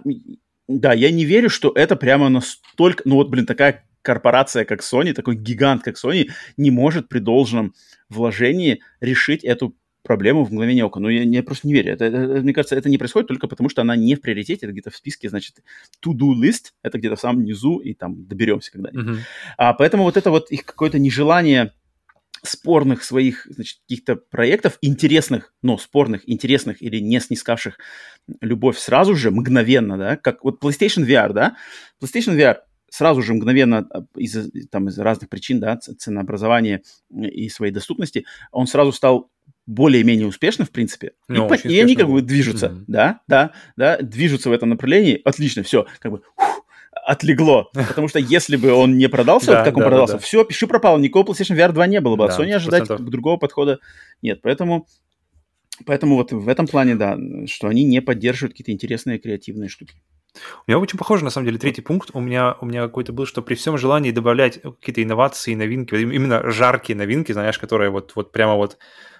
да, 0.69 0.93
я 0.93 1.11
не 1.11 1.25
верю, 1.25 1.51
что 1.51 1.73
это 1.75 1.97
прямо 1.97 2.29
настолько... 2.29 3.03
Ну 3.05 3.17
вот, 3.17 3.29
блин, 3.29 3.45
такая 3.45 3.85
корпорация, 4.03 4.65
как 4.65 4.83
Sony, 4.83 5.15
такой 5.15 5.35
гигант, 5.35 5.83
как 5.83 5.97
Sony, 5.97 6.31
не 6.57 6.71
может 6.71 7.09
при 7.09 7.19
должном 7.19 7.75
вложении 8.09 8.83
решить 9.01 9.43
эту 9.43 9.77
проблему 10.03 10.45
в 10.45 10.53
мгновение 10.53 10.85
ока. 10.85 11.01
Ну, 11.01 11.09
я, 11.09 11.23
я 11.25 11.43
просто 11.43 11.67
не 11.67 11.75
верю. 11.75 11.93
Это, 11.93 12.05
это, 12.05 12.41
мне 12.41 12.53
кажется, 12.53 12.77
это 12.77 12.89
не 12.89 12.99
происходит 12.99 13.27
только 13.27 13.49
потому, 13.49 13.69
что 13.69 13.83
она 13.83 13.97
не 13.97 14.15
в 14.15 14.21
приоритете, 14.21 14.67
это 14.67 14.73
где-то 14.73 14.91
в 14.91 14.97
списке, 14.97 15.29
значит, 15.29 15.57
to-do 16.05 16.35
list, 16.35 16.73
это 16.83 16.99
где-то 16.99 17.17
в 17.17 17.21
самом 17.21 17.45
низу, 17.45 17.79
и 17.79 17.95
там 17.95 18.27
доберемся 18.27 18.71
когда-нибудь. 18.73 19.17
Mm-hmm. 19.17 19.21
А, 19.59 19.75
поэтому 19.75 20.05
вот 20.05 20.17
это 20.17 20.31
вот 20.31 20.51
их 20.51 20.65
какое-то 20.65 20.99
нежелание 21.01 21.73
спорных 22.43 23.05
своих, 23.05 23.47
значит, 23.51 23.79
каких-то 23.89 24.17
проектов, 24.17 24.79
интересных, 24.83 25.55
но 25.63 25.79
спорных, 25.79 26.29
интересных 26.29 26.83
или 26.83 26.99
не 26.99 27.21
снискавших 27.21 27.79
любовь 28.41 28.79
сразу 28.79 29.15
же, 29.15 29.31
мгновенно, 29.31 29.97
да, 29.97 30.17
как 30.17 30.45
вот 30.45 30.63
PlayStation 30.63 31.07
VR, 31.07 31.33
да, 31.33 31.57
PlayStation 32.03 32.37
VR 32.37 32.59
сразу 32.91 33.23
же 33.23 33.35
мгновенно 33.35 33.87
а, 33.91 34.05
из, 34.17 34.51
там, 34.71 34.89
из 34.89 34.99
разных 34.99 35.29
причин, 35.29 35.61
да, 35.61 35.77
ценообразования 35.77 36.83
и 37.11 37.49
своей 37.49 37.73
доступности, 37.73 38.25
он 38.51 38.67
сразу 38.67 38.93
стал 38.93 39.31
более-менее 39.67 40.27
успешным, 40.27 40.67
в 40.67 40.71
принципе. 40.71 41.13
No, 41.29 41.55
и, 41.65 41.75
и 41.75 41.81
они 41.81 41.95
как 41.95 42.09
бы 42.09 42.23
движутся, 42.23 42.69
mm-hmm. 42.69 42.85
да, 42.87 43.21
да, 43.29 43.53
да, 43.77 43.99
движутся 43.99 44.49
в 44.49 44.53
этом 44.53 44.71
направлении, 44.71 45.21
отлично, 45.25 45.63
все, 45.63 45.87
как 45.99 46.13
бы, 46.13 46.23
отлегло. 47.09 47.71
Потому 47.73 48.09
что 48.09 48.19
если 48.19 48.57
бы 48.57 48.73
он 48.73 48.99
не 48.99 49.09
продался, 49.09 49.53
вот 49.53 49.65
как 49.65 49.77
он 49.77 49.83
продался, 49.83 50.19
все, 50.19 50.45
пищу 50.45 50.69
пропало, 50.69 50.99
никакого 50.99 51.25
PlayStation 51.25 51.57
VR 51.57 51.73
2 51.73 51.87
не 51.87 52.01
было 52.01 52.17
бы. 52.17 52.25
От 52.27 52.39
Sony 52.39 52.53
ожидать 52.53 52.87
другого 52.87 53.39
подхода 53.39 53.81
нет. 54.23 54.41
Поэтому, 54.43 54.87
поэтому 55.87 56.17
вот 56.17 56.33
в 56.33 56.49
этом 56.49 56.67
плане, 56.67 56.97
да, 56.97 57.19
что 57.47 57.69
они 57.69 57.85
не 57.85 58.03
поддерживают 58.03 58.53
какие-то 58.53 58.73
интересные 58.73 59.19
креативные 59.19 59.69
штуки. 59.69 59.95
У 60.67 60.71
меня 60.71 60.79
очень 60.79 60.99
похоже, 60.99 61.25
на 61.25 61.31
самом 61.31 61.47
деле, 61.47 61.59
третий 61.59 61.81
пункт. 61.81 62.11
У 62.13 62.21
меня, 62.21 62.57
у 62.61 62.67
меня 62.67 62.83
какой-то 62.83 63.15
был, 63.15 63.25
что 63.25 63.41
при 63.41 63.55
всем 63.55 63.79
желании 63.79 64.11
добавлять 64.11 64.61
какие-то 64.61 65.03
инновации, 65.03 65.55
новинки, 65.55 65.95
именно 65.95 66.49
жаркие 66.51 66.97
новинки, 66.97 67.33
знаешь, 67.33 67.59
которые 67.59 67.91
вот, 67.91 68.13
вот 68.15 68.33
прямо 68.33 68.55
вот 68.57 68.77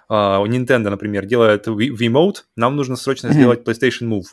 uh, 0.09 0.45
Nintendo, 0.45 0.89
например, 0.89 1.25
делает 1.25 1.65
V-Mode, 1.65 2.43
нам 2.55 2.75
нужно 2.75 2.95
срочно 2.95 3.27
mm-hmm. 3.27 3.33
сделать 3.33 3.67
PlayStation 3.67 4.07
Move. 4.07 4.27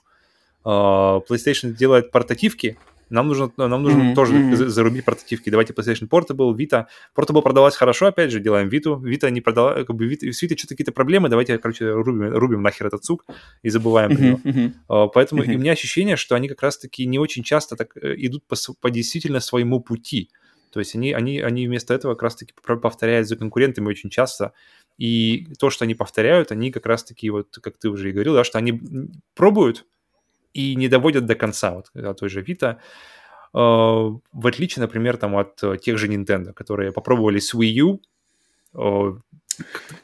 Uh, 0.64 1.22
PlayStation 1.28 1.72
делает 1.72 2.10
портативки, 2.10 2.76
нам 3.08 3.28
нужно, 3.28 3.50
нам 3.56 3.82
нужно 3.82 4.02
mm-hmm. 4.02 4.14
тоже 4.14 4.34
mm-hmm. 4.34 4.66
зарубить 4.66 5.04
портативки. 5.04 5.50
Давайте 5.50 5.72
PlayStation 5.72 6.08
Portable, 6.08 6.54
Vita. 6.54 6.86
Portable 7.16 7.42
продалась 7.42 7.76
хорошо, 7.76 8.06
опять 8.06 8.30
же, 8.30 8.40
делаем 8.40 8.68
Vita. 8.68 9.00
Vita 9.00 9.30
не 9.30 9.40
продала, 9.40 9.84
как 9.84 9.94
бы 9.94 10.06
Vita, 10.06 10.30
с 10.30 10.42
Vita 10.42 10.56
что-то 10.56 10.74
какие-то 10.74 10.92
проблемы, 10.92 11.28
давайте, 11.28 11.58
короче, 11.58 11.90
рубим, 11.90 12.34
рубим 12.34 12.62
нахер 12.62 12.86
этот 12.86 13.04
сук 13.04 13.24
и 13.62 13.68
забываем 13.68 14.10
mm-hmm. 14.10 14.16
про 14.16 14.50
него. 14.50 14.72
Mm-hmm. 14.88 15.10
Поэтому 15.14 15.42
mm-hmm. 15.42 15.54
у 15.54 15.58
меня 15.58 15.72
ощущение, 15.72 16.16
что 16.16 16.34
они 16.34 16.48
как 16.48 16.62
раз-таки 16.62 17.06
не 17.06 17.18
очень 17.18 17.42
часто 17.42 17.76
так 17.76 17.96
э, 17.96 18.14
идут 18.18 18.46
по, 18.46 18.56
по 18.80 18.90
действительно 18.90 19.40
своему 19.40 19.80
пути. 19.80 20.30
То 20.72 20.80
есть 20.80 20.94
они, 20.94 21.12
они, 21.12 21.40
они 21.40 21.66
вместо 21.66 21.94
этого 21.94 22.14
как 22.14 22.24
раз-таки 22.24 22.52
повторяют 22.64 23.28
за 23.28 23.36
конкурентами 23.36 23.86
очень 23.86 24.10
часто. 24.10 24.52
И 24.98 25.46
то, 25.58 25.70
что 25.70 25.84
они 25.84 25.94
повторяют, 25.94 26.52
они 26.52 26.70
как 26.70 26.86
раз-таки, 26.86 27.30
вот 27.30 27.58
как 27.62 27.78
ты 27.78 27.88
уже 27.88 28.10
и 28.10 28.12
говорил, 28.12 28.34
да, 28.34 28.44
что 28.44 28.58
они 28.58 28.80
пробуют, 29.34 29.86
и 30.56 30.76
не 30.76 30.88
доводят 30.88 31.26
до 31.26 31.34
конца, 31.34 31.70
вот 31.70 32.16
той 32.18 32.28
же 32.28 32.42
Vita, 32.42 32.74
э, 32.74 32.78
в 33.54 34.46
отличие, 34.46 34.82
например, 34.82 35.16
там 35.16 35.36
от 35.36 35.62
э, 35.62 35.76
тех 35.76 35.98
же 35.98 36.08
Nintendo, 36.08 36.52
которые 36.52 36.92
попробовали 36.92 37.38
с 37.38 37.54
Wii 37.54 37.82
U, 37.82 38.00
э, 38.74 39.18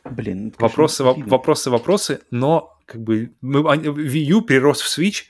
Блин, 0.05 0.55
вопросы, 0.59 1.05
вопросы, 1.05 1.71
вопросы, 1.71 2.21
но 2.31 2.79
как 2.87 3.03
бы 3.03 3.33
мы, 3.43 3.61
Wii 3.61 4.25
U 4.31 4.43
перерос 4.43 4.81
в 4.81 4.99
Switch, 4.99 5.25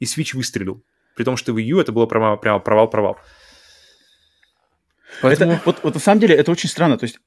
и 0.00 0.04
Switch 0.04 0.36
выстрелил. 0.36 0.82
При 1.16 1.24
том, 1.24 1.36
что 1.36 1.52
Wii 1.52 1.62
U 1.62 1.80
это 1.80 1.92
было 1.92 2.06
прямо, 2.06 2.36
прямо 2.36 2.60
провал-провал. 2.60 3.16
Поэтому... 5.22 5.52
Это, 5.52 5.62
вот, 5.64 5.80
вот 5.82 5.94
на 5.94 6.00
самом 6.00 6.20
деле 6.20 6.34
это 6.34 6.52
очень 6.52 6.68
странно. 6.68 6.96
То 6.98 7.04
есть 7.04 7.18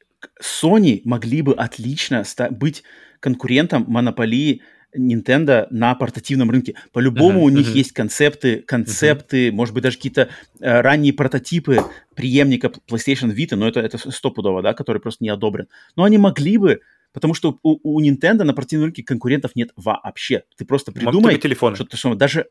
Sony 0.41 1.01
могли 1.05 1.41
бы 1.41 1.53
отлично 1.53 2.23
быть 2.51 2.83
конкурентом 3.19 3.85
монополии 3.87 4.61
Nintendo 4.97 5.67
на 5.69 5.95
портативном 5.95 6.49
рынке. 6.49 6.75
По-любому 6.91 7.41
uh-huh, 7.41 7.45
у 7.45 7.49
них 7.49 7.67
uh-huh. 7.69 7.77
есть 7.77 7.91
концепты, 7.91 8.61
концепты, 8.61 9.49
uh-huh. 9.49 9.51
может 9.51 9.73
быть, 9.73 9.83
даже 9.83 9.97
какие-то 9.97 10.29
э, 10.59 10.81
ранние 10.81 11.13
прототипы 11.13 11.79
преемника 12.15 12.71
PlayStation 12.89 13.33
Vita, 13.33 13.55
но 13.55 13.67
это, 13.67 13.79
это 13.79 13.97
стопудово, 14.11 14.61
да, 14.61 14.73
который 14.73 15.01
просто 15.01 15.23
не 15.23 15.29
одобрен. 15.29 15.67
Но 15.95 16.03
они 16.03 16.17
могли 16.17 16.57
бы, 16.57 16.81
потому 17.13 17.33
что 17.33 17.59
у, 17.63 17.79
у 17.83 18.01
Nintendo 18.01 18.43
на 18.43 18.53
портативном 18.53 18.85
рынке 18.85 19.03
конкурентов 19.03 19.51
нет 19.55 19.71
вообще. 19.75 20.43
Ты 20.57 20.65
просто 20.65 20.91
придумай 20.91 21.39
что-то, 21.39 21.97
что 21.97 22.15
даже 22.15 22.47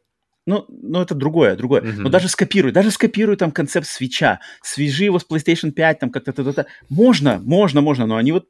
ну, 0.46 0.64
ну, 0.68 1.02
это 1.02 1.16
другое, 1.16 1.56
другое. 1.56 1.82
Uh-huh. 1.82 1.94
Но 1.98 2.08
даже 2.08 2.28
скопируй, 2.28 2.70
даже 2.70 2.92
скопируй 2.92 3.36
там 3.36 3.50
концепт 3.50 3.88
свеча, 3.88 4.40
свяжи 4.62 5.04
его 5.04 5.18
с 5.18 5.26
PlayStation 5.28 5.72
5, 5.72 5.98
там 5.98 6.10
как-то, 6.10 6.32
то-то. 6.32 6.66
Можно, 6.88 7.40
можно, 7.44 7.80
можно, 7.80 8.06
но 8.06 8.16
они 8.16 8.30
вот, 8.30 8.46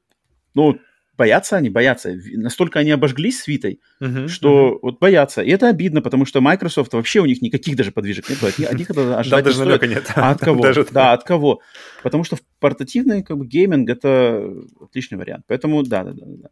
ну, 0.55 0.79
боятся 1.17 1.57
они, 1.57 1.71
боятся. 1.71 2.15
Настолько 2.35 2.79
они 2.81 2.91
обожглись 2.91 3.41
свитой, 3.41 3.81
Мгм, 4.01 4.29
что 4.29 4.69
мгм. 4.69 4.79
вот 4.83 4.99
боятся. 4.99 5.43
И 5.43 5.51
это 5.51 5.69
обидно, 5.69 6.03
потому 6.03 6.25
что 6.27 6.41
Microsoft 6.41 6.93
вообще 6.93 7.21
у 7.21 7.27
них 7.27 7.43
никаких 7.43 7.77
даже 7.77 7.93
подвижек 7.93 8.29
нет. 8.29 8.43
От 8.43 8.59
них, 8.59 8.71
от 8.71 8.79
них 8.79 8.91
это 8.91 9.05
Да, 9.05 9.19
ожидать 9.19 9.45
даже 9.45 9.65
намека 9.65 9.87
нет. 9.87 10.13
А 10.15 10.31
от 10.31 10.41
кого? 10.41 10.67
Да, 10.93 11.13
от 11.13 11.25
кого? 11.25 11.61
Потому 12.03 12.25
что 12.25 12.37
в 12.37 12.41
портативный 12.61 13.23
как 13.23 13.37
бы 13.39 13.47
гейминг 13.47 13.89
это 13.89 14.53
отличный 14.81 15.19
вариант. 15.19 15.45
Поэтому 15.49 15.83
да, 15.83 16.05
да, 16.05 16.13
да, 16.13 16.25
да. 16.27 16.49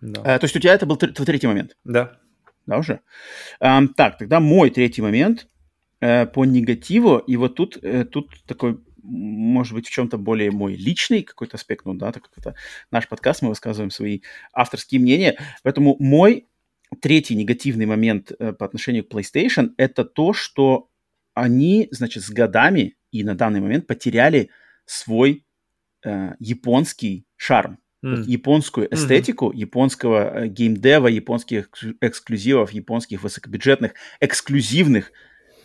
Да. 0.00 0.34
А, 0.34 0.38
то 0.38 0.44
есть 0.44 0.56
у 0.56 0.58
тебя 0.58 0.74
это 0.74 0.84
был 0.84 0.96
твой 0.96 1.12
третий 1.26 1.46
момент, 1.46 1.76
Да. 1.84 2.18
да, 2.66 2.78
уже? 2.78 3.00
Ам, 3.60 3.88
так, 3.88 4.18
тогда 4.18 4.40
мой 4.40 4.70
третий 4.70 5.00
момент 5.00 5.46
э, 6.00 6.26
по 6.26 6.44
негативу. 6.44 7.18
И 7.18 7.36
вот 7.36 7.54
тут, 7.54 7.78
э, 7.82 8.04
тут 8.04 8.30
такой, 8.46 8.80
может 9.02 9.74
быть, 9.74 9.86
в 9.86 9.90
чем-то 9.90 10.18
более 10.18 10.50
мой 10.50 10.74
личный 10.74 11.22
какой-то 11.22 11.56
аспект, 11.56 11.84
ну 11.84 11.94
да, 11.94 12.12
так 12.12 12.24
как 12.24 12.32
это 12.36 12.54
наш 12.90 13.08
подкаст, 13.08 13.42
мы 13.42 13.50
высказываем 13.50 13.90
свои 13.90 14.20
авторские 14.52 15.00
мнения. 15.00 15.38
Поэтому 15.62 15.96
мой 15.98 16.48
третий 17.00 17.34
негативный 17.34 17.86
момент 17.86 18.32
э, 18.38 18.52
по 18.52 18.64
отношению 18.66 19.04
к 19.04 19.12
PlayStation 19.12 19.70
это 19.76 20.04
то, 20.04 20.32
что 20.32 20.88
они, 21.34 21.88
значит, 21.90 22.22
с 22.22 22.30
годами 22.30 22.96
и 23.10 23.24
на 23.24 23.34
данный 23.34 23.60
момент 23.60 23.86
потеряли 23.86 24.50
свой 24.84 25.44
э, 26.04 26.34
японский 26.38 27.26
шарм 27.36 27.78
М. 28.04 28.22
японскую 28.22 28.92
эстетику 28.92 29.52
японского 29.52 30.44
э, 30.44 30.48
геймдева, 30.48 31.06
японских 31.06 31.68
эксклю- 31.68 31.96
эксклюзивов, 32.00 32.72
японских 32.72 33.22
высокобюджетных 33.22 33.94
эксклюзивных 34.18 35.12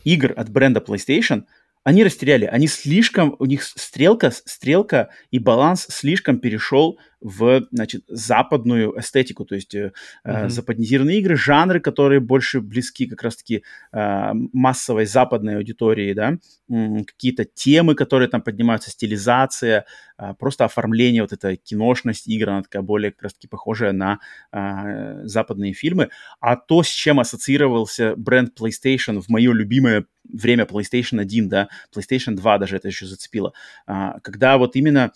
игр 0.04 0.34
от 0.38 0.50
бренда 0.50 0.80
PlayStation, 0.80 1.46
они 1.88 2.04
растеряли. 2.04 2.44
Они 2.44 2.68
слишком, 2.68 3.38
у 3.40 3.46
них 3.46 3.64
стрелка, 3.64 4.30
стрелка 4.32 5.08
и 5.32 5.40
баланс 5.40 5.88
слишком 5.90 6.40
перешел 6.40 7.00
в, 7.22 7.68
значит, 7.72 8.04
западную 8.08 9.00
эстетику, 9.00 9.46
то 9.46 9.56
есть 9.56 9.74
э, 9.76 9.92
э, 10.24 10.40
Мгм. 10.40 10.50
западнизированные 10.50 11.20
игры, 11.20 11.36
жанры, 11.36 11.80
которые 11.80 12.20
больше 12.20 12.62
близки 12.62 13.08
как 13.08 13.24
раз-таки 13.24 13.64
э, 13.92 14.30
массовой 14.54 15.06
западной 15.06 15.58
аудитории, 15.58 16.14
да, 16.14 16.38
какие-то 16.70 17.46
темы, 17.46 17.96
которые 17.96 18.28
там 18.28 18.42
поднимаются, 18.42 18.92
стилизация, 18.92 19.86
а, 20.18 20.34
просто 20.34 20.66
оформление, 20.66 21.22
вот 21.22 21.32
эта 21.32 21.56
киношность 21.56 22.28
игр, 22.28 22.50
она 22.50 22.64
такая 22.64 22.82
более 22.82 23.12
как 23.12 23.24
раз-таки 23.24 23.48
похожая 23.48 23.92
на 23.92 24.20
а, 24.52 25.24
западные 25.24 25.74
фильмы. 25.74 26.10
А 26.40 26.56
то, 26.56 26.84
с 26.84 26.88
чем 26.88 27.20
ассоциировался 27.20 28.16
бренд 28.16 28.60
PlayStation 28.60 29.22
в 29.22 29.30
мое 29.30 29.54
любимое 29.54 30.06
время 30.24 30.66
PlayStation 30.66 31.22
1, 31.22 31.50
да, 31.50 31.70
PlayStation 31.96 32.36
2 32.36 32.58
даже 32.58 32.76
это 32.76 32.88
еще 32.90 33.06
зацепило, 33.06 33.54
когда 33.86 34.58
вот 34.58 34.76
именно 34.76 35.14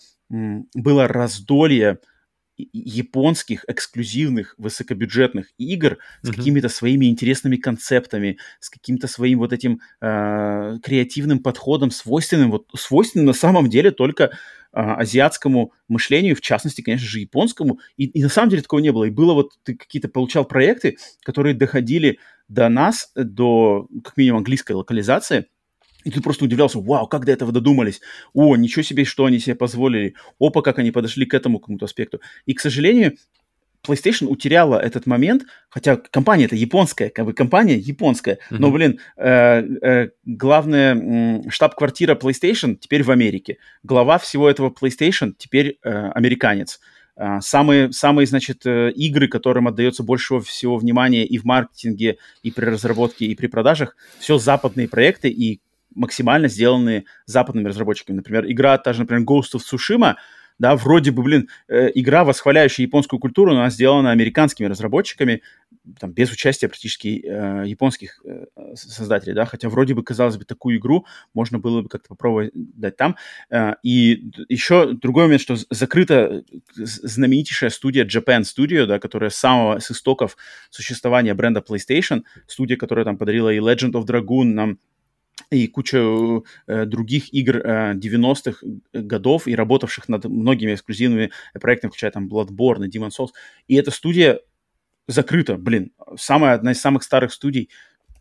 было 0.74 1.08
раздолье 1.08 1.98
японских 2.72 3.64
эксклюзивных 3.66 4.54
высокобюджетных 4.58 5.48
игр 5.58 5.98
с 6.22 6.28
Мгм. 6.28 6.36
какими-то 6.36 6.68
своими 6.68 7.06
интересными 7.06 7.56
концептами, 7.56 8.38
с 8.60 8.68
каким-то 8.70 9.08
своим 9.08 9.38
вот 9.38 9.52
этим 9.52 9.80
э, 10.00 10.76
креативным 10.82 11.40
подходом, 11.40 11.90
свойственным, 11.90 12.50
вот, 12.50 12.66
свойственным 12.76 13.26
на 13.26 13.32
самом 13.32 13.68
деле 13.70 13.90
только 13.90 14.30
а, 14.74 14.96
азиатскому 14.96 15.72
мышлению, 15.88 16.34
в 16.36 16.40
частности, 16.40 16.80
конечно 16.82 17.06
же, 17.06 17.20
японскому. 17.20 17.78
И, 17.96 18.06
и 18.06 18.22
на 18.22 18.30
самом 18.30 18.48
деле 18.50 18.62
такого 18.62 18.80
не 18.80 18.90
было. 18.92 19.04
И 19.04 19.10
было 19.10 19.34
вот, 19.34 19.52
ты 19.64 19.74
какие-то 19.74 20.08
получал 20.08 20.44
проекты, 20.46 20.96
которые 21.24 21.54
доходили 21.54 22.18
до 22.48 22.68
нас, 22.70 23.10
до, 23.14 23.86
как 24.02 24.16
минимум, 24.16 24.38
английской 24.38 24.72
локализации, 24.72 25.46
и 26.04 26.10
ты 26.10 26.20
просто 26.20 26.44
удивлялся, 26.44 26.78
вау, 26.78 27.06
как 27.06 27.24
до 27.24 27.32
этого 27.32 27.52
додумались? 27.52 28.00
О, 28.34 28.56
ничего 28.56 28.82
себе, 28.82 29.04
что 29.04 29.24
они 29.24 29.38
себе 29.38 29.54
позволили. 29.54 30.14
Опа, 30.38 30.62
как 30.62 30.78
они 30.78 30.90
подошли 30.90 31.26
к 31.26 31.34
этому 31.34 31.58
какому-то 31.58 31.84
аспекту. 31.86 32.20
И, 32.46 32.54
к 32.54 32.60
сожалению, 32.60 33.16
PlayStation 33.86 34.26
утеряла 34.28 34.78
этот 34.78 35.06
момент, 35.06 35.42
хотя 35.68 35.96
компания 35.96 36.44
это 36.44 36.54
японская, 36.54 37.10
как 37.10 37.26
бы 37.26 37.32
компания 37.32 37.76
японская, 37.76 38.38
но, 38.50 38.68
Мгм. 38.68 38.76
блин, 38.76 39.00
э, 39.16 39.60
э, 39.82 40.08
главная 40.24 40.94
м, 40.94 41.50
штаб-квартира 41.50 42.14
PlayStation 42.14 42.76
теперь 42.76 43.02
в 43.02 43.10
Америке, 43.10 43.58
глава 43.82 44.18
всего 44.18 44.48
этого 44.48 44.70
PlayStation 44.70 45.32
теперь 45.36 45.78
э, 45.82 46.10
американец. 46.14 46.80
А, 47.16 47.40
Самые, 47.40 47.92
самые, 47.92 48.26
значит, 48.26 48.64
э, 48.66 48.90
игры, 48.92 49.28
которым 49.28 49.68
отдается 49.68 50.02
больше 50.02 50.40
всего 50.40 50.76
внимания 50.78 51.26
и 51.26 51.36
в 51.36 51.44
маркетинге, 51.44 52.16
и 52.42 52.50
при 52.50 52.64
разработке, 52.64 53.26
и 53.26 53.34
при 53.34 53.48
продажах, 53.48 53.96
все 54.18 54.38
западные 54.38 54.88
проекты 54.88 55.28
и 55.28 55.60
максимально 55.94 56.48
сделанные 56.48 57.04
западными 57.26 57.68
разработчиками. 57.68 58.16
Например, 58.16 58.44
игра 58.46 58.78
та 58.78 58.92
же, 58.92 59.00
например, 59.00 59.24
Ghost 59.24 59.54
of 59.54 59.60
Tsushima, 59.60 60.16
да, 60.58 60.76
вроде 60.76 61.10
бы, 61.10 61.22
блин, 61.22 61.48
э, 61.68 61.90
игра, 61.94 62.24
восхваляющая 62.24 62.86
японскую 62.86 63.18
культуру, 63.18 63.52
но 63.52 63.60
она 63.60 63.70
сделана 63.70 64.10
американскими 64.10 64.68
разработчиками, 64.68 65.42
там, 65.98 66.12
без 66.12 66.30
участия 66.30 66.68
практически 66.68 67.24
э, 67.24 67.64
японских 67.66 68.20
э, 68.24 68.46
создателей, 68.74 69.34
да, 69.34 69.44
хотя 69.46 69.68
вроде 69.68 69.94
бы, 69.94 70.04
казалось 70.04 70.36
бы, 70.36 70.44
такую 70.44 70.78
игру 70.78 71.06
можно 71.34 71.58
было 71.58 71.82
бы 71.82 71.88
как-то 71.88 72.10
попробовать 72.10 72.52
дать 72.54 72.96
там. 72.96 73.16
Э, 73.50 73.74
и 73.82 74.30
еще 74.48 74.92
другой 74.92 75.24
момент, 75.24 75.42
что 75.42 75.56
закрыта 75.70 76.44
з- 76.74 77.08
знаменитейшая 77.08 77.70
студия 77.70 78.04
Japan 78.04 78.42
Studio, 78.42 78.86
да, 78.86 78.98
которая 79.00 79.30
с 79.30 79.36
самого, 79.36 79.80
с 79.80 79.90
истоков 79.90 80.36
существования 80.70 81.34
бренда 81.34 81.64
PlayStation, 81.68 82.22
студия, 82.46 82.76
которая 82.76 83.04
там 83.04 83.16
подарила 83.18 83.52
и 83.52 83.58
Legend 83.58 83.92
of 83.92 84.06
Dragoon 84.06 84.44
нам, 84.44 84.78
и 85.52 85.66
куча 85.66 85.98
э, 86.66 86.84
других 86.86 87.32
игр 87.32 87.56
э, 87.58 87.94
90-х 87.94 88.66
годов 88.92 89.46
и 89.46 89.54
работавших 89.54 90.08
над 90.08 90.24
многими 90.24 90.74
эксклюзивными 90.74 91.30
проектами, 91.60 91.90
включая 91.90 92.10
там 92.10 92.28
Bloodborne 92.28 92.88
Demon's 92.88 93.12
Souls. 93.18 93.30
И 93.68 93.74
эта 93.74 93.90
студия 93.90 94.40
закрыта, 95.08 95.56
блин, 95.56 95.92
самая 96.16 96.54
одна 96.54 96.72
из 96.72 96.80
самых 96.80 97.02
старых 97.02 97.32
студий 97.32 97.70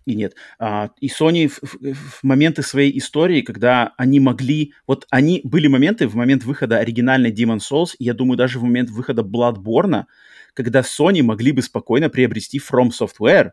и 0.06 0.16
нет. 0.16 0.36
А, 0.58 0.90
и 1.00 1.08
Sony 1.08 1.48
в, 1.48 1.60
в- 1.62 1.94
в 1.94 2.24
моменты 2.24 2.64
своей 2.64 2.98
истории, 2.98 3.42
когда 3.42 3.94
они 3.98 4.20
могли... 4.20 4.74
Вот 4.88 5.06
они... 5.12 5.42
Были 5.44 5.68
моменты 5.68 6.08
в 6.08 6.16
момент 6.16 6.44
выхода 6.44 6.80
оригинальной 6.80 7.32
Demon's 7.32 7.62
Souls, 7.72 7.92
и 8.00 8.06
я 8.06 8.14
думаю, 8.14 8.38
даже 8.38 8.60
в 8.60 8.64
момент 8.64 8.90
выхода 8.90 9.22
Bloodborne, 9.22 10.06
когда 10.54 10.82
Sony 10.82 11.22
могли 11.22 11.52
бы 11.52 11.62
спокойно 11.62 12.10
приобрести 12.10 12.60
From 12.60 12.90
Software, 12.90 13.52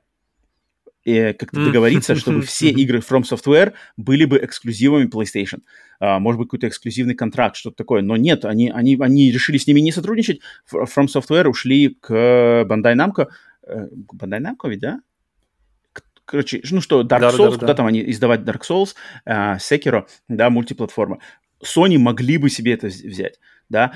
и 1.09 1.32
как-то 1.32 1.64
договориться, 1.64 2.14
чтобы 2.14 2.43
все 2.43 2.70
игры 2.70 2.98
From 2.98 3.22
Software 3.22 3.72
были 3.97 4.24
бы 4.24 4.39
эксклюзивами 4.39 5.06
PlayStation. 5.06 5.62
А, 6.01 6.18
может 6.18 6.39
быть, 6.39 6.48
какой-то 6.48 6.68
эксклюзивный 6.68 7.14
контракт, 7.14 7.56
что-то 7.56 7.76
такое. 7.76 8.02
Но 8.02 8.16
нет, 8.16 8.44
они, 8.44 8.70
они, 8.70 8.97
они 9.01 9.30
решили 9.30 9.59
с 9.59 9.66
ними 9.66 9.80
не 9.80 9.93
сотрудничать. 9.93 10.40
From 10.72 11.06
Software 11.06 11.48
ушли 11.48 11.97
к 12.01 12.12
Bandai 12.68 12.94
Namco. 12.94 13.28
Э, 13.66 13.89
Bandai 14.14 14.40
Namco 14.40 14.68
ведь, 14.68 14.80
да? 14.80 15.01
Короче, 16.24 16.60
ну 16.70 16.82
что, 16.82 17.01
Dark 17.01 17.09
Да-да-да-да. 17.09 17.44
Souls, 17.44 17.59
куда 17.59 17.74
там 17.74 17.86
они 17.86 18.02
издавать 18.10 18.40
Dark 18.40 18.60
Souls, 18.68 18.94
а, 19.24 19.56
Sekiro, 19.56 20.06
да, 20.28 20.51
мультиплатформа. 20.51 21.20
Sony 21.64 21.97
могли 21.98 22.36
бы 22.36 22.51
себе 22.51 22.74
это 22.74 22.89
вз- 22.89 23.09
взять, 23.09 23.40
да, 23.69 23.93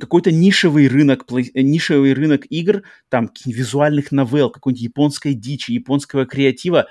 какой-то 0.00 0.32
нишевый 0.32 0.88
рынок, 0.88 1.24
э, 1.32 1.62
нишевый 1.62 2.12
рынок 2.12 2.46
игр, 2.50 2.82
там, 3.08 3.30
визуальных 3.44 4.12
новелл, 4.12 4.50
какой-нибудь 4.50 4.82
японской 4.82 5.34
дичи, 5.34 5.72
японского 5.72 6.26
креатива, 6.26 6.88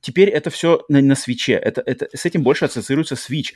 теперь 0.00 0.28
это 0.28 0.50
все 0.50 0.82
на, 0.88 1.00
на 1.00 1.14
свече, 1.14 1.54
это, 1.54 1.82
это, 1.84 2.08
с 2.14 2.24
этим 2.26 2.42
больше 2.42 2.66
ассоциируется 2.66 3.14
Switch. 3.14 3.52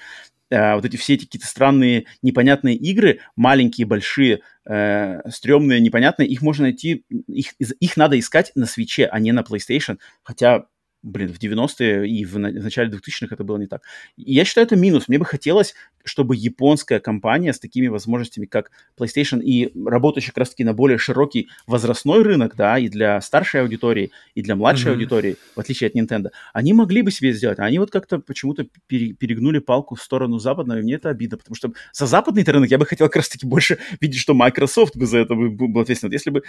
Э, 0.50 0.74
вот 0.74 0.84
эти 0.84 0.96
все 0.96 1.14
эти 1.14 1.24
какие-то 1.24 1.46
странные, 1.46 2.06
непонятные 2.22 2.76
игры, 2.76 3.20
маленькие, 3.36 3.86
большие, 3.86 4.40
э, 4.66 5.20
стрёмные, 5.30 5.80
непонятные, 5.80 6.28
их 6.28 6.42
можно 6.42 6.64
найти, 6.64 7.04
их, 7.26 7.52
их 7.58 7.96
надо 7.96 8.18
искать 8.18 8.52
на 8.54 8.66
свече, 8.66 9.06
а 9.06 9.20
не 9.20 9.32
на 9.32 9.40
PlayStation, 9.40 9.98
хотя 10.22 10.66
блин, 11.02 11.32
в 11.32 11.38
90-е 11.38 12.08
и 12.08 12.24
в, 12.24 12.32
в 12.32 12.38
начале 12.38 12.90
2000-х 12.90 13.34
это 13.34 13.44
было 13.44 13.56
не 13.58 13.66
так. 13.66 13.82
И 14.16 14.32
я 14.32 14.44
считаю, 14.44 14.66
это 14.66 14.76
минус. 14.76 15.08
Мне 15.08 15.18
бы 15.18 15.24
хотелось, 15.24 15.74
чтобы 16.08 16.34
японская 16.36 16.98
компания 17.00 17.52
с 17.52 17.58
такими 17.60 17.86
возможностями, 17.88 18.46
как 18.46 18.70
PlayStation, 18.98 19.40
и 19.40 19.72
работающая 19.86 20.30
как 20.32 20.38
раз-таки 20.38 20.64
на 20.64 20.72
более 20.72 20.98
широкий 20.98 21.48
возрастной 21.66 22.22
рынок, 22.22 22.54
да, 22.56 22.78
и 22.78 22.88
для 22.88 23.20
старшей 23.20 23.60
аудитории, 23.60 24.10
и 24.34 24.42
для 24.42 24.56
младшей 24.56 24.90
Мгм. 24.90 24.98
аудитории, 24.98 25.36
в 25.54 25.60
отличие 25.60 25.88
от 25.88 25.94
Nintendo, 25.94 26.30
они 26.52 26.72
могли 26.72 27.02
бы 27.02 27.10
себе 27.10 27.32
сделать. 27.32 27.58
А 27.58 27.64
они 27.64 27.78
вот 27.78 27.90
как-то 27.90 28.18
почему-то 28.18 28.66
пере- 28.86 29.12
перегнули 29.12 29.58
палку 29.58 29.94
в 29.94 30.02
сторону 30.02 30.38
западного, 30.38 30.78
и 30.80 30.82
мне 30.82 30.94
это 30.94 31.10
обидно, 31.10 31.36
потому 31.36 31.54
что 31.54 31.72
за 31.92 32.06
западный 32.06 32.42
рынок 32.44 32.70
я 32.70 32.78
бы 32.78 32.86
хотел 32.86 33.06
как 33.08 33.16
раз-таки 33.16 33.46
больше 33.46 33.78
видеть, 34.00 34.20
что 34.20 34.34
Microsoft 34.34 34.96
бы 34.96 35.06
за 35.06 35.18
это 35.18 35.34
бы- 35.34 35.50
был 35.50 35.80
ответственен. 35.80 36.10
Вот 36.10 36.14
Если 36.14 36.30
бы 36.30 36.42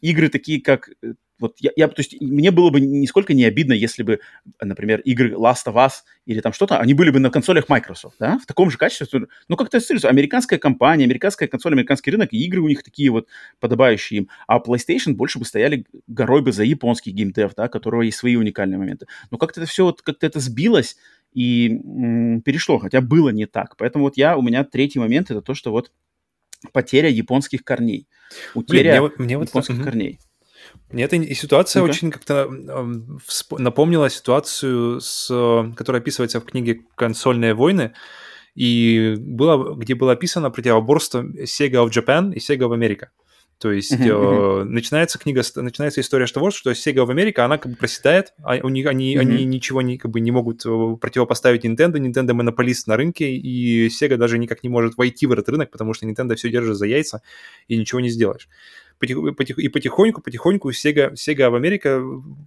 игры 0.00 0.28
такие, 0.28 0.60
как 0.60 0.90
э, 1.02 1.14
вот 1.40 1.56
я, 1.60 1.70
я, 1.76 1.88
то 1.88 2.00
есть 2.00 2.20
мне 2.20 2.50
было 2.50 2.70
бы 2.70 2.80
нисколько 2.80 3.32
не 3.34 3.44
обидно, 3.44 3.72
если 3.72 4.02
бы, 4.02 4.20
например, 4.60 5.00
игры 5.00 5.30
Last 5.32 5.66
of 5.66 5.74
Us 5.74 5.90
или 6.26 6.40
там 6.40 6.52
что-то, 6.52 6.78
они 6.78 6.94
были 6.94 7.10
бы 7.10 7.18
на 7.20 7.30
консолях 7.30 7.68
Microsoft, 7.68 8.16
да, 8.18 8.38
в 8.38 8.46
таком 8.46 8.70
же 8.70 8.76
качестве. 8.78 8.97
Что- 9.06 9.26
Ну, 9.48 9.56
как-то 9.56 9.78
ассоциируется. 9.78 10.08
Американская 10.08 10.58
компания, 10.58 11.04
американская 11.04 11.48
консоль, 11.48 11.72
американский 11.72 12.10
рынок, 12.10 12.32
и 12.32 12.44
игры 12.44 12.60
у 12.60 12.68
них 12.68 12.82
такие 12.82 13.10
вот 13.10 13.28
подобающие 13.60 14.18
им. 14.20 14.28
А 14.46 14.58
PlayStation 14.58 15.14
больше 15.14 15.38
бы 15.38 15.44
стояли 15.44 15.86
горой 16.06 16.42
бы 16.42 16.52
за 16.52 16.64
японский 16.64 17.10
геймдев, 17.10 17.54
да, 17.54 17.66
у 17.66 17.68
которого 17.68 18.02
есть 18.02 18.18
свои 18.18 18.36
уникальные 18.36 18.78
моменты. 18.78 19.06
Но 19.30 19.38
как-то 19.38 19.60
это 19.60 19.70
все 19.70 19.84
вот, 19.84 20.02
как-то 20.02 20.26
это 20.26 20.40
сбилось 20.40 20.96
и 21.32 21.68
м, 21.84 22.40
перешло, 22.42 22.78
хотя 22.78 23.00
было 23.00 23.28
не 23.30 23.46
так. 23.46 23.76
Поэтому 23.76 24.04
вот 24.04 24.16
я, 24.16 24.36
у 24.36 24.42
меня 24.42 24.64
третий 24.64 24.98
момент, 24.98 25.30
это 25.30 25.42
то, 25.42 25.54
что 25.54 25.70
вот 25.70 25.92
потеря 26.72 27.08
японских 27.08 27.64
корней. 27.64 28.08
утеря 28.54 29.00
Блин, 29.00 29.12
мне, 29.18 29.36
мне 29.36 29.44
японских 29.44 29.76
вот, 29.76 29.84
корней. 29.84 30.18
Мне 30.90 31.04
эта 31.04 31.22
ситуация 31.34 31.82
ну 31.82 31.88
очень 31.88 32.10
как-то 32.10 32.48
напомнила 33.58 34.10
ситуацию, 34.10 35.00
с, 35.00 35.28
которая 35.76 36.00
описывается 36.02 36.40
в 36.40 36.44
книге 36.44 36.80
«Консольные 36.94 37.54
войны», 37.54 37.92
и 38.58 39.14
было, 39.18 39.74
где 39.74 39.94
было 39.94 40.12
описано 40.12 40.50
противоборство 40.50 41.22
Sega 41.22 41.84
of 41.84 41.90
Japan 41.90 42.32
и 42.34 42.38
Sega 42.38 42.68
of 42.68 42.76
America. 42.76 43.06
То 43.58 43.72
есть 43.72 43.92
uh-huh, 43.92 44.62
э, 44.62 44.64
начинается 44.64 45.18
книга, 45.18 45.42
начинается 45.56 46.00
история 46.00 46.26
с 46.26 46.32
того, 46.32 46.50
что 46.50 46.70
Sega 46.72 47.04
of 47.04 47.08
America, 47.08 47.40
она 47.40 47.58
как 47.58 47.72
бы 47.72 47.78
проседает, 47.78 48.32
а 48.42 48.56
у 48.62 48.68
них 48.68 48.86
они, 48.86 49.16
uh-huh. 49.16 49.20
они 49.20 49.44
ничего 49.44 49.82
не, 49.82 49.96
как 49.96 50.10
бы 50.10 50.20
не 50.20 50.30
могут 50.30 50.64
э, 50.66 50.96
противопоставить 51.00 51.64
Nintendo, 51.64 51.94
Nintendo 51.94 52.34
монополист 52.34 52.86
на 52.88 52.96
рынке, 52.96 53.32
и 53.32 53.88
Sega 53.88 54.16
даже 54.16 54.38
никак 54.38 54.62
не 54.62 54.68
может 54.68 54.96
войти 54.96 55.26
в 55.26 55.32
этот 55.32 55.48
рынок, 55.48 55.70
потому 55.70 55.94
что 55.94 56.06
Nintendo 56.06 56.34
все 56.34 56.50
держит 56.50 56.76
за 56.76 56.86
яйца, 56.86 57.22
и 57.68 57.76
ничего 57.76 58.00
не 58.00 58.10
сделаешь 58.10 58.48
и 59.00 59.68
потихоньку, 59.68 60.20
потихоньку 60.20 60.70
Sega, 60.70 61.12
Sega 61.12 61.50
в 61.50 61.54
Америке 61.54 62.00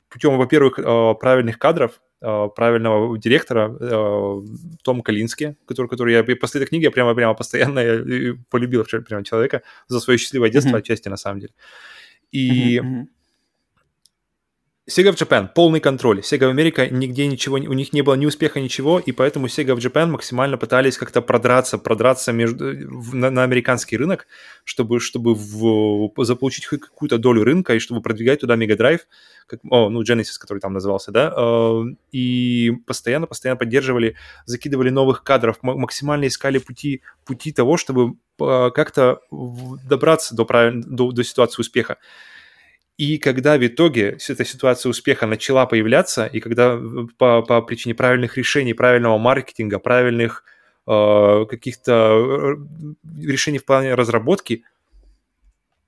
путем, 0.10 0.38
во-первых, 0.38 0.80
э, 0.80 1.14
правильных 1.20 1.58
кадров, 1.58 2.02
правильного 2.22 3.18
директора 3.18 3.76
э, 3.80 4.42
Том 4.84 5.02
Калински, 5.02 5.58
который, 5.66 5.88
который 5.88 6.14
я 6.14 6.24
после 6.36 6.62
этой 6.62 6.70
книги 6.70 6.84
я 6.84 6.92
прямо, 6.92 7.16
прямо 7.16 7.34
постоянно 7.34 7.80
я 7.80 8.36
полюбил 8.50 8.86
прямо 8.86 9.24
человека 9.24 9.64
за 9.88 10.00
свое 10.00 10.20
счастливое 10.20 10.50
детство 10.50 10.76
mm-hmm. 10.76 10.80
отчасти 10.80 11.10
на 11.10 11.18
самом 11.18 11.40
деле. 11.40 11.54
И 12.32 12.78
mm-hmm. 12.78 13.06
Sega 14.92 15.10
of 15.10 15.16
Japan, 15.16 15.48
полный 15.56 15.80
контроль. 15.80 16.20
Sega 16.20 16.50
of 16.50 16.54
America 16.54 16.90
нигде 16.92 17.26
ничего, 17.26 17.56
у 17.56 17.74
них 17.74 17.94
не 17.94 18.02
было 18.02 18.16
ни 18.16 18.26
успеха, 18.26 18.60
ничего, 18.60 19.00
и 19.00 19.14
поэтому 19.14 19.48
Sega 19.48 19.74
of 19.74 19.78
Japan 19.78 20.08
максимально 20.08 20.58
пытались 20.58 20.98
как-то 20.98 21.22
продраться, 21.22 21.78
продраться 21.78 22.34
между, 22.34 22.66
в, 22.66 23.16
на, 23.16 23.30
на 23.30 23.44
американский 23.44 23.96
рынок, 23.96 24.28
чтобы, 24.66 25.00
чтобы 25.00 25.34
в, 25.34 26.12
заполучить 26.26 26.66
какую-то 26.66 27.18
долю 27.18 27.44
рынка 27.46 27.74
и 27.74 27.80
чтобы 27.80 28.02
продвигать 28.02 28.42
туда 28.42 28.58
Mega 28.58 28.76
Drive, 28.78 29.02
как, 29.48 29.62
о, 29.70 29.90
ну, 29.90 30.02
Genesis, 30.04 30.38
который 30.40 30.60
там 30.60 30.74
назывался, 30.74 31.12
да, 31.12 31.34
э, 31.38 31.84
и 32.12 32.72
постоянно, 32.86 33.28
постоянно 33.28 33.58
поддерживали, 33.58 34.18
закидывали 34.46 34.90
новых 34.90 35.24
кадров, 35.24 35.58
максимально 35.62 36.28
искали 36.28 36.58
пути, 36.58 37.02
пути 37.26 37.54
того, 37.54 37.78
чтобы 37.78 38.16
э, 38.42 38.72
как-то 38.74 39.22
добраться 39.90 40.36
до, 40.36 40.44
правиль... 40.44 40.84
до, 40.86 41.12
до 41.12 41.24
ситуации 41.24 41.62
успеха. 41.62 41.98
И 43.02 43.18
когда 43.18 43.58
в 43.58 43.66
итоге 43.66 44.20
эта 44.30 44.46
ситуация 44.46 44.92
успеха 44.92 45.26
начала 45.26 45.66
появляться, 45.66 46.28
и 46.28 46.40
когда 46.40 46.76
э, 46.76 47.08
по, 47.18 47.42
по 47.42 47.60
причине 47.64 47.96
правильных 47.96 48.38
решений, 48.38 48.76
правильного 48.76 49.18
маркетинга, 49.18 49.80
правильных 49.80 50.44
э, 50.86 51.46
каких-то 51.50 51.92
э, 51.92 52.56
решений 53.20 53.58
в 53.58 53.66
плане 53.66 53.96
разработки, 53.96 54.66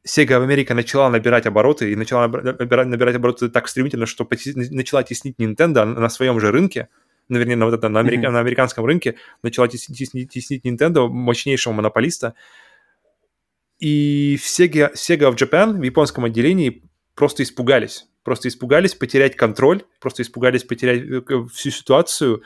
Sega 0.03 0.39
в 0.39 0.41
Америке 0.41 0.73
начала 0.73 1.07
набирать 1.11 1.45
обороты 1.45 1.91
и 1.91 1.95
начала 1.95 2.27
набирать, 2.27 2.87
набирать 2.87 3.15
обороты 3.15 3.49
так 3.49 3.67
стремительно, 3.67 4.07
что 4.07 4.27
начала 4.71 5.03
теснить 5.03 5.35
Nintendo 5.37 5.85
на 5.85 6.09
своем 6.09 6.39
же 6.39 6.51
рынке, 6.51 6.87
наверное, 7.29 7.57
на, 7.57 7.65
вот 7.65 7.75
это, 7.75 7.89
на, 7.89 7.99
америка, 7.99 8.25
mm-hmm. 8.25 8.31
на 8.31 8.39
американском 8.39 8.85
рынке, 8.85 9.17
начала 9.43 9.67
теснить, 9.67 9.99
теснить, 9.99 10.31
теснить 10.31 10.65
Nintendo, 10.65 11.07
мощнейшего 11.09 11.73
монополиста. 11.73 12.33
И 13.77 14.39
в 14.41 14.47
Sega, 14.47 14.93
Sega 14.95 15.31
of 15.31 15.35
Japan 15.35 15.77
в 15.77 15.83
японском 15.83 16.25
отделении 16.25 16.81
просто 17.15 17.43
испугались. 17.43 18.05
Просто 18.23 18.47
испугались 18.47 18.95
потерять 18.95 19.35
контроль, 19.35 19.83
просто 19.99 20.23
испугались 20.23 20.63
потерять 20.63 21.01
э, 21.01 21.45
всю 21.53 21.71
ситуацию, 21.71 22.43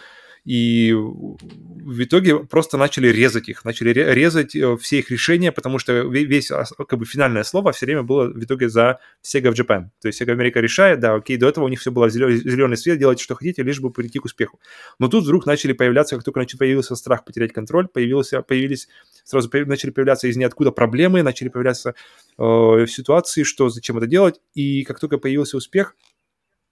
и 0.48 0.94
в 0.94 2.04
итоге 2.04 2.40
просто 2.40 2.78
начали 2.78 3.10
резать 3.10 3.50
их, 3.50 3.66
начали 3.66 3.90
резать 3.90 4.56
э, 4.56 4.78
все 4.78 5.00
их 5.00 5.12
решения, 5.12 5.52
потому 5.52 5.78
что 5.78 5.92
весь, 6.04 6.48
как 6.88 6.98
бы, 6.98 7.06
финальное 7.06 7.44
слово 7.44 7.74
все 7.74 7.86
время 7.86 8.04
было 8.04 8.28
в 8.28 8.42
итоге 8.42 8.70
за 8.70 9.00
Sega 9.22 9.52
of 9.52 9.56
Japan. 9.56 9.90
То 10.02 10.08
есть 10.08 10.22
Sega 10.22 10.38
America 10.38 10.62
решает, 10.62 11.02
да, 11.02 11.16
окей, 11.16 11.36
до 11.36 11.50
этого 11.50 11.66
у 11.66 11.68
них 11.68 11.82
все 11.82 11.92
было 11.92 12.10
зеленый 12.10 12.78
свет, 12.78 12.98
делайте, 12.98 13.26
что 13.26 13.36
хотите, 13.36 13.62
лишь 13.62 13.82
бы 13.82 13.92
прийти 13.92 14.20
к 14.20 14.26
успеху. 14.26 14.58
Но 15.00 15.10
тут 15.10 15.26
вдруг 15.26 15.46
начали 15.46 15.74
появляться, 15.74 16.16
как 16.16 16.24
только 16.24 16.46
появился 16.58 16.96
страх 16.96 17.26
потерять 17.26 17.52
контроль, 17.52 17.90
появился, 17.90 18.42
появились, 18.42 18.88
сразу 19.26 19.50
начали 19.66 19.92
появляться 19.92 20.30
из 20.30 20.38
ниоткуда 20.38 20.72
проблемы, 20.72 21.24
начали 21.24 21.50
появляться 21.50 21.94
э, 22.38 22.86
ситуации, 22.88 23.44
что 23.44 23.68
зачем 23.68 23.98
это 23.98 24.08
делать, 24.08 24.40
и 24.54 24.86
как 24.86 25.02
только 25.02 25.18
появился 25.18 25.58
успех, 25.58 25.94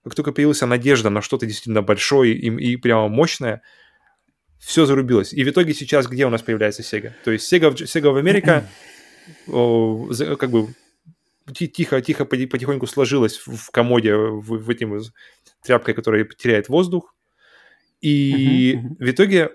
как 0.06 0.14
только 0.14 0.32
появилась 0.32 0.62
надежда 0.62 1.10
на 1.10 1.24
что-то 1.24 1.48
действительно 1.48 1.82
большое 1.82 2.36
и, 2.36 2.48
и 2.48 2.78
прямо 2.78 3.08
мощное, 3.10 3.64
все 4.60 4.86
зарубилось. 4.86 5.34
И 5.34 5.44
в 5.44 5.50
итоге 5.50 5.74
сейчас 5.74 6.06
где 6.06 6.28
у 6.28 6.30
нас 6.30 6.44
появляется 6.44 6.84
Sega? 6.84 7.12
То 7.24 7.32
есть 7.32 7.52
Sega, 7.52 7.74
Sega 7.74 8.12
в 8.12 8.16
Америка 8.16 8.70
о, 9.48 10.08
как 10.40 10.52
бы 10.52 10.76
тихо, 11.52 12.02
тихо, 12.02 12.26
потихоньку 12.26 12.86
сложилась 12.86 13.38
в 13.38 13.72
комоде, 13.72 14.16
в, 14.16 14.44
в 14.44 14.70
этим 14.70 15.02
тряпкой, 15.64 15.96
которая 15.96 16.24
теряет 16.26 16.70
воздух. 16.70 17.16
И 18.00 18.76
uh-huh, 18.76 18.82
uh-huh. 18.82 18.96
в 19.00 19.10
итоге 19.10 19.50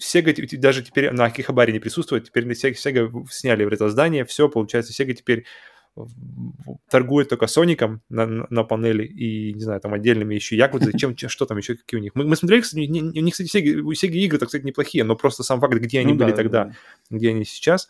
Sega 0.00 0.56
даже 0.56 0.82
теперь 0.82 1.10
на 1.10 1.26
Акихабаре 1.26 1.74
не 1.74 1.78
присутствует, 1.78 2.24
теперь 2.24 2.50
Sega, 2.52 2.72
Sega 2.72 3.26
сняли 3.30 3.70
это 3.70 3.90
здание, 3.90 4.24
все, 4.24 4.48
получается, 4.48 4.94
Sega 4.94 5.12
теперь 5.12 5.44
торгует 6.90 7.28
только 7.28 7.46
Соником 7.46 8.02
на, 8.08 8.26
на 8.26 8.64
панели 8.64 9.04
и, 9.04 9.52
не 9.52 9.60
знаю, 9.60 9.80
там 9.80 9.94
отдельными 9.94 10.34
еще 10.34 10.56
Якудзы, 10.56 10.92
чем, 10.96 11.16
что 11.16 11.46
там 11.46 11.58
еще, 11.58 11.76
какие 11.76 11.98
у 12.00 12.02
них. 12.02 12.14
Мы, 12.14 12.24
мы 12.24 12.36
смотрели, 12.36 12.60
кстати, 12.60 12.80
не, 12.80 13.02
у 13.02 13.22
них, 13.22 13.34
кстати, 13.34 13.76
у 13.76 13.92
Sega 13.92 14.12
игры, 14.12 14.38
так 14.38 14.48
сказать, 14.48 14.64
неплохие, 14.64 15.04
но 15.04 15.16
просто 15.16 15.42
сам 15.42 15.60
факт, 15.60 15.74
где 15.74 16.00
они 16.00 16.12
ну, 16.12 16.18
были 16.18 16.30
да, 16.30 16.36
тогда, 16.36 16.64
да. 16.64 16.74
где 17.10 17.30
они 17.30 17.44
сейчас. 17.44 17.88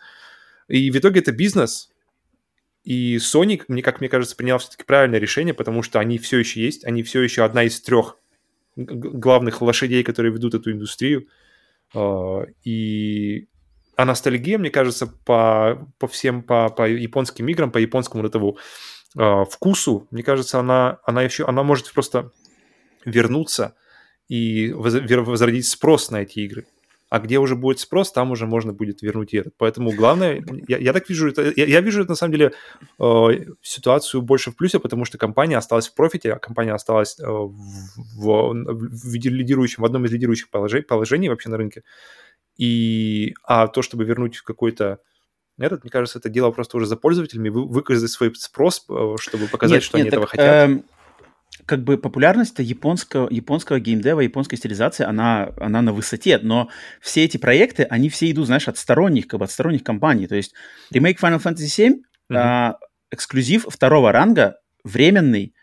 И 0.69 0.91
в 0.91 0.97
итоге 0.97 1.21
это 1.21 1.33
бизнес, 1.33 1.91
и 2.85 3.17
Sonic, 3.17 3.65
мне, 3.69 3.83
как 3.83 4.01
мне 4.01 4.09
кажется, 4.09 4.37
принял 4.37 4.59
все-таки 4.59 4.85
правильное 4.85 5.19
решение, 5.19 5.55
потому 5.55 5.83
что 5.83 6.01
они 6.01 6.19
все 6.19 6.39
еще 6.39 6.63
есть, 6.63 6.85
они 6.85 7.03
все 7.03 7.21
еще 7.21 7.45
одна 7.45 7.65
из 7.65 7.81
трех 7.81 8.17
главных 8.77 9.61
лошадей, 9.61 10.03
которые 10.03 10.33
ведут 10.33 10.55
эту 10.55 10.73
индустрию. 10.73 11.29
А, 11.95 12.45
и 12.65 13.49
а 14.01 14.07
ностальгия, 14.07 14.57
мне 14.57 14.71
кажется, 14.71 15.07
по, 15.07 15.87
по 15.99 16.09
всем, 16.09 16.43
по, 16.43 16.71
по 16.71 16.89
японским 16.89 17.47
играм, 17.49 17.71
по 17.71 17.77
японскому 17.77 18.23
вот 18.23 18.31
этому 18.31 18.57
э, 19.19 19.45
вкусу, 19.51 20.09
мне 20.11 20.23
кажется, 20.23 20.59
она, 20.59 21.01
она 21.05 21.23
еще, 21.23 21.45
она 21.45 21.63
может 21.63 21.93
просто 21.93 22.33
вернуться 23.05 23.75
и 24.27 24.73
возродить 24.73 25.69
спрос 25.69 26.11
на 26.11 26.23
эти 26.23 26.39
игры. 26.39 26.65
А 27.11 27.19
где 27.19 27.39
уже 27.39 27.57
будет 27.57 27.79
спрос, 27.79 28.11
там 28.11 28.31
уже 28.31 28.47
можно 28.47 28.73
будет 28.73 29.03
вернуть 29.03 29.35
и 29.35 29.37
этот. 29.37 29.53
Поэтому 29.59 29.91
главное, 29.91 30.43
я, 30.67 30.79
я 30.79 30.93
так 30.95 31.07
вижу, 31.11 31.29
это, 31.29 31.53
я, 31.55 31.67
я 31.67 31.81
вижу 31.83 32.01
это 32.01 32.13
на 32.13 32.17
самом 32.17 32.33
деле 32.33 32.53
э, 32.99 33.29
ситуацию 33.61 34.23
больше 34.23 34.51
в 34.51 34.57
плюсе, 34.57 34.79
потому 34.79 35.05
что 35.05 35.19
компания 35.19 35.59
осталась 35.59 35.89
в 35.89 35.95
профите, 35.95 36.33
а 36.33 36.39
компания 36.39 36.73
осталась 36.73 37.19
э, 37.21 37.27
в, 37.27 37.53
в, 38.17 38.55
в, 38.55 39.15
лидирующем, 39.15 39.83
в 39.83 39.85
одном 39.85 40.07
из 40.07 40.13
лидирующих 40.13 40.49
положений, 40.49 40.85
положений 40.85 41.29
вообще 41.29 41.51
на 41.51 41.59
рынке. 41.59 41.83
И, 42.57 43.35
а 43.45 43.69
то, 43.69 43.83
чтобы 43.83 44.05
вернуть 44.05 44.41
какой-то 44.41 45.01
этот, 45.59 45.85
мне 45.85 45.91
кажется, 45.91 46.19
это 46.19 46.29
дело 46.31 46.51
просто 46.51 46.77
уже 46.77 46.87
за 46.87 46.97
пользователями, 46.97 47.51
вы, 47.51 47.67
выказать 47.67 48.11
свой 48.11 48.35
спрос, 48.35 48.85
э, 48.89 49.17
чтобы 49.21 49.47
показать, 49.47 49.77
нет, 49.77 49.83
что 49.83 49.99
нет, 49.99 50.05
они 50.05 50.11
так, 50.11 50.19
этого 50.19 50.27
хотят. 50.27 50.71
Э, 50.71 50.83
как 51.67 51.85
бы 51.85 51.99
популярность 51.99 52.59
японского, 52.59 53.29
японского 53.31 53.79
геймдева, 53.79 54.21
японской 54.21 54.57
стилизации, 54.57 55.05
она, 55.05 55.53
она 55.59 55.83
на 55.83 55.93
высоте, 55.93 56.39
но 56.39 56.71
все 57.01 57.25
эти 57.25 57.37
проекты, 57.37 57.83
они 57.85 58.09
все 58.09 58.31
идут, 58.31 58.47
знаешь, 58.47 58.69
от 58.69 58.79
сторонних, 58.79 59.27
как 59.27 59.41
бы 59.41 59.45
от 59.45 59.51
сторонних 59.51 59.85
компаний. 59.85 60.27
То 60.27 60.37
есть 60.37 60.55
ремейк 60.91 61.21
Final 61.21 61.43
Fantasy 61.43 61.67
VII, 61.67 61.89
mm-hmm. 61.91 62.37
а, 62.37 62.79
эксклюзив 63.11 63.67
второго 63.69 64.13
ранга, 64.13 64.57
временный, 64.85 65.55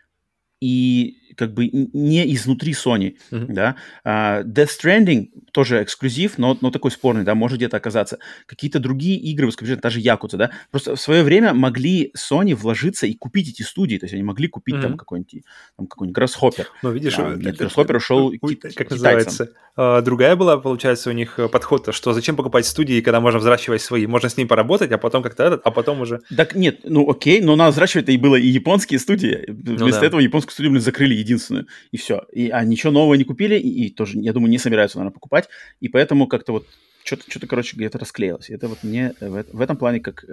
и 0.60 1.27
как 1.38 1.54
бы 1.54 1.68
не 1.68 2.34
изнутри 2.34 2.72
Sony, 2.72 3.16
mm-hmm. 3.30 3.52
да. 3.52 3.76
Uh, 4.04 4.44
Death 4.44 4.70
Stranding 4.78 5.28
тоже 5.52 5.82
эксклюзив, 5.82 6.36
но, 6.36 6.58
но 6.60 6.70
такой 6.70 6.90
спорный, 6.90 7.22
да, 7.22 7.34
может 7.34 7.58
где-то 7.58 7.76
оказаться. 7.76 8.18
Какие-то 8.46 8.80
другие 8.80 9.18
игры, 9.18 9.50
скажем, 9.52 9.78
даже 9.78 10.00
Якудза, 10.00 10.36
да, 10.36 10.50
просто 10.70 10.96
в 10.96 11.00
свое 11.00 11.22
время 11.22 11.54
могли 11.54 12.12
Sony 12.16 12.54
вложиться 12.54 13.06
и 13.06 13.14
купить 13.14 13.48
эти 13.48 13.62
студии, 13.62 13.96
то 13.96 14.04
есть 14.04 14.14
они 14.14 14.24
могли 14.24 14.48
купить 14.48 14.74
mm-hmm. 14.74 14.82
там 14.82 14.96
какой-нибудь 14.96 15.44
там 15.76 15.86
какой-нибудь 15.86 16.18
Grasshopper. 16.18 16.66
Ну, 16.82 16.90
видишь, 16.90 17.16
да, 17.16 17.34
нет, 17.34 17.60
Grasshopper 17.60 17.96
ушел 17.96 18.26
у, 18.26 18.48
как 18.74 18.90
называется? 18.90 19.52
Uh, 19.76 20.02
другая 20.02 20.34
была, 20.34 20.58
получается, 20.58 21.08
у 21.08 21.12
них 21.12 21.38
э, 21.38 21.48
подход, 21.48 21.94
что 21.94 22.12
зачем 22.12 22.34
покупать 22.34 22.66
студии, 22.66 23.00
когда 23.00 23.20
можно 23.20 23.38
взращивать 23.38 23.80
свои, 23.80 24.08
можно 24.08 24.28
с 24.28 24.36
ними 24.36 24.48
поработать, 24.48 24.90
а 24.90 24.98
потом 24.98 25.22
как-то 25.22 25.44
этот, 25.44 25.60
а 25.64 25.70
потом 25.70 26.00
уже... 26.00 26.20
Так 26.36 26.56
нет, 26.56 26.80
ну 26.82 27.08
окей, 27.08 27.40
но 27.40 27.54
надо 27.54 27.70
взращивать-то 27.70 28.10
и 28.10 28.16
было 28.16 28.34
и 28.34 28.48
японские 28.48 28.98
студии. 28.98 29.44
Ну, 29.46 29.76
Вместо 29.76 30.00
да. 30.00 30.06
этого 30.08 30.20
японскую 30.20 30.52
студию, 30.52 30.72
блин, 30.72 30.82
закрыли 30.82 31.14
единственную, 31.28 31.66
и 31.90 31.96
все. 31.96 32.26
И, 32.32 32.48
а 32.48 32.64
ничего 32.64 32.92
нового 32.92 33.14
не 33.14 33.24
купили, 33.24 33.56
и, 33.56 33.86
и 33.86 33.90
тоже, 33.90 34.18
я 34.18 34.32
думаю, 34.32 34.50
не 34.50 34.58
собираются, 34.58 34.98
наверное, 34.98 35.14
покупать, 35.14 35.48
и 35.80 35.88
поэтому 35.88 36.26
как-то 36.26 36.52
вот 36.52 36.66
что-то, 37.04 37.30
что-то, 37.30 37.46
короче, 37.46 37.76
где-то 37.76 37.98
расклеилось. 37.98 38.50
Это 38.50 38.68
вот 38.68 38.82
мне 38.82 39.14
в, 39.20 39.44
в 39.50 39.60
этом 39.60 39.76
плане 39.76 40.00
как 40.00 40.24
э, 40.24 40.26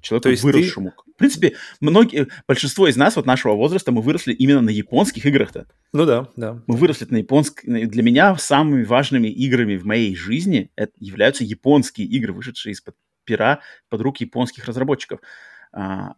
человеку 0.00 0.22
То 0.22 0.30
есть 0.30 0.42
выросшему. 0.42 0.90
Ты... 0.90 1.12
В 1.12 1.16
принципе, 1.16 1.56
многие, 1.80 2.28
большинство 2.48 2.88
из 2.88 2.96
нас, 2.96 3.16
вот 3.16 3.26
нашего 3.26 3.54
возраста, 3.54 3.92
мы 3.92 4.00
выросли 4.00 4.32
именно 4.32 4.62
на 4.62 4.70
японских 4.70 5.26
играх-то. 5.26 5.66
Ну 5.92 6.06
да, 6.06 6.28
да. 6.36 6.62
Мы 6.66 6.76
выросли 6.76 7.06
на 7.10 7.18
японских... 7.18 7.64
Для 7.64 8.02
меня 8.02 8.34
самыми 8.36 8.84
важными 8.84 9.28
играми 9.28 9.76
в 9.76 9.84
моей 9.84 10.16
жизни 10.16 10.70
это 10.74 10.92
являются 10.98 11.44
японские 11.44 12.06
игры, 12.06 12.32
вышедшие 12.32 12.72
из-под 12.72 12.94
пера 13.24 13.60
под 13.90 14.00
руки 14.00 14.24
японских 14.24 14.64
разработчиков. 14.64 15.20
А, 15.72 16.14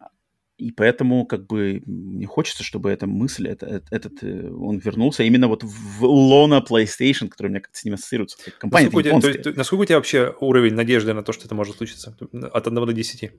и 0.58 0.70
поэтому 0.70 1.26
как 1.26 1.46
бы 1.46 1.82
мне 1.86 2.26
хочется, 2.26 2.62
чтобы 2.62 2.90
эта 2.90 3.06
мысль, 3.06 3.48
это, 3.48 3.82
этот, 3.90 4.22
э, 4.22 4.50
он 4.50 4.78
вернулся 4.78 5.22
именно 5.22 5.48
вот 5.48 5.64
в 5.64 6.04
лона 6.04 6.64
PlayStation, 6.68 7.28
который 7.28 7.48
у 7.48 7.50
меня 7.50 7.60
как-то 7.60 7.78
с 7.78 7.84
ним 7.84 7.94
ассоциируется. 7.94 8.38
Компания 8.58 8.86
насколько, 8.86 9.14
у 9.14 9.20
тебя, 9.20 9.42
то 9.42 9.52
насколько 9.52 9.82
у 9.82 9.84
тебя 9.86 9.96
вообще 9.96 10.34
уровень 10.40 10.74
надежды 10.74 11.12
на 11.14 11.22
то, 11.22 11.32
что 11.32 11.46
это 11.46 11.54
может 11.54 11.76
случиться? 11.76 12.16
От 12.32 12.66
1 12.66 12.86
до 12.86 12.92
10? 12.92 13.32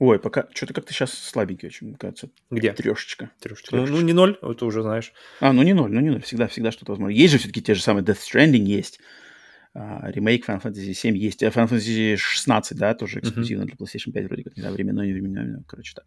Ой, 0.00 0.18
пока 0.18 0.48
что-то 0.52 0.74
как-то 0.74 0.92
сейчас 0.92 1.12
слабенький 1.12 1.68
очень, 1.68 1.88
мне 1.88 1.96
кажется. 1.96 2.28
Где? 2.50 2.72
Трешечка. 2.72 3.30
Трешечка. 3.40 3.76
Ну, 3.76 3.86
ну, 3.86 4.00
не 4.00 4.12
ноль, 4.12 4.36
это 4.42 4.66
уже 4.66 4.82
знаешь. 4.82 5.12
А, 5.38 5.52
ну 5.52 5.62
не 5.62 5.72
ноль, 5.72 5.92
ну 5.92 6.00
не 6.00 6.10
ноль. 6.10 6.22
Всегда, 6.22 6.48
всегда 6.48 6.72
что-то 6.72 6.92
возможно. 6.92 7.14
Есть 7.14 7.32
же 7.32 7.38
все-таки 7.38 7.62
те 7.62 7.74
же 7.74 7.82
самые 7.82 8.04
Death 8.04 8.18
Stranding 8.18 8.64
есть. 8.64 8.98
Uh, 9.76 10.12
ремейк 10.12 10.48
Final 10.48 10.62
Fantasy 10.62 10.94
7 10.94 11.16
есть. 11.16 11.42
А 11.42 11.48
Final 11.48 11.68
Fantasy 11.68 12.16
16, 12.16 12.78
да, 12.78 12.94
тоже 12.94 13.18
эксклюзивно 13.18 13.64
uh-huh. 13.64 13.66
для 13.66 13.74
PlayStation 13.74 14.12
5 14.12 14.26
вроде 14.26 14.44
как. 14.44 14.56
Не 14.56 14.60
знаю, 14.60 14.74
временно, 14.76 15.00
не 15.00 15.12
временно, 15.12 15.64
короче, 15.66 15.94
так. 15.96 16.04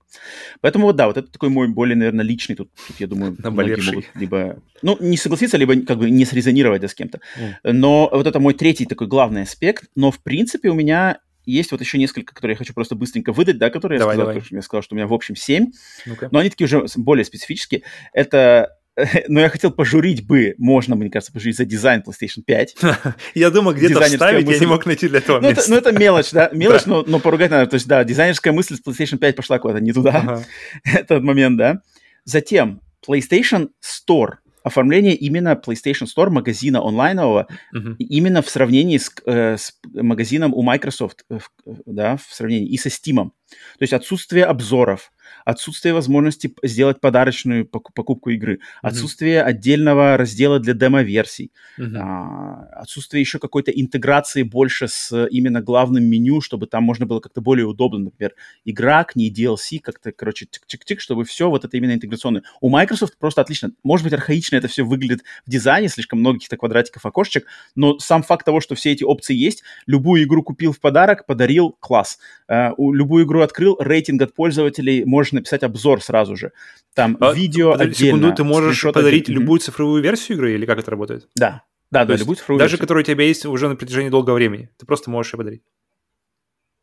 Поэтому 0.61 0.85
вот, 0.85 0.95
да, 0.95 1.07
вот 1.07 1.18
это 1.18 1.30
такой 1.30 1.49
мой 1.49 1.68
более, 1.68 1.98
наверное, 1.98 2.23
личный 2.23 2.56
тут, 2.56 2.72
тут 2.88 2.98
я 3.02 3.07
думаю, 3.07 3.35
многие 3.38 3.85
могут 3.85 4.06
либо, 4.15 4.61
ну, 4.81 4.95
не 5.02 5.18
согласиться, 5.18 5.57
либо 5.57 5.76
как 5.81 5.98
бы 5.98 6.10
не 6.10 6.23
срезонировать 6.23 6.80
да, 6.80 6.88
с 6.88 6.94
кем-то. 6.94 7.19
Uh-huh. 7.38 7.73
Но 7.73 8.10
вот 8.10 8.26
это 8.26 8.39
мой 8.39 8.53
третий 8.53 8.85
такой 8.85 9.07
главный 9.07 9.41
аспект. 9.41 9.89
Но, 9.95 10.11
в 10.11 10.23
принципе, 10.23 10.69
у 10.69 10.73
меня 10.73 11.19
есть 11.48 11.72
вот 11.72 11.81
еще 11.81 11.98
несколько, 11.98 12.34
которые 12.34 12.53
я 12.53 12.57
хочу 12.57 12.73
просто 12.73 12.95
быстренько 12.95 13.31
выдать, 13.34 13.57
да, 13.57 13.69
которые 13.69 13.99
давай, 13.99 14.15
я, 14.15 14.22
сказал, 14.22 14.34
давай. 14.34 14.48
я 14.52 14.61
сказал, 14.61 14.81
что 14.81 14.95
у 14.95 14.98
меня 14.98 15.07
в 15.07 15.14
общем 15.14 15.35
7. 15.35 15.72
Ну-ка. 16.06 16.30
Но 16.31 16.39
они 16.39 16.49
такие 16.49 16.65
уже 16.65 16.85
более 16.98 17.26
специфические. 17.26 17.84
Это 18.14 18.77
но 19.28 19.40
я 19.40 19.49
хотел 19.49 19.72
пожурить 19.72 20.26
бы, 20.26 20.56
можно, 20.57 20.95
мне 20.95 21.10
кажется, 21.10 21.32
пожурить 21.32 21.57
за 21.57 21.65
дизайн 21.65 22.03
PlayStation 22.06 22.41
5. 22.45 22.76
я 23.36 23.49
думал, 23.49 23.74
где-то 23.74 24.02
вставить, 24.02 24.45
мысль. 24.45 24.56
я 24.56 24.60
не 24.60 24.65
мог 24.65 24.86
найти 24.86 25.07
для 25.07 25.19
этого 25.19 25.40
ну, 25.40 25.49
места. 25.49 25.61
Это, 25.61 25.72
ну, 25.72 25.78
это 25.78 25.91
мелочь, 25.91 26.32
да, 26.32 26.49
мелочь, 26.53 26.84
да. 26.84 26.91
Но, 26.91 27.03
но 27.06 27.19
поругать 27.19 27.52
надо. 27.52 27.69
То 27.69 27.76
есть, 27.76 27.88
да, 27.88 28.03
дизайнерская 28.03 28.53
мысль 28.53 28.76
с 28.76 28.82
PlayStation 28.82 29.18
5 29.18 29.36
пошла 29.36 29.60
куда-то 29.60 29.82
не 29.82 29.94
туда. 29.94 30.18
Ага. 30.18 30.44
Этот 30.84 31.24
момент, 31.24 31.57
да. 31.57 31.82
Затем, 32.26 32.82
PlayStation 33.07 33.69
Store 33.82 34.38
оформление 34.68 35.15
именно 35.15 35.53
PlayStation 35.53 36.06
Store, 36.06 36.30
магазина 36.30 36.86
онлайнового, 36.86 37.48
uh-huh. 37.74 37.95
именно 37.99 38.41
в 38.41 38.49
сравнении 38.49 38.98
с, 38.98 39.11
э, 39.26 39.56
с 39.57 39.80
магазином 39.94 40.53
у 40.53 40.61
Microsoft, 40.61 41.24
э, 41.30 41.40
да, 41.86 42.18
в 42.18 42.34
сравнении 42.34 42.68
и 42.68 42.78
со 42.78 42.90
Steam. 42.90 43.15
То 43.15 43.82
есть 43.82 43.94
отсутствие 43.94 44.44
обзоров, 44.44 45.14
отсутствие 45.48 45.94
возможности 45.94 46.53
сделать 46.61 46.99
подарочную 46.99 47.65
покупку 47.65 48.32
игры, 48.32 48.56
mm-hmm. 48.56 48.80
отсутствие 48.82 49.41
отдельного 49.41 50.18
раздела 50.18 50.60
для 50.60 50.74
демо-версий, 50.74 51.53
mm-hmm. 51.80 51.95
а, 51.95 52.82
отсутствие 52.82 53.22
еще 53.22 53.40
какой-то 53.40 53.72
интеграции 53.72 54.44
больше 54.44 54.90
с 54.90 55.26
именно 55.28 55.61
главным 55.61 56.03
меню, 56.03 56.41
чтобы 56.41 56.68
там 56.68 56.84
можно 56.84 57.06
было 57.06 57.22
как-то 57.22 57.40
более 57.40 57.65
удобно, 57.65 57.99
например, 57.99 58.34
игра 58.65 59.06
к 59.06 59.15
ней 59.15 59.34
DLC, 59.34 59.80
как-то, 59.82 60.11
короче, 60.11 60.48
тик-тик-тик, 60.48 60.99
чтобы 60.99 61.24
все 61.24 61.49
вот 61.49 61.64
это 61.64 61.78
именно 61.78 61.94
интеграционное. 61.94 62.44
У 62.60 62.69
Microsoft 62.69 63.18
просто 63.18 63.40
отлично. 63.40 63.72
Может 63.84 64.03
быть, 64.03 64.14
архаично 64.14 64.57
это 64.57 64.68
все 64.68 64.84
выглядит 64.84 65.22
в 65.45 65.49
дизайне, 65.49 65.88
слишком 65.88 66.19
много 66.19 66.40
каких-то 66.40 66.57
квадратиков, 66.57 67.06
окошечек, 67.06 67.45
но 67.74 67.98
сам 67.99 68.22
факт 68.22 68.45
того, 68.45 68.60
что 68.60 68.76
все 68.76 68.91
эти 68.91 69.06
опции 69.06 69.34
есть, 69.34 69.64
любую 69.86 70.24
игру 70.24 70.44
купил 70.44 70.74
в 70.74 70.82
подарок, 70.82 71.26
подарил, 71.26 71.72
класс. 71.80 72.19
Uh, 72.52 72.74
любую 72.78 73.26
игру 73.26 73.41
открыл, 73.41 73.78
рейтинг 73.80 74.22
от 74.22 74.34
пользователей, 74.34 75.06
можно 75.06 75.36
написать 75.38 75.64
обзор 75.64 76.03
сразу 76.03 76.35
же. 76.35 76.51
Там 76.93 77.18
а, 77.19 77.34
видео 77.34 77.73
отдельно. 77.73 77.93
Секунду, 77.93 78.34
ты 78.34 78.43
можешь 78.43 78.81
подарить 78.81 79.23
отдельно. 79.23 79.39
любую 79.39 79.59
цифровую 79.59 80.01
версию 80.01 80.38
игры 80.38 80.53
или 80.53 80.65
как 80.65 80.80
это 80.80 80.91
работает? 80.91 81.27
Да. 81.35 81.64
Да, 81.89 82.05
То 82.05 82.14
да, 82.14 82.18
любую 82.18 82.35
цифровую 82.35 82.59
Даже 82.59 82.72
версию. 82.72 82.81
которая 82.81 83.03
у 83.03 83.05
тебя 83.05 83.23
есть 83.23 83.45
уже 83.45 83.69
на 83.69 83.76
протяжении 83.76 84.09
долгого 84.09 84.35
времени. 84.35 84.69
Ты 84.77 84.85
просто 84.85 85.09
можешь 85.09 85.34
ее 85.34 85.38
подарить. 85.38 85.61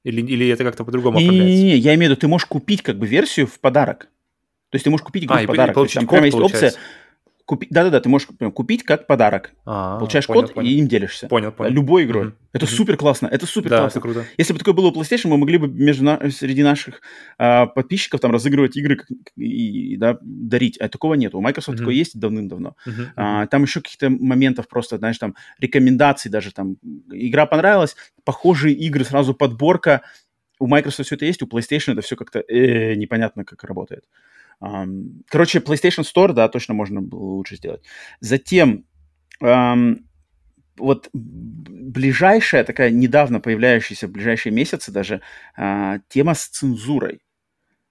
Или, 0.04 0.20
или 0.20 0.48
это 0.48 0.64
как-то 0.64 0.84
по-другому 0.84 1.18
не, 1.18 1.26
оформляется? 1.26 1.54
Не-не-не, 1.54 1.76
я 1.76 1.94
имею 1.94 2.10
в 2.10 2.12
виду, 2.12 2.20
ты 2.20 2.28
можешь 2.28 2.46
купить 2.46 2.82
как 2.82 2.98
бы 2.98 3.06
версию 3.06 3.46
в 3.46 3.58
подарок. 3.58 4.08
То 4.70 4.76
есть 4.76 4.84
ты 4.84 4.90
можешь 4.90 5.04
купить 5.04 5.24
игру 5.24 5.36
а, 5.36 5.42
в 5.42 5.46
подарок. 5.46 5.72
И 5.72 5.74
получить 5.74 5.94
там 5.94 6.06
код, 6.06 6.10
прямо 6.10 6.26
есть 6.26 6.36
получается. 6.36 6.66
опция 6.66 6.80
Купи... 7.46 7.66
Да-да-да, 7.68 8.00
ты 8.00 8.08
можешь 8.08 8.26
купить 8.54 8.84
как 8.84 9.06
подарок. 9.06 9.52
А-а-а, 9.66 9.98
Получаешь 9.98 10.26
понял, 10.26 10.42
код 10.42 10.54
понял. 10.54 10.66
и 10.66 10.72
им 10.72 10.88
делишься. 10.88 11.28
Понял, 11.28 11.52
понял. 11.52 11.70
Любой 11.70 12.04
игрой. 12.04 12.28
Mm-hmm. 12.28 12.34
Это 12.54 12.64
mm-hmm. 12.64 12.68
супер 12.70 12.96
классно. 12.96 13.26
Это 13.26 13.44
супер 13.44 13.68
да, 13.68 13.78
классно. 13.80 13.98
Это 13.98 14.00
круто. 14.00 14.24
Если 14.38 14.54
бы 14.54 14.58
такое 14.58 14.72
было 14.72 14.86
у 14.86 14.92
PlayStation, 14.92 15.28
мы 15.28 15.36
могли 15.36 15.58
бы 15.58 15.68
между 15.68 16.04
на... 16.04 16.30
среди 16.30 16.62
наших 16.62 17.02
а, 17.36 17.66
подписчиков 17.66 18.20
там 18.20 18.32
разыгрывать 18.32 18.78
игры 18.78 18.98
и, 19.36 19.92
и 19.92 19.96
да, 19.98 20.16
дарить. 20.22 20.78
А 20.78 20.88
такого 20.88 21.14
нет. 21.14 21.34
У 21.34 21.42
Microsoft 21.42 21.76
mm-hmm. 21.76 21.80
такое 21.80 21.94
есть 21.94 22.18
давным-давно. 22.18 22.76
Mm-hmm. 22.86 23.08
А, 23.16 23.46
там 23.48 23.62
еще 23.64 23.82
каких-то 23.82 24.08
моментов 24.08 24.66
просто, 24.66 24.96
знаешь, 24.96 25.18
там 25.18 25.34
рекомендаций 25.58 26.30
даже 26.30 26.50
там. 26.50 26.78
Игра 27.12 27.44
понравилась, 27.44 27.94
похожие 28.24 28.74
игры, 28.74 29.04
сразу 29.04 29.34
подборка. 29.34 30.00
У 30.58 30.66
Microsoft 30.66 31.08
все 31.08 31.16
это 31.16 31.26
есть, 31.26 31.42
у 31.42 31.46
PlayStation 31.46 31.92
это 31.92 32.00
все 32.00 32.16
как-то 32.16 32.38
э, 32.40 32.94
непонятно, 32.94 33.44
как 33.44 33.64
работает. 33.64 34.04
Короче, 35.28 35.58
PlayStation 35.58 36.04
Store, 36.04 36.32
да, 36.32 36.48
точно 36.48 36.74
можно 36.74 37.02
было 37.02 37.20
лучше 37.20 37.56
сделать. 37.56 37.82
Затем, 38.20 38.86
вот 40.76 41.08
ближайшая, 41.12 42.64
такая 42.64 42.90
недавно 42.90 43.40
появляющаяся, 43.40 44.08
в 44.08 44.10
ближайшие 44.10 44.52
месяцы 44.52 44.90
даже, 44.90 45.20
а, 45.56 45.98
тема 46.08 46.34
с 46.34 46.48
цензурой. 46.48 47.20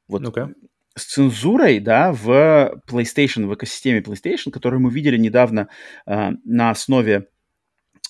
Вот 0.08 0.22
ну-ка. 0.22 0.54
С 0.96 1.06
цензурой, 1.06 1.80
да, 1.80 2.12
в 2.12 2.82
PlayStation, 2.88 3.48
в 3.48 3.56
экосистеме 3.56 4.02
PlayStation, 4.02 4.52
которую 4.52 4.82
мы 4.82 4.92
видели 4.92 5.18
недавно 5.18 5.70
а, 6.06 6.32
на 6.44 6.70
основе 6.72 7.28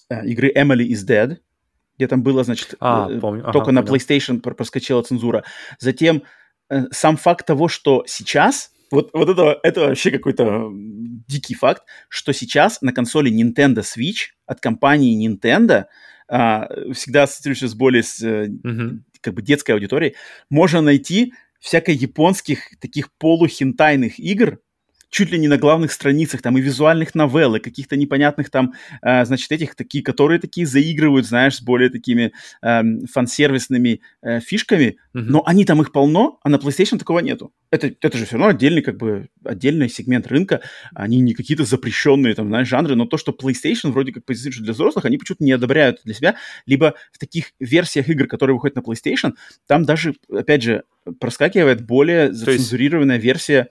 а, 0.10 0.26
игры 0.26 0.52
Emily 0.52 0.88
is 0.88 1.08
Dead, 1.08 1.38
где 1.98 2.08
там 2.08 2.24
было, 2.24 2.44
значит, 2.44 2.76
а, 2.80 3.10
э, 3.10 3.20
помню. 3.20 3.44
только 3.44 3.60
ага, 3.70 3.72
на 3.72 3.84
понял. 3.84 3.96
PlayStation 3.96 4.40
проскочила 4.40 5.04
цензура. 5.04 5.44
Затем 5.80 6.24
сам 6.92 7.18
факт 7.18 7.46
того, 7.46 7.68
что 7.68 8.04
сейчас, 8.08 8.72
вот, 8.92 9.10
вот 9.14 9.30
это, 9.30 9.60
это 9.64 9.82
вообще 9.82 10.12
какой-то 10.12 10.70
дикий 11.28 11.56
факт, 11.56 11.84
что 12.10 12.34
сейчас 12.34 12.82
на 12.82 12.94
консоли 12.94 13.32
Nintendo 13.32 13.82
Switch 13.82 14.32
от 14.46 14.60
компании 14.60 15.28
Nintendo 15.28 15.86
а, 16.28 16.68
всегда 16.94 17.24
ассоциируешься 17.24 17.68
с 17.68 17.74
более 17.74 18.04
с, 18.04 18.24
mm-hmm. 18.24 19.00
как 19.22 19.34
бы 19.34 19.42
детской 19.42 19.72
аудиторией, 19.72 20.16
можно 20.50 20.82
найти 20.82 21.34
всяко 21.60 21.92
японских 21.92 22.78
таких 22.80 23.12
полухентайных 23.18 24.20
игр, 24.20 24.60
чуть 25.14 25.32
ли 25.32 25.38
не 25.38 25.48
на 25.48 25.58
главных 25.58 25.92
страницах, 25.92 26.42
там 26.42 26.58
и 26.58 26.62
визуальных 26.62 27.14
новелл, 27.14 27.56
и 27.56 27.60
каких-то 27.60 27.96
непонятных 27.96 28.50
там, 28.50 28.74
э, 29.04 29.26
значит, 29.26 29.52
этих 29.52 29.76
такие, 29.76 30.04
которые 30.04 30.40
такие 30.40 30.66
заигрывают, 30.66 31.28
знаешь, 31.28 31.58
с 31.58 31.62
более 31.62 31.92
такими 31.92 32.34
э, 32.64 32.82
фан-сервисными 33.12 34.02
э, 34.24 34.40
фишками, 34.40 34.98
mm-hmm. 35.16 35.22
но 35.22 35.44
они 35.46 35.66
там 35.66 35.82
их 35.84 35.92
полно, 35.92 36.40
а 36.44 36.50
на 36.50 36.56
PlayStation 36.56 36.98
такого 36.98 37.20
нету. 37.20 37.54
Это, 37.70 37.94
это 38.02 38.18
же 38.18 38.26
все 38.26 38.38
равно 38.38 38.48
отдельный, 38.48 38.82
как 38.82 38.98
бы, 38.98 39.30
отдельный 39.46 39.88
сегмент 39.88 40.26
рынка, 40.26 40.62
они 40.96 41.20
не 41.20 41.36
какие-то 41.36 41.64
запрещенные 41.64 42.34
там, 42.34 42.48
знаешь, 42.48 42.68
жанры, 42.68 42.96
но 42.96 43.06
то, 43.06 43.18
что 43.18 43.38
PlayStation 43.40 43.92
вроде 43.92 44.14
как 44.14 44.26
позиционирует 44.26 44.64
для 44.64 44.74
взрослых, 44.74 45.06
они 45.06 45.20
почему-то 45.20 45.44
не 45.44 45.52
одобряют 45.52 46.00
для 46.04 46.16
себя, 46.16 46.36
либо 46.66 46.96
в 47.12 47.20
таких 47.20 47.52
версиях 47.60 48.10
игр, 48.10 48.26
которые 48.26 48.56
выходят 48.56 48.76
на 48.76 48.82
PlayStation, 48.82 49.34
там 49.68 49.86
даже, 49.86 50.16
опять 50.32 50.64
же, 50.64 50.86
проскакивает 51.20 51.86
более 51.86 52.34
зацензурированная 52.34 53.18
есть... 53.18 53.26
версия 53.26 53.68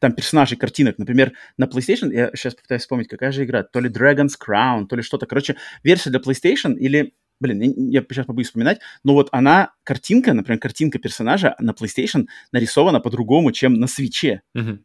там 0.00 0.12
персонажей, 0.12 0.56
картинок. 0.56 0.98
Например, 0.98 1.32
на 1.56 1.64
PlayStation, 1.64 2.12
я 2.12 2.30
сейчас 2.34 2.54
пытаюсь 2.54 2.82
вспомнить, 2.82 3.08
какая 3.08 3.32
же 3.32 3.44
игра, 3.44 3.62
то 3.62 3.80
ли 3.80 3.88
Dragon's 3.88 4.32
Crown, 4.40 4.86
то 4.86 4.96
ли 4.96 5.02
что-то. 5.02 5.26
Короче, 5.26 5.56
версия 5.82 6.10
для 6.10 6.20
PlayStation 6.20 6.74
или 6.74 7.14
блин, 7.40 7.60
я, 7.90 8.04
сейчас 8.08 8.26
побоюсь 8.26 8.46
вспоминать, 8.48 8.80
но 9.02 9.12
вот 9.12 9.28
она, 9.32 9.72
картинка, 9.82 10.32
например, 10.32 10.60
картинка 10.60 10.98
персонажа 10.98 11.56
на 11.58 11.72
PlayStation 11.72 12.26
нарисована 12.52 13.00
по-другому, 13.00 13.52
чем 13.52 13.74
на 13.74 13.86
свече. 13.86 14.42
Угу. 14.54 14.78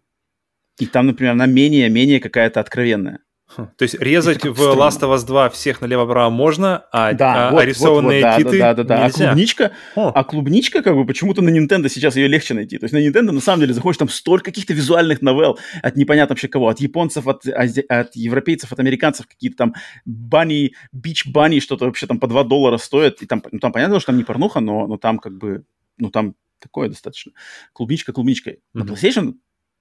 И 0.80 0.86
там, 0.88 1.08
например, 1.08 1.34
она 1.34 1.46
менее-менее 1.46 2.20
какая-то 2.20 2.60
откровенная. 2.60 3.20
То 3.56 3.84
есть 3.84 4.00
резать 4.00 4.46
в 4.46 4.56
странно. 4.56 4.80
Last 4.80 5.02
of 5.02 5.16
Us 5.16 5.26
2 5.26 5.50
всех 5.50 5.82
налево-право 5.82 6.30
можно, 6.30 6.86
а, 6.92 7.14
да, 7.14 7.50
а 7.50 7.52
вот, 7.52 7.64
рисованные 7.64 8.24
вот, 8.24 8.32
вот, 8.32 8.38
киты 8.38 8.60
да, 8.60 8.74
да, 8.74 8.84
да, 8.84 8.98
да. 8.98 9.06
А 9.06 9.12
клубничка, 9.12 9.72
а 9.96 10.24
клубничка, 10.24 10.84
как 10.84 10.96
бы, 10.96 11.06
почему-то 11.06 11.42
на 11.42 11.50
Nintendo 11.50 11.90
сейчас 11.90 12.16
ее 12.16 12.28
легче 12.28 12.54
найти. 12.54 12.78
То 12.78 12.86
есть 12.86 12.94
на 12.94 13.00
Nintendo, 13.00 13.32
на 13.32 13.42
самом 13.42 13.62
деле, 13.62 13.74
заходишь, 13.74 13.98
там 13.98 14.10
столько 14.10 14.46
каких-то 14.46 14.74
визуальных 14.74 15.22
новелл 15.22 15.58
от 15.82 15.96
непонятно 15.96 16.34
вообще 16.34 16.48
кого, 16.48 16.68
от 16.70 16.80
японцев, 16.80 17.28
от, 17.28 17.46
от 17.48 18.16
европейцев, 18.16 18.72
от 18.72 18.80
американцев, 18.80 19.28
какие-то 19.28 19.58
там 19.58 19.76
банни, 20.06 20.74
бич 20.92 21.26
банни, 21.26 21.60
что-то 21.60 21.86
вообще 21.86 22.06
там 22.06 22.20
по 22.20 22.28
2 22.28 22.44
доллара 22.44 22.78
стоит. 22.78 23.22
И 23.24 23.26
там, 23.26 23.44
ну, 23.52 23.60
там 23.60 23.72
понятно, 23.72 24.00
что 24.00 24.08
там 24.08 24.18
не 24.18 24.24
порнуха, 24.24 24.60
но, 24.60 24.86
но 24.86 24.98
там 24.98 25.18
как 25.18 25.38
бы, 25.38 25.64
ну, 25.98 26.12
там 26.12 26.36
такое 26.60 26.90
достаточно. 26.90 27.32
Клубничка 27.74 28.14
клубничкой. 28.14 28.54
Mm-hmm. 28.54 28.58
На 28.74 28.84
PlayStation 28.84 29.34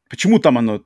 Почему 0.09 0.39
там 0.39 0.57
оно, 0.57 0.82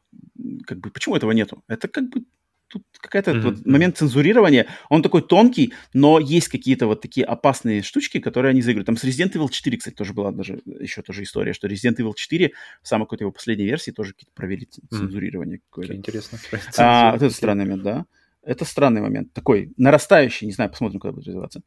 как 0.66 0.80
бы, 0.80 0.90
почему 0.90 1.16
этого 1.16 1.30
нету? 1.30 1.62
Это 1.68 1.88
как 1.88 2.08
бы 2.08 2.24
тут 2.72 2.84
какая-то 2.98 3.32
mm-hmm. 3.32 3.40
вот 3.40 3.66
момент 3.66 3.98
цензурирования, 3.98 4.66
он 4.88 5.02
такой 5.02 5.22
тонкий, 5.22 5.74
но 5.92 6.18
есть 6.18 6.48
какие-то 6.48 6.86
вот 6.86 7.02
такие 7.02 7.26
опасные 7.26 7.82
штучки, 7.82 8.18
которые 8.18 8.50
они 8.50 8.62
заигрывают. 8.62 8.86
Там 8.86 8.96
с 8.96 9.04
Resident 9.04 9.32
Evil 9.34 9.50
4, 9.50 9.76
кстати, 9.76 9.94
тоже 9.94 10.14
была 10.14 10.32
даже 10.32 10.62
еще 10.64 11.02
тоже 11.02 11.22
история, 11.22 11.52
что 11.52 11.68
Resident 11.68 11.96
Evil 11.98 12.14
4 12.16 12.52
в 12.82 12.88
самой 12.88 13.04
какой-то 13.04 13.24
его 13.24 13.32
последней 13.32 13.66
версии 13.66 13.90
тоже 13.90 14.12
какие-то 14.12 14.32
провели 14.34 14.66
цензурирование 14.90 15.58
mm-hmm. 15.58 15.62
какое-то. 15.70 15.94
Интересно. 15.94 16.38
А, 16.78 17.12
вот 17.12 17.22
это 17.22 17.34
странный 17.34 17.64
момент, 17.64 17.82
да. 17.82 18.06
Это 18.44 18.64
странный 18.64 19.00
момент, 19.00 19.32
такой 19.32 19.72
нарастающий, 19.76 20.48
не 20.48 20.52
знаю, 20.52 20.70
посмотрим, 20.70 20.98
куда 20.98 21.12
будет 21.12 21.26
развиваться. 21.28 21.62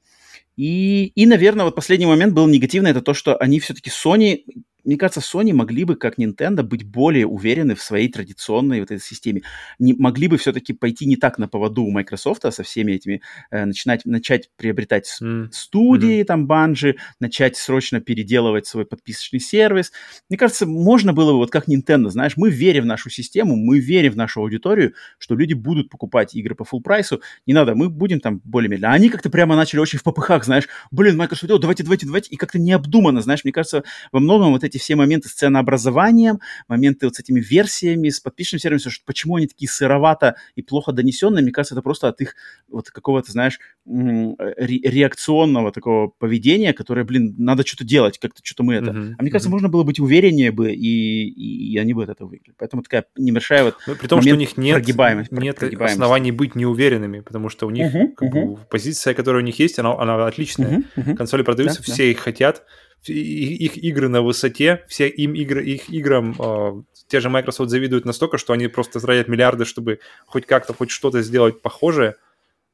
И, 0.57 1.05
и, 1.15 1.25
наверное, 1.25 1.63
вот 1.63 1.75
последний 1.75 2.05
момент 2.05 2.33
был 2.33 2.47
негативный, 2.47 2.91
это 2.91 3.01
то, 3.01 3.13
что 3.13 3.37
они 3.37 3.61
все-таки 3.61 3.89
Sony 3.89 4.43
мне 4.85 4.97
кажется, 4.97 5.19
Sony 5.19 5.53
могли 5.53 5.83
бы, 5.83 5.95
как 5.95 6.19
Nintendo, 6.19 6.63
быть 6.63 6.83
более 6.83 7.27
уверены 7.27 7.75
в 7.75 7.81
своей 7.81 8.07
традиционной 8.09 8.79
вот 8.79 8.91
этой 8.91 9.01
системе. 9.01 9.41
Не, 9.79 9.93
могли 9.93 10.27
бы 10.27 10.37
все-таки 10.37 10.73
пойти 10.73 11.05
не 11.05 11.15
так 11.15 11.37
на 11.39 11.47
поводу 11.47 11.83
у 11.83 11.91
Microsoft 11.91 12.45
а 12.45 12.51
со 12.51 12.63
всеми 12.63 12.93
этими, 12.93 13.21
э, 13.51 13.65
начинать, 13.65 14.05
начать 14.05 14.49
приобретать 14.55 15.17
mm. 15.21 15.49
студии, 15.51 16.21
mm-hmm. 16.21 16.25
там, 16.25 16.47
банжи, 16.47 16.97
начать 17.19 17.57
срочно 17.57 17.99
переделывать 17.99 18.67
свой 18.67 18.85
подписочный 18.85 19.39
сервис. 19.39 19.91
Мне 20.29 20.37
кажется, 20.37 20.65
можно 20.65 21.13
было 21.13 21.31
бы, 21.31 21.37
вот 21.37 21.51
как 21.51 21.67
Nintendo, 21.67 22.09
знаешь, 22.09 22.33
мы 22.37 22.49
верим 22.49 22.83
в 22.83 22.87
нашу 22.87 23.09
систему, 23.09 23.55
мы 23.55 23.79
верим 23.79 24.13
в 24.13 24.17
нашу 24.17 24.41
аудиторию, 24.41 24.93
что 25.17 25.35
люди 25.35 25.53
будут 25.53 25.89
покупать 25.89 26.35
игры 26.35 26.55
по 26.55 26.63
full 26.63 26.81
прайсу. 26.81 27.21
Не 27.45 27.53
надо, 27.53 27.75
мы 27.75 27.89
будем 27.89 28.19
там 28.19 28.41
более 28.43 28.69
медленно. 28.69 28.91
А 28.91 28.95
они 28.95 29.09
как-то 29.09 29.29
прямо 29.29 29.55
начали 29.55 29.79
очень 29.79 29.99
в 29.99 30.03
попыхах, 30.03 30.45
знаешь, 30.45 30.67
блин, 30.91 31.17
Microsoft, 31.17 31.49
давайте, 31.61 31.83
давайте, 31.83 32.05
давайте, 32.05 32.29
и 32.29 32.35
как-то 32.35 32.59
необдуманно, 32.59 33.21
знаешь, 33.21 33.43
мне 33.43 33.53
кажется, 33.53 33.83
во 34.11 34.19
многом 34.19 34.51
вот 34.51 34.63
эти 34.63 34.74
эти 34.75 34.81
все 34.81 34.95
моменты 34.95 35.29
с 35.29 35.33
ценообразованием, 35.33 36.39
моменты 36.67 37.05
вот 37.05 37.15
с 37.15 37.19
этими 37.19 37.39
версиями, 37.39 38.09
с 38.09 38.19
подписчиками 38.19 38.59
сервисом, 38.59 38.91
что 38.91 39.03
почему 39.05 39.37
они 39.37 39.47
такие 39.47 39.69
сыровато 39.69 40.35
и 40.55 40.61
плохо 40.61 40.91
донесенные, 40.91 41.43
мне 41.43 41.51
кажется, 41.51 41.75
это 41.75 41.81
просто 41.81 42.07
от 42.07 42.21
их 42.21 42.35
вот 42.67 42.89
какого-то, 42.89 43.31
знаешь, 43.31 43.59
ре- 43.85 44.81
реакционного 44.83 45.71
такого 45.71 46.07
поведения, 46.07 46.73
которое, 46.73 47.03
блин, 47.03 47.35
надо 47.37 47.65
что-то 47.65 47.85
делать, 47.85 48.17
как-то 48.19 48.41
что-то 48.43 48.63
мы 48.63 48.75
это. 48.75 48.91
Uh-huh, 48.91 49.15
а 49.17 49.21
мне 49.21 49.31
кажется, 49.31 49.49
uh-huh. 49.49 49.53
можно 49.53 49.69
было 49.69 49.83
быть 49.83 49.99
увереннее 49.99 50.51
бы, 50.51 50.73
и, 50.73 51.27
и, 51.29 51.73
и 51.73 51.77
они 51.77 51.93
бы 51.93 52.03
от 52.03 52.09
этого 52.09 52.27
выиграли. 52.27 52.55
Поэтому 52.57 52.83
такая 52.83 53.05
небольшая 53.15 53.63
вот 53.63 53.75
ну, 53.87 53.95
При 53.95 54.07
том, 54.07 54.21
что 54.21 54.31
у 54.31 54.35
них 54.35 54.57
нет, 54.57 54.75
прогибаемость, 54.75 55.31
нет 55.31 55.57
прогибаемость. 55.57 55.95
оснований 55.95 56.31
быть 56.31 56.55
неуверенными, 56.55 57.21
потому 57.21 57.49
что 57.49 57.67
у 57.67 57.69
них 57.69 57.93
uh-huh, 57.93 58.13
как 58.15 58.33
uh-huh. 58.33 58.55
бы, 58.55 58.59
позиция, 58.69 59.13
которая 59.13 59.41
у 59.41 59.45
них 59.45 59.59
есть, 59.59 59.79
она, 59.79 59.97
она 59.97 60.25
отличная. 60.25 60.79
Uh-huh, 60.79 60.85
uh-huh. 60.97 61.15
Консоли 61.15 61.43
продаются, 61.43 61.83
да, 61.85 61.93
все 61.93 62.03
да. 62.03 62.11
их 62.11 62.19
хотят, 62.19 62.63
их 63.09 63.77
игры 63.77 64.09
на 64.09 64.21
высоте, 64.21 64.83
все 64.87 65.07
им 65.07 65.33
игры, 65.33 65.65
их 65.65 65.89
играм 65.89 66.35
э, 66.39 66.83
те 67.07 67.19
же 67.19 67.29
Microsoft 67.29 67.69
завидуют 67.69 68.05
настолько, 68.05 68.37
что 68.37 68.53
они 68.53 68.67
просто 68.67 68.99
тратят 68.99 69.27
миллиарды, 69.27 69.65
чтобы 69.65 69.99
хоть 70.25 70.45
как-то, 70.45 70.73
хоть 70.73 70.91
что-то 70.91 71.21
сделать 71.21 71.61
похожее. 71.61 72.15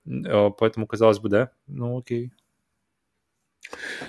Э, 0.05 0.49
поэтому, 0.57 0.87
казалось 0.87 1.19
бы, 1.19 1.29
да, 1.29 1.51
ну 1.67 1.97
окей. 1.97 2.31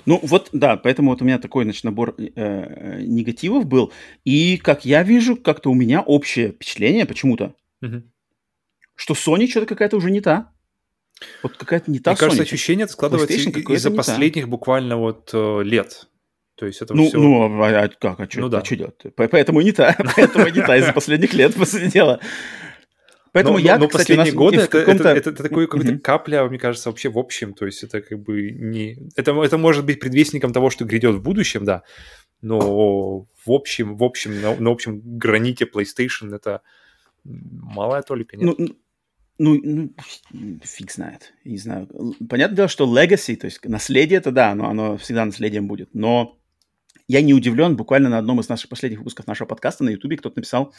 Ну 0.05 0.19
вот, 0.23 0.49
да, 0.51 0.77
поэтому 0.77 1.11
вот 1.11 1.21
у 1.21 1.25
меня 1.25 1.39
такой, 1.39 1.63
значит, 1.63 1.83
набор 1.83 2.15
э, 2.17 3.01
негативов 3.01 3.65
был. 3.65 3.93
И, 4.25 4.57
как 4.57 4.85
я 4.85 5.03
вижу, 5.03 5.35
как-то 5.37 5.69
у 5.69 5.73
меня 5.73 6.01
общее 6.01 6.51
впечатление 6.51 7.05
почему-то, 7.05 7.55
угу. 7.81 8.03
что 8.95 9.13
Sony 9.13 9.47
что-то 9.47 9.67
какая-то 9.67 9.97
уже 9.97 10.11
не 10.11 10.21
та. 10.21 10.51
Вот 11.43 11.55
какая-то 11.55 11.91
не 11.91 11.99
та 11.99 12.11
Мне 12.11 12.15
Sony. 12.15 12.19
кажется, 12.19 12.43
ощущение 12.43 12.83
это 12.85 12.93
складывается 12.93 13.35
из-за 13.35 13.91
последних 13.91 14.43
та. 14.43 14.49
буквально 14.49 14.97
вот 14.97 15.29
э, 15.33 15.63
лет. 15.63 16.07
То 16.63 16.67
есть 16.67 16.81
это 16.81 16.93
ну, 16.93 17.09
все... 17.09 17.17
Ну, 17.17 17.61
а, 17.61 17.83
а 17.83 17.89
как? 17.89 18.21
А 18.21 18.25
что, 18.25 18.39
ну, 18.39 18.47
да. 18.47 18.59
а 18.59 18.63
что 18.63 18.77
делать? 18.77 18.95
Поэтому 19.17 19.59
не 19.59 19.73
та. 19.73 19.97
Поэтому 20.15 20.47
не 20.47 20.61
та 20.61 20.77
из-за 20.77 20.93
последних 20.93 21.33
лет, 21.33 21.51
дела. 21.91 22.21
Поэтому 23.33 23.57
но, 23.57 23.65
я, 23.65 23.77
но, 23.77 23.89
кстати, 23.89 24.15
последние 24.15 24.33
годы 24.33 24.61
это, 24.61 24.77
это, 24.77 25.09
это, 25.09 25.29
это 25.31 25.43
такой 25.43 25.67
какой-то 25.67 25.91
mm-hmm. 25.91 25.99
капля, 25.99 26.45
мне 26.45 26.57
кажется, 26.57 26.89
вообще 26.89 27.09
в 27.09 27.17
общем. 27.17 27.53
То 27.53 27.65
есть 27.65 27.83
это 27.83 27.99
как 27.99 28.17
бы 28.17 28.51
не... 28.51 28.97
Это, 29.17 29.33
это 29.43 29.57
может 29.57 29.83
быть 29.83 29.99
предвестником 29.99 30.53
того, 30.53 30.69
что 30.69 30.85
грядет 30.85 31.15
в 31.15 31.21
будущем, 31.21 31.65
да. 31.65 31.83
Но 32.41 33.27
в 33.45 33.51
общем, 33.51 33.97
в 33.97 34.03
общем, 34.05 34.41
на, 34.41 34.55
на 34.55 34.71
общем 34.71 35.01
граните 35.03 35.65
PlayStation 35.65 36.33
это 36.33 36.61
малая 37.25 38.03
толика, 38.03 38.37
нет? 38.37 38.57
Ну, 38.57 38.67
ну, 39.37 39.59
ну, 39.61 40.59
фиг 40.63 40.93
знает, 40.93 41.33
не 41.43 41.57
знаю. 41.57 41.89
Понятное 42.29 42.55
дело, 42.55 42.67
что 42.69 42.85
legacy, 42.85 43.35
то 43.35 43.47
есть 43.47 43.59
наследие 43.65 44.19
это 44.19 44.31
да, 44.31 44.55
но 44.55 44.69
оно 44.69 44.95
всегда 44.95 45.25
наследием 45.25 45.67
будет. 45.67 45.89
Но 45.93 46.39
я 47.07 47.21
не 47.21 47.33
удивлен, 47.33 47.75
буквально 47.75 48.09
на 48.09 48.17
одном 48.17 48.39
из 48.39 48.49
наших 48.49 48.69
последних 48.69 48.99
выпусков 48.99 49.27
нашего 49.27 49.47
подкаста 49.47 49.83
на 49.83 49.89
Ютубе 49.89 50.17
кто-то 50.17 50.37
написал 50.37 50.73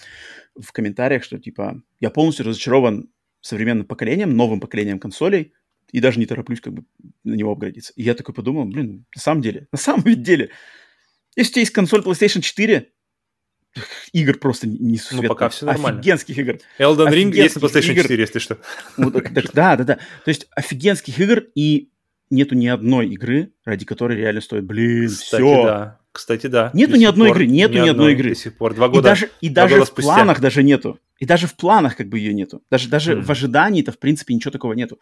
в 0.59 0.73
комментариях, 0.73 1.25
что 1.25 1.39
типа 1.39 1.83
я 2.01 2.11
полностью 2.11 2.47
разочарован 2.47 3.11
современным 3.41 3.87
поколением, 3.87 4.37
новым 4.37 4.61
поколением 4.61 4.99
консолей, 4.99 5.53
и 5.93 6.01
даже 6.01 6.19
не 6.19 6.27
тороплюсь 6.27 6.61
как 6.61 6.73
бы 6.73 6.85
на 7.25 7.35
него 7.35 7.53
обградиться. 7.53 7.93
И 7.95 8.03
я 8.03 8.15
такой 8.15 8.35
подумал, 8.35 8.65
блин, 8.65 9.05
на 9.15 9.21
самом 9.21 9.43
деле, 9.43 9.69
на 9.71 9.79
самом 9.79 10.23
деле, 10.23 10.51
если 11.37 11.51
у 11.51 11.53
тебя 11.53 11.61
есть 11.61 11.73
консоль 11.73 12.01
PlayStation 12.01 12.41
4, 12.41 12.91
игр 14.13 14.39
просто 14.39 14.69
не 14.69 14.99
Ну, 15.13 15.23
пока 15.25 15.49
все 15.49 15.67
нормально. 15.67 16.01
Офигенских 16.01 16.39
игр. 16.39 16.59
Elden 16.79 17.11
Ring 17.11 17.35
есть 17.35 17.57
на 17.57 17.61
PlayStation 17.61 17.93
игр. 17.93 18.03
4, 18.03 18.21
если 18.21 18.39
что. 18.39 18.59
Вот, 18.97 19.13
так, 19.13 19.53
да, 19.53 19.77
да, 19.77 19.85
да. 19.85 19.95
То 20.25 20.29
есть 20.29 20.47
офигенских 20.53 21.19
игр, 21.19 21.45
и 21.55 21.91
нету 22.31 22.55
ни 22.55 22.67
одной 22.67 23.09
игры, 23.09 23.53
ради 23.65 23.85
которой 23.85 24.17
реально 24.17 24.41
стоит, 24.41 24.65
блин, 24.65 25.09
Кстати, 25.09 25.43
все. 25.43 25.65
да. 25.65 26.01
Кстати, 26.13 26.47
да. 26.47 26.71
Нету 26.75 26.95
ни 26.95 27.05
одной 27.05 27.29
пор, 27.29 27.39
игры, 27.39 27.47
нету 27.49 27.75
ни, 27.75 27.81
ни 27.81 27.89
одной 27.89 28.13
игры. 28.13 28.31
До 28.31 28.35
сих 28.37 28.57
пор. 28.57 28.75
Два 28.75 28.89
года. 28.89 29.01
И 29.01 29.11
даже, 29.11 29.31
и 29.41 29.49
даже 29.49 29.81
в 29.81 29.87
спустя. 29.87 30.15
планах 30.15 30.41
даже 30.41 30.63
нету. 30.63 31.01
И 31.19 31.27
даже 31.27 31.49
в 31.49 31.57
планах 31.57 31.97
как 31.97 32.09
бы 32.09 32.19
ее 32.21 32.33
нету. 32.33 32.63
Даже, 32.71 32.89
даже 32.89 33.15
mm. 33.15 33.23
в 33.23 33.31
ожидании-то, 33.31 33.91
в 33.91 33.99
принципе, 33.99 34.33
ничего 34.33 34.53
такого 34.53 34.75
нету. 34.75 35.01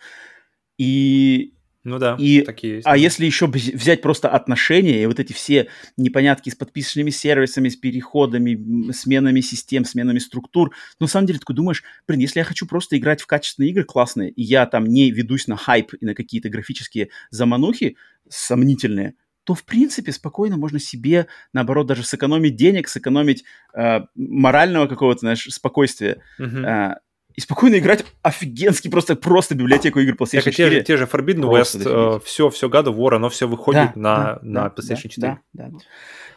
И 0.79 1.53
ну 1.85 1.99
да, 1.99 2.17
и, 2.19 2.43
такие 2.43 2.77
есть. 2.77 2.87
А 2.87 2.97
если 2.97 3.27
еще 3.27 3.47
взять 3.47 4.03
просто 4.03 4.29
отношения 4.29 5.03
и 5.03 5.07
вот 5.07 5.19
эти 5.19 5.33
все 5.33 5.69
непонятки 5.97 6.49
с 6.49 6.55
подписочными 6.55 7.11
сервисами, 7.11 7.69
с 7.69 7.77
переходами, 7.77 8.93
сменами 8.93 9.41
систем, 9.41 9.85
сменами 9.85 10.19
структур, 10.19 10.71
ну, 11.01 11.05
на 11.05 11.09
самом 11.09 11.27
деле, 11.27 11.41
такой 11.41 11.57
думаешь, 11.57 11.83
блин, 12.07 12.21
если 12.21 12.39
я 12.39 12.45
хочу 12.45 12.67
просто 12.67 12.97
играть 12.97 13.21
в 13.21 13.27
качественные 13.27 13.71
игры 13.71 13.85
классные, 13.85 14.31
и 14.31 14.43
я 14.43 14.67
там 14.67 14.87
не 14.87 15.11
ведусь 15.11 15.49
на 15.49 15.57
хайп 15.57 15.95
и 16.01 16.05
на 16.05 16.15
какие-то 16.15 16.49
графические 16.49 17.09
заманухи 17.31 17.97
сомнительные, 18.29 19.15
то, 19.45 19.55
в 19.55 19.65
принципе, 19.65 20.13
спокойно 20.13 20.57
можно 20.57 20.79
себе, 20.79 21.27
наоборот, 21.53 21.87
даже 21.89 22.05
сэкономить 22.05 22.55
денег, 22.55 22.89
сэкономить 22.89 23.45
э, 23.75 24.03
морального 24.15 24.87
какого-то, 24.87 25.21
знаешь, 25.21 25.49
спокойствия. 25.51 26.23
Uh-huh. 26.39 26.65
Э, 26.65 26.97
и 27.35 27.41
спокойно 27.41 27.79
играть 27.79 28.05
офигенски, 28.23 28.89
просто, 28.89 29.17
просто 29.17 29.55
библиотеку 29.55 30.01
игр 30.01 30.15
PlayStation 30.15 30.45
так, 30.45 30.55
4. 30.55 30.71
Те 30.71 30.71
же, 30.71 30.83
те 30.83 30.97
же 30.97 31.05
Forbidden 31.05 31.49
West, 31.51 31.83
э, 31.85 32.21
все, 32.25 32.51
все 32.51 32.69
God 32.69 32.87
of 32.87 32.97
War, 32.97 33.17
оно 33.17 33.29
все 33.29 33.49
выходит 33.49 33.93
да, 33.95 34.01
на, 34.01 34.25
да, 34.25 34.41
на 34.43 34.67
PlayStation 34.69 35.09
4. 35.09 35.17
Да, 35.17 35.39
да, 35.53 35.69
да. 35.69 35.79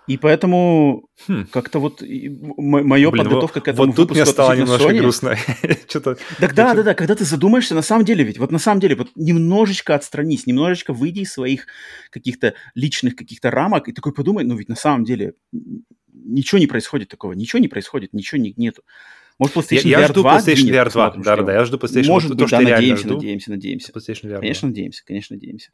И 0.07 0.17
поэтому 0.17 1.09
хм. 1.27 1.47
как-то 1.51 1.79
вот 1.79 2.03
моя 2.57 3.09
подготовка 3.09 3.59
к 3.59 3.67
этому 3.67 3.87
вот 3.87 3.95
тут 3.95 4.11
мне 4.11 4.25
стало 4.25 4.53
немножко 4.53 4.89
Sony... 4.89 4.99
грустно. 4.99 5.35
так 6.39 6.53
да, 6.53 6.75
да, 6.75 6.83
да, 6.83 6.93
когда 6.93 7.15
ты 7.15 7.25
задумаешься, 7.25 7.73
на 7.73 7.81
самом 7.81 8.05
деле 8.05 8.23
ведь, 8.23 8.37
вот 8.37 8.51
на 8.51 8.59
самом 8.59 8.81
деле, 8.81 8.95
вот 8.95 9.09
немножечко 9.15 9.95
отстранись, 9.95 10.45
немножечко 10.45 10.93
выйди 10.93 11.21
из 11.21 11.33
своих 11.33 11.65
каких-то 12.11 12.53
личных 12.75 13.15
каких-то 13.15 13.49
рамок 13.49 13.87
и 13.87 13.93
такой 13.93 14.13
подумай, 14.13 14.45
ну 14.45 14.55
ведь 14.55 14.69
на 14.69 14.75
самом 14.75 15.05
деле 15.05 15.33
ничего 16.13 16.59
не 16.59 16.67
происходит 16.67 17.09
такого, 17.09 17.33
ничего 17.33 17.59
не 17.59 17.67
происходит, 17.67 18.13
ничего 18.13 18.39
не, 18.39 18.53
нету. 18.57 18.83
Может, 19.37 19.57
PlayStation 19.57 19.87
я, 19.87 19.97
VR 19.97 20.01
я 20.01 20.07
жду 20.07 20.21
2 20.21 20.37
PlayStation 20.37 20.69
VR 20.69 20.91
2, 20.91 21.09
да, 21.17 21.35
да, 21.43 21.53
я 21.53 21.65
жду 21.65 21.77
PlayStation 21.77 22.07
Может 22.07 22.29
быть, 22.29 22.39
то, 22.39 22.47
да, 22.47 22.61
надеемся, 22.61 23.07
надеемся, 23.07 23.49
надеемся. 23.51 23.91
PlayStation 23.91 24.29
VR 24.29 24.39
конечно, 24.39 24.67
надеемся, 24.69 25.03
конечно, 25.05 25.35
надеемся. 25.35 25.71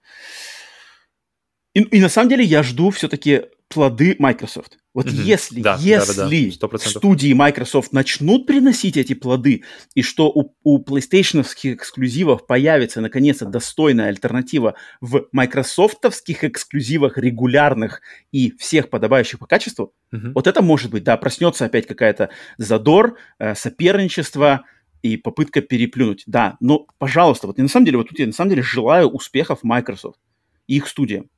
И, 1.74 1.82
и 1.82 2.02
на 2.02 2.10
самом 2.10 2.30
деле 2.30 2.44
я 2.44 2.64
жду 2.64 2.90
все-таки 2.90 3.44
плоды 3.72 4.16
Microsoft. 4.20 4.78
Вот 4.94 5.08
mm-hmm. 5.08 5.24
если, 5.24 5.62
да, 5.62 5.78
если 5.80 6.18
да, 6.18 6.68
да, 6.68 6.68
да. 6.72 6.78
студии 6.78 7.32
Microsoft 7.34 7.94
начнут 7.94 8.46
приносить 8.46 8.98
эти 8.98 9.14
плоды, 9.14 9.64
и 9.96 10.02
что 10.02 10.30
у, 10.30 10.54
у 10.64 10.84
PlayStation 10.84 11.42
эксклюзивов 11.42 12.46
появится 12.46 13.00
наконец-то 13.00 13.46
достойная 13.46 14.10
альтернатива 14.10 14.76
в 15.00 15.28
майкрософтовских 15.32 16.44
эксклюзивах 16.44 17.18
регулярных 17.18 18.02
и 18.32 18.52
всех 18.58 18.90
подобающих 18.90 19.40
по 19.40 19.48
качеству, 19.48 19.94
mm-hmm. 20.14 20.34
вот 20.36 20.48
это 20.48 20.62
может 20.62 20.92
быть, 20.92 21.04
да, 21.04 21.16
проснется 21.16 21.66
опять 21.66 21.88
какая-то 21.88 22.30
задор, 22.58 23.18
э, 23.40 23.56
соперничество 23.56 24.66
и 25.02 25.16
попытка 25.16 25.62
переплюнуть. 25.62 26.24
Да, 26.28 26.58
но, 26.60 26.86
пожалуйста, 26.98 27.48
вот 27.48 27.60
и 27.60 27.62
на 27.62 27.70
самом 27.70 27.86
деле, 27.86 27.98
вот 27.98 28.10
тут 28.10 28.20
я 28.20 28.28
на 28.28 28.34
самом 28.34 28.50
деле 28.50 28.62
желаю 28.62 29.08
успехов 29.08 29.64
Microsoft 29.64 30.20
и 30.68 30.76
их 30.76 30.88
студиям 30.88 31.30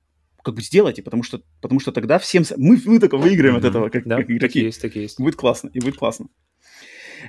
как 0.44 0.56
бы 0.56 0.62
сделайте, 0.62 1.02
потому 1.02 1.24
что, 1.24 1.42
потому 1.62 1.80
что 1.80 1.92
тогда 1.92 2.20
всем... 2.20 2.44
Мы, 2.58 2.80
мы 2.86 3.00
только 3.00 3.18
выиграем 3.18 3.56
mm-hmm. 3.56 3.60
от 3.60 3.66
этого, 3.66 3.90
как, 3.90 4.06
да, 4.06 4.18
как 4.18 4.26
игроки. 4.30 4.40
Так 4.40 4.56
есть, 4.56 4.82
так 4.82 4.96
есть. 4.96 5.20
Будет 5.20 5.36
классно, 5.36 5.70
и 5.74 5.80
будет 5.80 5.98
классно. 5.98 6.28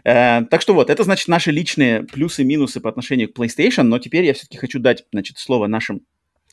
Э, 0.05 0.43
так 0.51 0.61
что 0.61 0.75
вот, 0.75 0.91
это, 0.91 1.05
значит, 1.05 1.29
наши 1.29 1.51
личные 1.51 2.03
плюсы 2.03 2.43
и 2.43 2.45
минусы 2.45 2.81
по 2.81 2.89
отношению 2.89 3.33
к 3.33 3.39
PlayStation, 3.39 3.85
но 3.85 3.99
теперь 3.99 4.25
я 4.25 4.35
все-таки 4.35 4.59
хочу 4.59 4.81
дать, 4.81 5.05
значит, 5.13 5.39
слово 5.39 5.67
нашим 5.67 6.03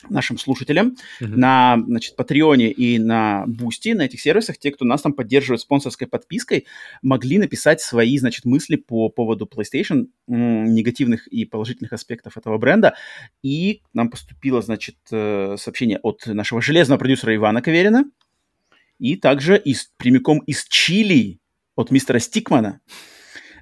нашим 0.10 0.38
слушателям 0.38 0.96
mm-hmm. 1.20 1.28
на, 1.28 1.84
значит, 1.86 2.16
Патреоне 2.16 2.72
и 2.72 3.00
на 3.00 3.46
Boosty, 3.48 3.94
на 3.94 4.04
этих 4.04 4.22
сервисах, 4.22 4.58
те, 4.58 4.72
кто 4.72 4.86
нас 4.86 5.02
там 5.02 5.14
поддерживает 5.14 5.62
спонсорской 5.62 6.08
подпиской, 6.08 6.66
могли 7.02 7.38
написать 7.38 7.82
свои, 7.82 8.18
значит, 8.18 8.46
мысли 8.46 8.76
по 8.76 9.10
поводу 9.10 9.46
PlayStation, 9.46 10.08
негативных 10.28 11.28
и 11.28 11.46
положительных 11.46 11.94
аспектов 11.94 12.38
этого 12.38 12.58
бренда. 12.58 12.96
И 13.44 13.82
нам 13.94 14.10
поступило, 14.10 14.62
значит, 14.62 14.98
э, 15.12 15.56
сообщение 15.58 16.00
от 16.00 16.26
нашего 16.26 16.62
железного 16.62 17.00
продюсера 17.00 17.36
Ивана 17.36 17.62
Каверина 17.62 18.06
и 19.00 19.16
также 19.16 19.58
из, 19.58 19.92
прямиком 19.98 20.40
из 20.40 20.66
Чили 20.66 21.40
от 21.76 21.92
мистера 21.92 22.20
Стикмана. 22.20 22.82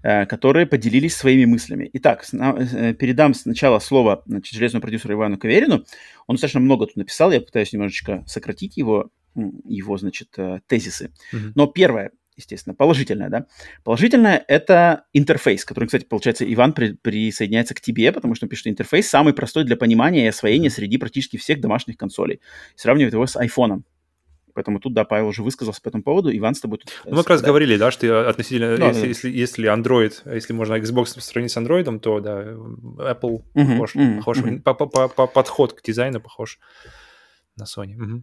Э, 0.04 0.26
которые 0.26 0.66
поделились 0.66 1.16
своими 1.16 1.46
мыслями. 1.46 1.90
Итак, 1.94 2.26
э, 2.32 2.94
передам 2.94 3.34
сначала 3.34 3.80
слово 3.80 4.24
значит, 4.26 4.54
железному 4.54 4.82
продюсеру 4.82 5.14
Ивану 5.14 5.38
Каверину. 5.38 5.86
Он 6.28 6.36
достаточно 6.36 6.60
много 6.60 6.88
тут 6.88 6.98
написал, 6.98 7.32
я 7.32 7.42
пытаюсь 7.42 7.74
немножечко 7.74 8.24
сократить 8.28 8.78
его, 8.78 9.12
его 9.36 9.98
значит, 9.98 10.36
тезисы. 10.68 11.12
Mm-hmm. 11.34 11.52
Но 11.56 11.68
первое, 11.68 12.12
естественно, 12.40 12.74
положительное, 12.74 13.30
да. 13.30 13.46
Положительное— 13.84 14.44
это 14.48 15.06
интерфейс, 15.14 15.66
который, 15.66 15.86
кстати, 15.86 16.06
получается, 16.06 16.52
Иван 16.52 16.74
при, 16.74 16.94
присоединяется 16.94 17.76
к 17.76 17.82
тебе, 17.82 18.12
потому 18.12 18.36
что 18.36 18.46
он 18.46 18.50
пишет, 18.50 18.62
что 18.62 18.70
интерфейс 18.70 19.08
самый 19.08 19.34
простой 19.34 19.66
для 19.66 19.76
понимания 19.76 20.26
и 20.26 20.30
освоения 20.30 20.70
среди 20.70 20.98
практически 20.98 21.38
всех 21.38 21.62
домашних 21.62 21.98
консолей. 21.98 22.42
Сравнивает 22.76 23.14
его 23.14 23.28
с 23.28 23.36
айфоном. 23.36 23.86
Поэтому 24.60 24.82
тут, 24.82 24.94
да, 24.94 25.06
Павел 25.06 25.30
уже 25.30 25.42
высказался 25.42 25.82
по 25.82 25.88
этому 25.88 26.04
поводу, 26.04 26.36
Иван 26.36 26.54
с 26.54 26.60
тобой 26.60 26.80
тут... 26.80 26.92
Ну, 27.06 27.12
мы 27.12 27.18
как 27.20 27.30
раз 27.30 27.42
говорили, 27.42 27.78
да, 27.78 27.92
что 27.92 28.28
относительно, 28.28 28.76
да, 28.76 28.88
если, 28.88 29.02
да. 29.04 29.08
если, 29.08 29.30
если 29.30 29.74
Android, 29.74 30.12
если 30.36 30.52
можно 30.52 30.74
Xbox 30.74 31.18
сравнить 31.22 31.54
с 31.54 31.56
Android, 31.56 32.00
то, 32.00 32.20
да, 32.20 32.42
Apple 32.42 33.42
uh-huh, 33.56 33.72
похож, 33.72 33.96
uh-huh, 33.96 34.18
похож 34.18 34.38
uh-huh. 34.40 34.60
По, 34.60 34.74
по, 34.74 35.08
по, 35.08 35.28
подход 35.28 35.72
к 35.72 35.82
дизайну 35.82 36.20
похож 36.20 36.60
на 37.56 37.64
Sony. 37.64 37.96
Uh-huh. 37.96 38.22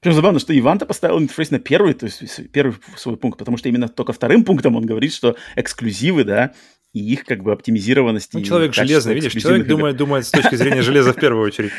Причем 0.00 0.16
забавно, 0.16 0.38
что 0.38 0.58
Иван-то 0.58 0.84
поставил 0.84 1.18
интерфейс 1.18 1.50
на 1.50 1.58
первый, 1.58 1.94
то 1.94 2.04
есть 2.04 2.52
первый 2.52 2.74
свой 2.98 3.16
пункт, 3.16 3.38
потому 3.38 3.56
что 3.56 3.70
именно 3.70 3.88
только 3.88 4.12
вторым 4.12 4.44
пунктом 4.44 4.76
он 4.76 4.84
говорит, 4.84 5.14
что 5.14 5.34
эксклюзивы, 5.56 6.24
да, 6.24 6.52
и 6.92 7.00
их 7.00 7.24
как 7.24 7.42
бы 7.42 7.52
оптимизированность. 7.52 8.34
Ну, 8.34 8.42
человек 8.42 8.74
железный, 8.74 9.14
видишь, 9.14 9.32
человек 9.32 9.64
игр. 9.64 9.76
думает, 9.76 9.96
думает 9.96 10.26
с 10.26 10.30
точки 10.30 10.56
зрения 10.56 10.82
железа 10.82 11.14
в 11.14 11.16
первую 11.16 11.46
очередь. 11.46 11.72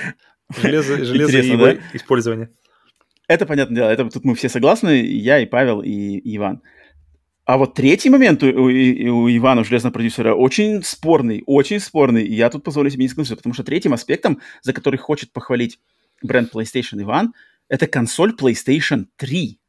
Железо, 0.60 0.98
железо 1.06 1.38
и 1.38 1.48
его 1.48 1.66
да? 1.66 1.78
использование. 1.94 2.50
Это 3.32 3.46
понятное 3.46 3.76
дело, 3.78 3.90
это 3.90 4.10
тут 4.10 4.26
мы 4.26 4.36
все 4.36 4.50
согласны, 4.50 5.06
я 5.06 5.40
и 5.40 5.46
Павел, 5.46 5.82
и, 5.82 5.90
и 5.90 6.36
Иван. 6.36 6.62
А 7.46 7.58
вот 7.58 7.76
третий 7.76 8.10
момент 8.10 8.44
у, 8.44 8.48
у, 8.48 8.66
у 8.66 9.30
Ивана, 9.30 9.64
железного 9.64 9.94
продюсера, 9.94 10.36
очень 10.36 10.84
спорный, 10.84 11.42
очень 11.46 11.80
спорный. 11.80 12.26
И 12.26 12.34
я 12.34 12.50
тут 12.50 12.66
позволю 12.66 12.90
себе 12.90 13.06
не 13.06 13.08
согласиться, 13.08 13.38
потому 13.38 13.54
что 13.54 13.64
третьим 13.64 13.94
аспектом, 13.94 14.42
за 14.64 14.74
который 14.74 14.98
хочет 14.98 15.32
похвалить 15.32 15.80
бренд 16.22 16.54
PlayStation 16.54 17.02
Иван, 17.02 17.34
это 17.70 17.88
консоль 17.88 18.36
PlayStation 18.38 19.06
3. 19.16 19.60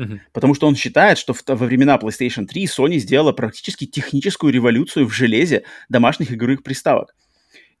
Uh-huh. 0.00 0.18
Потому 0.32 0.54
что 0.54 0.66
он 0.66 0.74
считает, 0.74 1.16
что 1.16 1.34
в, 1.34 1.44
во 1.46 1.54
времена 1.54 1.96
PlayStation 1.96 2.44
3 2.44 2.64
Sony 2.64 2.98
сделала 2.98 3.30
практически 3.30 3.86
техническую 3.86 4.52
революцию 4.52 5.06
в 5.06 5.12
железе 5.12 5.62
домашних 5.88 6.32
игровых 6.32 6.64
приставок. 6.64 7.14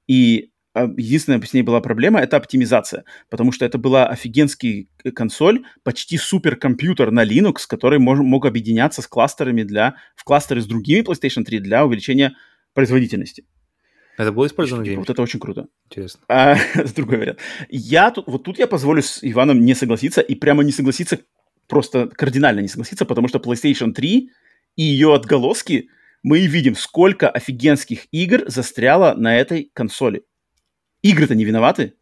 И 0.06 0.52
единственная 0.82 1.40
с 1.40 1.52
ней 1.52 1.62
была 1.62 1.80
проблема— 1.80 2.20
это 2.20 2.36
оптимизация, 2.36 3.04
потому 3.30 3.52
что 3.52 3.64
это 3.64 3.78
была 3.78 4.06
офигенский 4.06 4.88
консоль, 5.14 5.64
почти 5.82 6.16
суперкомпьютер 6.18 7.10
на 7.10 7.24
Linux, 7.24 7.66
который 7.68 7.98
мож, 7.98 8.18
мог 8.18 8.46
объединяться 8.46 9.02
с 9.02 9.06
кластерами 9.06 9.62
для, 9.62 9.96
в 10.14 10.24
кластеры 10.24 10.60
с 10.60 10.66
другими 10.66 11.00
PlayStation 11.00 11.44
3 11.44 11.60
для 11.60 11.84
увеличения 11.84 12.34
производительности. 12.74 13.44
Это 14.18 14.32
было 14.32 14.46
использовано 14.46 14.84
типа, 14.84 14.98
Вот 14.98 15.10
это 15.10 15.22
очень 15.22 15.38
круто. 15.38 15.68
Интересно. 15.86 16.20
А, 16.28 16.56
это 16.74 16.94
другой 16.94 17.18
вариант. 17.18 17.38
Я 17.68 18.10
тут, 18.10 18.26
вот 18.26 18.42
тут 18.42 18.58
я 18.58 18.66
позволю 18.66 19.02
с 19.02 19.20
Иваном 19.22 19.64
не 19.64 19.74
согласиться, 19.74 20.20
и 20.20 20.34
прямо 20.34 20.64
не 20.64 20.72
согласиться, 20.72 21.20
просто 21.68 22.08
кардинально 22.08 22.60
не 22.60 22.68
согласиться, 22.68 23.04
потому 23.04 23.28
что 23.28 23.38
PlayStation 23.38 23.92
3 23.92 24.30
и 24.76 24.82
ее 24.82 25.14
отголоски 25.14 25.88
мы 26.22 26.46
видим, 26.46 26.74
сколько 26.74 27.30
офигенских 27.30 28.06
игр 28.10 28.44
застряло 28.48 29.14
на 29.14 29.36
этой 29.36 29.70
консоли. 29.72 30.24
Игры-то 31.02 31.34
не 31.34 31.44
виноваты. 31.44 31.94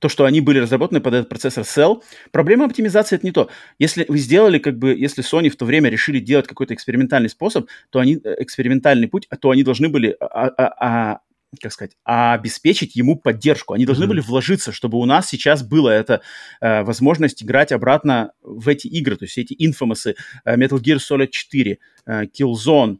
То, 0.00 0.08
что 0.08 0.24
они 0.24 0.40
были 0.40 0.58
разработаны 0.58 1.00
под 1.00 1.14
этот 1.14 1.28
процессор 1.28 1.64
Cell, 1.64 2.02
проблема 2.30 2.66
оптимизации 2.66 3.16
это 3.16 3.24
не 3.24 3.32
то. 3.32 3.48
Если 3.78 4.04
вы 4.08 4.18
сделали, 4.18 4.58
как 4.58 4.78
бы, 4.78 4.94
если 4.94 5.24
Sony 5.24 5.48
в 5.48 5.56
то 5.56 5.64
время 5.64 5.88
решили 5.88 6.18
делать 6.18 6.46
какой-то 6.46 6.74
экспериментальный 6.74 7.30
способ, 7.30 7.68
то 7.90 8.00
они, 8.00 8.20
э, 8.22 8.36
экспериментальный 8.40 9.08
путь, 9.08 9.28
то 9.40 9.50
они 9.50 9.62
должны 9.62 9.88
были 9.88 10.16
а, 10.20 10.48
а, 10.48 11.12
а, 11.12 11.20
как 11.60 11.72
сказать, 11.72 11.92
обеспечить 12.04 12.96
ему 12.96 13.16
поддержку. 13.16 13.74
Они 13.74 13.86
должны 13.86 14.04
mm-hmm. 14.04 14.08
были 14.08 14.20
вложиться, 14.20 14.72
чтобы 14.72 14.98
у 14.98 15.04
нас 15.04 15.28
сейчас 15.28 15.62
была 15.62 15.94
эта 15.94 16.20
э, 16.60 16.82
возможность 16.82 17.42
играть 17.42 17.72
обратно 17.72 18.32
в 18.42 18.68
эти 18.68 18.86
игры, 18.88 19.16
то 19.16 19.24
есть 19.24 19.38
эти 19.38 19.54
инфомасы, 19.58 20.16
э, 20.44 20.56
Metal 20.56 20.80
Gear 20.80 20.96
Solid 20.96 21.28
4, 21.28 21.78
э, 22.06 22.22
Killzone, 22.24 22.98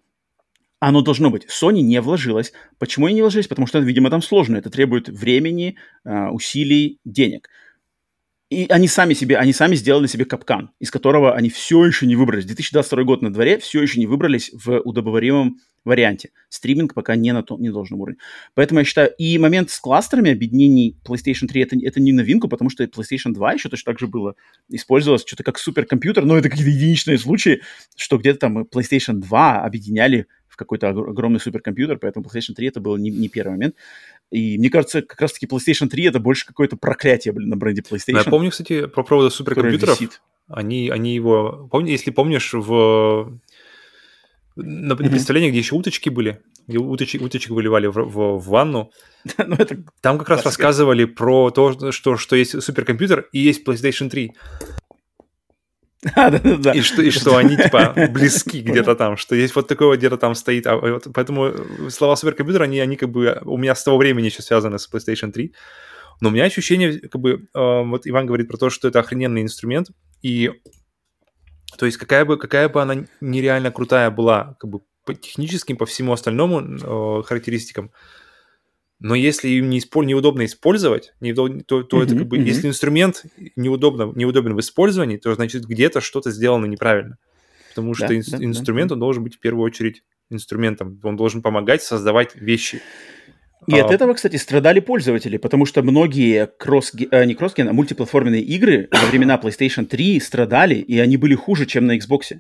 оно 0.89 1.03
должно 1.03 1.31
быть. 1.31 1.47
Sony 1.47 1.81
не 1.81 2.01
вложилась. 2.01 2.53
Почему 2.79 3.07
они 3.07 3.17
не 3.17 3.23
вложились? 3.23 3.49
Потому 3.49 3.67
что, 3.67 3.79
видимо, 3.79 4.11
там 4.11 4.23
сложно. 4.23 4.57
Это 4.57 4.71
требует 4.71 5.09
времени, 5.09 5.77
э, 6.05 6.29
усилий, 6.29 7.01
денег. 7.05 7.49
И 8.51 8.67
они 8.69 8.87
сами 8.87 9.15
себе, 9.15 9.37
они 9.39 9.53
сами 9.53 9.75
сделали 9.75 10.07
себе 10.07 10.27
капкан, 10.27 10.71
из 10.79 10.91
которого 10.91 11.35
они 11.35 11.49
все 11.49 11.85
еще 11.85 12.07
не 12.07 12.15
выбрались. 12.15 12.45
2022 12.45 13.03
год 13.05 13.23
на 13.23 13.33
дворе, 13.33 13.59
все 13.59 13.83
еще 13.83 13.99
не 13.99 14.07
выбрались 14.07 14.51
в 14.53 14.81
удобоваримом 14.81 15.57
варианте. 15.85 16.31
Стриминг 16.49 16.95
пока 16.95 17.17
не 17.17 17.33
на 17.33 17.43
том, 17.43 17.61
не 17.61 17.71
должном 17.71 18.01
уровне. 18.01 18.19
Поэтому 18.55 18.81
я 18.81 18.85
считаю, 18.85 19.13
и 19.19 19.39
момент 19.39 19.71
с 19.71 19.79
кластерами 19.79 20.31
объединений 20.31 20.99
PlayStation 21.05 21.47
3 21.47 21.63
это, 21.63 21.77
это 21.83 22.01
не 22.01 22.13
новинку, 22.13 22.49
потому 22.49 22.71
что 22.71 22.85
PlayStation 22.85 23.33
2 23.33 23.55
еще 23.55 23.69
точно 23.69 23.93
так 23.93 23.99
же 23.99 24.07
было. 24.07 24.35
Использовалось 24.69 25.25
что-то 25.27 25.43
как 25.43 25.59
суперкомпьютер, 25.59 26.25
но 26.25 26.37
это 26.37 26.49
какие-то 26.49 26.71
единичные 26.71 27.19
случаи, 27.19 27.63
что 27.97 28.19
где-то 28.19 28.39
там 28.39 28.63
PlayStation 28.63 29.15
2 29.15 29.65
объединяли 29.65 30.27
в 30.55 30.57
какой-то 30.57 30.89
огромный 30.89 31.41
суперкомпьютер, 31.41 31.99
поэтому 31.99 32.25
PlayStation 32.25 32.55
3 32.55 32.69
это 32.69 32.81
был 32.81 32.97
не, 32.97 33.11
не 33.11 33.29
первый 33.29 33.51
момент. 33.51 33.75
И 34.31 34.57
мне 34.57 34.71
кажется, 34.71 35.03
как 35.03 35.21
раз-таки 35.21 35.47
PlayStation 35.47 35.89
3 35.89 36.05
это 36.05 36.21
больше 36.21 36.47
какое-то 36.47 36.77
проклятие 36.77 37.35
блин, 37.35 37.49
на 37.49 37.57
бренде 37.57 37.83
PlayStation. 37.83 38.19
Я 38.19 38.23
помню, 38.23 38.53
кстати, 38.53 38.87
про 38.87 39.03
поводу 39.03 39.31
суперкомпьютеров. 39.31 39.99
Они, 40.47 40.91
они 40.91 41.13
его... 41.13 41.69
Помни, 41.73 41.91
если 41.91 42.13
помнишь, 42.13 42.53
в 42.55 43.41
на, 44.55 44.93
mm-hmm. 44.93 45.11
представлении, 45.11 45.51
где 45.51 45.59
еще 45.59 45.75
уточки 45.75 46.09
были, 46.09 46.41
где 46.69 46.79
уточек, 46.79 47.23
уточек 47.23 47.51
выливали 47.51 47.89
в, 47.89 47.95
в, 47.95 48.39
в 48.39 48.49
ванну, 48.49 48.93
ну, 49.39 49.57
это 49.59 49.83
там 50.01 50.19
как 50.19 50.29
раз 50.29 50.45
рассказывали 50.45 51.05
про 51.05 51.51
то, 51.51 51.91
что, 51.91 52.17
что 52.17 52.37
есть 52.37 52.63
суперкомпьютер 52.63 53.29
и 53.33 53.41
есть 53.41 53.67
PlayStation 53.67 54.09
3. 54.09 54.33
А, 56.15 56.31
да, 56.31 56.39
да, 56.39 56.57
да. 56.57 56.73
И 56.73 56.81
что, 56.83 57.03
и 57.03 57.11
что 57.11 57.37
они, 57.37 57.57
типа, 57.57 57.95
близки 58.11 58.61
где-то 58.63 58.95
там, 58.95 59.17
что 59.17 59.35
есть 59.35 59.55
вот 59.57 59.69
такое 59.69 59.97
где-то 59.97 60.19
там 60.19 60.35
стоит. 60.35 60.67
А, 60.67 60.77
вот, 60.77 61.07
поэтому 61.15 61.53
слова 61.89 62.17
суперкомпьютер, 62.17 62.63
они, 62.63 62.81
они 62.81 62.97
как 62.97 63.11
бы 63.11 63.41
у 63.45 63.57
меня 63.57 63.75
с 63.75 63.83
того 63.83 63.97
времени 63.97 64.27
еще 64.27 64.43
связаны 64.43 64.79
с 64.79 64.89
PlayStation 64.93 65.33
3. 65.33 65.55
Но 66.21 66.29
у 66.29 66.33
меня 66.33 66.45
ощущение, 66.45 67.01
как 67.01 67.21
бы, 67.21 67.49
э, 67.55 67.83
вот 67.85 68.07
Иван 68.07 68.27
говорит 68.27 68.49
про 68.49 68.57
то, 68.57 68.71
что 68.71 68.89
это 68.89 69.01
охрененный 69.01 69.43
инструмент, 69.43 69.89
и 70.23 70.51
то 71.77 71.87
есть 71.87 71.99
какая 71.99 72.25
бы, 72.25 72.39
какая 72.39 72.69
бы 72.69 72.81
она 72.81 73.05
нереально 73.21 73.71
крутая 73.73 74.11
была, 74.11 74.57
как 74.61 74.71
бы 74.71 74.81
по 75.05 75.15
техническим, 75.15 75.77
по 75.77 75.87
всему 75.87 76.13
остальному 76.13 76.61
э, 76.61 77.23
характеристикам, 77.25 77.91
но 79.01 79.15
если 79.15 79.49
им 79.49 79.71
не 79.71 79.79
исполь, 79.79 80.07
неудобно 80.07 80.45
использовать, 80.45 81.13
неудобно, 81.21 81.63
то, 81.63 81.83
то 81.83 82.01
mm-hmm, 82.01 82.05
это 82.05 82.17
как 82.17 82.27
бы, 82.27 82.39
mm-hmm. 82.39 82.45
если 82.45 82.69
инструмент 82.69 83.25
неудобно, 83.57 84.13
неудобен 84.15 84.55
в 84.55 84.61
использовании, 84.61 85.17
то 85.17 85.35
значит 85.35 85.65
где-то 85.67 86.01
что-то 86.01 86.31
сделано 86.31 86.67
неправильно. 86.67 87.19
Потому 87.71 87.95
что 87.95 88.09
да, 88.09 88.15
ин- 88.15 88.23
да, 88.27 88.45
инструмент, 88.45 88.91
да. 88.91 88.95
он 88.95 89.01
должен 89.01 89.25
быть 89.25 89.37
в 89.37 89.41
первую 89.41 89.65
очередь 89.65 90.03
инструментом, 90.31 91.01
он 91.03 91.17
должен 91.17 91.43
помогать 91.43 91.83
создавать 91.83 92.35
вещи. 92.35 92.81
И 93.67 93.79
а... 93.79 93.85
от 93.85 93.91
этого, 93.91 94.15
кстати, 94.15 94.37
страдали 94.37 94.81
пользователи, 94.81 95.37
потому 95.39 95.67
что 95.67 95.83
многие 95.83 96.47
кросс, 96.47 96.93
э, 96.95 97.25
не 97.25 97.35
кроссген, 97.35 97.69
а 97.69 97.73
мультиплатформенные 97.73 98.43
игры 98.43 98.89
во 98.91 99.07
времена 99.09 99.41
PlayStation 99.43 99.87
3 99.87 100.21
страдали, 100.21 100.75
и 100.75 100.99
они 100.99 101.17
были 101.17 101.35
хуже, 101.35 101.67
чем 101.67 101.87
на 101.87 101.97
Xbox. 101.97 102.39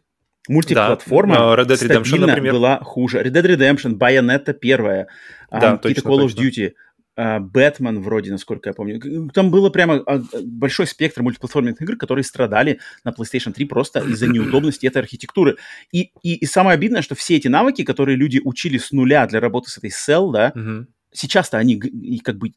Мультиплатформа 0.48 1.34
да, 1.34 1.62
Red 1.62 1.66
Dead 1.66 1.88
Redemption, 1.88 2.26
например. 2.26 2.52
была 2.54 2.78
хуже. 2.80 3.22
Red 3.22 3.32
Dead 3.32 3.56
Redemption, 3.56 3.98
Bayonetta 3.98 4.52
первая, 4.52 5.08
да, 5.50 5.76
какие-то 5.76 6.02
Call 6.02 6.26
of 6.26 6.36
Duty, 6.36 6.72
Бэтмен 7.16 8.02
вроде, 8.02 8.32
насколько 8.32 8.68
я 8.68 8.74
помню. 8.74 9.30
Там 9.32 9.50
было 9.50 9.70
прямо 9.70 10.02
а, 10.04 10.20
большой 10.42 10.86
спектр 10.86 11.22
мультиплатформенных 11.22 11.80
игр, 11.80 11.96
которые 11.96 12.24
страдали 12.24 12.80
на 13.04 13.12
PlayStation 13.12 13.52
3 13.52 13.64
просто 13.66 14.00
из-за 14.00 14.26
неудобности 14.26 14.86
этой 14.86 14.98
архитектуры. 14.98 15.56
И, 15.92 16.10
и, 16.22 16.34
и 16.34 16.44
самое 16.44 16.74
обидное, 16.74 17.02
что 17.02 17.14
все 17.14 17.36
эти 17.36 17.46
навыки, 17.46 17.84
которые 17.84 18.16
люди 18.16 18.40
учили 18.44 18.78
с 18.78 18.90
нуля 18.90 19.26
для 19.26 19.38
работы 19.38 19.70
с 19.70 19.78
этой 19.78 19.90
Cell, 19.90 20.32
да, 20.32 20.52
угу 20.54 20.86
сейчас-то 21.14 21.58
они 21.58 21.74
и 21.74 22.18
как 22.18 22.36
бы 22.36 22.52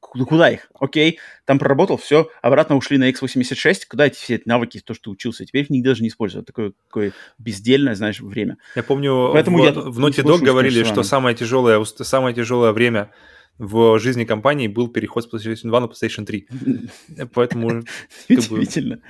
куда 0.00 0.50
их? 0.50 0.70
Окей, 0.78 1.18
там 1.44 1.58
проработал, 1.58 1.96
все, 1.96 2.28
обратно 2.42 2.76
ушли 2.76 2.98
на 2.98 3.10
x86, 3.10 3.82
куда 3.88 4.06
эти 4.06 4.16
все 4.16 4.36
эти 4.36 4.48
навыки, 4.48 4.80
то, 4.84 4.94
что 4.94 5.10
учился, 5.10 5.44
теперь 5.44 5.62
их 5.62 5.70
нигде 5.70 5.90
даже 5.90 6.02
не 6.02 6.08
используют. 6.08 6.46
Такое, 6.46 6.72
такое 6.88 7.12
бездельное, 7.38 7.94
знаешь, 7.94 8.20
время. 8.20 8.56
Я 8.74 8.82
помню, 8.82 9.30
Поэтому 9.32 9.58
в, 9.58 9.64
я 9.64 9.72
в 9.72 9.98
Naughty 9.98 10.24
Dog 10.24 10.40
говорили, 10.42 10.84
что 10.84 11.02
самое 11.02 11.36
тяжелое, 11.36 11.84
самое 11.84 12.34
тяжелое 12.34 12.72
время 12.72 13.10
в 13.58 13.98
жизни 13.98 14.24
компании 14.24 14.68
был 14.68 14.88
переход 14.88 15.24
с 15.24 15.32
PlayStation 15.32 15.68
2 15.68 15.80
на 15.80 15.84
PlayStation 15.84 16.24
3. 16.24 16.48
Поэтому... 17.34 17.82
Удивительно. 18.28 19.00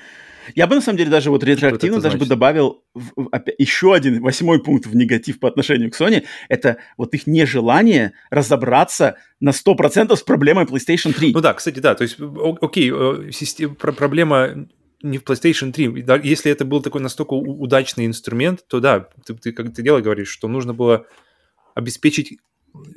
Я 0.55 0.67
бы, 0.67 0.75
на 0.75 0.81
самом 0.81 0.99
деле, 0.99 1.11
даже 1.11 1.31
вот 1.31 1.45
ретроактивно 1.45 2.01
даже 2.01 2.19
бы 2.19 2.27
добавил 2.27 2.85
в, 2.95 3.13
в, 3.17 3.29
опять, 3.31 3.57
еще 3.59 3.95
один 3.95 4.21
восьмой 4.21 4.63
пункт 4.63 4.87
в 4.87 4.95
негатив 4.95 5.39
по 5.39 5.49
отношению 5.49 5.91
к 5.91 6.01
Sony. 6.01 6.25
Это 6.49 6.79
вот 6.97 7.15
их 7.15 7.27
нежелание 7.27 8.13
разобраться 8.31 9.17
на 9.41 9.51
100% 9.51 10.15
с 10.15 10.23
проблемой 10.23 10.65
PlayStation 10.65 11.13
3. 11.13 11.33
Ну 11.33 11.41
да, 11.41 11.55
кстати, 11.55 11.79
да. 11.79 11.95
То 11.95 12.03
есть, 12.03 12.19
окей, 12.61 12.91
э, 12.93 13.31
система, 13.33 13.75
проблема 13.75 14.69
не 15.03 15.19
в 15.19 15.23
PlayStation 15.23 15.73
3. 15.73 16.05
Если 16.23 16.53
это 16.53 16.65
был 16.65 16.83
такой 16.83 17.01
настолько 17.01 17.35
удачный 17.35 18.07
инструмент, 18.07 18.67
то 18.69 18.81
да, 18.81 19.09
ты, 19.25 19.35
ты 19.35 19.53
как 19.53 19.75
ты 19.75 19.83
дело 19.83 20.01
говоришь, 20.01 20.29
что 20.29 20.49
нужно 20.49 20.75
было 20.75 21.07
обеспечить 21.75 22.39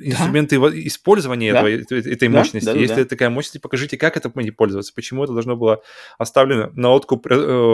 инструменты 0.00 0.58
да. 0.58 0.68
использования 0.86 1.52
да. 1.52 1.68
этого, 1.68 1.98
этой 1.98 2.28
да, 2.28 2.38
мощности. 2.38 2.66
Да, 2.66 2.74
да, 2.74 2.78
Если 2.78 3.02
да. 3.02 3.04
такая 3.04 3.30
мощность, 3.30 3.60
покажите, 3.60 3.96
как 3.96 4.16
это 4.16 4.30
пользоваться, 4.30 4.92
почему 4.94 5.24
это 5.24 5.32
должно 5.32 5.56
было 5.56 5.82
оставлено 6.18 6.70
на 6.74 6.90
откуп 6.90 7.26
э, 7.26 7.30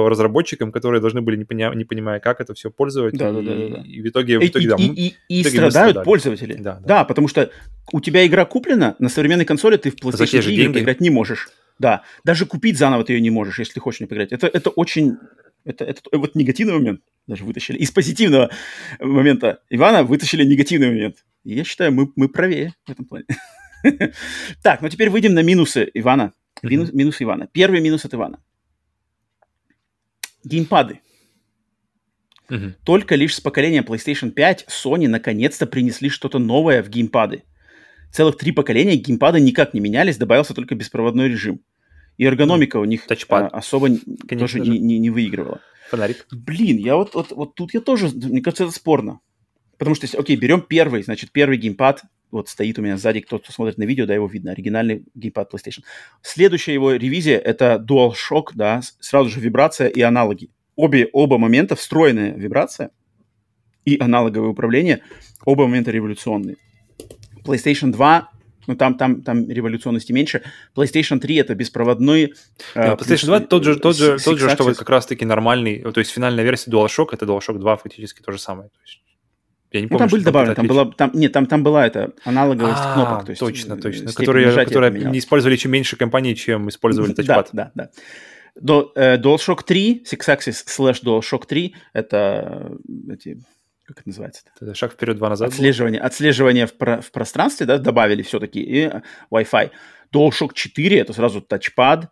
разработчикам, 0.09 0.73
которые 0.73 1.01
должны 1.01 1.21
были, 1.21 1.37
не, 1.37 1.45
поня- 1.45 1.75
не 1.75 1.85
понимая, 1.85 2.21
как 2.21 2.41
это 2.41 2.55
все 2.55 2.71
пользовать. 2.71 3.17
Да, 3.17 3.31
и, 3.31 3.33
да, 3.33 3.41
да, 3.41 3.55
да. 3.77 3.83
и 3.85 4.01
в 4.01 4.09
итоге, 4.09 4.39
в 4.39 4.45
итоге 4.45 4.65
и, 4.65 4.69
да. 4.69 4.77
И, 4.77 4.87
и, 4.87 5.17
и, 5.29 5.41
и 5.41 5.45
страдают 5.45 6.05
пользователи. 6.05 6.55
Да, 6.55 6.75
да. 6.75 6.87
да, 6.87 7.05
потому 7.05 7.29
что 7.29 7.51
у 7.93 8.01
тебя 8.01 8.27
игра 8.27 8.45
куплена, 8.45 8.97
на 8.99 9.09
современной 9.09 9.45
консоли 9.45 9.77
ты 9.77 9.91
в 9.91 9.97
PlayStation 9.97 10.43
3 10.43 10.83
играть 10.83 11.01
не 11.01 11.11
можешь. 11.11 11.49
Да, 11.79 12.03
даже 12.25 12.45
купить 12.45 12.77
заново 12.77 13.05
ты 13.05 13.15
ее 13.15 13.21
не 13.23 13.31
можешь, 13.31 13.59
если 13.59 13.81
хочешь 13.81 14.01
не 14.01 14.07
поиграть. 14.07 14.33
Это, 14.33 14.47
это 14.47 14.71
очень... 14.71 15.17
Это, 15.65 15.85
это 15.85 16.03
вот 16.12 16.35
негативный 16.35 16.74
момент 16.74 17.03
даже 17.27 17.45
вытащили. 17.45 17.78
Из 17.78 17.91
позитивного 17.91 18.51
момента 18.99 19.62
Ивана 19.70 20.03
вытащили 20.03 20.45
негативный 20.45 20.89
момент. 20.89 21.24
И 21.45 21.55
я 21.55 21.65
считаю, 21.65 21.93
мы, 21.93 22.11
мы 22.16 22.28
правее 22.28 22.74
в 22.87 22.91
этом 22.91 23.05
плане. 23.05 23.27
Так, 24.62 24.82
ну 24.82 24.91
теперь 24.91 25.09
выйдем 25.09 25.32
на 25.32 25.43
минусы 25.43 25.91
Ивана. 25.95 26.35
Минус, 26.62 26.93
минус 26.93 27.23
Ивана. 27.23 27.49
Первый 27.51 27.81
минус 27.81 28.05
от 28.05 28.12
Ивана. 28.12 28.43
Геймпады. 30.45 31.01
Только 32.85 33.15
лишь 33.15 33.37
с 33.37 33.41
поколения 33.41 33.82
PlayStation 33.82 34.31
5 34.31 34.66
Sony 34.69 35.09
наконец-то 35.09 35.66
принесли 35.66 36.09
что-то 36.09 36.39
новое 36.39 36.82
в 36.82 36.91
геймпады. 36.91 37.45
Целых 38.12 38.37
три 38.37 38.53
поколения 38.53 38.97
геймпады 38.97 39.41
никак 39.41 39.73
не 39.73 39.81
менялись, 39.81 40.16
добавился 40.16 40.53
только 40.53 40.74
беспроводной 40.74 41.28
режим. 41.28 41.62
И 42.21 42.25
эргономика 42.25 42.77
у 42.77 42.85
них 42.85 43.07
а, 43.31 43.47
особо 43.47 43.87
Конечно 43.87 44.41
тоже 44.41 44.61
не, 44.61 44.79
не, 44.79 44.99
не 44.99 45.09
выигрывала. 45.09 45.63
Фонарик. 45.89 46.27
Блин, 46.31 46.77
я 46.77 46.97
вот, 46.97 47.15
вот, 47.15 47.33
вот 47.33 47.55
тут 47.55 47.73
я 47.73 47.81
тоже, 47.81 48.11
мне 48.13 48.43
кажется, 48.43 48.65
это 48.65 48.75
спорно. 48.75 49.21
Потому 49.79 49.95
что, 49.95 50.07
окей, 50.19 50.37
берем 50.37 50.61
первый, 50.61 51.03
значит, 51.03 51.33
первый 51.33 51.57
геймпад, 51.57 52.03
вот 52.31 52.51
стоит 52.51 52.79
у 52.79 52.83
меня 52.83 52.99
сзади, 52.99 53.21
кто, 53.21 53.39
кто 53.39 53.51
смотрит 53.53 53.79
на 53.79 53.85
видео, 53.85 54.05
да, 54.05 54.13
его 54.13 54.27
видно, 54.27 54.53
оригинальный 54.53 55.07
геймпад 55.15 55.51
PlayStation. 55.55 55.83
Следующая 56.21 56.75
его 56.75 56.93
ревизия— 56.93 57.39
это 57.39 57.83
DualShock, 57.83 58.49
да, 58.53 58.83
сразу 59.01 59.31
же 59.31 59.41
вибрация 59.41 59.89
и 59.89 60.03
аналоги. 60.03 60.51
Обе, 60.77 61.09
оба 61.15 61.39
момента 61.39 61.75
встроенная 61.75 62.35
вибрация 62.35 62.91
и 63.87 63.97
аналоговое 63.99 64.51
управление, 64.51 65.01
оба 65.47 65.63
момента 65.65 65.91
революционные. 65.91 66.57
PlayStation 67.47 67.93
2 67.93 68.31
ну 68.66 68.77
там, 68.77 68.97
там, 68.97 69.23
там 69.23 69.49
революционности 69.49 70.12
меньше. 70.12 70.43
PlayStation 70.77 71.19
3 71.19 71.37
это 71.37 71.55
беспроводной... 71.55 72.35
Uh, 72.74 72.97
PlayStation 72.97 73.27
2 73.27 73.41
тот 73.41 73.65
же, 73.65 73.77
тот 73.77 73.97
же, 73.97 74.19
тот 74.19 74.39
же, 74.39 74.51
что 74.51 74.65
вот 74.65 74.77
как 74.77 74.89
раз-таки 74.91 75.24
нормальный, 75.24 75.81
то 75.81 75.99
есть 75.99 76.11
финальная 76.11 76.45
версия 76.45 76.70
DualShock, 76.70 77.09
это 77.12 77.27
DualShock 77.27 77.59
2 77.59 77.77
фактически 77.77 78.23
то 78.23 78.32
же 78.32 78.39
самое. 78.39 78.69
То 78.69 78.78
есть 78.82 79.01
я 79.73 79.81
не 79.81 79.87
помню, 79.87 80.05
ну, 80.05 80.09
там 80.09 80.11
были 80.11 80.23
добавлены, 80.24 80.55
там 80.57 80.66
была, 80.66 80.85
там, 80.87 81.11
нет, 81.15 81.32
там, 81.32 81.47
там 81.47 81.62
была 81.62 81.87
эта 81.87 82.12
аналоговость 82.24 82.81
а, 82.81 82.95
кнопок. 82.95 83.24
То 83.27 83.31
есть 83.31 83.41
точно, 83.41 83.74
э, 83.74 83.77
точно. 83.77 84.12
Которые, 84.12 84.53
которые 84.65 85.05
не 85.05 85.20
использовали 85.20 85.57
чем 85.57 85.70
меньше 85.70 85.97
компаний, 85.97 86.35
чем 86.35 86.69
использовали 86.69 87.12
тачпад. 87.15 87.51
Да, 87.53 87.70
да, 87.74 87.91
да. 88.57 88.85
Э, 88.97 89.16
DualShock 89.16 89.62
3, 89.65 90.05
Six-Axis 90.11 90.65
slash 90.66 91.05
DualShock 91.05 91.47
3, 91.47 91.74
это 91.93 92.77
э, 93.09 93.12
эти, 93.12 93.41
как 93.91 94.01
это 94.01 94.09
называется? 94.09 94.43
Это 94.61 94.75
шаг 94.75 94.93
вперед, 94.93 95.17
два 95.17 95.29
назад. 95.29 95.49
Отслеживание, 95.49 96.01
отслеживание 96.01 96.67
в, 96.67 96.77
про, 96.77 97.01
в 97.01 97.11
пространстве, 97.11 97.67
да, 97.67 97.79
добавили 97.79 98.23
все-таки, 98.23 98.61
и 98.61 98.83
э, 98.83 99.03
Wi-Fi. 99.33 99.71
DualShock 100.15 100.51
4 100.55 100.99
это 100.99 101.12
сразу 101.12 101.41
тачпад, 101.41 102.11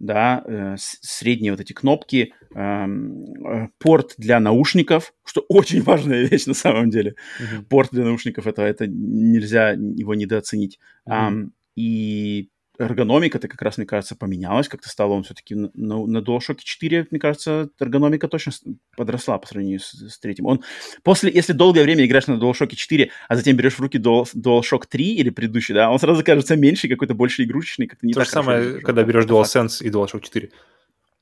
да, 0.00 0.42
э, 0.44 0.74
средние 0.78 1.52
вот 1.52 1.60
эти 1.60 1.72
кнопки, 1.72 2.32
эм, 2.54 3.24
э, 3.46 3.68
порт 3.78 4.14
для 4.18 4.40
наушников, 4.40 5.12
что 5.24 5.44
очень 5.48 5.82
важная 5.82 6.24
вещь 6.26 6.46
на 6.46 6.54
самом 6.54 6.90
деле. 6.90 7.14
Mm-hmm. 7.40 7.64
Порт 7.68 7.90
для 7.92 8.04
наушников 8.04 8.46
это 8.46 8.62
это 8.62 8.86
нельзя 8.88 9.70
его 9.70 10.14
недооценить. 10.14 10.78
Mm-hmm. 11.08 11.28
Um, 11.30 11.50
и 11.76 12.50
эргономика-то 12.80 13.46
как 13.46 13.60
раз, 13.62 13.76
мне 13.76 13.86
кажется, 13.86 14.16
поменялась, 14.16 14.68
как-то 14.68 14.88
стало 14.88 15.12
он 15.12 15.22
все-таки 15.22 15.54
на, 15.54 15.70
на, 15.74 16.18
DualShock 16.18 16.58
4, 16.62 17.08
мне 17.10 17.20
кажется, 17.20 17.68
эргономика 17.78 18.26
точно 18.26 18.52
подросла 18.96 19.38
по 19.38 19.46
сравнению 19.46 19.80
с, 19.80 19.92
с 19.92 20.18
третьим. 20.18 20.46
Он 20.46 20.62
после, 21.02 21.30
если 21.32 21.52
долгое 21.52 21.82
время 21.82 22.06
играешь 22.06 22.26
на 22.26 22.34
DualShock 22.34 22.74
4, 22.74 23.10
а 23.28 23.36
затем 23.36 23.56
берешь 23.56 23.74
в 23.74 23.80
руки 23.80 23.98
Dual, 23.98 24.26
DualShock 24.34 24.84
3 24.88 25.14
или 25.14 25.30
предыдущий, 25.30 25.74
да, 25.74 25.90
он 25.90 25.98
сразу 25.98 26.24
кажется 26.24 26.56
меньше, 26.56 26.88
какой-то 26.88 27.14
больше 27.14 27.44
игрушечный, 27.44 27.86
как-то 27.86 28.06
не 28.06 28.14
То 28.14 28.20
так 28.20 28.26
же 28.26 28.32
самое, 28.32 28.80
когда 28.80 29.02
берешь 29.04 29.24
DualSense 29.24 29.84
и 29.84 29.90
DualShock 29.90 30.22
4 30.22 30.50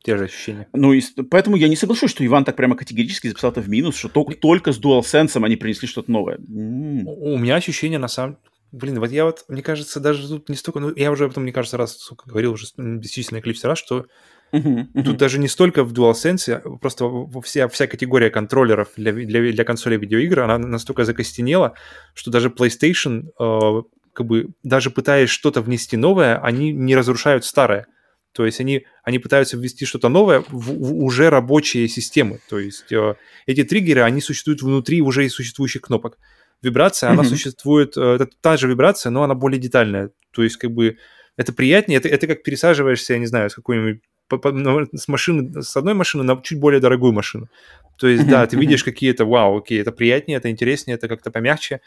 те 0.05 0.17
же 0.17 0.25
ощущения. 0.25 0.69
Ну, 0.73 0.93
и, 0.93 1.03
поэтому 1.29 1.57
я 1.57 1.69
не 1.69 1.77
соглашусь, 1.77 2.13
что 2.13 2.25
Иван 2.25 2.45
так 2.45 2.57
прямо 2.57 2.77
категорически 2.77 3.27
записал 3.27 3.51
это 3.51 3.61
в 3.61 3.69
минус, 3.69 3.97
что 3.97 4.09
только, 4.09 4.35
только 4.37 4.73
с 4.73 4.81
DualSense 4.81 5.45
они 5.45 5.57
принесли 5.57 5.89
что-то 5.89 6.11
новое. 6.11 6.37
М-м. 6.37 7.09
У 7.09 7.37
меня 7.37 7.57
ощущение, 7.57 7.99
на 7.99 8.09
самом 8.09 8.39
Блин, 8.71 9.01
вот 9.01 9.11
я 9.11 9.25
вот, 9.25 9.45
мне 9.49 9.63
кажется, 9.63 9.99
даже 9.99 10.29
тут 10.29 10.49
не 10.49 10.57
столько, 10.57 10.81
ну, 10.81 10.93
я 10.95 11.11
уже 11.11 11.25
об 11.25 11.31
этом, 11.31 11.45
мне 11.45 11.53
кажется, 11.53 11.79
раз, 11.79 11.97
сука, 11.97 12.29
говорил 12.29 12.53
уже 12.53 12.67
бесчисленное 12.77 13.41
количество 13.41 13.71
раз, 13.71 13.79
что 13.79 14.07
тут 14.51 15.17
даже 15.17 15.39
не 15.39 15.49
столько 15.49 15.85
в 15.85 15.93
DualSense, 15.93 16.53
а 16.53 16.77
просто 16.79 17.07
вся, 17.43 17.69
вся 17.69 17.87
категория 17.87 18.31
контроллеров 18.31 18.89
для, 18.97 19.13
для, 19.13 19.53
для 19.53 19.65
консоли 19.65 19.97
видеоигр, 19.97 20.41
она 20.41 20.59
настолько 20.59 21.05
закостенела, 21.05 21.75
что 22.15 22.31
даже 22.31 22.49
PlayStation, 22.49 23.29
э, 23.39 23.83
как 24.13 24.27
бы, 24.27 24.49
даже 24.63 24.91
пытаясь 24.91 25.31
что-то 25.31 25.63
внести 25.63 25.97
новое, 25.97 26.39
они 26.39 26.73
не 26.73 26.97
разрушают 26.97 27.45
старое. 27.45 27.87
То 28.33 28.45
есть 28.45 28.61
они, 28.61 28.85
они 29.03 29.19
пытаются 29.19 29.57
ввести 29.57 29.85
что-то 29.85 30.09
новое 30.09 30.41
в, 30.41 30.47
в 30.51 31.03
уже 31.03 31.31
рабочие 31.31 31.89
системы. 31.89 32.41
То 32.49 32.59
есть 32.59 32.93
э, 32.93 33.15
эти 33.47 33.65
триггеры, 33.65 34.03
они 34.03 34.21
существуют 34.21 34.63
внутри 34.63 35.01
уже 35.01 35.25
и 35.25 35.29
существующих 35.29 35.83
кнопок 35.83 36.19
вибрация, 36.63 37.09
mm-hmm. 37.09 37.13
она 37.13 37.25
существует, 37.25 37.97
э, 37.97 38.01
это 38.01 38.29
та 38.41 38.57
же 38.57 38.69
вибрация, 38.69 39.11
но 39.11 39.23
она 39.23 39.35
более 39.35 39.61
детальная. 39.61 40.11
То 40.33 40.43
есть, 40.43 40.57
как 40.57 40.71
бы, 40.73 40.97
это 41.37 41.53
приятнее, 41.53 41.99
это, 41.99 42.09
это 42.09 42.27
как 42.27 42.43
пересаживаешься, 42.43 43.15
я 43.15 43.19
не 43.19 43.27
знаю, 43.27 43.51
с 43.51 43.55
какой-нибудь 43.55 44.01
ну, 44.31 44.87
с 44.95 45.09
машины, 45.09 45.63
с 45.63 45.77
одной 45.77 45.95
машины 45.95 46.23
на 46.23 46.41
чуть 46.43 46.61
более 46.61 46.81
дорогую 46.81 47.13
машину. 47.13 47.49
То 47.97 48.09
есть, 48.09 48.29
да, 48.29 48.47
ты 48.47 48.57
видишь 48.57 48.85
какие-то, 48.85 49.25
вау, 49.25 49.59
окей, 49.59 49.81
это 49.81 49.91
приятнее, 49.91 50.37
это 50.37 50.51
интереснее, 50.51 50.97
это 50.97 51.09
как-то 51.09 51.31
помягче, 51.31 51.81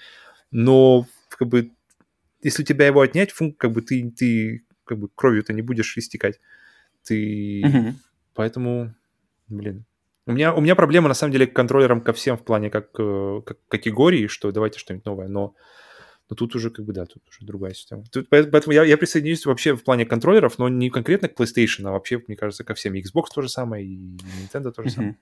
но 0.52 1.06
как 1.30 1.48
бы 1.48 1.72
если 2.43 2.64
у 2.64 2.65
тебя 2.65 2.88
его 2.88 3.02
отнять, 3.02 3.31
фун, 3.31 3.53
как 3.53 3.72
бы 3.72 3.81
ты, 3.81 4.10
ты 4.11 4.65
как 4.84 4.98
бы 4.98 5.10
кровью-то 5.14 5.53
не 5.53 5.61
будешь 5.61 5.98
истекать. 5.98 6.39
Ты... 7.03 7.61
Поэтому, 8.34 8.93
блин, 9.48 9.85
у 10.27 10.31
меня, 10.31 10.53
у 10.53 10.61
меня 10.61 10.76
проблема, 10.76 11.07
на 11.07 11.14
самом 11.14 11.34
деле, 11.34 11.48
к 11.48 11.53
контроллерам 11.53 12.02
ко 12.02 12.14
всем 12.14 12.38
в 12.38 12.43
плане 12.43 12.69
как, 12.69 12.89
э, 12.99 13.41
как 13.45 13.57
категории, 13.68 14.27
что 14.27 14.52
давайте 14.52 14.80
что-нибудь 14.80 15.06
новое, 15.06 15.27
но, 15.27 15.56
но 16.30 16.35
тут 16.35 16.56
уже, 16.56 16.69
как 16.69 16.85
бы, 16.85 16.93
да, 16.93 17.06
тут 17.06 17.23
уже 17.27 17.39
другая 17.41 17.73
система. 17.73 18.03
Тут, 18.11 18.30
поэтому 18.30 18.73
я, 18.73 18.84
я 18.84 18.98
присоединюсь 18.98 19.45
вообще 19.45 19.76
в 19.76 19.84
плане 19.84 20.06
контроллеров, 20.06 20.60
но 20.60 20.69
не 20.69 20.89
конкретно 20.89 21.27
к 21.27 21.39
PlayStation, 21.39 21.88
а 21.88 21.91
вообще, 21.91 22.22
мне 22.27 22.38
кажется, 22.38 22.64
ко 22.64 22.76
всем. 22.76 22.93
Xbox 22.93 23.26
то 23.34 23.41
же 23.41 23.49
самое, 23.49 23.85
и 23.85 24.18
Nintendo 24.43 24.72
то 24.72 24.84
же 24.84 24.89
самое. 24.89 25.18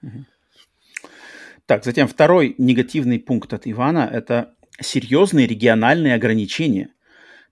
Так, 1.65 1.85
затем 1.85 2.07
второй 2.07 2.55
негативный 2.57 3.19
пункт 3.19 3.53
от 3.53 3.67
Ивана– 3.67 4.09
это 4.11 4.55
серьезные 4.81 5.45
региональные 5.45 6.15
ограничения. 6.15 6.89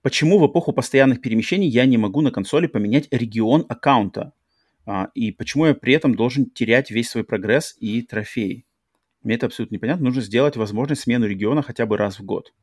Почему 0.02 0.38
в 0.38 0.46
эпоху 0.46 0.72
постоянных 0.72 1.20
перемещений 1.20 1.68
я 1.68 1.86
не 1.86 1.98
могу 1.98 2.20
на 2.20 2.30
консоли 2.30 2.66
поменять 2.66 3.08
регион 3.12 3.64
аккаунта? 3.68 4.32
А, 4.88 5.10
и 5.14 5.32
почему 5.32 5.66
я 5.66 5.74
при 5.74 5.92
этом 5.92 6.14
должен 6.14 6.48
терять 6.48 6.90
весь 6.90 7.10
свой 7.10 7.22
прогресс 7.22 7.76
и 7.78 8.00
трофеи? 8.00 8.64
Мне 9.22 9.34
это 9.34 9.44
абсолютно 9.44 9.74
непонятно. 9.74 10.06
Нужно 10.06 10.22
сделать 10.22 10.56
возможность 10.56 11.02
смену 11.02 11.26
региона 11.26 11.62
хотя 11.62 11.84
бы 11.84 11.98
раз 11.98 12.18
в 12.18 12.24
год. 12.24 12.54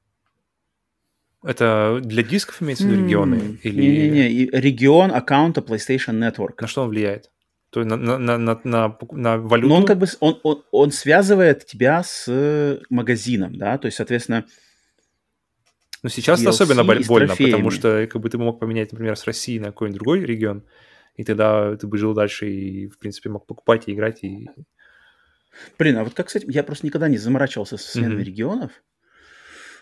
Это 1.44 2.02
для 2.04 2.24
дисков 2.24 2.64
имеется 2.64 2.86
в 2.86 2.88
виду 2.88 3.04
регионы? 3.04 3.36
Mm, 3.36 3.60
или... 3.62 3.82
Не-не-не, 3.82 4.46
регион 4.60 5.12
аккаунта 5.12 5.62
PlayStation 5.62 6.18
Network. 6.20 6.56
На 6.62 6.66
что 6.66 6.82
он 6.82 6.90
влияет? 6.90 7.30
То 7.70 7.82
есть 7.82 7.92
на, 7.92 7.96
на, 7.96 8.18
на, 8.18 8.60
на, 8.64 8.98
на 9.12 9.38
валюту? 9.38 9.70
Ну, 9.70 9.76
он 9.76 9.86
как 9.86 10.00
бы, 10.00 10.08
он, 10.20 10.40
он, 10.42 10.64
он 10.72 10.92
связывает 10.92 11.68
тебя 11.68 12.02
с 12.02 12.80
магазином, 12.90 13.56
да, 13.56 13.78
то 13.78 13.86
есть, 13.86 13.98
соответственно... 13.98 14.46
Ну, 16.02 16.10
сейчас 16.10 16.42
это 16.42 16.50
особенно 16.50 16.84
больно, 16.84 17.36
потому 17.36 17.70
что 17.70 18.08
как 18.12 18.20
бы 18.20 18.30
ты 18.30 18.40
мог 18.40 18.60
поменять, 18.60 18.92
например, 18.92 19.16
с 19.16 19.26
России 19.26 19.60
на 19.60 19.68
какой-нибудь 19.68 20.00
другой 20.00 20.22
регион, 20.22 20.64
и 21.16 21.24
тогда 21.24 21.76
ты 21.76 21.88
бы 21.88 21.98
жил 21.98 22.14
дальше 22.14 22.50
и, 22.50 22.88
в 22.88 22.98
принципе, 23.00 23.30
мог 23.30 23.46
покупать 23.46 23.88
и 23.88 23.94
играть. 23.94 24.24
И... 24.24 24.50
Блин, 25.78 25.98
а 25.98 26.04
вот 26.04 26.14
как 26.14 26.30
с 26.30 26.36
этим? 26.36 26.50
Я 26.50 26.64
просто 26.64 26.86
никогда 26.86 27.08
не 27.08 27.18
заморачивался 27.18 27.78
с 27.78 27.86
сменами 27.86 28.22
mm-hmm. 28.22 28.26
регионов. 28.26 28.72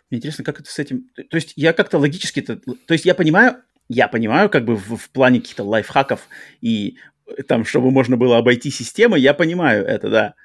Мне 0.09 0.19
интересно, 0.19 0.43
как 0.43 0.59
это 0.59 0.69
с 0.69 0.77
этим... 0.79 1.09
То 1.15 1.35
есть 1.35 1.53
я 1.55 1.73
как-то 1.73 1.97
логически... 1.97 2.39
-то... 2.39 2.57
То 2.57 2.93
есть 2.93 3.05
я 3.05 3.15
понимаю, 3.15 3.57
я 3.89 4.07
понимаю, 4.07 4.49
как 4.49 4.65
бы 4.65 4.75
в, 4.75 4.95
в 4.95 5.09
плане 5.09 5.39
каких-то 5.41 5.63
лайфхаков 5.63 6.27
и 6.61 6.97
там, 7.47 7.65
чтобы 7.65 7.91
можно 7.91 8.17
было 8.17 8.37
обойти 8.37 8.69
системы, 8.69 9.17
я 9.17 9.33
понимаю 9.33 9.85
это, 9.85 10.09
да. 10.09 10.35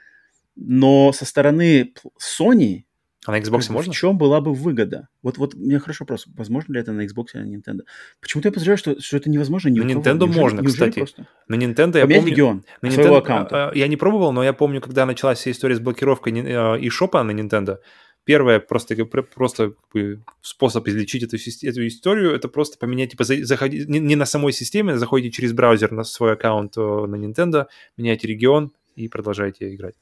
Но 0.57 1.13
со 1.13 1.25
стороны 1.25 1.93
Sony 2.19 2.85
А 3.29 3.33
на 3.33 3.41
Xbox 3.41 3.71
можно? 3.71 3.93
В 3.93 3.95
чем 3.97 4.17
была 4.17 4.41
бы 4.41 4.55
выгода? 4.55 5.09
Вот, 5.23 5.37
вот 5.37 5.55
у 5.55 5.59
меня 5.59 5.79
хороший 5.81 6.03
вопрос. 6.03 6.25
Возможно 6.35 6.73
ли 6.73 6.81
это 6.81 6.93
на 6.93 7.03
Xbox 7.03 7.27
или 7.35 7.43
на 7.43 7.57
Nintendo? 7.57 7.81
Почему-то 8.23 8.49
я 8.49 8.53
подозреваю, 8.53 8.79
что, 8.79 8.99
что 9.03 9.19
это 9.19 9.29
невозможно 9.29 9.69
ни 9.69 9.81
На. 9.81 9.85
Nintendo 9.91 10.21
Неужели- 10.25 10.41
можно, 10.41 10.61
неужели 10.63 10.73
кстати. 10.91 10.99
просто? 11.01 11.27
На 11.47 11.57
Nintendo 11.57 11.99
я 11.99 12.05
Поменять 12.05 12.21
помню... 12.21 12.31
регион 12.31 12.65
На 12.81 12.91
своего 12.91 13.17
Nintendo, 13.17 13.19
аккаунта. 13.19 13.67
а, 13.67 13.71
а, 13.71 13.75
я 13.77 13.87
не 13.87 13.97
пробовал, 13.97 14.33
но 14.33 14.43
я 14.43 14.55
помню, 14.55 14.81
когда 14.81 15.05
началась 15.05 15.41
вся 15.41 15.51
история 15.51 15.77
с 15.77 15.81
блокировкой 15.81 16.33
и 16.81 16.89
шопа 16.89 17.23
на 17.23 17.33
Nintendo, 17.33 17.77
первое 18.25 18.61
просто, 18.61 18.97
как 18.97 19.11
просто 19.35 19.75
как 19.93 20.19
способ 20.41 20.89
излечить 20.89 21.23
эту, 21.23 21.37
эту 21.37 21.87
историю, 21.87 22.31
это 22.35 22.49
просто 22.49 22.79
поменять, 22.79 23.11
типа, 23.11 23.25
за- 23.25 23.45
заходи, 23.45 23.85
не, 23.87 23.99
не 23.99 24.17
на 24.17 24.25
самой 24.25 24.55
системе, 24.55 24.95
а 24.95 24.97
заходите 24.97 25.31
через 25.37 25.53
браузер 25.53 25.93
на 25.93 26.05
свой 26.05 26.33
аккаунт 26.33 26.79
э, 26.79 26.81
на 26.81 27.17
Nintendo, 27.17 27.67
меняете 27.99 28.27
регион 28.27 28.73
и 28.97 29.09
продолжаете 29.09 29.75
играть. 29.75 29.97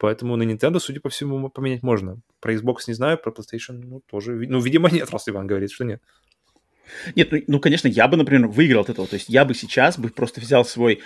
Поэтому 0.00 0.34
на 0.36 0.44
Nintendo, 0.44 0.80
судя 0.80 0.98
по 0.98 1.10
всему, 1.10 1.50
поменять 1.50 1.82
можно. 1.82 2.20
Про 2.40 2.54
Xbox 2.54 2.76
не 2.88 2.94
знаю, 2.94 3.18
про 3.18 3.30
PlayStation, 3.32 3.82
ну, 3.84 4.00
тоже, 4.10 4.32
ну, 4.48 4.58
видимо, 4.58 4.88
нет, 4.92 5.10
раз 5.10 5.28
Иван 5.28 5.46
говорит, 5.46 5.70
что 5.70 5.84
нет. 5.84 6.02
Нет, 7.14 7.30
ну, 7.30 7.38
ну, 7.46 7.60
конечно, 7.60 7.86
я 7.86 8.08
бы, 8.08 8.16
например, 8.16 8.48
выиграл 8.48 8.80
от 8.80 8.88
этого. 8.88 9.06
То 9.06 9.14
есть 9.14 9.28
я 9.28 9.44
бы 9.44 9.54
сейчас 9.54 9.98
бы 9.98 10.08
просто 10.08 10.40
взял 10.40 10.64
свой 10.64 11.02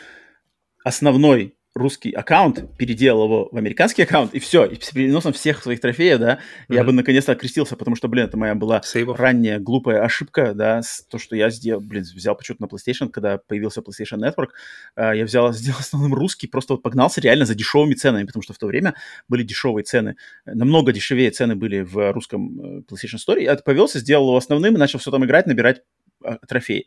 основной 0.84 1.56
русский 1.74 2.12
аккаунт, 2.12 2.76
переделал 2.76 3.24
его 3.24 3.48
в 3.50 3.56
американский 3.56 4.02
аккаунт, 4.02 4.32
и 4.32 4.38
все, 4.38 4.64
и 4.64 4.80
с 4.80 4.90
переносом 4.90 5.32
всех 5.32 5.60
своих 5.62 5.80
трофеев, 5.80 6.20
да, 6.20 6.38
я 6.68 6.80
Мгм. 6.82 6.86
бы 6.86 6.92
наконец-то 6.92 7.32
окрестился, 7.32 7.76
потому 7.76 7.96
что, 7.96 8.06
блин, 8.06 8.26
это 8.26 8.36
моя 8.36 8.54
была 8.54 8.80
Сейвов. 8.82 9.18
ранняя 9.18 9.58
глупая 9.58 10.02
ошибка, 10.02 10.54
да, 10.54 10.82
то, 11.10 11.18
что 11.18 11.34
я 11.34 11.50
сделал, 11.50 11.80
блин, 11.80 12.04
взял 12.04 12.36
почему-то 12.36 12.62
на 12.62 12.66
PlayStation, 12.68 13.08
когда 13.10 13.38
появился 13.38 13.80
PlayStation 13.80 14.18
Network, 14.20 14.50
а, 14.94 15.14
я 15.14 15.24
взял, 15.24 15.52
сделал 15.52 15.78
основным 15.80 16.14
русский, 16.14 16.46
просто 16.46 16.74
вот 16.74 16.82
погнался 16.82 17.20
реально 17.20 17.44
за 17.44 17.54
дешевыми 17.56 17.94
ценами, 17.94 18.24
потому 18.24 18.42
что 18.44 18.52
в 18.52 18.58
то 18.58 18.66
время 18.66 18.94
были 19.28 19.42
дешевые 19.42 19.82
цены, 19.82 20.16
намного 20.46 20.92
дешевее 20.92 21.32
цены 21.32 21.56
были 21.56 21.80
в 21.80 22.12
русском 22.12 22.60
э, 22.60 22.82
PlayStation 22.88 23.18
Store, 23.18 23.42
я 23.42 23.56
повелся, 23.56 23.98
сделал 23.98 24.28
его 24.28 24.36
основным 24.36 24.74
и 24.76 24.78
начал 24.78 25.00
все 25.00 25.10
там 25.10 25.24
играть, 25.24 25.46
набирать 25.46 25.82
а, 26.22 26.38
трофеи. 26.46 26.86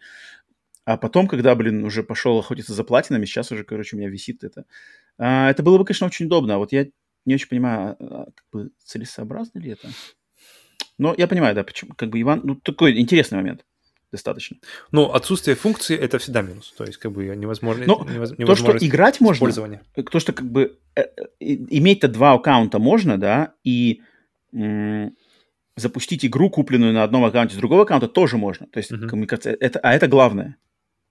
А 0.87 0.95
потом, 0.95 1.27
когда, 1.27 1.53
блин, 1.53 1.83
уже 1.83 2.01
пошел 2.01 2.39
охотиться 2.39 2.71
за 2.73 2.85
платинами, 2.85 3.25
сейчас 3.25 3.51
уже, 3.51 3.65
короче, 3.65 3.97
у 3.97 3.99
меня 3.99 4.07
висит 4.07 4.45
это. 4.45 4.63
А, 5.17 5.49
это 5.49 5.61
было 5.61 5.77
бы, 5.77 5.83
конечно, 5.83 6.07
очень 6.07 6.27
удобно. 6.27 6.55
А 6.55 6.57
Вот 6.59 6.71
я 6.71 6.87
не 7.25 7.33
очень 7.35 7.49
понимаю, 7.49 7.97
а, 7.99 8.27
как 8.33 8.45
бы 8.53 8.69
целесообразно 8.85 9.59
ли 9.59 9.71
это? 9.71 9.89
Но 10.97 11.13
я 11.17 11.27
понимаю, 11.27 11.55
да, 11.55 11.65
почему. 11.65 11.91
Как 11.93 12.09
бы 12.09 12.21
Иван, 12.21 12.39
ну, 12.45 12.55
такой 12.55 12.97
интересный 13.01 13.35
момент 13.39 13.65
достаточно. 14.13 14.55
Ну, 14.93 15.11
отсутствие 15.11 15.57
функции 15.57 15.97
это 15.97 16.19
всегда 16.19 16.41
минус. 16.41 16.73
То 16.77 16.85
есть, 16.85 16.99
как 16.99 17.11
бы 17.11 17.35
невозможно. 17.35 17.83
Но 17.85 18.05
невоз- 18.09 18.37
То, 18.45 18.55
что 18.55 18.77
играть 18.77 19.19
можно, 19.19 19.35
использования. 19.35 19.81
то, 19.93 20.19
что 20.21 20.31
как 20.31 20.49
бы 20.49 20.77
э, 20.95 21.01
э, 21.01 21.05
иметь-то 21.41 22.07
два 22.07 22.31
аккаунта 22.31 22.79
можно, 22.79 23.17
да, 23.17 23.55
и 23.65 24.01
м, 24.53 25.13
запустить 25.75 26.25
игру, 26.25 26.49
купленную 26.49 26.93
на 26.93 27.03
одном 27.03 27.25
аккаунте 27.25 27.55
с 27.55 27.57
другого 27.57 27.83
аккаунта, 27.83 28.07
тоже 28.07 28.37
можно. 28.37 28.67
То 28.67 28.77
есть 28.77 28.91
Мгм. 28.91 29.09
коммуникация, 29.09 29.53
это, 29.59 29.79
а 29.79 29.93
это 29.93 30.07
главное. 30.07 30.55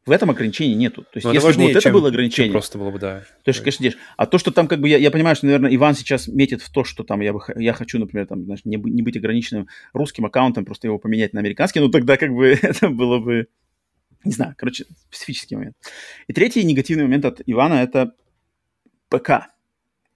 В 0.06 0.12
этом 0.12 0.30
ограничений 0.30 0.76
нету. 0.76 1.02
То 1.02 1.16
есть 1.16 1.24
Но 1.24 1.32
если 1.32 1.40
бы 1.40 1.46
важнее, 1.46 1.74
вот 1.74 1.76
это 1.84 1.92
было 1.92 2.08
ограничение, 2.08 2.52
просто 2.52 2.78
было 2.78 2.92
бы, 2.92 3.00
да. 3.00 3.24
То 3.42 3.48
есть, 3.48 3.58
конечно, 3.58 3.82
держишь. 3.82 4.00
А 4.16 4.26
то, 4.26 4.38
что 4.38 4.52
там, 4.52 4.68
как 4.68 4.80
бы, 4.80 4.88
я, 4.88 4.98
я 4.98 5.10
понимаю, 5.10 5.34
что, 5.34 5.46
наверное, 5.46 5.74
Иван 5.74 5.96
сейчас 5.96 6.28
метит 6.28 6.62
в 6.62 6.70
то, 6.70 6.84
что 6.84 7.02
там 7.02 7.20
я, 7.20 7.32
бы, 7.32 7.40
я 7.56 7.72
хочу, 7.72 7.98
например, 7.98 8.28
там, 8.28 8.44
знаешь, 8.44 8.60
не, 8.64 8.76
бы- 8.76 8.88
не 8.88 9.02
быть 9.02 9.16
ограниченным 9.16 9.66
русским 9.92 10.24
аккаунтом, 10.24 10.64
просто 10.64 10.86
его 10.86 11.00
поменять 11.00 11.32
на 11.32 11.40
американский, 11.40 11.80
ну, 11.80 11.88
тогда, 11.88 12.16
как 12.16 12.32
бы, 12.32 12.46
это 12.62 12.88
было 12.88 13.18
бы, 13.18 13.48
не 14.22 14.30
знаю, 14.30 14.54
короче, 14.56 14.84
специфический 15.10 15.56
момент. 15.56 15.74
И 16.28 16.32
третий 16.32 16.62
негативный 16.62 17.02
момент 17.02 17.24
от 17.24 17.42
Ивана– 17.44 17.74
это 17.82 18.12
ПК. 19.08 19.48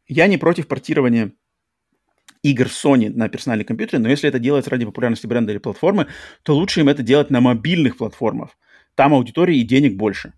Я 0.06 0.28
не 0.28 0.38
против 0.38 0.68
портирования 0.68 1.32
игр 2.42 2.66
Sony 2.66 3.10
на 3.10 3.28
персональный 3.28 3.64
компьютер, 3.64 3.98
но 3.98 4.08
если 4.08 4.28
это 4.28 4.38
делается 4.38 4.70
ради 4.70 4.84
популярности 4.84 5.26
бренда 5.26 5.50
или 5.50 5.58
платформы, 5.58 6.06
то 6.44 6.54
лучше 6.54 6.80
им 6.80 6.88
это 6.88 7.02
делать 7.02 7.30
на 7.30 7.40
мобильных 7.40 7.96
платформах. 7.96 8.56
Там 9.00 9.14
аудитории 9.14 9.56
и 9.56 9.62
денег 9.62 9.96
больше. 9.96 10.34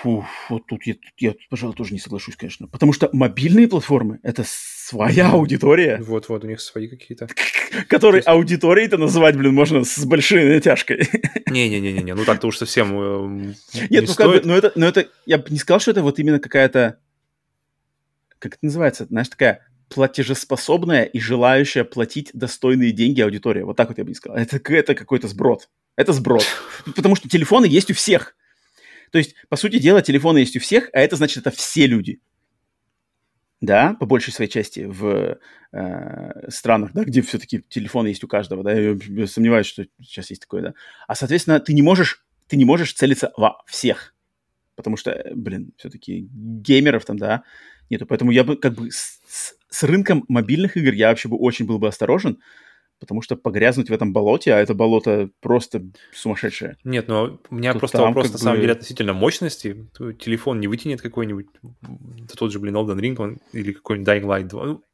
Фу, 0.00 0.26
вот 0.48 0.66
тут 0.66 0.82
я, 0.84 0.94
тут 0.94 1.12
я, 1.18 1.34
пожалуй, 1.48 1.76
тоже 1.76 1.92
не 1.92 2.00
соглашусь, 2.00 2.34
конечно. 2.34 2.66
Потому 2.66 2.92
что 2.92 3.08
мобильные 3.12 3.68
платформы— 3.68 4.18
это 4.24 4.42
своя 4.44 5.30
аудитория, 5.30 5.98
Вот-вот, 6.02 6.42
у 6.42 6.48
них 6.48 6.60
свои 6.60 6.88
какие-то. 6.88 7.28
которой 7.88 8.20
аудиторией-то 8.20 8.98
называть, 8.98 9.36
блин, 9.36 9.54
можно 9.54 9.84
с 9.84 10.04
большой 10.04 10.44
натяжкой. 10.52 11.08
Не-не-не-не, 11.46 12.14
ну 12.16 12.24
так-то 12.24 12.48
уж 12.48 12.58
совсем 12.58 12.98
э, 13.00 13.54
Нет, 13.74 13.90
не 13.90 14.00
ну 14.00 14.14
как 14.16 14.26
бы, 14.26 14.38
стоит. 14.38 14.64
это, 14.64 14.72
ну 14.74 14.86
это, 14.86 15.08
я 15.24 15.38
бы 15.38 15.44
не 15.50 15.58
сказал, 15.58 15.78
что 15.78 15.92
это 15.92 16.02
вот 16.02 16.18
именно 16.18 16.40
какая-то, 16.40 16.98
как 18.40 18.54
это 18.54 18.64
называется, 18.66 19.04
знаешь, 19.04 19.28
такая 19.28 19.64
платежеспособная 19.88 21.04
и 21.04 21.20
желающая 21.20 21.84
платить 21.84 22.30
достойные 22.34 22.90
деньги 22.90 23.20
аудитория. 23.20 23.64
Вот 23.64 23.76
так 23.76 23.88
вот 23.88 23.98
я 23.98 24.04
бы 24.04 24.10
не 24.10 24.16
сказал. 24.16 24.36
Это, 24.36 24.60
это 24.74 24.96
какой-то 24.96 25.28
сброд. 25.28 25.68
Это 25.96 26.12
сброд. 26.12 26.44
Потому 26.96 27.16
что 27.16 27.28
телефоны 27.28 27.66
есть 27.66 27.90
у 27.90 27.94
всех. 27.94 28.36
То 29.10 29.18
есть, 29.18 29.34
по 29.48 29.56
сути 29.56 29.78
дела, 29.78 30.00
телефоны 30.02 30.38
есть 30.38 30.56
у 30.56 30.60
всех, 30.60 30.88
а 30.92 31.00
это 31.00 31.16
значит, 31.16 31.46
это 31.46 31.54
все 31.54 31.86
люди. 31.86 32.20
Да, 33.60 33.94
по 34.00 34.06
большей 34.06 34.32
своей 34.32 34.50
части 34.50 34.80
в 34.80 35.38
э, 35.72 36.50
странах, 36.50 36.92
да, 36.94 37.04
где 37.04 37.22
все-таки 37.22 37.62
телефоны 37.68 38.08
есть 38.08 38.24
у 38.24 38.28
каждого, 38.28 38.64
да, 38.64 38.72
я, 38.72 39.26
сомневаюсь, 39.28 39.66
что 39.66 39.86
сейчас 40.00 40.30
есть 40.30 40.42
такое, 40.42 40.62
да. 40.62 40.74
А, 41.06 41.14
соответственно, 41.14 41.60
ты 41.60 41.72
не 41.72 41.82
можешь, 41.82 42.24
ты 42.48 42.56
не 42.56 42.64
можешь 42.64 42.92
целиться 42.92 43.32
во 43.36 43.62
всех, 43.68 44.14
потому 44.74 44.96
что, 44.96 45.12
э, 45.12 45.32
блин, 45.34 45.72
все-таки 45.76 46.26
геймеров 46.32 47.04
там, 47.04 47.18
да, 47.18 47.44
нету. 47.88 48.04
Поэтому 48.06 48.32
я 48.32 48.42
бы 48.42 48.56
как 48.56 48.74
бы 48.74 48.90
с- 48.90 49.20
с 49.68 49.82
рынком 49.84 50.24
мобильных 50.26 50.76
игр 50.76 50.92
я 50.92 51.10
вообще 51.10 51.28
бы 51.28 51.36
очень 51.36 51.64
был 51.64 51.78
бы 51.78 51.86
осторожен, 51.86 52.40
потому 53.02 53.20
что 53.20 53.36
погрязнуть 53.36 53.90
в 53.90 53.92
этом 53.92 54.12
болоте, 54.12 54.54
а 54.54 54.58
это 54.60 54.74
болото 54.74 55.28
просто 55.40 55.82
сумасшедшее. 56.14 56.76
Нет, 56.84 57.08
ну 57.08 57.40
у 57.50 57.54
меня 57.54 57.72
то 57.72 57.80
просто 57.80 57.98
вопрос 58.00 58.32
на 58.32 58.38
самом 58.38 58.56
бы- 58.56 58.60
деле 58.62 58.72
относительно 58.72 59.12
мощности. 59.12 59.88
Телефон 60.18 60.60
не 60.60 60.68
вытянет 60.68 61.02
какой-нибудь, 61.02 61.46
м, 61.62 62.26
тот 62.38 62.52
же, 62.52 62.60
блин, 62.60 62.76
Elden 62.76 62.98
Ring 62.98 63.16
он, 63.18 63.38
или 63.52 63.72
какой-нибудь 63.72 64.08
Dying 64.08 64.22
Light 64.24 64.44
2. 64.44 64.64
Ну, 64.66 64.84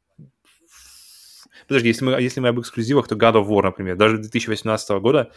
Подожди, 1.67 1.89
если 1.89 2.03
мы, 2.03 2.11
если 2.13 2.39
мы 2.39 2.47
об 2.47 2.59
эксклюзивах, 2.59 3.07
то 3.07 3.15
God 3.15 3.35
of 3.35 3.47
War, 3.47 3.61
например, 3.63 3.95
даже 3.95 4.17
2018 4.17 4.89
года, 5.01 5.31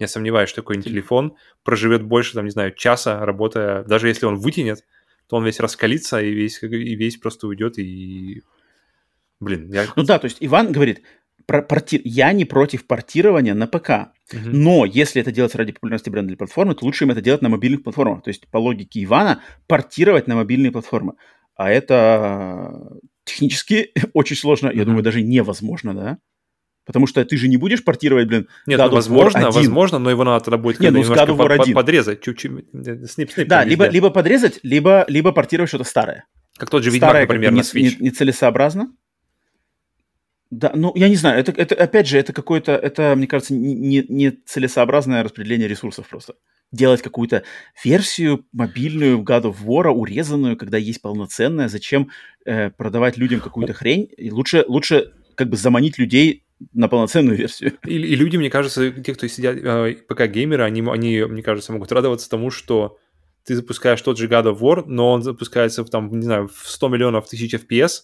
я 0.00 0.08
сомневаюсь, 0.08 0.48
что 0.48 0.62
какой-нибудь 0.62 0.90
телефон 0.90 1.36
проживет 1.62 2.02
больше, 2.02 2.34
там, 2.34 2.44
не 2.44 2.50
знаю, 2.50 2.74
часа, 2.74 3.24
работая, 3.24 3.84
даже 3.84 4.08
если 4.08 4.26
он 4.26 4.36
вытянет, 4.36 4.84
то 5.28 5.36
он 5.36 5.44
весь 5.44 5.60
раскалится 5.60 6.20
и 6.20 6.32
весь, 6.32 6.60
и 6.62 6.66
весь 6.96 7.18
просто 7.18 7.46
уйдет 7.46 7.78
и... 7.78 8.42
Блин, 9.38 9.72
я... 9.72 9.86
Ну 9.94 10.02
да, 10.02 10.18
то 10.18 10.24
есть 10.24 10.38
Иван 10.40 10.72
говорит, 10.72 11.02
про 11.50 11.62
порти- 11.62 12.00
я 12.04 12.32
не 12.32 12.44
против 12.44 12.86
портирования 12.86 13.54
на 13.54 13.66
ПК, 13.66 14.12
Мгм. 14.32 14.52
но 14.62 14.84
если 14.84 15.20
это 15.20 15.32
делать 15.32 15.52
ради 15.56 15.72
популярности 15.72 16.08
бренда 16.08 16.30
или 16.30 16.36
платформы, 16.38 16.76
то 16.76 16.84
лучше 16.84 17.04
им 17.04 17.10
это 17.10 17.20
делать 17.20 17.42
на 17.42 17.48
мобильных 17.48 17.82
платформах. 17.82 18.22
То 18.22 18.28
есть 18.30 18.46
по 18.48 18.58
логике 18.58 19.02
Ивана 19.02 19.40
портировать 19.66 20.28
на 20.28 20.36
мобильные 20.36 20.70
платформы. 20.70 21.14
А 21.56 21.68
это 21.68 22.70
технически 23.24 23.90
очень 24.14 24.36
сложно, 24.36 24.70
я 24.72 24.84
думаю, 24.84 25.02
даже 25.02 25.22
невозможно, 25.22 25.92
да? 25.94 26.18
Потому 26.86 27.08
что 27.08 27.24
ты 27.24 27.36
же 27.36 27.48
не 27.48 27.56
будешь 27.56 27.82
портировать, 27.84 28.28
блин, 28.28 28.46
Нет, 28.66 28.78
God 28.78 28.88
ну, 28.90 28.94
возможно, 28.94 29.40
1. 29.48 29.50
возможно, 29.52 29.98
но 29.98 30.08
его 30.10 30.22
надо 30.22 30.44
тогда 30.44 30.56
будет 30.58 30.78
Не, 30.78 30.86
как 30.86 30.94
бы 30.94 30.98
ну, 31.00 31.04
немножко 31.04 31.26
под- 31.26 31.36
под- 31.48 31.60
1. 31.62 31.74
подрезать, 31.74 32.20
чуть-чуть, 32.22 32.64
снип, 33.10 33.30
снип 33.32 33.48
Да, 33.48 33.64
либо, 33.64 33.84
везде. 33.84 33.94
либо 33.94 34.10
подрезать, 34.10 34.60
либо, 34.62 35.04
либо 35.08 35.32
портировать 35.32 35.68
что-то 35.68 35.84
старое. 35.84 36.26
Как 36.56 36.70
тот 36.70 36.84
же 36.84 36.90
Ведьмак, 36.90 37.08
Старое, 37.10 37.22
например, 37.22 37.50
на 37.50 37.56
не- 37.56 37.60
Switch. 37.62 37.96
не- 38.00 38.06
нецелесообразно. 38.06 38.92
Да, 40.50 40.72
ну, 40.74 40.92
я 40.96 41.08
не 41.08 41.14
знаю, 41.14 41.38
это, 41.38 41.52
это 41.52 41.76
опять 41.76 42.08
же, 42.08 42.18
это 42.18 42.32
какое-то, 42.32 42.72
это, 42.72 43.14
мне 43.14 43.28
кажется, 43.28 43.54
не, 43.54 44.04
не- 44.08 44.30
целесообразное 44.30 45.22
распределение 45.22 45.68
ресурсов 45.68 46.08
просто. 46.08 46.34
Делать 46.72 47.02
какую-то 47.02 47.44
версию 47.84 48.46
мобильную 48.52 49.18
God 49.22 49.42
of 49.42 49.56
War, 49.64 49.88
урезанную, 49.90 50.56
когда 50.56 50.76
есть 50.76 51.02
полноценная, 51.02 51.68
зачем 51.68 52.10
э, 52.44 52.70
продавать 52.70 53.16
людям 53.16 53.40
какую-то 53.40 53.74
хрень? 53.74 54.08
И 54.16 54.30
лучше, 54.30 54.64
лучше 54.66 55.12
как 55.36 55.48
бы 55.48 55.56
заманить 55.56 55.98
людей 55.98 56.44
на 56.72 56.88
полноценную 56.88 57.36
версию. 57.36 57.74
И, 57.86 57.94
и 57.94 58.16
люди, 58.16 58.36
мне 58.36 58.50
кажется, 58.50 58.90
те, 58.90 59.14
кто 59.14 59.28
сидят, 59.28 59.56
э, 59.56 59.94
пока-геймеры, 60.08 60.64
они, 60.64 60.82
они, 60.82 61.22
мне 61.22 61.42
кажется, 61.42 61.72
могут 61.72 61.92
радоваться 61.92 62.28
тому, 62.28 62.50
что 62.50 62.98
ты 63.44 63.54
запускаешь 63.54 64.02
тот 64.02 64.18
же 64.18 64.26
God 64.28 64.52
of 64.52 64.58
War, 64.58 64.84
но 64.86 65.12
он 65.12 65.22
запускается 65.22 65.84
там, 65.84 66.10
не 66.10 66.24
знаю, 66.24 66.48
в 66.48 66.68
100 66.68 66.88
миллионов 66.88 67.28
тысяч 67.28 67.54
FPS, 67.54 68.02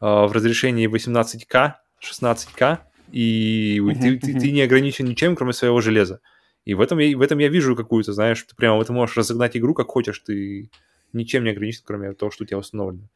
э, 0.00 0.06
в 0.06 0.32
разрешении 0.32 0.88
18К, 0.88 1.74
16К, 2.04 2.78
и 3.12 3.80
Мгм, 3.82 3.94
ты, 4.00 4.18
ты- 4.18 4.30
мгм. 4.32 4.40
ты 4.40 4.50
не 4.52 4.62
ограничен 4.62 5.06
ничем, 5.06 5.36
кроме 5.36 5.52
своего 5.52 5.80
железа. 5.80 6.20
И 6.64 6.74
в 6.74 6.80
этом, 6.80 6.98
я, 6.98 7.16
в 7.16 7.20
этом 7.22 7.38
я 7.38 7.48
вижу 7.48 7.76
какую-то, 7.76 8.12
знаешь, 8.12 8.42
ты 8.42 8.56
прямо 8.56 8.82
ты 8.84 8.92
можешь 8.92 9.16
разогнать 9.16 9.56
игру 9.56 9.74
как 9.74 9.88
хочешь, 9.88 10.18
ты 10.20 10.70
ничем 11.12 11.44
не 11.44 11.50
ограничен, 11.50 11.82
кроме 11.84 12.12
того, 12.14 12.30
что 12.30 12.44
у 12.44 12.46
тебя 12.46 12.58
установлено. 12.58 13.08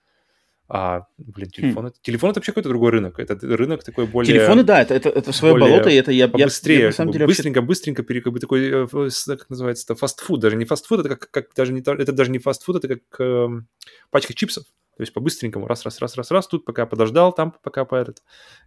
А, 0.70 1.06
блин, 1.16 1.48
телефон, 1.48 1.86
это, 1.86 1.96
телефон 2.02 2.30
это 2.30 2.40
вообще 2.40 2.52
какой-то 2.52 2.68
другой 2.68 2.90
рынок. 2.90 3.18
Это 3.18 3.38
рынок 3.40 3.82
такой 3.84 4.06
более... 4.06 4.34
Телефоны, 4.34 4.64
да, 4.64 4.82
это, 4.82 4.92
это, 4.94 5.08
это 5.08 5.32
свое 5.32 5.54
болото, 5.56 5.88
и 5.88 5.94
это 5.94 6.12
я, 6.12 6.28
побыстрее, 6.28 6.80
я, 6.80 6.86
на 6.88 6.92
самом 6.92 7.12
деле 7.12 7.24
вообще- 7.24 7.38
быстренько, 7.38 7.62
быстренько, 7.62 8.02
пере- 8.02 8.20
как 8.20 8.34
бы 8.34 8.38
такой, 8.38 8.68
э, 8.84 8.86
как 8.86 9.48
называется, 9.48 9.86
это 9.86 9.94
фастфуд, 9.98 10.40
даже 10.40 10.56
не 10.56 10.66
фастфуд, 10.66 11.00
это 11.00 11.08
как, 11.16 11.30
как 11.30 11.54
даже 11.56 11.72
не, 11.72 11.80
то- 11.80 11.94
это 11.94 12.12
даже 12.12 12.30
не 12.30 12.38
фастфуд, 12.38 12.84
это 12.84 12.88
как 12.96 13.20
эм, 13.20 13.66
пачка 14.10 14.34
чипсов. 14.34 14.64
То 14.98 15.02
есть 15.02 15.12
по-быстренькому, 15.12 15.68
раз-раз-раз-раз-раз, 15.68 16.48
тут 16.48 16.64
пока 16.64 16.84
подождал, 16.84 17.32
там 17.32 17.54
пока 17.62 17.84
по 17.84 17.94
этот, 17.94 18.20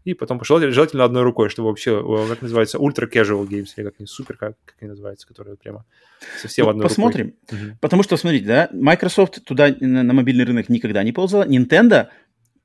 и 0.05 0.13
потом 0.13 0.39
пошел, 0.39 0.61
желательно 0.61 1.03
одной 1.03 1.23
рукой, 1.23 1.49
чтобы 1.49 1.67
вообще, 1.67 2.01
как 2.29 2.41
называется, 2.41 2.79
ультра 2.79 3.05
casual 3.05 3.45
games, 3.45 3.67
или 3.75 3.83
как 3.83 3.95
они, 3.99 4.07
супер, 4.07 4.37
как, 4.37 4.55
как 4.63 4.77
они 4.79 4.91
называются, 4.91 5.27
которые 5.27 5.57
прямо 5.57 5.85
совсем 6.41 6.67
ну, 6.67 6.69
одной 6.71 6.87
посмотрим. 6.87 7.25
рукой. 7.25 7.39
Посмотрим. 7.47 7.77
Потому 7.81 8.03
что, 8.03 8.15
смотрите, 8.15 8.45
да, 8.45 8.69
Microsoft 8.71 9.43
туда 9.43 9.75
на, 9.81 10.03
на 10.03 10.13
мобильный 10.13 10.45
рынок 10.45 10.69
никогда 10.69 11.03
не 11.03 11.11
ползала, 11.11 11.45
Nintendo 11.45 12.07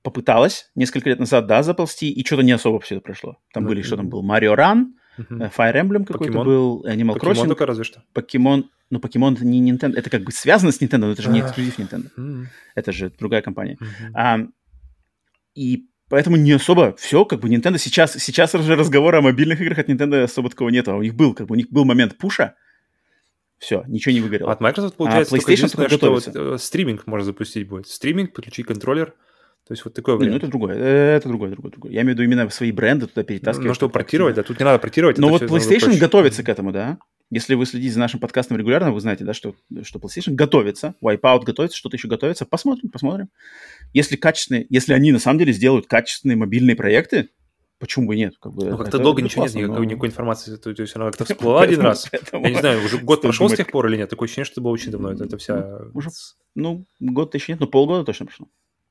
попыталась 0.03 0.71
несколько 0.77 1.09
лет 1.09 1.19
назад, 1.19 1.49
да, 1.49 1.65
заползти, 1.65 2.09
и 2.13 2.25
что-то 2.25 2.43
не 2.43 2.53
особо 2.53 2.79
все 2.79 2.95
это 2.95 3.03
прошло. 3.03 3.39
Там 3.53 3.65
ну, 3.65 3.71
были, 3.71 3.83
что 3.83 3.97
там 3.97 4.09
был, 4.09 4.25
Mario 4.25 4.55
Run, 4.55 4.93
uh-huh. 5.19 5.53
Fire 5.57 5.75
Emblem 5.75 6.05
какой-то 6.05 6.45
был, 6.45 6.85
Animal 6.87 7.17
Pokemon 7.17 7.33
Crossing. 7.33 7.47
только 7.47 7.67
разве 7.67 7.85
что. 7.85 8.03
Покемон, 8.13 8.71
ну, 8.91 8.99
Покемон 8.99 9.35
это 9.35 9.45
не 9.45 9.71
Nintendo, 9.71 9.97
это 9.97 10.11
как 10.11 10.23
бы 10.23 10.33
связано 10.33 10.73
с 10.73 10.81
Nintendo, 10.81 10.99
но 10.99 11.13
это 11.13 11.23
же 11.23 11.31
не 11.31 11.41
эксклюзив 11.41 11.79
Nintendo. 11.79 12.11
Uh-huh. 12.17 12.45
Это 12.75 12.93
же 12.93 13.11
другая 13.11 13.43
компания. 13.43 13.79
Uh-huh. 13.81 14.11
А, 14.15 14.39
и 15.55 15.89
поэтому 16.09 16.37
не 16.37 16.53
особо 16.53 16.95
все, 16.97 17.25
как 17.25 17.41
бы 17.41 17.49
Nintendo 17.49 17.79
сейчас, 17.79 18.15
сейчас 18.15 18.55
уже 18.55 18.77
разговора 18.77 19.19
о 19.19 19.23
мобильных 19.23 19.61
играх 19.61 19.79
от 19.79 19.89
Nintendo 19.89 20.23
особо 20.23 20.51
такого 20.51 20.69
нет, 20.69 20.89
а 20.89 20.97
у 20.97 21.03
них 21.03 21.15
был, 21.15 21.35
как 21.35 21.47
бы 21.49 21.55
у 21.55 21.57
них 21.57 21.71
был 21.71 21.85
момент 21.85 22.17
пуша, 22.19 22.55
все, 23.59 23.85
ничего 23.87 24.13
не 24.13 24.21
выгорело. 24.21 24.53
От 24.53 24.61
Microsoft, 24.61 24.97
получается, 24.97 25.35
а 25.35 25.39
PlayStation 25.39 25.75
только 25.75 25.97
что 25.97 26.11
вот, 26.11 26.29
э, 26.29 26.59
стриминг 26.59 27.07
можно 27.07 27.25
запустить 27.25 27.67
будет. 27.67 27.89
Стриминг, 27.89 28.35
подключить 28.35 28.67
контроллер, 28.67 29.15
то 29.67 29.73
есть 29.73 29.85
вот. 29.85 29.99
Не, 30.21 30.29
ну 30.29 30.37
это 30.37 30.47
другое, 30.47 30.77
это 30.77 31.29
другое, 31.29 31.51
другое, 31.51 31.73
другое. 31.73 31.93
Я 31.93 32.03
имею 32.03 32.17
в 32.17 32.21
виду 32.21 32.23
именно 32.23 32.49
свои 32.51 32.71
бренды 32.71 33.09
туда 33.09 33.25
перетаскивать. 33.25 33.69
Ну, 33.69 33.75
чтобы 33.75 33.93
портировать, 33.93 34.37
да, 34.37 34.45
тут 34.45 34.61
не 34.61 34.65
надо 34.65 34.79
портировать. 34.79 35.19
Но 35.19 35.29
вот 35.29 35.43
PlayStation 35.43 35.99
готовится 35.99 36.45
к 36.45 36.49
этому, 36.49 36.71
да. 36.71 36.99
Если 37.31 37.55
вы 37.55 37.67
следите 37.67 37.95
за 37.95 37.99
нашим 37.99 38.21
подкастом 38.21 38.57
регулярно, 38.57 38.93
вы 38.93 39.01
знаете, 39.01 39.25
да, 39.25 39.35
что, 39.35 39.57
что 39.83 39.99
PlayStation 39.99 40.35
готовится, 40.35 40.95
Wipeout 41.03 41.43
готовится, 41.43 41.77
что-то 41.77 41.97
еще 41.97 42.07
готовится. 42.07 42.47
Посмотрим, 42.47 42.89
посмотрим. 42.91 43.29
Если 43.93 44.15
качественные, 44.15 44.67
если 44.71 44.93
они 44.93 45.11
на 45.11 45.19
самом 45.19 45.41
деле 45.41 45.53
сделают 45.53 45.89
качественные 45.89 46.37
мобильные 46.37 46.77
проекты, 46.77 47.31
почему 47.81 48.07
бы 48.07 48.15
и 48.15 48.19
нет? 48.19 48.35
Как 48.41 48.53
бы, 48.53 48.67
ну, 48.67 48.79
как-то 48.79 49.01
долго 49.01 49.21
ничего 49.21 49.43
классно, 49.43 49.59
нет, 49.59 49.67
никакой, 49.67 49.87
но... 49.87 49.91
никакой 49.91 50.09
информации. 50.11 50.57
То, 50.57 50.73
то 50.73 50.83
есть 50.83 50.95
она 50.95 51.07
как-то 51.07 51.25
всплыла 51.25 51.63
один 51.63 51.81
раз. 51.81 52.09
Я 52.33 52.51
не 52.51 52.61
знаю, 52.61 52.85
уже 52.85 52.99
год 52.99 53.23
прошел 53.23 53.49
с 53.49 53.57
тех 53.57 53.69
пор 53.73 53.89
или 53.89 53.97
нет. 53.97 54.09
Такое 54.09 54.27
ощущение, 54.27 54.45
что 54.45 54.53
это 54.55 54.61
было 54.61 54.71
очень 54.71 54.93
давно. 54.93 55.11
Это, 55.11 55.25
это 55.25 55.37
вся... 55.37 55.81
Уже, 55.95 56.11
ну, 56.55 56.85
год 57.01 57.35
еще 57.35 57.53
нет, 57.53 57.61
но 57.61 57.67
полгода 57.67 58.05
точно 58.05 58.27
прошло. 58.27 58.47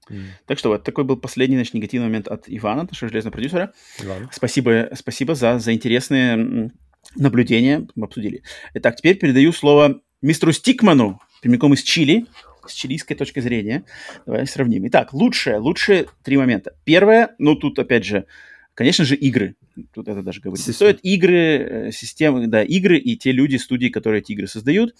Mm. 0.09 0.25
Так 0.45 0.59
что 0.59 0.69
вот 0.69 0.83
такой 0.83 1.03
был 1.03 1.17
последний 1.17 1.55
значит, 1.55 1.73
негативный 1.73 2.07
момент 2.07 2.27
от 2.27 2.45
Ивана, 2.47 2.83
нашего 2.83 3.09
железного 3.09 3.33
продюсера. 3.33 3.73
Иван. 4.01 4.29
Спасибо, 4.31 4.89
спасибо 4.93 5.35
за, 5.35 5.59
за 5.59 5.73
интересные 5.73 6.71
наблюдения. 7.15 7.87
Мы 7.95 8.05
обсудили. 8.05 8.43
Итак, 8.73 8.95
теперь 8.95 9.17
передаю 9.17 9.51
слово 9.51 10.01
мистеру 10.21 10.51
Стикману, 10.51 11.19
прямиком 11.41 11.73
из 11.73 11.83
Чили, 11.83 12.25
с 12.67 12.73
чилийской 12.73 13.15
точки 13.15 13.39
зрения. 13.39 13.83
Давай 14.25 14.47
сравним. 14.47 14.87
Итак, 14.87 15.13
лучшее, 15.13 15.57
лучшие 15.57 16.07
три 16.23 16.37
момента. 16.37 16.75
Первое, 16.83 17.35
ну 17.37 17.55
тут 17.55 17.77
опять 17.79 18.05
же, 18.05 18.25
конечно 18.73 19.05
же, 19.05 19.15
игры. 19.15 19.55
Тут 19.93 20.07
это 20.07 20.21
даже 20.21 20.41
говорить 20.41 20.73
стоит. 20.73 20.99
Игры, 21.03 21.37
э, 21.37 21.91
системы, 21.91 22.47
да, 22.47 22.63
игры 22.63 22.97
и 22.97 23.17
те 23.17 23.31
люди, 23.31 23.57
студии, 23.57 23.87
которые 23.89 24.21
эти 24.21 24.31
игры 24.31 24.47
создают 24.47 24.95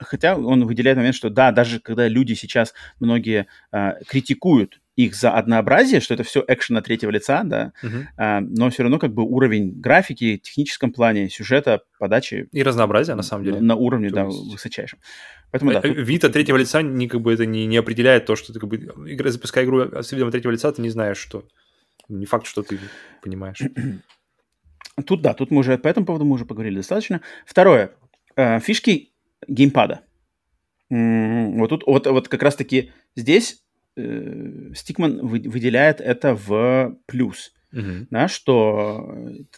хотя 0.00 0.36
он 0.36 0.66
выделяет 0.66 0.96
момент, 0.96 1.14
что 1.14 1.30
да, 1.30 1.52
даже 1.52 1.80
когда 1.80 2.08
люди 2.08 2.34
сейчас 2.34 2.74
многие 2.98 3.46
э, 3.72 3.92
критикуют 4.06 4.80
их 4.96 5.14
за 5.14 5.30
однообразие, 5.32 6.00
что 6.00 6.14
это 6.14 6.24
все 6.24 6.44
экшен 6.46 6.74
на 6.74 6.82
третьего 6.82 7.10
лица, 7.10 7.42
да, 7.44 7.72
uh-huh. 7.82 8.04
э, 8.16 8.40
но 8.40 8.68
все 8.70 8.82
равно 8.82 8.98
как 8.98 9.14
бы 9.14 9.22
уровень 9.22 9.72
графики, 9.80 10.36
техническом 10.36 10.92
плане, 10.92 11.30
сюжета, 11.30 11.82
подачи... 11.98 12.48
И 12.52 12.62
разнообразие, 12.62 13.16
на 13.16 13.22
самом 13.22 13.44
деле. 13.44 13.60
На, 13.60 13.76
уровне, 13.76 14.10
да, 14.10 14.24
есть... 14.24 14.52
высочайшем. 14.52 14.98
Поэтому, 15.50 15.72
да, 15.72 15.78
э, 15.78 15.82
тут... 15.82 15.96
Вид 15.96 16.24
от 16.24 16.32
третьего 16.32 16.56
лица 16.56 16.82
не, 16.82 17.08
как 17.08 17.22
бы, 17.22 17.32
это 17.32 17.46
не, 17.46 17.66
не 17.66 17.78
определяет 17.78 18.26
то, 18.26 18.36
что 18.36 18.52
ты 18.52 18.60
как 18.60 18.68
бы, 18.68 18.76
игра, 18.76 19.30
запуская 19.30 19.64
игру 19.64 19.80
с 20.02 20.12
видом 20.12 20.28
от 20.28 20.32
третьего 20.32 20.52
лица, 20.52 20.70
ты 20.70 20.82
не 20.82 20.90
знаешь, 20.90 21.18
что... 21.18 21.44
Не 22.08 22.26
факт, 22.26 22.46
что 22.46 22.62
ты 22.62 22.78
понимаешь. 23.22 23.62
Тут, 25.06 25.22
да, 25.22 25.32
тут 25.32 25.50
мы 25.50 25.60
уже 25.60 25.78
по 25.78 25.88
этому 25.88 26.04
поводу 26.04 26.24
мы 26.24 26.34
уже 26.34 26.44
поговорили 26.44 26.76
достаточно. 26.76 27.20
Второе. 27.46 27.92
Э, 28.36 28.60
фишки 28.60 29.09
геймпада. 29.48 30.02
Вот 30.90 31.68
тут 31.68 31.84
вот, 31.86 32.06
вот 32.06 32.28
как 32.28 32.42
раз-таки 32.42 32.90
здесь 33.14 33.62
э, 33.96 34.72
Стикман 34.74 35.24
вы, 35.26 35.40
выделяет 35.40 36.00
это 36.00 36.34
в 36.34 36.96
плюс, 37.06 37.52
uh-huh. 37.72 38.06
да, 38.10 38.26
что 38.26 39.14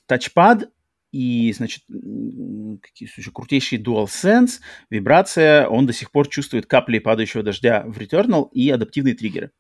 тачпад 0.07 0.69
и, 1.13 1.53
значит, 1.53 1.85
какие 1.89 3.09
еще 3.17 3.31
крутейшие 3.31 3.81
DualSense, 3.81 4.61
вибрация, 4.91 5.69
он 5.69 5.87
до 5.87 5.93
сих 5.93 6.11
пор 6.11 6.29
чувствует 6.29 6.67
капли 6.67 6.99
падающего 6.99 7.43
дождя 7.43 7.85
в 7.87 7.99
Returnal 7.99 8.49
и 8.53 8.71
адаптивные 8.71 9.15
триггеры. 9.15 9.51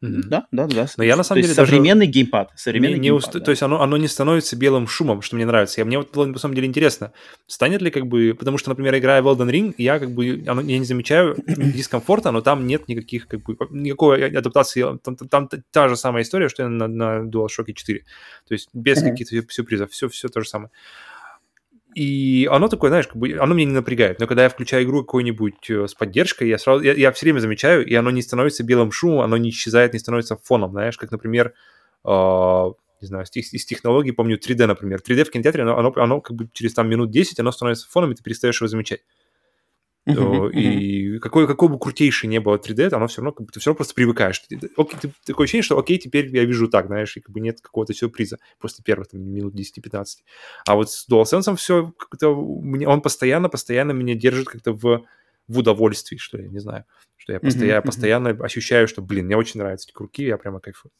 Mm-hmm. 0.00 0.22
Да, 0.28 0.46
да, 0.52 0.66
да. 0.68 0.86
Но 0.96 1.02
я 1.02 1.16
на 1.16 1.24
самом 1.24 1.42
то 1.42 1.48
деле 1.48 1.54
современный 1.54 2.06
даже 2.06 2.12
геймпад, 2.12 2.52
современный 2.54 2.98
не, 2.98 3.00
не 3.00 3.10
уст... 3.10 3.32
да. 3.32 3.40
то 3.40 3.50
есть 3.50 3.62
оно, 3.64 3.82
оно 3.82 3.96
не 3.96 4.06
становится 4.06 4.54
белым 4.54 4.86
шумом, 4.86 5.22
что 5.22 5.34
мне 5.34 5.44
нравится. 5.44 5.80
Я 5.80 5.84
мне 5.84 5.98
вот 5.98 6.12
было 6.12 6.24
на 6.26 6.38
самом 6.38 6.54
деле 6.54 6.68
интересно, 6.68 7.12
станет 7.48 7.82
ли 7.82 7.90
как 7.90 8.06
бы, 8.06 8.36
потому 8.38 8.58
что, 8.58 8.68
например, 8.68 8.96
играя 8.96 9.22
в 9.22 9.26
Elden 9.26 9.50
Ring, 9.50 9.74
я 9.76 9.98
как 9.98 10.12
бы 10.12 10.44
оно, 10.46 10.60
я 10.60 10.78
не 10.78 10.84
замечаю 10.84 11.36
дискомфорта, 11.46 12.30
но 12.30 12.42
там 12.42 12.68
нет 12.68 12.86
никаких 12.86 13.26
как 13.26 13.42
бы 13.42 13.56
никакой 13.70 14.28
адаптации, 14.28 14.82
там, 15.02 15.16
там, 15.16 15.28
там 15.28 15.48
та 15.72 15.88
же 15.88 15.96
самая 15.96 16.22
история, 16.22 16.48
что 16.48 16.62
и 16.62 16.68
на, 16.68 16.86
на 16.86 17.24
DualShock 17.28 17.72
4, 17.72 18.04
то 18.46 18.54
есть 18.54 18.68
без 18.72 19.02
mm-hmm. 19.02 19.10
каких-то 19.10 19.52
сюрпризов, 19.52 19.90
все 19.90 20.08
все 20.08 20.28
то 20.28 20.40
же 20.40 20.48
самое. 20.48 20.70
И 21.98 22.46
оно 22.48 22.68
такое, 22.68 22.90
знаешь, 22.90 23.08
как 23.08 23.16
бы, 23.16 23.36
оно 23.40 23.54
меня 23.54 23.66
не 23.66 23.74
напрягает. 23.74 24.20
Но 24.20 24.28
когда 24.28 24.44
я 24.44 24.48
включаю 24.48 24.84
игру 24.84 25.00
какой-нибудь 25.00 25.68
э, 25.68 25.88
с 25.88 25.94
поддержкой, 25.94 26.48
я 26.48 26.56
сразу, 26.56 26.84
я, 26.84 26.92
я 26.92 27.10
все 27.10 27.26
время 27.26 27.40
замечаю, 27.40 27.84
и 27.84 27.92
оно 27.92 28.12
не 28.12 28.22
становится 28.22 28.62
белым 28.62 28.92
шумом, 28.92 29.22
оно 29.22 29.36
не 29.36 29.50
исчезает, 29.50 29.94
не 29.94 29.98
становится 29.98 30.36
фоном, 30.36 30.70
знаешь, 30.70 30.96
как, 30.96 31.10
например, 31.10 31.54
э, 32.04 32.10
не 33.00 33.06
знаю, 33.08 33.26
из 33.32 33.66
технологий, 33.66 34.12
помню, 34.12 34.38
3D, 34.38 34.66
например. 34.66 35.00
3D 35.00 35.24
в 35.24 35.30
кинотеатре, 35.32 35.64
оно, 35.64 35.76
оно, 35.76 35.92
оно 35.96 36.20
как 36.20 36.36
бы 36.36 36.48
через 36.52 36.72
там 36.72 36.88
минут 36.88 37.10
10, 37.10 37.40
оно 37.40 37.50
становится 37.50 37.90
фоном, 37.90 38.12
и 38.12 38.14
ты 38.14 38.22
перестаешь 38.22 38.60
его 38.60 38.68
замечать. 38.68 39.00
Uh-huh, 40.08 40.50
и 40.52 41.16
uh-huh. 41.16 41.18
какой, 41.18 41.46
какой 41.46 41.68
бы 41.68 41.78
крутейший 41.78 42.28
не 42.28 42.40
было 42.40 42.56
3D, 42.56 42.88
оно 42.92 43.06
все 43.08 43.20
равно, 43.20 43.32
как 43.32 43.46
бы, 43.46 43.52
ты 43.52 43.60
все 43.60 43.70
равно 43.70 43.76
просто 43.76 43.94
привыкаешь. 43.94 44.38
Ты, 44.38 44.58
окей, 44.76 44.98
ты, 45.00 45.12
такое 45.26 45.44
ощущение, 45.44 45.62
что 45.62 45.78
окей, 45.78 45.98
теперь 45.98 46.34
я 46.34 46.44
вижу 46.44 46.68
так, 46.68 46.86
знаешь, 46.86 47.16
и 47.16 47.20
как 47.20 47.30
бы 47.30 47.40
нет 47.40 47.60
какого-то 47.60 47.92
сюрприза 47.92 48.38
после 48.58 48.82
первых 48.82 49.08
там, 49.08 49.20
минут 49.20 49.54
10-15. 49.54 50.04
А 50.66 50.74
вот 50.74 50.90
с 50.90 51.06
DualSense 51.08 51.56
все 51.56 51.92
как-то, 51.98 52.28
он 52.30 53.00
постоянно, 53.02 53.48
постоянно 53.48 53.92
меня 53.92 54.14
держит 54.14 54.48
как-то 54.48 54.72
в, 54.72 55.04
в 55.46 55.58
удовольствии, 55.58 56.16
что 56.16 56.38
я 56.38 56.48
не 56.48 56.58
знаю, 56.58 56.84
что 57.16 57.34
я 57.34 57.40
постоянно, 57.40 57.78
uh-huh, 57.80 57.86
постоянно 57.86 58.30
ощущаю, 58.30 58.88
что, 58.88 59.02
блин, 59.02 59.26
мне 59.26 59.36
очень 59.36 59.60
нравятся 59.60 59.88
эти 59.90 59.98
руки, 59.98 60.24
я 60.24 60.38
прямо 60.38 60.60
кайфую. 60.60 60.92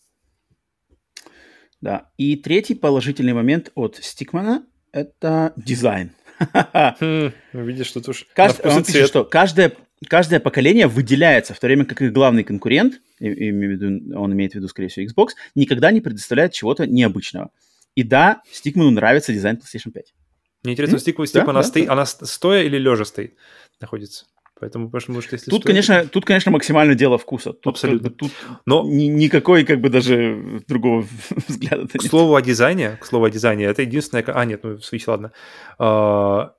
Да, 1.80 2.10
и 2.16 2.36
третий 2.36 2.74
положительный 2.74 3.32
момент 3.32 3.70
от 3.74 3.96
Стикмана– 3.96 4.66
это 4.92 5.52
дизайн. 5.56 6.12
Хм, 6.38 7.32
ну, 7.52 7.64
видишь, 7.64 7.86
что 7.86 8.00
уж 8.08 8.26
Кажд... 8.34 8.64
Он 8.64 8.84
пишет, 8.84 9.08
что 9.08 9.24
каждое, 9.24 9.72
каждое 10.08 10.40
поколение 10.40 10.86
выделяется, 10.86 11.54
в 11.54 11.60
то 11.60 11.66
время 11.66 11.84
как 11.84 12.02
их 12.02 12.12
главный 12.12 12.44
конкурент, 12.44 13.00
он 13.20 14.32
имеет 14.32 14.52
в 14.52 14.54
виду, 14.56 14.68
скорее 14.68 14.88
всего, 14.88 15.06
Xbox, 15.06 15.30
никогда 15.54 15.90
не 15.90 16.00
предоставляет 16.00 16.52
чего-то 16.52 16.86
необычного. 16.86 17.50
И 17.94 18.04
да, 18.04 18.42
Стикману 18.52 18.90
нравится 18.90 19.32
дизайн 19.32 19.56
PlayStation 19.56 19.90
5. 19.90 20.14
Мне 20.62 20.72
интересно, 20.72 20.96
mm? 20.96 21.00
Стикман, 21.00 21.26
да, 21.32 21.42
она, 21.42 21.52
да, 21.54 21.62
стоит, 21.62 21.86
да. 21.86 21.92
она 21.92 22.06
стоя 22.06 22.62
или 22.62 22.78
лежа 22.78 23.04
стоит, 23.04 23.34
находится? 23.80 24.26
Поэтому, 24.60 24.90
потому 24.90 25.20
что 25.20 25.34
если 25.34 25.50
тут, 25.50 25.62
стоит... 25.62 25.66
конечно, 25.66 26.06
тут, 26.06 26.24
конечно, 26.24 26.50
максимально 26.50 26.94
дело 26.94 27.18
вкуса. 27.18 27.52
Тут, 27.52 27.74
Абсолютно. 27.74 28.10
Тут 28.10 28.32
Но 28.66 28.84
ни, 28.84 29.04
никакой, 29.04 29.64
как 29.64 29.80
бы, 29.80 29.88
даже 29.88 30.62
другого 30.66 31.06
взгляда. 31.48 31.86
К 31.86 31.94
нет. 31.94 32.10
слову 32.10 32.34
о 32.34 32.42
дизайне, 32.42 32.98
к 33.00 33.06
слову 33.06 33.26
о 33.26 33.30
дизайне, 33.30 33.64
это 33.64 33.82
единственное... 33.82 34.24
А, 34.26 34.44
нет, 34.44 34.64
ну, 34.64 34.74
Switch, 34.74 35.04
ладно. 35.06 35.32
А, 35.78 36.54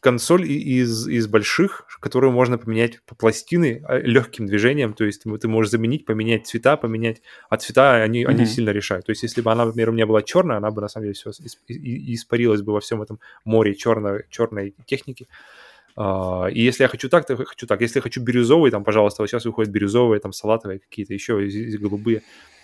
консоль 0.00 0.50
из, 0.50 1.06
из 1.06 1.28
больших, 1.28 1.86
которую 2.00 2.32
можно 2.32 2.58
поменять 2.58 3.00
по 3.06 3.14
пластины 3.14 3.84
а, 3.86 3.98
легким 3.98 4.46
движением, 4.46 4.94
то 4.94 5.04
есть 5.04 5.22
ты 5.22 5.48
можешь 5.48 5.70
заменить, 5.70 6.04
поменять 6.04 6.48
цвета, 6.48 6.76
поменять, 6.76 7.22
а 7.48 7.56
цвета 7.56 8.02
они, 8.02 8.24
mm-hmm. 8.24 8.28
они 8.28 8.46
сильно 8.46 8.70
решают. 8.70 9.06
То 9.06 9.10
есть 9.10 9.22
если 9.22 9.42
бы 9.42 9.52
она, 9.52 9.64
например, 9.64 9.90
у 9.90 9.92
меня 9.92 10.06
была 10.06 10.22
черная, 10.22 10.56
она 10.56 10.72
бы 10.72 10.80
на 10.80 10.88
самом 10.88 11.04
деле 11.04 11.14
все 11.14 11.30
испарилась 11.68 12.62
бы 12.62 12.72
во 12.72 12.80
всем 12.80 13.00
этом 13.00 13.20
море 13.44 13.76
черной, 13.76 14.24
черной 14.28 14.74
техники. 14.86 15.28
Uh, 15.30 15.61
и 15.96 16.60
если 16.62 16.84
я 16.84 16.88
хочу 16.88 17.08
так, 17.08 17.26
то 17.26 17.36
хочу 17.36 17.66
так. 17.66 17.80
Если 17.80 17.98
я 17.98 18.02
хочу 18.02 18.20
бирюзовый, 18.20 18.70
там, 18.70 18.84
пожалуйста, 18.84 19.22
вот 19.22 19.28
сейчас 19.28 19.44
выходят 19.44 19.70
бирюзовые, 19.70 20.20
там, 20.20 20.32
салатовые 20.32 20.78
какие-то 20.78 21.14
еще, 21.14 21.46
голубые. 21.78 22.22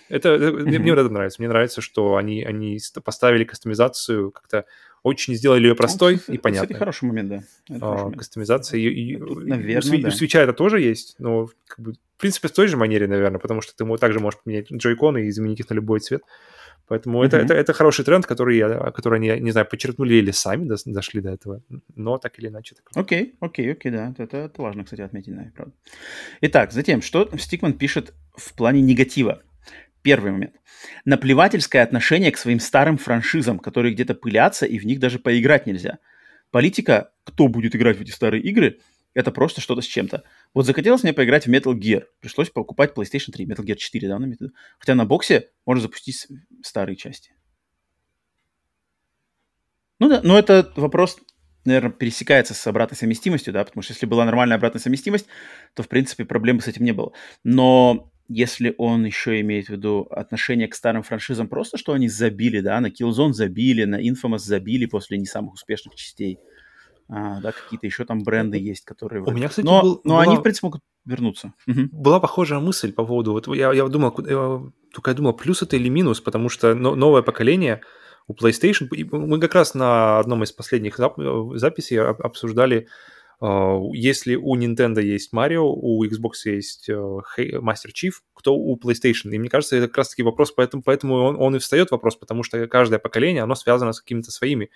Это, 0.09 0.29
mm-hmm. 0.29 0.63
мне, 0.63 0.79
мне 0.79 0.91
вот 0.91 0.99
это 0.99 1.09
нравится. 1.09 1.41
Мне 1.41 1.49
нравится, 1.49 1.81
что 1.81 2.15
они, 2.15 2.43
они 2.43 2.79
поставили 3.03 3.43
кастомизацию 3.43 4.31
как-то 4.31 4.65
очень 5.03 5.33
сделали 5.35 5.67
ее 5.67 5.75
простой 5.75 6.19
ну, 6.27 6.33
и 6.33 6.37
понятной. 6.37 6.71
Это 6.71 6.79
хороший 6.79 7.05
момент, 7.05 7.29
да. 7.29 7.43
Это 7.69 7.85
а, 7.85 7.95
момент. 7.95 8.17
Кастомизация. 8.17 8.79
И, 8.79 8.89
и, 8.89 9.17
наверное, 9.17 9.99
у, 9.99 10.01
да. 10.01 10.07
у 10.09 10.11
свеча 10.11 10.41
это 10.41 10.53
тоже 10.53 10.81
есть, 10.81 11.15
но 11.19 11.49
как 11.67 11.79
бы, 11.79 11.93
в 11.93 12.21
принципе 12.21 12.47
в 12.47 12.51
той 12.51 12.67
же 12.67 12.75
манере, 12.75 13.07
наверное, 13.07 13.39
потому 13.39 13.61
что 13.61 13.73
ты 13.75 13.97
также 13.97 14.19
можешь 14.19 14.39
поменять 14.43 14.71
джойконы 14.71 15.25
и 15.25 15.29
изменить 15.29 15.61
их 15.61 15.69
на 15.69 15.75
любой 15.75 15.99
цвет. 15.99 16.23
Поэтому 16.89 17.23
mm-hmm. 17.23 17.27
это, 17.27 17.37
это, 17.37 17.53
это 17.53 17.73
хороший 17.73 18.03
тренд, 18.03 18.25
который, 18.25 18.57
я, 18.57 18.91
который 18.91 19.19
они, 19.19 19.39
не 19.39 19.51
знаю, 19.51 19.67
подчеркнули 19.67 20.15
или 20.15 20.31
сами 20.31 20.65
до, 20.65 20.75
дошли 20.85 21.21
до 21.21 21.29
этого, 21.29 21.61
но 21.95 22.17
так 22.17 22.39
или 22.39 22.47
иначе. 22.47 22.75
Окей, 22.95 23.35
окей, 23.39 23.71
окей, 23.71 23.91
да, 23.91 24.13
это, 24.17 24.37
это 24.37 24.61
важно, 24.61 24.83
кстати, 24.83 25.01
отметить, 25.01 25.35
да, 25.35 25.51
правда. 25.55 25.73
Итак, 26.41 26.71
затем, 26.71 27.03
что 27.03 27.29
Стикман 27.37 27.73
пишет 27.73 28.15
в 28.35 28.55
плане 28.55 28.81
негатива? 28.81 29.43
Первый 30.01 30.31
момент. 30.31 30.55
Наплевательское 31.05 31.83
отношение 31.83 32.31
к 32.31 32.37
своим 32.37 32.59
старым 32.59 32.97
франшизам, 32.97 33.59
которые 33.59 33.93
где-то 33.93 34.15
пылятся, 34.15 34.65
и 34.65 34.79
в 34.79 34.85
них 34.85 34.99
даже 34.99 35.19
поиграть 35.19 35.67
нельзя. 35.67 35.99
Политика, 36.49 37.11
кто 37.23 37.47
будет 37.49 37.75
играть 37.75 37.97
в 37.97 38.01
эти 38.01 38.09
старые 38.09 38.41
игры, 38.41 38.79
это 39.13 39.31
просто 39.31 39.61
что-то 39.61 39.81
с 39.81 39.85
чем-то. 39.85 40.23
Вот 40.53 40.65
захотелось 40.65 41.03
мне 41.03 41.13
поиграть 41.13 41.47
в 41.47 41.51
Metal 41.51 41.73
Gear. 41.73 42.05
Пришлось 42.19 42.49
покупать 42.49 42.93
PlayStation 42.95 43.31
3, 43.31 43.45
Metal 43.45 43.65
Gear 43.65 43.75
4, 43.75 44.07
да, 44.07 44.19
на 44.19 44.25
метод. 44.25 44.51
Хотя 44.77 44.95
на 44.95 45.05
боксе 45.05 45.49
можно 45.65 45.81
запустить 45.81 46.27
старые 46.63 46.95
части. 46.95 47.31
Ну 49.99 50.07
да, 50.07 50.21
но 50.23 50.39
это 50.39 50.71
вопрос, 50.75 51.17
наверное, 51.65 51.91
пересекается 51.91 52.53
с 52.53 52.67
обратной 52.67 52.97
совместимостью, 52.97 53.51
да, 53.51 53.65
потому 53.65 53.81
что 53.81 53.93
если 53.93 54.05
была 54.05 54.25
нормальная 54.25 54.55
обратная 54.55 54.81
совместимость, 54.81 55.27
то, 55.73 55.83
в 55.83 55.89
принципе, 55.89 56.23
проблем 56.23 56.61
с 56.61 56.67
этим 56.67 56.85
не 56.85 56.93
было. 56.93 57.11
Но 57.43 58.11
если 58.29 58.75
он 58.77 59.05
еще 59.05 59.41
имеет 59.41 59.65
в 59.65 59.69
виду 59.71 60.07
отношение 60.11 60.67
к 60.67 60.75
старым 60.75 61.03
франшизам, 61.03 61.49
просто 61.49 61.77
что 61.77 61.93
они 61.93 62.07
забили, 62.07 62.61
да, 62.61 62.79
на 62.79 62.87
Killzone 62.87 63.33
забили, 63.33 63.83
на 63.83 64.01
Infamous 64.01 64.39
забили 64.39 64.85
после 64.85 65.17
не 65.17 65.25
самых 65.25 65.55
успешных 65.55 65.95
частей, 65.95 66.39
а, 67.09 67.41
да, 67.41 67.51
какие-то 67.51 67.87
еще 67.87 68.05
там 68.05 68.23
бренды 68.23 68.57
есть, 68.57 68.85
которые... 68.85 69.23
У 69.23 69.31
меня, 69.31 69.49
кстати, 69.49 69.65
но, 69.65 69.81
был, 69.81 70.01
но 70.03 70.13
была... 70.13 70.23
они, 70.23 70.37
в 70.37 70.41
принципе, 70.41 70.67
могут 70.67 70.81
вернуться. 71.05 71.53
Была 71.65 72.19
похожая 72.19 72.59
мысль 72.59 72.93
по 72.93 73.03
поводу... 73.03 73.31
Вот 73.33 73.47
я, 73.47 73.73
я 73.73 73.87
думал, 73.87 74.15
я, 74.19 74.61
только 74.93 75.11
я 75.11 75.15
думал, 75.15 75.33
плюс 75.33 75.63
это 75.63 75.75
или 75.75 75.89
минус, 75.89 76.21
потому 76.21 76.49
что 76.49 76.75
новое 76.75 77.23
поколение 77.23 77.81
у 78.27 78.33
PlayStation... 78.33 78.87
Мы 79.11 79.39
как 79.39 79.55
раз 79.55 79.73
на 79.73 80.19
одном 80.19 80.43
из 80.43 80.51
последних 80.51 80.97
записей 80.97 81.99
обсуждали 81.99 82.87
Uh, 83.41 83.91
если 83.93 84.35
у 84.35 84.57
Nintendo 84.57 85.01
есть 85.01 85.31
Марио, 85.31 85.65
у 85.65 86.03
Xbox 86.03 86.31
есть 86.43 86.89
Master 86.89 87.87
Chief, 87.95 88.11
кто 88.33 88.53
у 88.53 88.77
PlayStation? 88.77 89.29
И 89.31 89.39
мне 89.39 89.47
кажется, 89.47 89.77
это 89.77 89.87
как 89.87 89.99
раз-таки 89.99 90.23
вопрос, 90.23 90.51
поэтому, 90.51 90.83
поэтому 90.83 91.15
он, 91.15 91.37
он 91.39 91.55
и 91.55 91.59
встает 91.59 91.89
вопрос, 91.91 92.17
потому 92.17 92.43
что 92.43 92.67
каждое 92.67 92.99
поколение, 92.99 93.43
оно 93.43 93.55
связано 93.55 93.93
с 93.93 94.01
какими-то 94.01 94.31
своими 94.31 94.71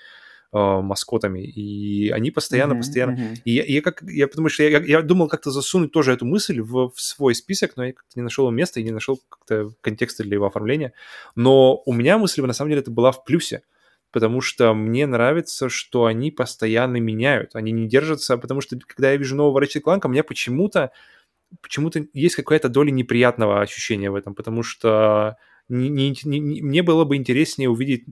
э, 0.54 0.82
маскотами, 0.82 1.42
и 1.42 2.10
они 2.10 2.32
постоянно, 2.32 2.74
mm-hmm, 2.74 2.78
постоянно. 2.78 3.12
Mm-hmm. 3.12 3.42
И, 3.46 3.52
я, 3.52 3.64
я 3.64 3.82
как, 3.82 4.04
я 4.04 4.28
потому 4.28 4.50
что 4.50 4.64
я, 4.64 4.80
я 4.80 5.02
думал 5.02 5.28
как-то 5.28 5.52
засунуть 5.52 5.92
тоже 5.92 6.14
эту 6.14 6.26
мысль 6.26 6.62
в, 6.62 6.90
в 6.90 7.02
свой 7.02 7.36
список, 7.36 7.74
но 7.76 7.86
я 7.86 7.94
как-то 7.94 8.12
не 8.16 8.24
нашел 8.24 8.50
места 8.52 8.80
и 8.80 8.84
не 8.84 8.92
нашел 8.92 9.20
как-то 9.30 9.72
контекста 9.82 10.24
для 10.24 10.36
его 10.36 10.46
оформления. 10.46 10.94
Но 11.36 11.82
у 11.86 11.94
меня 11.94 12.18
мысль 12.18 12.42
на 12.42 12.54
самом 12.54 12.70
деле 12.70 12.82
это 12.82 12.92
была 12.92 13.12
в 13.12 13.24
плюсе, 13.24 13.64
потому 14.12 14.42
что 14.42 14.74
мне 14.74 15.06
нравится, 15.08 15.70
что 15.70 16.06
они 16.06 16.32
постоянно 16.32 16.98
меняют, 16.98 17.56
они 17.56 17.72
не 17.72 17.88
держатся, 17.88 18.38
потому 18.38 18.62
что 18.62 18.78
когда 18.88 19.12
я 19.12 19.18
вижу 19.18 19.36
нового 19.36 19.62
Ratchet 19.64 19.82
Clank, 19.84 20.02
у 20.06 20.10
меня 20.10 20.24
почему-то 20.24 20.92
почему-то 21.62 22.06
есть 22.14 22.36
какая-то 22.36 22.70
доля 22.70 22.92
неприятного 22.92 23.62
ощущения 23.62 24.10
в 24.10 24.16
этом, 24.16 24.34
потому 24.34 24.64
что 24.64 25.38
не, 25.70 25.90
не, 25.90 26.16
не, 26.24 26.62
мне 26.62 26.84
было 26.84 27.06
бы 27.06 27.16
интереснее 27.16 27.70
увидеть 27.70 28.06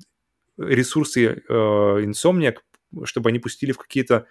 ресурсы 0.58 1.26
э, 1.26 1.54
Insomniac, 1.54 2.58
чтобы 3.04 3.30
они 3.30 3.40
пустили 3.40 3.72
в 3.72 3.78
какие-то 3.78 4.28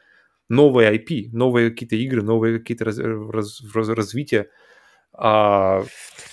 новые 0.48 0.92
IP, 0.97 1.30
новые 1.32 1.70
какие-то 1.70 1.97
игры, 1.97 2.22
новые 2.22 2.59
какие-то 2.59 2.84
раз, 2.84 2.98
раз, 2.98 3.62
раз, 3.74 3.88
развития. 3.88 4.51
А, 5.12 5.84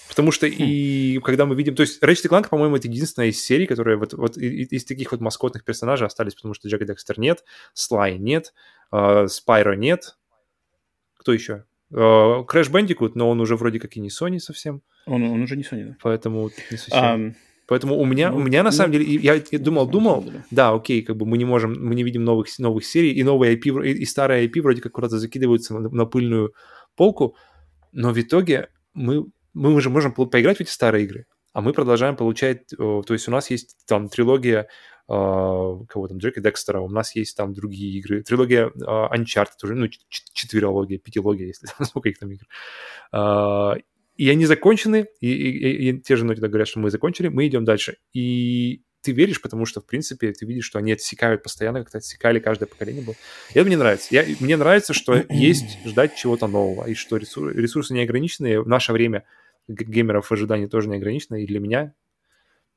потому 0.09 0.31
что 0.31 0.47
и 0.47 1.19
когда 1.19 1.45
мы 1.45 1.55
видим... 1.55 1.75
То 1.75 1.81
есть 1.81 2.01
Ratchet & 2.03 2.29
Clank, 2.29 2.49
по-моему, 2.49 2.75
это 2.75 2.87
единственная 2.87 3.29
из 3.29 3.43
серий, 3.43 3.65
которая 3.65 3.97
вот, 3.97 4.13
вот 4.13 4.37
из 4.37 4.85
таких 4.85 5.11
вот 5.11 5.21
маскотных 5.21 5.63
персонажей 5.63 6.07
остались, 6.07 6.35
потому 6.35 6.53
что 6.53 6.67
Jak 6.67 6.85
Daxter 6.85 7.19
нет, 7.19 7.43
Sly 7.73 8.17
нет, 8.17 8.53
э, 8.91 9.27
Spyro 9.27 9.73
нет. 9.73 10.17
Кто 11.17 11.33
еще? 11.33 11.65
Crash 11.89 12.69
Bandicoot, 12.69 13.15
но 13.15 13.29
он 13.29 13.39
уже 13.39 13.55
вроде 13.55 13.79
как 13.79 13.95
и 13.95 14.01
не 14.01 14.09
Sony 14.09 14.39
совсем. 14.39 14.81
Он, 15.05 15.23
он 15.23 15.41
уже 15.41 15.55
не 15.55 15.63
Sony, 15.63 15.85
да. 15.85 15.97
Поэтому 16.01 16.49
не 16.69 16.77
совсем. 16.77 17.03
Um, 17.03 17.35
Поэтому 17.67 17.97
у 17.97 18.05
меня, 18.05 18.31
ну, 18.31 18.37
у 18.37 18.39
меня 18.39 18.63
на 18.63 18.69
ну, 18.69 18.75
самом 18.75 18.93
деле, 18.93 19.05
я, 19.05 19.41
я 19.51 19.59
думал, 19.59 19.87
думал, 19.87 20.25
да, 20.51 20.71
окей, 20.71 21.01
как 21.01 21.17
бы 21.17 21.25
мы 21.25 21.37
не 21.37 21.45
можем, 21.45 21.73
мы 21.73 21.95
не 21.95 22.03
видим 22.03 22.23
новых, 22.23 22.47
новых 22.59 22.85
серий, 22.85 23.11
и 23.11 23.23
новые 23.23 23.57
IP, 23.57 23.85
и, 23.85 23.91
и 23.91 24.05
старые 24.05 24.47
IP 24.47 24.61
вроде 24.61 24.81
как 24.81 24.93
куда-то 24.93 25.19
закидываются 25.19 25.73
на, 25.77 25.89
на 25.89 26.05
пыльную 26.05 26.53
полку, 26.95 27.35
но 27.91 28.13
в 28.13 28.19
итоге 28.19 28.69
мы, 28.93 29.25
мы 29.53 29.73
уже 29.73 29.89
можем 29.89 30.13
поиграть 30.13 30.57
в 30.57 30.61
эти 30.61 30.69
старые 30.69 31.03
игры, 31.03 31.25
а 31.51 31.59
мы 31.59 31.73
продолжаем 31.73 32.15
получать, 32.15 32.67
то 32.69 33.05
есть 33.09 33.27
у 33.27 33.31
нас 33.31 33.51
есть 33.51 33.75
там 33.85 34.07
трилогия 34.07 34.67
Uh, 35.09 35.85
кого 35.87 36.09
там, 36.09 36.17
Джека 36.17 36.41
Декстера, 36.41 36.81
у 36.81 36.89
нас 36.89 37.15
есть 37.15 37.37
там 37.37 37.53
другие 37.53 37.97
игры. 37.97 38.23
Трилогия 38.23 38.67
uh, 38.67 39.09
Uncharted, 39.09 39.55
уже, 39.63 39.73
ну, 39.73 39.87
четверология, 40.09 40.99
пятилогия, 40.99 41.47
если 41.47 41.67
сколько 41.85 42.09
их 42.09 42.19
там 42.19 42.29
игр. 42.29 42.43
Uh, 43.15 43.81
и 44.17 44.29
они 44.29 44.45
закончены, 44.45 45.07
и, 45.21 45.31
и, 45.31 45.89
и 45.89 46.01
те 46.01 46.15
же 46.15 46.25
Naughty 46.25 46.47
говорят, 46.47 46.67
что 46.67 46.79
мы 46.79 46.89
закончили, 46.89 47.27
мы 47.27 47.47
идем 47.47 47.65
дальше. 47.65 47.97
И 48.13 48.83
ты 49.01 49.11
веришь, 49.11 49.41
потому 49.41 49.65
что, 49.65 49.79
в 49.79 49.85
принципе, 49.85 50.33
ты 50.33 50.45
видишь, 50.45 50.65
что 50.65 50.79
они 50.79 50.91
отсекают 50.91 51.43
постоянно, 51.43 51.79
как-то 51.79 51.99
отсекали 51.99 52.39
каждое 52.39 52.65
поколение 52.65 53.03
было. 53.03 53.15
И 53.53 53.59
это 53.59 53.67
мне 53.67 53.77
нравится. 53.77 54.07
Я, 54.11 54.25
мне 54.39 54.57
нравится, 54.57 54.93
что 54.93 55.23
есть 55.29 55.79
ждать 55.85 56.15
чего-то 56.15 56.47
нового, 56.47 56.85
и 56.85 56.95
что 56.95 57.17
ресурсы, 57.17 57.57
ресурсы 57.57 57.93
не 57.93 58.01
ограничены. 58.01 58.59
В 58.61 58.67
наше 58.67 58.91
время 58.91 59.23
геймеров 59.67 60.27
в 60.27 60.31
ожидании 60.31 60.65
тоже 60.65 60.89
не 60.89 60.97
ограничено, 60.97 61.35
и 61.35 61.45
для 61.45 61.59
меня 61.59 61.93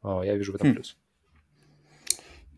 о, 0.02 0.22
я 0.22 0.34
вижу 0.36 0.52
в 0.52 0.56
этом 0.56 0.70
хм. 0.70 0.74
плюс. 0.74 0.96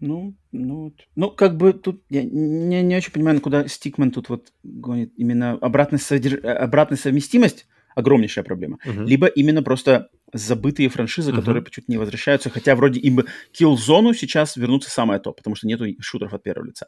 Ну, 0.01 0.35
ну, 0.51 0.93
ну, 1.15 1.31
как 1.31 1.57
бы 1.57 1.73
тут 1.73 2.03
я 2.11 2.25
не, 2.25 2.83
не 2.83 2.97
очень 2.97 3.13
понимаю, 3.13 3.41
куда 3.41 3.69
Стикман 3.69 4.11
тут 4.11 4.29
вот 4.29 4.53
гонит 4.65 5.13
именно 5.17 5.53
обратная, 5.53 6.01
содерж... 6.01 6.43
обратная 6.45 6.99
совместимость 6.99 7.67
огромнейшая 7.95 8.45
проблема. 8.45 8.79
Uh-huh. 8.85 9.05
Либо 9.05 9.27
именно 9.27 9.63
просто 9.63 10.09
забытые 10.33 10.89
франшизы, 10.89 11.31
uh-huh. 11.31 11.37
которые 11.37 11.63
почему-то 11.63 11.91
не 11.91 11.99
возвращаются, 11.99 12.51
хотя 12.51 12.75
вроде 12.75 13.01
им 13.01 13.21
Killzone 13.59 14.15
сейчас 14.15 14.57
вернуться 14.57 14.91
самое 14.91 15.21
топ, 15.21 15.37
потому 15.37 15.57
что 15.57 15.67
нету 15.67 15.87
шутеров 16.01 16.35
от 16.35 16.43
первого 16.43 16.67
лица. 16.67 16.87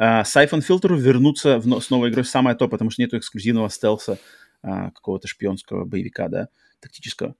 Uh, 0.00 0.22
Siphon 0.22 0.62
Filter 0.66 0.96
вернуться 0.96 1.58
в, 1.58 1.80
с 1.80 1.90
новой 1.90 2.10
игрой 2.10 2.24
самое 2.24 2.56
топ, 2.56 2.70
потому 2.70 2.90
что 2.90 3.02
нету 3.02 3.18
эксклюзивного 3.18 3.68
стелса 3.68 4.18
uh, 4.64 4.90
какого-то 4.92 5.28
шпионского 5.28 5.84
боевика, 5.84 6.28
да, 6.28 6.48
тактического. 6.80 7.34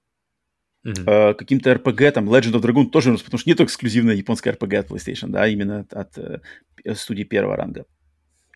Uh-huh. 0.85 1.05
Uh, 1.05 1.33
каким-то 1.33 1.71
RPG, 1.71 2.11
там, 2.11 2.29
Legend 2.29 2.53
of 2.53 2.61
Dragoon 2.61 2.89
тоже, 2.89 3.17
потому 3.17 3.39
что 3.39 3.49
нету 3.49 3.63
эксклюзивной 3.63 4.17
японской 4.17 4.49
RPG 4.49 4.77
от 4.77 4.89
PlayStation, 4.89 5.29
да, 5.29 5.47
именно 5.47 5.79
от, 5.79 5.93
от 5.93 6.17
uh, 6.17 6.41
студии 6.95 7.23
первого 7.23 7.55
ранга. 7.55 7.85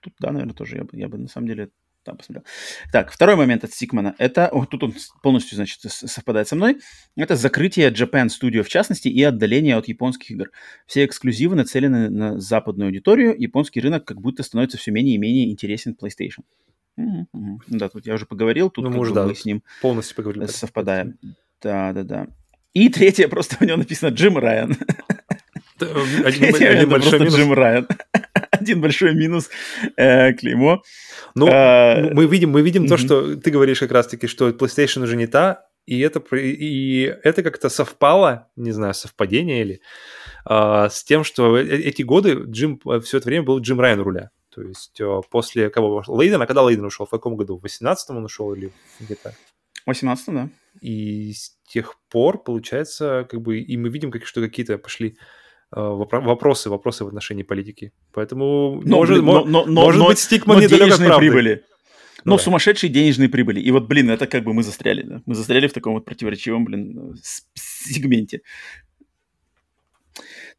Тут, 0.02 0.14
да, 0.20 0.32
наверное, 0.32 0.54
тоже 0.54 0.78
я 0.78 0.84
бы, 0.84 0.90
я 0.94 1.08
бы 1.08 1.18
на 1.18 1.28
самом 1.28 1.48
деле 1.48 1.70
там 2.10 2.18
посмотрел. 2.18 2.44
Так, 2.92 3.12
второй 3.12 3.36
момент 3.36 3.64
от 3.64 3.72
Стикмана. 3.72 4.16
Это, 4.18 4.50
о, 4.50 4.66
тут 4.66 4.84
он 4.84 4.96
полностью, 5.22 5.56
значит, 5.56 5.80
совпадает 5.82 6.48
со 6.48 6.56
мной. 6.56 6.80
Это 7.16 7.36
закрытие 7.36 7.92
Japan 7.92 8.28
Studio, 8.28 8.64
в 8.64 8.70
частности, 8.70 9.08
и 9.08 9.22
отдаление 9.24 9.76
от 9.76 9.88
японских 9.88 10.32
игр. 10.32 10.50
Все 10.88 11.06
эксклюзивы 11.06 11.56
нацелены 11.56 12.10
на 12.10 12.40
западную 12.40 12.88
аудиторию. 12.88 13.36
Японский 13.38 13.80
рынок 13.82 14.06
как 14.06 14.20
будто 14.22 14.44
становится 14.44 14.78
все 14.78 14.92
менее 14.92 15.16
и 15.16 15.18
менее 15.20 15.52
интересен 15.52 15.96
PlayStation. 16.00 16.44
Угу, 16.98 17.28
угу. 17.32 17.62
Да, 17.68 17.90
тут 17.90 18.08
я 18.08 18.16
уже 18.16 18.26
поговорил, 18.26 18.70
тут 18.70 18.86
ну, 18.86 18.90
мы, 18.90 19.00
уже, 19.00 19.14
да, 19.14 19.26
мы 19.26 19.36
с 19.36 19.46
ним 19.46 19.64
полностью 19.82 20.16
поговорили. 20.16 20.48
Совпадаем. 20.48 21.18
Да, 21.62 21.94
да, 21.94 22.04
да. 22.04 22.28
И 22.74 22.90
третье, 22.90 23.28
просто 23.28 23.58
у 23.62 23.66
него 23.66 23.78
написано 23.78 24.10
Джим 24.10 24.38
Райан. 24.38 24.76
Один, 25.80 26.56
один 26.56 26.90
большой 26.90 27.20
минус. 27.20 27.36
Джим 27.36 27.54
Райан. 27.54 27.88
Один 28.70 28.82
большой 28.82 29.16
минус 29.16 29.50
э, 29.98 30.34
клеймо. 30.34 30.84
Ну, 31.34 31.48
а, 31.52 32.12
мы 32.14 32.28
видим, 32.28 32.52
мы 32.52 32.62
видим 32.62 32.88
то, 32.88 32.98
что 32.98 33.36
ты 33.36 33.50
говоришь 33.50 33.80
как 33.80 33.92
раз-таки, 33.92 34.28
что 34.28 34.50
PlayStation 34.50 35.02
уже 35.02 35.16
не 35.16 35.26
та, 35.26 35.66
и 35.88 36.00
это, 36.02 36.20
и 36.36 37.02
это 37.24 37.42
как-то 37.42 37.70
совпало, 37.70 38.48
не 38.56 38.72
знаю, 38.72 38.94
совпадение 38.94 39.62
или, 39.62 39.82
а, 40.46 40.88
с 40.90 41.04
тем, 41.04 41.24
что 41.24 41.58
э, 41.58 41.66
эти 41.66 42.04
годы 42.04 42.44
Джим 42.46 42.80
все 43.02 43.18
это 43.18 43.26
время 43.28 43.44
был 43.44 43.60
Джим 43.60 43.80
Райан 43.80 44.02
руля. 44.02 44.30
То 44.54 44.62
есть 44.62 45.02
после 45.32 45.72
кого 45.72 46.04
Лейдена, 46.06 46.46
когда 46.46 46.62
Лейден 46.62 46.86
ушел, 46.86 47.08
в 47.08 47.10
каком 47.10 47.38
году? 47.38 47.58
В 47.58 47.66
18-м 47.66 48.18
он 48.18 48.26
ушел 48.26 48.54
или 48.54 48.72
где-то? 49.00 49.34
В 49.88 49.90
18-м, 49.90 50.36
да. 50.36 50.50
И 50.80 51.34
с 51.34 51.58
тех 51.68 51.96
пор, 52.10 52.44
получается, 52.44 53.28
как 53.30 53.42
бы, 53.42 53.60
и 53.60 53.78
мы 53.78 53.90
видим, 53.90 54.12
как, 54.12 54.28
что 54.28 54.42
какие-то 54.42 54.78
пошли 54.78 55.16
Э, 55.16 55.16
вопросы, 55.72 56.70
вопросы 56.70 57.06
в 57.06 57.08
отношении 57.08 57.44
политики. 57.44 57.92
Поэтому 58.14 58.82
но, 58.84 58.98
может, 58.98 59.24
но, 59.24 59.46
но, 59.46 59.66
но, 59.66 59.82
может 59.84 60.00
но, 60.00 60.08
быть 60.08 60.20
Стикман 60.20 60.58
но 60.58 60.64
недалек 60.64 60.94
от 60.94 60.98
правды. 60.98 61.20
прибыли. 61.20 61.64
Ну, 62.26 62.32
но 62.32 62.38
да. 62.38 62.44
сумасшедшие 62.44 62.90
денежные 62.90 63.30
прибыли. 63.30 63.62
И 63.62 63.72
вот, 63.72 63.88
блин, 63.88 64.10
это 64.10 64.28
как 64.28 64.44
бы 64.44 64.54
мы 64.54 64.64
застряли, 64.64 65.04
да? 65.04 65.22
Мы 65.26 65.36
застряли 65.36 65.68
в 65.68 65.74
таком 65.74 65.94
вот 65.94 66.06
противоречивом, 66.06 66.66
блин, 66.66 67.16
сегменте. 67.54 68.42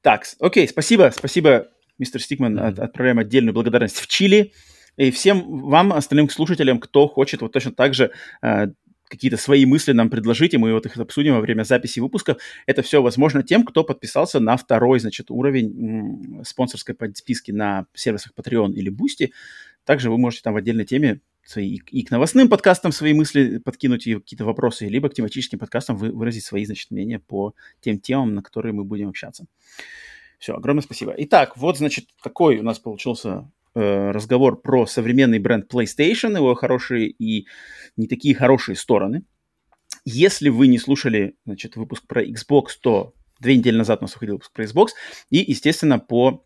Так, 0.00 0.24
окей, 0.38 0.66
спасибо, 0.66 1.12
спасибо, 1.14 1.68
мистер 1.98 2.22
Стикман. 2.22 2.58
Mm-hmm. 2.58 2.80
Отправляем 2.80 3.18
отдельную 3.18 3.52
благодарность 3.52 3.98
в 3.98 4.06
Чили. 4.06 4.52
И 4.96 5.10
всем 5.10 5.68
вам, 5.68 5.92
остальным 5.92 6.28
слушателям, 6.28 6.78
кто 6.78 7.08
хочет 7.08 7.42
вот 7.42 7.52
точно 7.52 7.72
так 7.72 7.94
же 7.94 8.10
э, 8.42 8.66
какие-то 9.10 9.36
свои 9.36 9.66
мысли 9.66 9.92
нам 9.92 10.08
предложите, 10.08 10.56
мы 10.56 10.72
вот 10.72 10.86
их 10.86 10.96
обсудим 10.96 11.34
во 11.34 11.40
время 11.40 11.64
записи 11.64 12.00
выпусков. 12.00 12.38
Это 12.66 12.82
все 12.82 13.02
возможно 13.02 13.42
тем, 13.42 13.64
кто 13.64 13.84
подписался 13.84 14.40
на 14.40 14.56
второй, 14.56 15.00
значит, 15.00 15.30
уровень 15.30 16.42
спонсорской 16.44 16.94
подписки 16.94 17.50
на 17.50 17.86
сервисах 17.92 18.32
Patreon 18.36 18.72
или 18.72 18.90
Boosty. 18.90 19.32
Также 19.84 20.10
вы 20.10 20.18
можете 20.18 20.42
там 20.42 20.54
в 20.54 20.56
отдельной 20.56 20.84
теме 20.84 21.20
свои, 21.44 21.80
и 21.90 22.04
к 22.04 22.10
новостным 22.10 22.48
подкастам 22.48 22.92
свои 22.92 23.12
мысли 23.12 23.58
подкинуть 23.58 24.06
и 24.06 24.14
какие-то 24.14 24.44
вопросы, 24.44 24.86
либо 24.86 25.08
к 25.08 25.14
тематическим 25.14 25.58
подкастам 25.58 25.96
вы, 25.96 26.12
выразить 26.12 26.44
свои, 26.44 26.64
значит, 26.64 26.90
мнения 26.90 27.18
по 27.18 27.54
тем 27.80 27.98
темам, 27.98 28.34
на 28.34 28.42
которые 28.42 28.72
мы 28.72 28.84
будем 28.84 29.08
общаться. 29.08 29.46
Все, 30.38 30.54
огромное 30.54 30.82
спасибо. 30.82 31.14
Итак, 31.18 31.56
вот, 31.56 31.78
значит, 31.78 32.06
такой 32.22 32.58
у 32.58 32.62
нас 32.62 32.78
получился 32.78 33.50
разговор 33.74 34.60
про 34.60 34.86
современный 34.86 35.38
бренд 35.38 35.72
PlayStation, 35.72 36.34
его 36.34 36.54
хорошие 36.54 37.08
и 37.08 37.46
не 37.96 38.06
такие 38.06 38.34
хорошие 38.34 38.76
стороны. 38.76 39.24
Если 40.04 40.48
вы 40.48 40.66
не 40.66 40.78
слушали, 40.78 41.36
значит, 41.44 41.76
выпуск 41.76 42.06
про 42.06 42.24
Xbox, 42.24 42.68
то 42.80 43.14
Две 43.40 43.56
недели 43.56 43.76
назад 43.76 44.00
у 44.00 44.04
нас 44.04 44.12
выходил 44.12 44.34
выпуск 44.34 44.52
про 44.52 44.64
Xbox. 44.64 44.88
И, 45.30 45.38
естественно, 45.38 45.98
по 45.98 46.44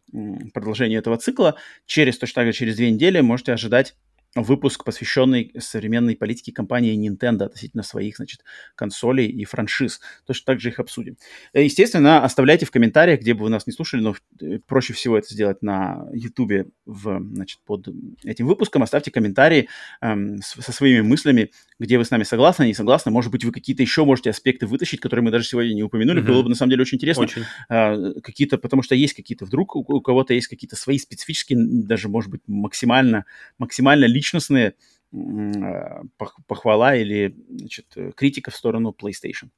продолжению 0.55 1.01
этого 1.01 1.17
цикла, 1.17 1.57
через, 1.87 2.19
точно 2.19 2.43
так 2.43 2.47
же 2.47 2.53
через 2.53 2.77
две 2.77 2.91
недели 2.91 3.21
можете 3.21 3.53
ожидать 3.53 3.97
выпуск, 4.35 4.85
посвященный 4.85 5.53
современной 5.59 6.17
политике 6.17 6.53
компании 6.53 6.97
Nintendo 6.97 7.45
относительно 7.45 7.83
своих, 7.83 8.17
значит, 8.17 8.41
консолей 8.75 9.29
и 9.29 9.45
франшиз. 9.45 10.01
Точно 10.27 10.45
так 10.47 10.61
же 10.61 10.71
их 10.71 10.81
обсудим. 10.81 11.17
Э, 11.53 11.63
естественно, 11.63 12.25
оставляйте 12.25 12.67
в 12.67 12.71
комментариях, 12.71 13.21
где 13.21 13.35
бы 13.35 13.45
вы 13.45 13.51
нас 13.51 13.67
не 13.67 13.73
слушали, 13.73 14.01
но 14.01 14.15
э, 14.41 14.59
проще 14.67 14.93
всего 14.93 15.17
это 15.17 15.33
сделать 15.33 15.63
на 15.63 16.07
YouTube 16.13 16.73
в, 16.85 17.21
значит, 17.33 17.61
под 17.65 17.89
этим 18.25 18.47
выпуском. 18.47 18.83
Оставьте 18.83 19.11
комментарии 19.11 19.69
эм, 20.01 20.41
со 20.43 20.73
своими 20.73 21.01
мыслями, 21.01 21.51
где 21.79 21.99
вы 21.99 22.05
с 22.05 22.11
нами 22.11 22.25
согласны, 22.25 22.65
не 22.65 22.75
согласны. 22.75 23.11
Может 23.11 23.31
быть, 23.31 23.45
вы 23.45 23.53
какие-то 23.53 23.83
еще 23.83 24.05
можете 24.05 24.31
аспекты 24.31 24.67
вытащить, 24.67 25.01
которые 25.01 25.25
мы 25.25 25.31
даже 25.31 25.45
сегодня 25.45 25.75
не 25.75 25.83
упомянули. 25.83 26.23
Mm-hmm. 26.23 26.27
Было 26.27 26.43
бы, 26.43 26.49
на 26.49 26.55
самом 26.55 26.71
деле, 26.71 26.83
очень 26.83 26.97
интересно. 26.97 27.25
Очень. 27.25 27.43
Э, 27.69 28.15
какие-то, 28.23 28.59
потому 28.59 28.83
что 28.83 28.95
есть 28.95 29.15
какие-то, 29.15 29.45
вдруг 29.45 29.77
у, 29.77 29.81
у 29.81 30.01
кого-то 30.01 30.35
есть 30.35 30.49
какие-то 30.49 30.77
свои 30.77 30.99
специфические, 30.99 31.59
даже, 31.61 32.09
может 32.09 32.31
быть, 32.31 32.41
максимально, 32.47 33.25
максимально 33.59 34.07
личные 34.07 34.24
личностные 34.25 34.75
а, 35.13 36.03
похвала 36.47 36.97
или 36.97 37.35
значит, 37.49 37.95
критика 38.17 38.51
в 38.51 38.57
сторону 38.57 38.97
PlayStation. 38.99 39.51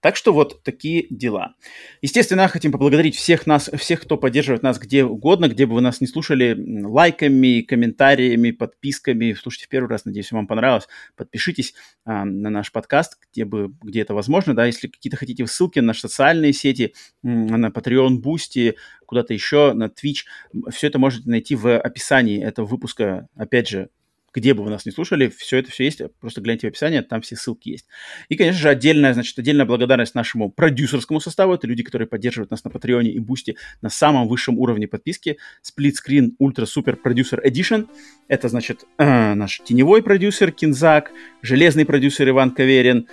Так 0.00 0.16
что 0.16 0.32
вот 0.32 0.62
такие 0.62 1.06
дела. 1.10 1.54
Естественно, 2.00 2.48
хотим 2.48 2.72
поблагодарить 2.72 3.16
всех 3.16 3.46
нас, 3.46 3.70
всех, 3.76 4.00
кто 4.00 4.16
поддерживает 4.16 4.62
нас 4.62 4.78
где 4.78 5.04
угодно, 5.04 5.48
где 5.48 5.66
бы 5.66 5.74
вы 5.74 5.82
нас 5.82 6.00
не 6.00 6.06
слушали, 6.06 6.56
лайками, 6.84 7.60
комментариями, 7.60 8.50
подписками. 8.50 9.34
Слушайте 9.34 9.66
в 9.66 9.68
первый 9.68 9.88
раз, 9.88 10.06
надеюсь, 10.06 10.32
вам 10.32 10.46
понравилось. 10.46 10.88
Подпишитесь 11.16 11.74
а, 12.06 12.24
на 12.24 12.48
наш 12.48 12.72
подкаст, 12.72 13.18
где 13.30 13.44
бы, 13.44 13.74
где 13.82 14.00
это 14.00 14.14
возможно, 14.14 14.54
да, 14.54 14.64
если 14.64 14.88
какие-то 14.88 15.18
хотите 15.18 15.46
ссылки 15.46 15.80
на 15.80 15.88
наши 15.88 16.00
социальные 16.00 16.54
сети, 16.54 16.94
на 17.22 17.68
Patreon, 17.68 18.22
Boosty, 18.22 18.76
куда-то 19.04 19.34
еще, 19.34 19.74
на 19.74 19.84
Twitch, 19.84 20.24
все 20.70 20.86
это 20.86 20.98
можете 20.98 21.28
найти 21.28 21.54
в 21.54 21.78
описании 21.78 22.42
этого 22.42 22.64
выпуска. 22.64 23.28
Опять 23.36 23.68
же, 23.68 23.90
где 24.32 24.54
бы 24.54 24.62
вы 24.62 24.70
нас 24.70 24.86
не 24.86 24.92
слушали, 24.92 25.28
все 25.28 25.58
это 25.58 25.70
все 25.70 25.84
есть, 25.84 26.00
просто 26.20 26.40
гляньте 26.40 26.66
в 26.66 26.70
описании, 26.70 27.00
там 27.00 27.20
все 27.20 27.36
ссылки 27.36 27.70
есть. 27.70 27.86
И, 28.28 28.36
конечно 28.36 28.60
же, 28.60 28.68
отдельная, 28.68 29.12
значит, 29.14 29.38
отдельная 29.38 29.66
благодарность 29.66 30.14
нашему 30.14 30.50
продюсерскому 30.50 31.20
составу, 31.20 31.54
это 31.54 31.66
люди, 31.66 31.82
которые 31.82 32.06
поддерживают 32.06 32.50
нас 32.50 32.62
на 32.64 32.70
Патреоне 32.70 33.10
и 33.10 33.18
Boosty 33.18 33.56
на 33.82 33.90
самом 33.90 34.28
высшем 34.28 34.58
уровне 34.58 34.86
подписки, 34.86 35.38
Split 35.62 35.94
Screen 35.94 36.30
Ultra 36.40 36.64
Super 36.64 36.96
Producer 37.02 37.44
Edition, 37.44 37.88
это, 38.28 38.48
значит, 38.48 38.84
э, 38.98 39.34
наш 39.34 39.60
теневой 39.64 40.02
продюсер 40.02 40.52
Кинзак, 40.52 41.10
железный 41.42 41.84
продюсер 41.84 42.28
Иван 42.28 42.52
Каверин, 42.52 43.08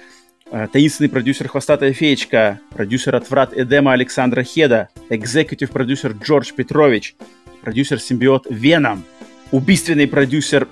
э, 0.52 0.68
таинственный 0.72 1.10
продюсер 1.10 1.48
Хвостатая 1.48 1.94
Феечка, 1.94 2.60
продюсер 2.70 3.16
Отврат 3.16 3.58
Эдема 3.58 3.94
Александра 3.94 4.44
Хеда, 4.44 4.90
экзекутив 5.10 5.72
продюсер 5.72 6.12
Джордж 6.12 6.52
Петрович, 6.54 7.16
продюсер 7.62 8.00
Симбиот 8.00 8.46
Веном, 8.50 9.04
убийственный 9.52 10.08
продюсер 10.08 10.68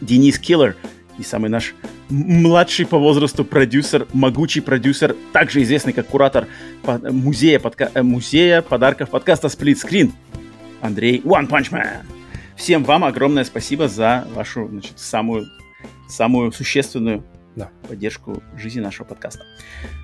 Денис 0.00 0.38
Киллер 0.38 0.76
и 1.18 1.22
самый 1.22 1.50
наш 1.50 1.74
младший 2.08 2.86
по 2.86 2.98
возрасту 2.98 3.44
продюсер, 3.44 4.06
могучий 4.12 4.60
продюсер, 4.60 5.16
также 5.32 5.62
известный 5.62 5.92
как 5.92 6.06
куратор 6.06 6.46
музея, 6.84 7.58
подка... 7.58 7.90
Э, 7.94 8.02
музея 8.02 8.62
подарков 8.62 9.10
подкаста 9.10 9.48
Split 9.48 9.76
Screen, 9.84 10.12
Андрей 10.80 11.20
One 11.20 11.48
Punch 11.48 11.70
Man. 11.70 12.04
Всем 12.56 12.84
вам 12.84 13.04
огромное 13.04 13.44
спасибо 13.44 13.88
за 13.88 14.26
вашу 14.34 14.68
значит, 14.68 14.98
самую, 14.98 15.46
самую 16.08 16.52
существенную 16.52 17.24
да. 17.56 17.70
поддержку 17.88 18.42
жизни 18.56 18.80
нашего 18.80 19.06
подкаста. 19.06 19.44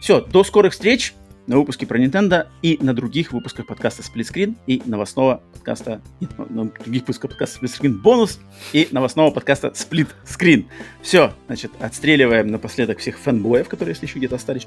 Все, 0.01 0.21
до 0.21 0.45
скорых 0.45 0.73
встреч 0.73 1.15
на 1.47 1.57
выпуске 1.57 1.87
про 1.87 1.99
Nintendo 1.99 2.47
и 2.63 2.79
на 2.81 2.95
других 2.95 3.33
выпусках 3.33 3.67
подкаста 3.67 4.03
Split 4.03 4.33
Screen 4.33 4.57
и 4.67 4.83
новостного 4.85 5.43
подкаста, 5.53 6.01
нет, 6.21 6.31
на 6.39 6.65
других 6.67 7.03
выпусках 7.03 7.31
подкаста 7.31 7.65
Split 7.65 7.81
Screen 7.81 7.93
бонус 8.01 8.41
и 8.73 8.89
новостного 8.91 9.31
подкаста 9.31 9.69
Split 9.69 10.09
Screen. 10.25 10.67
Все, 11.03 11.33
значит, 11.47 11.73
отстреливаем 11.81 12.49
напоследок 12.49 12.99
всех 12.99 13.19
фанбоев, 13.19 13.69
которые, 13.69 13.95
если 13.95 14.07
еще 14.07 14.19
где-то 14.19 14.37
остались, 14.37 14.67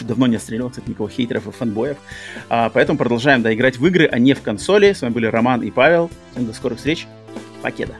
давно 0.00 0.26
не 0.26 0.36
отстреливал, 0.36 0.70
кстати, 0.70 0.88
никого 0.88 1.08
хейтеров 1.08 1.46
и 1.46 1.50
фанбоев. 1.50 1.96
А, 2.48 2.70
поэтому 2.70 2.98
продолжаем, 2.98 3.42
да, 3.42 3.52
играть 3.54 3.78
в 3.78 3.86
игры, 3.86 4.08
а 4.10 4.18
не 4.18 4.34
в 4.34 4.42
консоли. 4.42 4.92
С 4.92 5.02
вами 5.02 5.12
были 5.12 5.26
Роман 5.26 5.62
и 5.62 5.70
Павел. 5.70 6.10
Всем 6.32 6.46
до 6.46 6.52
скорых 6.52 6.78
встреч. 6.78 7.06
Покеда. 7.62 7.94